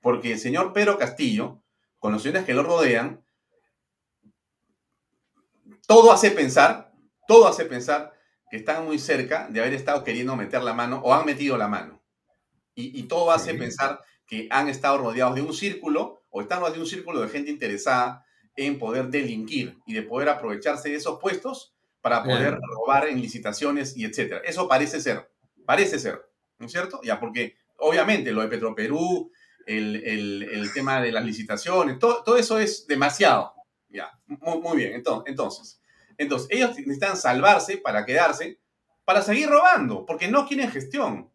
Porque 0.00 0.32
el 0.32 0.38
señor 0.38 0.72
Pedro 0.72 0.98
Castillo, 0.98 1.62
con 1.98 2.12
los 2.12 2.22
señores 2.22 2.44
que 2.44 2.54
lo 2.54 2.62
rodean, 2.62 3.24
todo 5.86 6.12
hace 6.12 6.30
pensar, 6.30 6.92
todo 7.26 7.46
hace 7.48 7.64
pensar 7.64 8.12
que 8.50 8.58
están 8.58 8.84
muy 8.84 8.98
cerca 8.98 9.48
de 9.48 9.60
haber 9.60 9.74
estado 9.74 10.02
queriendo 10.04 10.36
meter 10.36 10.62
la 10.62 10.74
mano 10.74 11.00
o 11.04 11.14
han 11.14 11.26
metido 11.26 11.56
la 11.56 11.68
mano. 11.68 12.02
Y, 12.74 12.98
y 13.00 13.04
todo 13.04 13.32
hace 13.32 13.52
Sí. 13.52 13.58
pensar 13.58 14.00
que 14.30 14.46
han 14.50 14.68
estado 14.68 14.98
rodeados 14.98 15.34
de 15.34 15.42
un 15.42 15.52
círculo 15.52 16.22
o 16.30 16.40
están 16.40 16.60
rodeados 16.60 16.76
de 16.76 16.82
un 16.84 16.88
círculo 16.88 17.20
de 17.20 17.28
gente 17.28 17.50
interesada 17.50 18.24
en 18.54 18.78
poder 18.78 19.08
delinquir 19.08 19.76
y 19.86 19.92
de 19.92 20.02
poder 20.02 20.28
aprovecharse 20.28 20.88
de 20.88 20.94
esos 20.94 21.18
puestos 21.18 21.74
para 22.00 22.22
poder 22.22 22.56
robar 22.60 23.08
en 23.08 23.20
licitaciones 23.20 23.96
y 23.96 24.04
etcétera. 24.04 24.40
Eso 24.44 24.68
parece 24.68 25.00
ser, 25.00 25.28
parece 25.66 25.98
ser, 25.98 26.22
¿no 26.58 26.66
es 26.66 26.72
cierto? 26.72 27.00
Ya, 27.02 27.18
porque 27.18 27.56
obviamente 27.78 28.30
lo 28.30 28.42
de 28.42 28.48
Petroperú, 28.48 29.32
el, 29.66 29.96
el, 29.96 30.42
el 30.44 30.72
tema 30.72 31.02
de 31.02 31.10
las 31.10 31.24
licitaciones, 31.24 31.98
todo, 31.98 32.22
todo 32.22 32.36
eso 32.36 32.58
es 32.60 32.86
demasiado. 32.86 33.52
Ya, 33.88 34.12
muy, 34.26 34.60
muy 34.60 34.76
bien. 34.76 34.92
Entonces, 34.94 35.24
entonces, 35.28 35.80
entonces, 36.16 36.48
ellos 36.52 36.70
necesitan 36.76 37.16
salvarse 37.16 37.78
para 37.78 38.06
quedarse, 38.06 38.60
para 39.04 39.22
seguir 39.22 39.48
robando, 39.48 40.06
porque 40.06 40.28
no 40.28 40.46
quieren 40.46 40.70
gestión. 40.70 41.32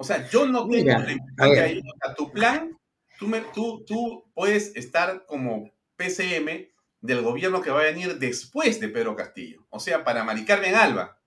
O 0.00 0.04
sea, 0.04 0.28
yo 0.30 0.46
no 0.46 0.60
tengo 0.60 0.84
Mira, 0.84 0.98
la 1.00 1.44
ahí, 1.44 1.80
o 1.80 1.96
sea, 2.04 2.14
tu 2.14 2.30
plan, 2.30 2.78
tú, 3.18 3.26
me- 3.26 3.40
tú, 3.52 3.84
tú 3.84 4.24
puedes 4.32 4.74
estar 4.76 5.26
como 5.26 5.70
PCM 5.96 6.68
del 7.00 7.22
gobierno 7.22 7.60
que 7.60 7.70
va 7.70 7.80
a 7.80 7.84
venir 7.84 8.16
después 8.18 8.78
de 8.78 8.88
Pedro 8.88 9.16
Castillo. 9.16 9.66
O 9.70 9.80
sea, 9.80 10.04
para 10.04 10.22
Mari 10.22 10.44
Carmen 10.44 10.76
Alba. 10.76 11.20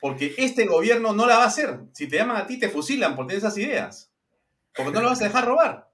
Porque 0.00 0.34
este 0.36 0.66
gobierno 0.66 1.14
no 1.14 1.26
la 1.26 1.38
va 1.38 1.44
a 1.44 1.48
hacer. 1.48 1.80
Si 1.92 2.08
te 2.08 2.16
llaman 2.16 2.36
a 2.36 2.46
ti, 2.46 2.58
te 2.58 2.68
fusilan 2.68 3.16
por 3.16 3.26
tener 3.26 3.38
esas 3.38 3.56
ideas. 3.56 4.12
Porque 4.76 4.92
no 4.92 5.00
lo 5.00 5.08
vas 5.08 5.22
a 5.22 5.24
dejar 5.24 5.46
robar. 5.46 5.90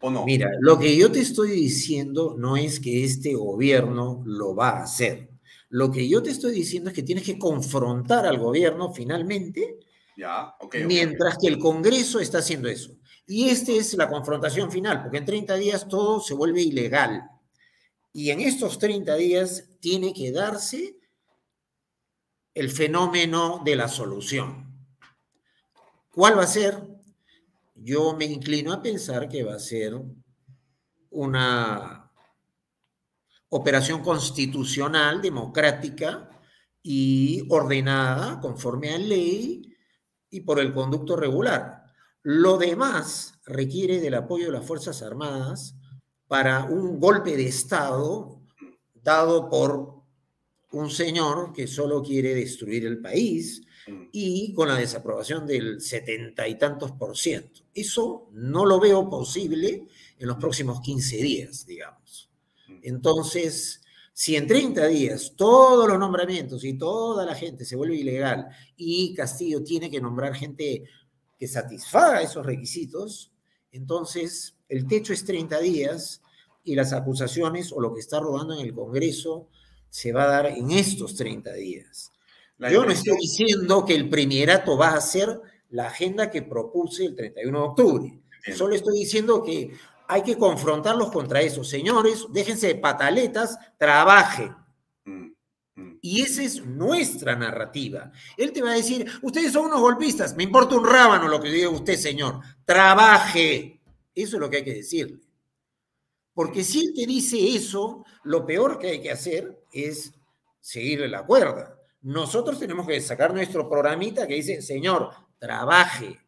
¿O 0.00 0.10
no? 0.10 0.26
Mira, 0.26 0.50
lo 0.60 0.78
que 0.78 0.94
yo 0.96 1.10
te 1.10 1.20
estoy 1.20 1.52
diciendo 1.52 2.34
no 2.36 2.56
es 2.56 2.80
que 2.80 3.04
este 3.04 3.34
gobierno 3.34 4.22
lo 4.26 4.54
va 4.54 4.70
a 4.70 4.82
hacer. 4.82 5.30
Lo 5.70 5.90
que 5.90 6.06
yo 6.06 6.22
te 6.22 6.30
estoy 6.30 6.52
diciendo 6.52 6.90
es 6.90 6.96
que 6.96 7.02
tienes 7.02 7.24
que 7.24 7.38
confrontar 7.38 8.26
al 8.26 8.38
gobierno 8.38 8.92
finalmente, 8.92 9.78
Mientras 10.86 11.38
que 11.38 11.48
el 11.48 11.58
Congreso 11.58 12.20
está 12.20 12.38
haciendo 12.38 12.68
eso. 12.68 12.96
Y 13.26 13.48
esta 13.48 13.72
es 13.72 13.94
la 13.94 14.08
confrontación 14.08 14.70
final, 14.70 15.02
porque 15.02 15.18
en 15.18 15.24
30 15.24 15.54
días 15.56 15.88
todo 15.88 16.20
se 16.20 16.34
vuelve 16.34 16.62
ilegal. 16.62 17.22
Y 18.12 18.30
en 18.30 18.40
estos 18.40 18.78
30 18.78 19.14
días 19.16 19.70
tiene 19.80 20.12
que 20.12 20.32
darse 20.32 20.96
el 22.54 22.70
fenómeno 22.70 23.62
de 23.64 23.76
la 23.76 23.88
solución. 23.88 24.72
¿Cuál 26.10 26.38
va 26.38 26.42
a 26.42 26.46
ser? 26.46 26.86
Yo 27.74 28.14
me 28.14 28.26
inclino 28.26 28.72
a 28.72 28.82
pensar 28.82 29.28
que 29.28 29.42
va 29.42 29.54
a 29.54 29.58
ser 29.58 29.98
una 31.10 32.12
operación 33.48 34.02
constitucional, 34.02 35.22
democrática 35.22 36.28
y 36.82 37.46
ordenada 37.48 38.40
conforme 38.40 38.90
a 38.94 38.98
ley 38.98 39.71
y 40.32 40.40
por 40.40 40.58
el 40.58 40.74
conducto 40.74 41.14
regular. 41.14 41.84
Lo 42.22 42.58
demás 42.58 43.34
requiere 43.46 44.00
del 44.00 44.14
apoyo 44.14 44.46
de 44.46 44.52
las 44.52 44.66
Fuerzas 44.66 45.00
Armadas 45.02 45.76
para 46.26 46.64
un 46.64 46.98
golpe 46.98 47.36
de 47.36 47.46
Estado 47.46 48.40
dado 48.94 49.48
por 49.48 50.02
un 50.72 50.90
señor 50.90 51.52
que 51.52 51.68
solo 51.68 52.02
quiere 52.02 52.34
destruir 52.34 52.84
el 52.86 53.00
país 53.00 53.62
Mm. 53.86 54.08
y 54.12 54.52
con 54.54 54.68
la 54.68 54.76
desaprobación 54.76 55.46
del 55.46 55.80
setenta 55.80 56.46
y 56.46 56.56
tantos 56.56 56.92
por 56.92 57.16
ciento. 57.16 57.62
Eso 57.74 58.28
no 58.32 58.64
lo 58.64 58.78
veo 58.78 59.08
posible 59.10 59.88
en 60.18 60.28
los 60.28 60.36
próximos 60.36 60.80
15 60.80 61.16
días, 61.16 61.66
digamos. 61.66 62.30
Mm. 62.68 62.78
Entonces, 62.82 63.81
si 64.22 64.36
en 64.36 64.46
30 64.46 64.86
días 64.86 65.32
todos 65.34 65.88
los 65.88 65.98
nombramientos 65.98 66.62
y 66.62 66.74
toda 66.78 67.26
la 67.26 67.34
gente 67.34 67.64
se 67.64 67.74
vuelve 67.74 67.96
ilegal 67.96 68.46
y 68.76 69.12
Castillo 69.14 69.64
tiene 69.64 69.90
que 69.90 70.00
nombrar 70.00 70.32
gente 70.36 70.84
que 71.36 71.48
satisfaga 71.48 72.22
esos 72.22 72.46
requisitos, 72.46 73.32
entonces 73.72 74.54
el 74.68 74.86
techo 74.86 75.12
es 75.12 75.24
30 75.24 75.58
días 75.58 76.22
y 76.62 76.76
las 76.76 76.92
acusaciones 76.92 77.72
o 77.72 77.80
lo 77.80 77.92
que 77.92 77.98
está 77.98 78.20
rodando 78.20 78.54
en 78.54 78.60
el 78.60 78.72
Congreso 78.72 79.48
se 79.90 80.12
va 80.12 80.22
a 80.22 80.28
dar 80.28 80.46
en 80.46 80.70
estos 80.70 81.16
30 81.16 81.54
días. 81.54 82.12
La 82.58 82.70
Yo 82.70 82.84
no 82.84 82.92
estoy 82.92 83.16
diciendo 83.16 83.84
que 83.84 83.96
el 83.96 84.08
primerato 84.08 84.78
va 84.78 84.94
a 84.94 85.00
ser 85.00 85.40
la 85.70 85.88
agenda 85.88 86.30
que 86.30 86.42
propuse 86.42 87.06
el 87.06 87.16
31 87.16 87.58
de 87.58 87.64
octubre. 87.64 88.22
Solo 88.54 88.76
estoy 88.76 89.00
diciendo 89.00 89.42
que 89.42 89.72
hay 90.08 90.22
que 90.22 90.36
confrontarlos 90.36 91.10
contra 91.10 91.40
eso. 91.40 91.64
Señores, 91.64 92.26
déjense 92.30 92.68
de 92.68 92.74
pataletas, 92.76 93.58
trabajen. 93.78 94.54
Mm, 95.04 95.32
mm. 95.76 95.98
Y 96.00 96.22
esa 96.22 96.42
es 96.42 96.64
nuestra 96.64 97.36
narrativa. 97.36 98.12
Él 98.36 98.52
te 98.52 98.62
va 98.62 98.72
a 98.72 98.76
decir, 98.76 99.10
ustedes 99.22 99.52
son 99.52 99.66
unos 99.66 99.80
golpistas, 99.80 100.36
me 100.36 100.44
importa 100.44 100.76
un 100.76 100.86
rábano 100.86 101.28
lo 101.28 101.40
que 101.40 101.50
diga 101.50 101.68
usted, 101.68 101.96
señor. 101.96 102.40
Trabaje. 102.64 103.80
Eso 104.14 104.36
es 104.36 104.40
lo 104.40 104.50
que 104.50 104.58
hay 104.58 104.64
que 104.64 104.74
decirle. 104.74 105.20
Porque 106.34 106.64
si 106.64 106.80
él 106.80 106.92
te 106.94 107.06
dice 107.06 107.54
eso, 107.54 108.04
lo 108.24 108.46
peor 108.46 108.78
que 108.78 108.88
hay 108.88 109.02
que 109.02 109.10
hacer 109.10 109.64
es 109.72 110.14
seguirle 110.60 111.08
la 111.08 111.26
cuerda. 111.26 111.78
Nosotros 112.02 112.58
tenemos 112.58 112.86
que 112.86 113.00
sacar 113.00 113.32
nuestro 113.32 113.68
programita 113.68 114.26
que 114.26 114.34
dice, 114.34 114.62
señor, 114.62 115.10
trabaje. 115.38 116.18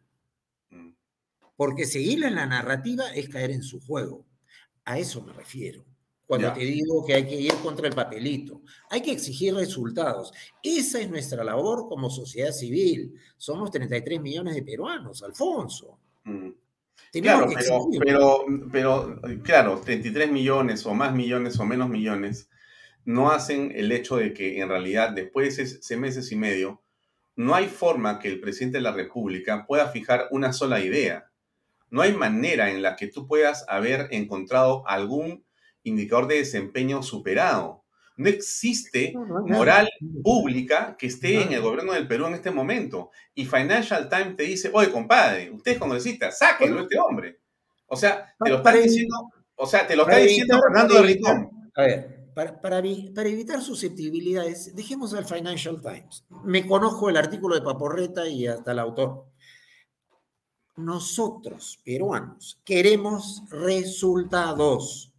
Porque 1.57 1.87
seguirle 1.87 2.27
en 2.29 2.35
la 2.37 2.47
narrativa 2.47 3.05
es 3.15 3.29
caer 3.29 3.51
en 3.51 3.63
su 3.63 3.81
juego. 3.81 4.25
A 4.85 4.99
eso 4.99 5.23
me 5.23 5.33
refiero. 5.33 5.85
Cuando 6.27 6.49
Ya. 6.49 6.55
te 6.55 6.61
digo 6.61 7.05
que 7.05 7.15
hay 7.15 7.27
que 7.27 7.39
ir 7.41 7.55
contra 7.57 7.87
el 7.87 7.95
papelito, 7.95 8.63
hay 8.91 9.03
que 9.03 9.13
exigir 9.13 9.55
resultados. 9.55 10.33
Esa 10.63 11.01
es 11.01 11.11
nuestra 11.11 11.45
labor 11.45 11.87
como 11.89 12.09
sociedad 12.09 12.51
civil. 12.53 13.15
Somos 13.37 13.71
33 13.71 14.21
millones 14.21 14.55
de 14.55 14.63
peruanos, 14.63 15.23
Alfonso. 15.23 15.99
Mm. 16.25 16.49
Tenemos 17.13 17.53
Claro, 17.53 17.89
que 17.91 17.99
pero, 17.99 18.45
pero, 18.73 19.21
pero, 19.21 19.43
claro, 19.43 19.81
33 19.85 20.33
millones 20.33 20.87
o 20.87 20.95
más 20.95 21.15
millones 21.15 21.59
o 21.61 21.65
menos 21.65 21.89
millones 21.89 22.49
no 23.05 23.31
hacen 23.31 23.73
el 23.75 23.93
hecho 23.93 24.17
de 24.17 24.33
que 24.33 24.61
en 24.61 24.69
realidad 24.69 25.11
después 25.13 25.57
de 25.57 25.63
ese 25.65 25.97
meses 25.99 26.33
y 26.33 26.37
medio 26.37 26.83
no 27.37 27.55
hay 27.55 27.67
forma 27.67 28.19
que 28.19 28.29
el 28.29 28.41
presidente 28.41 28.79
de 28.79 28.83
la 28.83 28.93
República 28.93 29.67
pueda 29.67 29.89
fijar 29.89 30.29
una 30.31 30.53
sola 30.53 30.81
idea. 30.81 31.31
No 31.95 32.03
hay 32.03 32.13
manera 32.13 32.73
en 32.73 32.83
la 32.83 32.97
que 32.97 33.07
tú 33.07 33.29
puedas 33.29 33.65
haber 33.69 34.09
encontrado 34.11 34.83
algún 34.85 35.45
indicador 35.85 36.27
de 36.27 36.39
desempeño 36.39 37.05
superado. 37.05 37.85
No 38.17 38.29
existe 38.29 39.15
moral 39.47 39.89
pública 40.21 40.97
que 40.99 41.07
esté 41.07 41.41
en 41.41 41.53
el 41.53 41.61
No. 41.61 41.69
gobierno 41.69 41.93
del 41.93 42.09
Perú 42.09 42.27
en 42.27 42.35
este 42.35 42.51
momento. 42.51 43.13
Y 43.33 43.45
Financial 43.45 44.09
Times 44.09 44.37
te 44.37 44.43
dice, 44.43 44.71
oye, 44.73 44.91
compadre, 44.91 45.53
usted 45.53 45.71
es 45.71 45.79
congresista, 45.79 46.33
sáquenlo 46.33 46.81
a 46.81 46.83
este 46.83 46.99
hombre. 46.99 47.39
O 47.87 47.95
sea, 47.95 48.35
te 48.43 48.51
lo 48.51 48.57
está 48.57 48.73
diciendo, 48.73 49.15
o 49.55 49.65
sea, 49.65 49.87
te 49.87 49.95
lo 49.95 50.03
está 50.03 50.17
diciendo 50.17 50.61
Fernando 50.61 50.95
de 50.95 51.03
Rincón. 51.03 51.71
A 51.77 51.83
ver, 51.83 52.25
para, 52.35 52.61
para 52.61 52.79
evitar 52.81 53.61
susceptibilidades, 53.63 54.75
dejemos 54.75 55.15
al 55.15 55.27
Financial 55.27 55.81
Times. 55.81 56.25
Me 56.45 56.67
conozco 56.67 57.09
el 57.09 57.17
artículo 57.17 57.55
de 57.55 57.63
Paporreta 57.63 58.27
y 58.27 58.49
hasta 58.49 58.73
el 58.73 58.81
autor. 58.81 59.27
Nosotros, 60.77 61.79
peruanos, 61.85 62.61
queremos 62.65 63.43
resultados. 63.49 65.13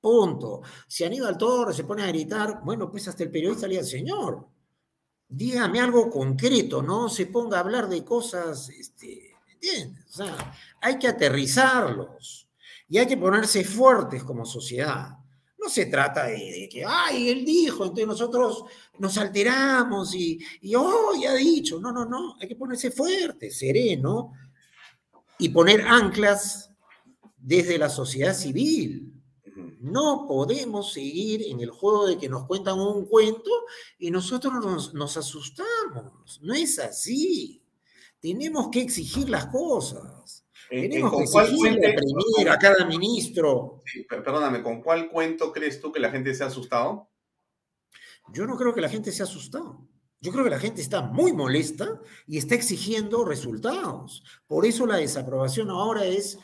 Punto. 0.00 0.62
Si 0.86 1.04
Aníbal 1.04 1.36
Torres 1.36 1.76
se 1.76 1.84
pone 1.84 2.02
a 2.02 2.06
gritar, 2.06 2.60
bueno, 2.64 2.90
pues 2.90 3.06
hasta 3.08 3.24
el 3.24 3.30
periodista 3.30 3.66
le 3.66 3.76
dice, 3.76 3.98
señor, 3.98 4.46
dígame 5.28 5.80
algo 5.80 6.10
concreto, 6.10 6.80
no 6.80 7.08
se 7.08 7.26
ponga 7.26 7.58
a 7.58 7.60
hablar 7.60 7.88
de 7.88 8.04
cosas, 8.04 8.70
este, 8.70 9.32
¿entiendes? 9.52 10.06
O 10.10 10.12
sea, 10.12 10.54
hay 10.80 10.98
que 10.98 11.08
aterrizarlos 11.08 12.48
y 12.88 12.98
hay 12.98 13.06
que 13.06 13.16
ponerse 13.16 13.64
fuertes 13.64 14.22
como 14.22 14.46
sociedad. 14.46 15.10
No 15.58 15.68
se 15.68 15.86
trata 15.86 16.26
de, 16.26 16.68
que, 16.70 16.84
ay, 16.86 17.28
él 17.28 17.44
dijo, 17.44 17.82
entonces 17.82 18.06
nosotros 18.06 18.64
nos 18.98 19.18
alteramos 19.18 20.14
y, 20.14 20.38
y, 20.60 20.74
oh, 20.74 21.12
ya 21.20 21.32
ha 21.32 21.34
dicho. 21.34 21.80
No, 21.80 21.90
no, 21.90 22.04
no, 22.04 22.36
hay 22.40 22.46
que 22.46 22.56
ponerse 22.56 22.90
fuerte, 22.90 23.50
sereno 23.50 24.32
y 25.38 25.48
poner 25.50 25.82
anclas 25.82 26.70
desde 27.36 27.78
la 27.78 27.88
sociedad 27.88 28.34
civil. 28.34 29.12
No 29.80 30.26
podemos 30.28 30.92
seguir 30.92 31.42
en 31.48 31.60
el 31.60 31.70
juego 31.70 32.06
de 32.06 32.18
que 32.18 32.28
nos 32.28 32.46
cuentan 32.46 32.78
un 32.80 33.06
cuento 33.06 33.50
y 33.98 34.10
nosotros 34.10 34.52
nos, 34.54 34.92
nos 34.94 35.16
asustamos. 35.16 36.40
No 36.42 36.52
es 36.54 36.78
así. 36.78 37.62
Tenemos 38.20 38.68
que 38.70 38.80
exigir 38.80 39.28
las 39.30 39.46
cosas. 39.46 40.44
En- 40.70 40.84
en- 40.84 40.90
Tenemos 40.90 41.10
que 41.12 41.16
¿Con 41.16 41.26
cuál 41.32 41.44
exigirle 41.46 41.94
fuente, 41.98 42.50
a 42.50 42.58
cada 42.58 42.84
ministro. 42.86 43.82
sí, 43.86 44.02
perdóname, 44.02 44.62
¿con 44.62 44.82
cuál 44.82 45.08
cuento 45.08 45.52
crees 45.52 45.80
tú 45.80 45.92
que 45.92 46.00
la 46.00 46.10
gente 46.10 46.34
se 46.34 46.42
ha 46.42 46.48
asustado? 46.48 47.08
Yo 48.32 48.46
no 48.46 48.56
creo 48.56 48.74
que 48.74 48.80
la 48.80 48.88
gente 48.88 49.12
se 49.12 49.22
ha 49.22 49.26
asustado. 49.26 49.86
Yo 50.26 50.32
creo 50.32 50.42
que 50.42 50.50
la 50.50 50.58
gente 50.58 50.82
está 50.82 51.02
muy 51.02 51.32
molesta 51.32 52.00
y 52.26 52.36
está 52.36 52.56
exigiendo 52.56 53.24
resultados. 53.24 54.24
Por 54.48 54.66
eso 54.66 54.84
la 54.84 54.96
desaprobación 54.96 55.70
ahora 55.70 56.04
es 56.04 56.36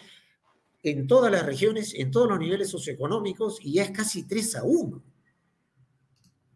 en 0.84 1.09
todas 1.09 1.32
las 1.32 1.44
regiones, 1.44 1.92
en 1.96 2.12
todos 2.12 2.28
los 2.28 2.38
niveles 2.38 2.70
socioeconómicos 2.70 3.59
y 3.60 3.72
ya 3.72 3.82
es 3.82 3.90
casi 3.90 4.22
3 4.22 4.54
a 4.54 4.62
1. 4.62 5.02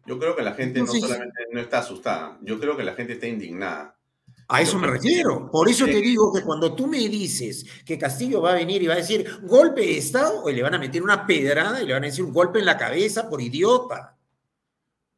Yo 0.05 0.17
creo 0.17 0.37
que 0.37 0.41
la 0.41 0.53
gente 0.53 0.79
Entonces- 0.79 1.01
no 1.01 1.07
solamente 1.09 1.41
no 1.51 1.59
está 1.59 1.79
asustada, 1.79 2.39
yo 2.43 2.57
creo 2.61 2.77
que 2.77 2.83
la 2.85 2.93
gente 2.93 3.11
está 3.11 3.27
indignada. 3.27 3.99
A 4.47 4.61
eso 4.61 4.79
me 4.79 4.87
refiero. 4.87 5.51
Por 5.51 5.67
eso 5.67 5.83
te 5.83 5.99
digo 5.99 6.31
que 6.33 6.43
cuando 6.43 6.73
tú 6.75 6.87
me 6.87 7.09
dices 7.09 7.65
que 7.85 7.97
Castillo 7.97 8.41
va 8.41 8.53
a 8.53 8.55
venir 8.55 8.81
y 8.81 8.87
va 8.87 8.93
a 8.93 9.03
decir 9.03 9.41
golpe 9.43 9.81
de 9.81 9.97
Estado, 9.97 10.43
o 10.43 10.49
le 10.49 10.63
van 10.63 10.75
a 10.75 10.79
meter 10.79 11.03
una 11.03 11.27
pedrada 11.27 11.83
y 11.83 11.87
le 11.87 11.91
van 11.91 12.03
a 12.03 12.07
decir 12.07 12.23
un 12.23 12.31
golpe 12.31 12.59
en 12.59 12.65
la 12.65 12.77
cabeza 12.77 13.29
por 13.29 13.41
idiota. 13.41 14.16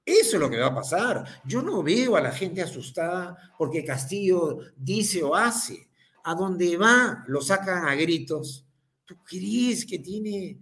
Eso 0.09 0.37
es 0.37 0.39
lo 0.39 0.49
que 0.49 0.57
va 0.59 0.67
a 0.67 0.75
pasar. 0.75 1.41
Yo 1.45 1.61
no 1.61 1.83
veo 1.83 2.15
a 2.15 2.21
la 2.21 2.31
gente 2.31 2.61
asustada 2.61 3.53
porque 3.57 3.85
Castillo 3.85 4.59
dice 4.75 5.21
o 5.23 5.35
hace. 5.35 5.87
A 6.23 6.33
donde 6.35 6.77
va, 6.77 7.23
lo 7.27 7.41
sacan 7.41 7.87
a 7.87 7.95
gritos. 7.95 8.65
¿Tú 9.05 9.17
crees 9.23 9.85
que 9.85 9.99
tiene 9.99 10.59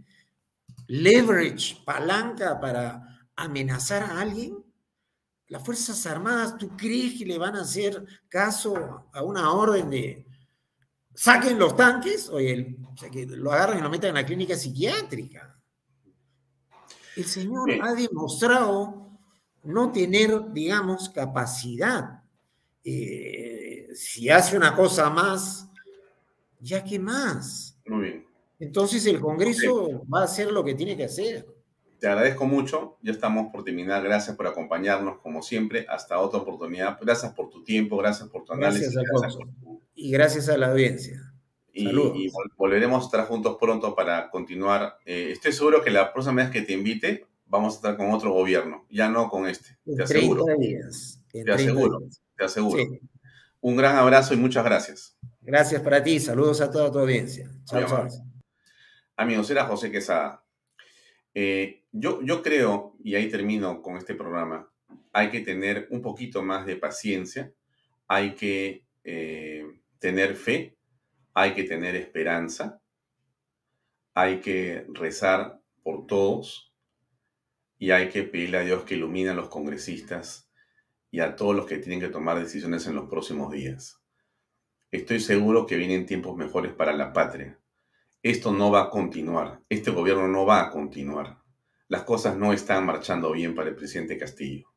leverage, 0.87 1.77
palanca 1.85 2.59
para 2.59 3.27
amenazar 3.35 4.03
a 4.03 4.19
alguien? 4.21 4.57
Las 5.47 5.63
Fuerzas 5.63 6.05
Armadas, 6.05 6.57
¿tú 6.57 6.75
crees 6.75 7.17
que 7.17 7.25
le 7.25 7.37
van 7.37 7.55
a 7.55 7.61
hacer 7.61 8.05
caso 8.27 9.07
a 9.13 9.23
una 9.23 9.51
orden 9.53 9.89
de 9.89 10.25
saquen 11.13 11.57
los 11.57 11.75
tanques? 11.75 12.29
Oye, 12.29 12.51
el- 12.53 12.77
o 12.85 12.97
sea, 12.97 13.09
que 13.09 13.25
lo 13.25 13.51
agarran 13.51 13.79
y 13.79 13.81
lo 13.81 13.89
meten 13.89 14.09
en 14.09 14.15
la 14.15 14.25
clínica 14.25 14.55
psiquiátrica. 14.57 15.57
El 17.15 17.25
señor 17.25 17.71
ha 17.81 17.93
demostrado 17.93 19.06
no 19.67 19.91
tener, 19.91 20.51
digamos, 20.53 21.09
capacidad. 21.09 22.21
Eh, 22.83 23.89
si 23.93 24.29
hace 24.29 24.55
una 24.57 24.75
cosa 24.75 25.09
más, 25.09 25.69
ya 26.59 26.83
que 26.83 26.97
más. 26.99 27.77
Muy 27.85 28.01
bien. 28.03 28.25
Entonces 28.59 29.05
el 29.05 29.19
Congreso 29.19 30.03
va 30.11 30.21
a 30.21 30.23
hacer 30.23 30.51
lo 30.51 30.63
que 30.63 30.73
tiene 30.73 30.97
que 30.97 31.03
hacer. 31.05 31.45
Te 31.99 32.07
agradezco 32.07 32.45
mucho, 32.45 32.97
ya 33.01 33.11
estamos 33.11 33.51
por 33.51 33.63
terminar. 33.63 34.03
Gracias 34.03 34.35
por 34.35 34.47
acompañarnos, 34.47 35.19
como 35.19 35.41
siempre. 35.41 35.85
Hasta 35.89 36.19
otra 36.19 36.39
oportunidad. 36.39 36.97
Gracias 37.01 37.33
por 37.33 37.49
tu 37.49 37.63
tiempo, 37.63 37.97
gracias 37.97 38.29
por 38.29 38.43
tu 38.45 38.53
análisis. 38.53 38.93
Gracias, 38.93 39.03
gracias 39.21 39.35
por 39.35 39.47
tu- 39.55 39.81
Y 39.95 40.11
gracias 40.11 40.49
a 40.49 40.57
la 40.57 40.71
audiencia. 40.71 41.33
Y, 41.73 41.89
y 41.89 41.91
vol- 42.29 42.51
volveremos 42.57 43.03
a 43.03 43.05
estar 43.05 43.27
juntos 43.27 43.57
pronto 43.59 43.93
para 43.95 44.29
continuar. 44.31 44.97
Eh, 45.05 45.29
estoy 45.31 45.51
seguro 45.53 45.83
que 45.83 45.91
la 45.91 46.11
próxima 46.13 46.41
vez 46.43 46.51
que 46.51 46.61
te 46.61 46.73
invite, 46.73 47.25
vamos 47.47 47.73
a 47.73 47.77
estar 47.77 47.97
con 47.97 48.11
otro 48.11 48.31
gobierno, 48.31 48.85
ya 48.89 49.09
no 49.09 49.29
con 49.29 49.47
este. 49.47 49.77
Te 49.85 49.95
30 49.95 50.03
aseguro, 50.03 50.45
días. 50.57 51.21
Te 51.31 51.43
30 51.43 51.53
aseguro. 51.53 51.99
días. 51.99 52.21
te 52.35 52.43
aseguro. 52.43 52.83
Sí. 52.83 52.99
Un 53.61 53.75
gran 53.75 53.95
abrazo 53.95 54.33
y 54.33 54.37
muchas 54.37 54.63
gracias. 54.63 55.17
Gracias 55.41 55.81
para 55.81 56.03
ti. 56.03 56.19
Saludos 56.19 56.61
a 56.61 56.69
toda 56.71 56.91
tu 56.91 56.99
audiencia. 56.99 57.49
Chao, 57.65 57.85
chao. 57.85 58.07
Amigos, 59.15 59.49
era 59.49 59.65
José 59.65 59.91
Quesada. 59.91 60.43
Eh, 61.33 61.83
yo, 61.91 62.21
yo 62.21 62.41
creo, 62.41 62.95
y 63.03 63.15
ahí 63.15 63.29
termino 63.29 63.81
con 63.81 63.97
este 63.97 64.15
programa, 64.15 64.71
hay 65.13 65.29
que 65.29 65.41
tener 65.41 65.87
un 65.91 66.01
poquito 66.01 66.43
más 66.43 66.65
de 66.65 66.75
paciencia, 66.75 67.51
hay 68.07 68.35
que 68.35 68.85
eh, 69.03 69.65
tener 69.99 70.35
fe, 70.35 70.77
hay 71.33 71.53
que 71.53 71.63
tener 71.63 71.95
esperanza, 71.95 72.81
hay 74.13 74.39
que 74.39 74.85
rezar 74.93 75.59
por 75.83 76.07
todos, 76.07 76.66
y 77.77 77.91
hay 77.91 78.09
que 78.09 78.23
pedirle 78.23 78.57
a 78.57 78.61
Dios 78.61 78.83
que 78.83 78.95
ilumine 78.95 79.29
a 79.29 79.33
los 79.35 79.49
congresistas 79.49 80.49
y 81.11 81.19
a 81.19 81.35
todos 81.35 81.55
los 81.55 81.65
que 81.65 81.77
tienen 81.77 81.99
que 81.99 82.09
tomar 82.09 82.39
decisiones 82.39 82.87
en 82.87 82.95
los 82.95 83.09
próximos 83.09 83.51
días. 83.51 84.01
Estoy 84.91 85.19
seguro 85.19 85.65
que 85.65 85.77
vienen 85.77 86.05
tiempos 86.05 86.35
mejores 86.35 86.73
para 86.73 86.93
la 86.93 87.13
patria. 87.13 87.59
Esto 88.23 88.51
no 88.51 88.71
va 88.71 88.83
a 88.83 88.89
continuar, 88.89 89.61
este 89.69 89.91
gobierno 89.91 90.27
no 90.27 90.45
va 90.45 90.61
a 90.61 90.69
continuar. 90.71 91.37
Las 91.87 92.03
cosas 92.03 92.35
no 92.35 92.51
están 92.51 92.85
marchando 92.85 93.31
bien 93.31 93.55
para 93.55 93.69
el 93.69 93.75
presidente 93.75 94.17
Castillo. 94.17 94.67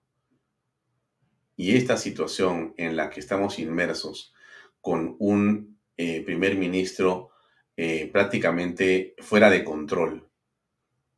Y 1.56 1.76
esta 1.76 1.96
situación 1.96 2.74
en 2.76 2.96
la 2.96 3.10
que 3.10 3.20
estamos 3.20 3.58
inmersos 3.58 4.32
con 4.80 5.16
un 5.18 5.78
eh, 5.96 6.22
primer 6.22 6.56
ministro 6.56 7.30
eh, 7.76 8.08
prácticamente 8.12 9.14
fuera 9.18 9.50
de 9.50 9.64
control, 9.64 10.29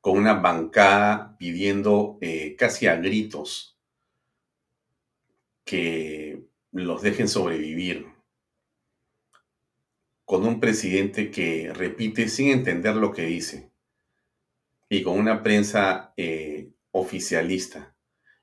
con 0.03 0.19
una 0.19 0.35
bancada 0.35 1.37
pidiendo 1.39 2.19
eh, 2.21 2.57
casi 2.57 2.89
a 2.89 2.97
gritos 2.97 3.79
que 5.65 6.43
los 6.73 7.03
dejen 7.03 7.29
sobrevivir, 7.29 8.09
con 10.25 10.45
un 10.45 10.59
presidente 10.59 11.31
que 11.31 11.73
repite 11.73 12.29
sin 12.29 12.49
entender 12.49 12.97
lo 12.97 13.13
que 13.13 13.27
dice 13.27 13.71
y 14.89 15.05
con 15.05 15.21
una 15.21 15.41
prensa 15.41 16.13
oficialista 16.91 17.95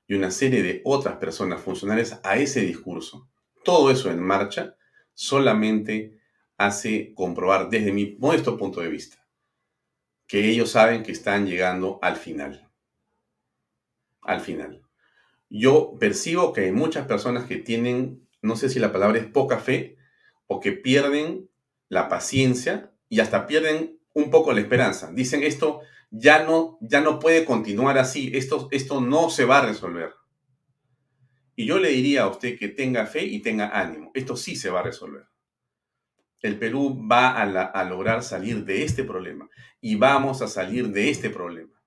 y 0.06 0.14
una 0.14 0.30
serie 0.30 0.62
de 0.62 0.80
otras 0.84 1.18
personas 1.18 1.60
funcionales 1.60 2.18
a 2.22 2.38
ese 2.38 2.62
discurso. 2.62 3.28
Todo 3.64 3.90
eso 3.90 4.10
en 4.10 4.22
marcha 4.22 4.76
solamente 5.12 6.18
hace 6.56 7.12
comprobar 7.14 7.68
desde 7.68 7.92
mi 7.92 8.16
modesto 8.18 8.56
punto 8.56 8.80
de 8.80 8.88
vista 8.88 9.19
que 10.30 10.48
ellos 10.48 10.70
saben 10.70 11.02
que 11.02 11.10
están 11.10 11.44
llegando 11.44 11.98
al 12.02 12.14
final. 12.14 12.70
Al 14.22 14.40
final. 14.40 14.80
Yo 15.48 15.96
percibo 15.98 16.52
que 16.52 16.66
hay 16.66 16.72
muchas 16.72 17.08
personas 17.08 17.46
que 17.46 17.56
tienen, 17.56 18.28
no 18.40 18.54
sé 18.54 18.68
si 18.68 18.78
la 18.78 18.92
palabra 18.92 19.18
es 19.18 19.26
poca 19.26 19.58
fe, 19.58 19.96
o 20.46 20.60
que 20.60 20.70
pierden 20.70 21.50
la 21.88 22.08
paciencia 22.08 22.92
y 23.08 23.18
hasta 23.18 23.48
pierden 23.48 23.98
un 24.14 24.30
poco 24.30 24.52
la 24.52 24.60
esperanza. 24.60 25.10
Dicen 25.12 25.42
esto 25.42 25.80
ya 26.12 26.44
no, 26.44 26.78
ya 26.80 27.00
no 27.00 27.18
puede 27.18 27.44
continuar 27.44 27.98
así, 27.98 28.30
esto, 28.32 28.68
esto 28.70 29.00
no 29.00 29.30
se 29.30 29.44
va 29.44 29.58
a 29.58 29.66
resolver. 29.66 30.12
Y 31.56 31.66
yo 31.66 31.80
le 31.80 31.88
diría 31.88 32.22
a 32.22 32.28
usted 32.28 32.56
que 32.56 32.68
tenga 32.68 33.06
fe 33.06 33.24
y 33.24 33.42
tenga 33.42 33.68
ánimo, 33.68 34.12
esto 34.14 34.36
sí 34.36 34.54
se 34.54 34.70
va 34.70 34.78
a 34.78 34.84
resolver. 34.84 35.29
El 36.40 36.58
Perú 36.58 37.06
va 37.10 37.40
a, 37.40 37.84
lograr 37.84 38.22
salir 38.22 38.64
de 38.64 38.82
este 38.82 39.04
problema 39.04 39.48
y 39.80 39.96
vamos 39.96 40.40
a 40.40 40.48
salir 40.48 40.88
de 40.88 41.10
este 41.10 41.28
problema. 41.28 41.82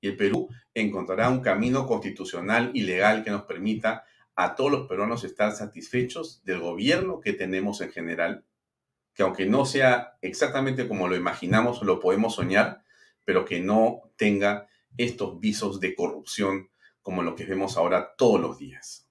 Y 0.00 0.08
el 0.08 0.16
Perú 0.16 0.48
encontrará 0.74 1.28
un 1.28 1.40
camino 1.40 1.86
constitucional 1.86 2.70
y 2.72 2.82
legal 2.82 3.24
que 3.24 3.30
nos 3.30 3.42
permita 3.42 4.04
a 4.36 4.54
todos 4.54 4.70
los 4.70 4.88
peruanos 4.88 5.24
estar 5.24 5.52
satisfechos 5.52 6.42
del 6.44 6.60
gobierno 6.60 7.20
que 7.20 7.32
tenemos 7.32 7.80
en 7.80 7.90
general, 7.90 8.44
que 9.12 9.24
aunque 9.24 9.46
no 9.46 9.66
sea 9.66 10.16
exactamente 10.22 10.88
como 10.88 11.08
lo 11.08 11.16
imaginamos, 11.16 11.82
lo 11.82 12.00
podemos 12.00 12.36
soñar, 12.36 12.84
pero 13.24 13.44
que 13.44 13.60
no 13.60 14.02
tenga 14.16 14.68
estos 14.96 15.40
visos 15.40 15.80
de 15.80 15.94
corrupción 15.94 16.70
como 17.02 17.22
lo 17.22 17.34
que 17.34 17.44
vemos 17.44 17.76
ahora 17.76 18.14
todos 18.16 18.40
los 18.40 18.58
días. 18.58 19.08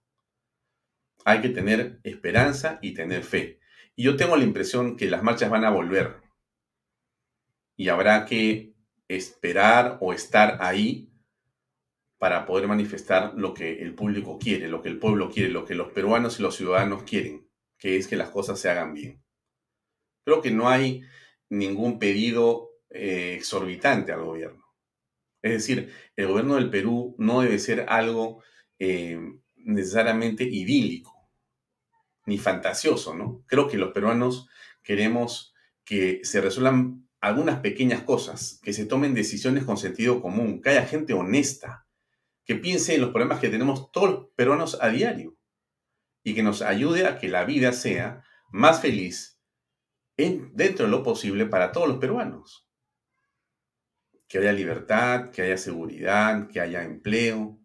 Hay 1.25 1.41
que 1.41 1.49
tener 1.49 1.99
esperanza 2.03 2.79
y 2.81 2.93
tener 2.93 3.23
fe. 3.23 3.58
Y 3.99 4.03
yo 4.03 4.15
tengo 4.15 4.37
la 4.37 4.45
impresión 4.45 4.95
que 4.95 5.11
las 5.11 5.23
marchas 5.23 5.49
van 5.49 5.65
a 5.65 5.71
volver. 5.71 6.21
Y 7.75 7.89
habrá 7.89 8.25
que 8.25 8.73
esperar 9.09 9.97
o 9.99 10.13
estar 10.13 10.57
ahí 10.61 11.11
para 12.17 12.45
poder 12.45 12.69
manifestar 12.69 13.33
lo 13.35 13.53
que 13.53 13.81
el 13.81 13.93
público 13.95 14.39
quiere, 14.39 14.69
lo 14.69 14.81
que 14.81 14.87
el 14.87 14.99
pueblo 14.99 15.29
quiere, 15.29 15.49
lo 15.49 15.65
que 15.65 15.75
los 15.75 15.91
peruanos 15.91 16.39
y 16.39 16.43
los 16.43 16.55
ciudadanos 16.55 17.03
quieren, 17.03 17.49
que 17.77 17.97
es 17.97 18.07
que 18.07 18.15
las 18.15 18.29
cosas 18.29 18.57
se 18.57 18.69
hagan 18.69 18.93
bien. 18.93 19.21
Creo 20.23 20.41
que 20.41 20.51
no 20.51 20.69
hay 20.69 21.01
ningún 21.49 21.99
pedido 21.99 22.69
eh, 22.89 23.33
exorbitante 23.37 24.13
al 24.13 24.23
gobierno. 24.23 24.63
Es 25.41 25.51
decir, 25.51 25.93
el 26.15 26.27
gobierno 26.27 26.55
del 26.55 26.69
Perú 26.69 27.15
no 27.17 27.41
debe 27.41 27.59
ser 27.59 27.85
algo 27.89 28.41
eh, 28.79 29.19
necesariamente 29.57 30.45
idílico 30.45 31.18
ni 32.25 32.37
fantasioso, 32.37 33.15
¿no? 33.15 33.43
Creo 33.47 33.67
que 33.67 33.77
los 33.77 33.91
peruanos 33.91 34.47
queremos 34.83 35.53
que 35.83 36.21
se 36.23 36.41
resuelvan 36.41 37.07
algunas 37.21 37.59
pequeñas 37.59 38.03
cosas, 38.03 38.59
que 38.63 38.73
se 38.73 38.85
tomen 38.85 39.13
decisiones 39.13 39.65
con 39.65 39.77
sentido 39.77 40.21
común, 40.21 40.61
que 40.61 40.69
haya 40.69 40.85
gente 40.85 41.13
honesta, 41.13 41.87
que 42.45 42.55
piense 42.55 42.95
en 42.95 43.01
los 43.01 43.11
problemas 43.11 43.39
que 43.39 43.49
tenemos 43.49 43.91
todos 43.91 44.09
los 44.09 44.25
peruanos 44.35 44.77
a 44.81 44.89
diario 44.89 45.37
y 46.23 46.33
que 46.33 46.43
nos 46.43 46.61
ayude 46.61 47.07
a 47.07 47.17
que 47.17 47.27
la 47.27 47.43
vida 47.43 47.73
sea 47.73 48.23
más 48.51 48.81
feliz 48.81 49.39
dentro 50.17 50.85
de 50.85 50.91
lo 50.91 51.03
posible 51.03 51.45
para 51.45 51.71
todos 51.71 51.87
los 51.87 51.97
peruanos 51.97 52.69
que 54.29 54.37
haya 54.37 54.53
libertad, 54.53 55.31
que 55.31 55.41
haya 55.41 55.57
seguridad, 55.57 56.47
que 56.47 56.61
haya 56.61 56.83
empleo, 56.83 57.59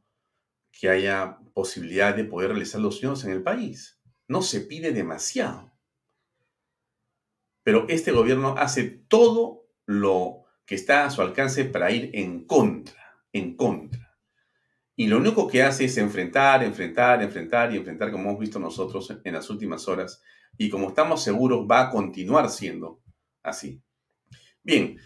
que 0.72 0.88
haya 0.88 1.38
posibilidad 1.52 2.16
de 2.16 2.24
poder 2.24 2.50
realizar 2.50 2.80
los 2.80 2.98
sueños 2.98 3.22
en 3.24 3.32
el 3.32 3.42
país. 3.42 4.00
No 4.28 4.42
se 4.42 4.60
pide 4.60 4.92
demasiado. 4.92 5.72
Pero 7.62 7.86
este 7.88 8.12
gobierno 8.12 8.56
hace 8.58 8.84
todo 8.84 9.68
lo 9.86 10.44
que 10.66 10.74
está 10.74 11.04
a 11.04 11.10
su 11.10 11.22
alcance 11.22 11.64
para 11.64 11.90
ir 11.90 12.10
en 12.14 12.44
contra, 12.46 13.26
en 13.32 13.56
contra. 13.56 14.16
Y 14.96 15.08
lo 15.08 15.18
único 15.18 15.48
que 15.48 15.62
hace 15.62 15.86
es 15.86 15.96
enfrentar, 15.96 16.62
enfrentar, 16.62 17.22
enfrentar 17.22 17.72
y 17.72 17.78
enfrentar, 17.78 18.12
como 18.12 18.30
hemos 18.30 18.40
visto 18.40 18.58
nosotros 18.58 19.12
en 19.24 19.34
las 19.34 19.50
últimas 19.50 19.88
horas. 19.88 20.22
Y 20.56 20.70
como 20.70 20.88
estamos 20.88 21.22
seguros, 21.22 21.66
va 21.68 21.82
a 21.82 21.90
continuar 21.90 22.48
siendo 22.50 23.02
así. 23.42 23.82
Bien, 24.62 24.98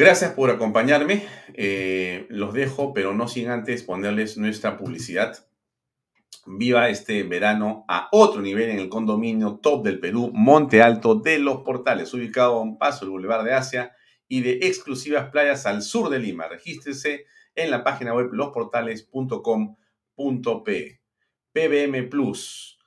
Gracias 0.00 0.32
por 0.32 0.48
acompañarme. 0.48 1.26
Eh, 1.52 2.24
los 2.30 2.54
dejo, 2.54 2.94
pero 2.94 3.12
no 3.12 3.28
sin 3.28 3.50
antes 3.50 3.82
ponerles 3.82 4.38
nuestra 4.38 4.78
publicidad. 4.78 5.46
Viva 6.46 6.88
este 6.88 7.22
verano 7.22 7.84
a 7.86 8.08
otro 8.12 8.40
nivel 8.42 8.70
en 8.70 8.78
el 8.78 8.88
condominio 8.88 9.60
top 9.62 9.84
del 9.84 10.00
Perú, 10.00 10.30
Monte 10.32 10.80
Alto 10.82 11.14
de 11.14 11.38
los 11.38 11.58
Portales, 11.58 12.14
ubicado 12.14 12.56
a 12.56 12.62
un 12.62 12.78
paso 12.78 13.04
del 13.04 13.10
Boulevard 13.10 13.44
de 13.44 13.52
Asia 13.54 13.94
y 14.26 14.40
de 14.40 14.52
exclusivas 14.62 15.30
playas 15.30 15.66
al 15.66 15.82
sur 15.82 16.08
de 16.08 16.18
Lima. 16.18 16.48
Regístrese 16.48 17.26
en 17.54 17.70
la 17.70 17.84
página 17.84 18.14
web 18.14 18.32
losportales.com.p. 18.32 21.00
PBM 21.52 22.08
Plus 22.08 22.80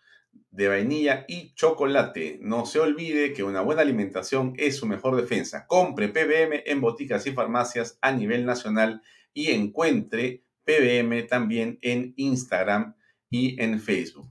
de 0.54 0.68
vainilla 0.68 1.26
y 1.28 1.54
chocolate. 1.56 2.38
No 2.42 2.66
se 2.66 2.80
olvide 2.80 3.34
que 3.34 3.44
una 3.44 3.62
buena 3.62 3.82
alimentación 3.82 4.54
es 4.58 4.78
su 4.78 4.86
mejor 4.86 5.16
defensa. 5.16 5.66
Compre 5.68 6.10
PBM 6.10 6.64
en 6.66 6.80
boticas 6.80 7.26
y 7.28 7.32
farmacias 7.32 7.98
a 8.02 8.12
nivel 8.12 8.46
nacional 8.46 9.02
y 9.34 9.52
encuentre 9.52 10.44
PBM 10.64 11.28
también 11.28 11.80
en 11.82 12.14
Instagram 12.18 12.96
y 13.34 13.62
en 13.62 13.82
Facebook. 13.82 14.30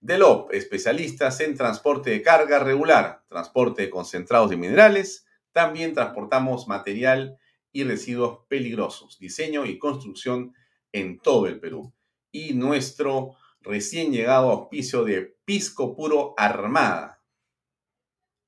Delop, 0.00 0.50
especialistas 0.54 1.40
en 1.40 1.54
transporte 1.56 2.10
de 2.10 2.22
carga 2.22 2.60
regular, 2.60 3.24
transporte 3.28 3.82
de 3.82 3.90
concentrados 3.90 4.48
de 4.50 4.56
minerales. 4.56 5.26
También 5.50 5.92
transportamos 5.92 6.68
material 6.68 7.36
y 7.72 7.82
residuos 7.82 8.46
peligrosos, 8.48 9.18
diseño 9.18 9.66
y 9.66 9.80
construcción 9.80 10.54
en 10.92 11.18
todo 11.18 11.48
el 11.48 11.58
Perú. 11.58 11.92
Y 12.30 12.54
nuestro 12.54 13.34
recién 13.60 14.12
llegado 14.12 14.52
auspicio 14.52 15.02
de 15.04 15.36
Pisco 15.44 15.96
Puro 15.96 16.34
Armada. 16.36 17.24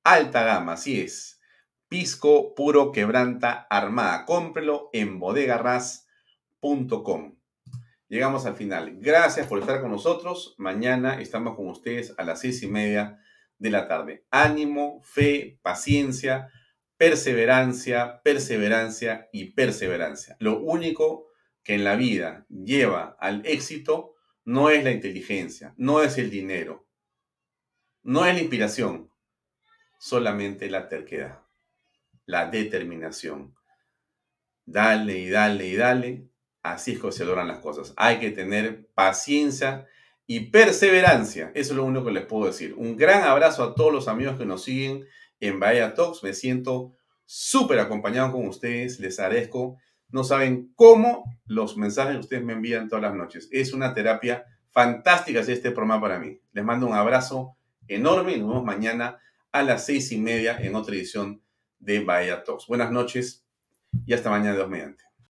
Alta 0.05 0.45
gama, 0.45 0.71
así 0.73 1.01
es. 1.01 1.41
Pisco 1.89 2.55
Puro 2.55 2.93
Quebranta 2.93 3.67
Armada. 3.69 4.25
Cómprelo 4.25 4.89
en 4.93 5.19
bodegarras.com. 5.19 7.36
Llegamos 8.09 8.45
al 8.45 8.55
final. 8.55 8.97
Gracias 8.99 9.47
por 9.47 9.59
estar 9.59 9.81
con 9.81 9.91
nosotros. 9.91 10.55
Mañana 10.57 11.19
estamos 11.21 11.55
con 11.55 11.67
ustedes 11.67 12.13
a 12.17 12.23
las 12.23 12.39
seis 12.39 12.63
y 12.63 12.67
media 12.67 13.19
de 13.57 13.69
la 13.69 13.87
tarde. 13.87 14.25
Ánimo, 14.31 15.01
fe, 15.03 15.59
paciencia, 15.61 16.49
perseverancia, 16.95 18.21
perseverancia 18.23 19.27
y 19.33 19.51
perseverancia. 19.51 20.37
Lo 20.39 20.59
único 20.61 21.27
que 21.63 21.75
en 21.75 21.83
la 21.83 21.97
vida 21.97 22.45
lleva 22.49 23.17
al 23.19 23.45
éxito 23.45 24.15
no 24.45 24.69
es 24.69 24.85
la 24.85 24.91
inteligencia, 24.91 25.73
no 25.75 26.01
es 26.01 26.17
el 26.17 26.29
dinero, 26.29 26.87
no 28.03 28.25
es 28.25 28.33
la 28.33 28.39
inspiración, 28.39 29.11
solamente 29.99 30.69
la 30.69 30.87
terquedad, 30.87 31.41
la 32.25 32.49
determinación. 32.49 33.53
Dale 34.65 35.17
y 35.17 35.29
dale 35.29 35.67
y 35.67 35.75
dale, 35.75 36.26
así 36.73 36.93
es 36.93 36.99
que 36.99 37.11
se 37.11 37.25
logran 37.25 37.47
las 37.47 37.59
cosas. 37.59 37.93
Hay 37.97 38.19
que 38.19 38.31
tener 38.31 38.87
paciencia 38.93 39.87
y 40.25 40.51
perseverancia, 40.51 41.51
eso 41.53 41.71
es 41.71 41.77
lo 41.77 41.85
único 41.85 42.05
que 42.05 42.11
les 42.11 42.25
puedo 42.25 42.47
decir. 42.47 42.73
Un 42.75 42.97
gran 42.97 43.23
abrazo 43.23 43.63
a 43.63 43.75
todos 43.75 43.93
los 43.93 44.07
amigos 44.07 44.37
que 44.37 44.45
nos 44.45 44.63
siguen 44.63 45.05
en 45.39 45.59
Bahía 45.59 45.93
Talks, 45.93 46.23
me 46.23 46.33
siento 46.33 46.95
súper 47.25 47.79
acompañado 47.79 48.31
con 48.31 48.47
ustedes, 48.47 48.99
les 48.99 49.19
agradezco 49.19 49.77
No 50.09 50.23
saben 50.23 50.71
cómo 50.75 51.25
los 51.45 51.75
mensajes 51.75 52.13
que 52.13 52.19
ustedes 52.19 52.43
me 52.43 52.53
envían 52.53 52.87
todas 52.87 53.03
las 53.03 53.13
noches. 53.13 53.49
Es 53.51 53.73
una 53.73 53.93
terapia 53.93 54.45
fantástica 54.71 55.41
hacer 55.41 55.55
este 55.55 55.71
programa 55.71 55.99
para 55.99 56.17
mí. 56.17 56.39
Les 56.53 56.63
mando 56.63 56.87
un 56.87 56.93
abrazo 56.93 57.57
enorme 57.89 58.33
y 58.33 58.39
nos 58.39 58.49
vemos 58.49 58.63
mañana 58.63 59.19
a 59.51 59.63
las 59.63 59.85
seis 59.85 60.11
y 60.13 60.17
media 60.17 60.57
en 60.59 60.75
otra 60.75 60.95
edición 60.95 61.41
de 61.79 61.99
Bahía 61.99 62.43
Talks. 62.43 62.67
Buenas 62.67 62.91
noches 62.91 63.45
y 64.05 64.13
hasta 64.13 64.29
mañana, 64.29 64.55
Dios 64.55 64.69
mediante. 64.69 65.06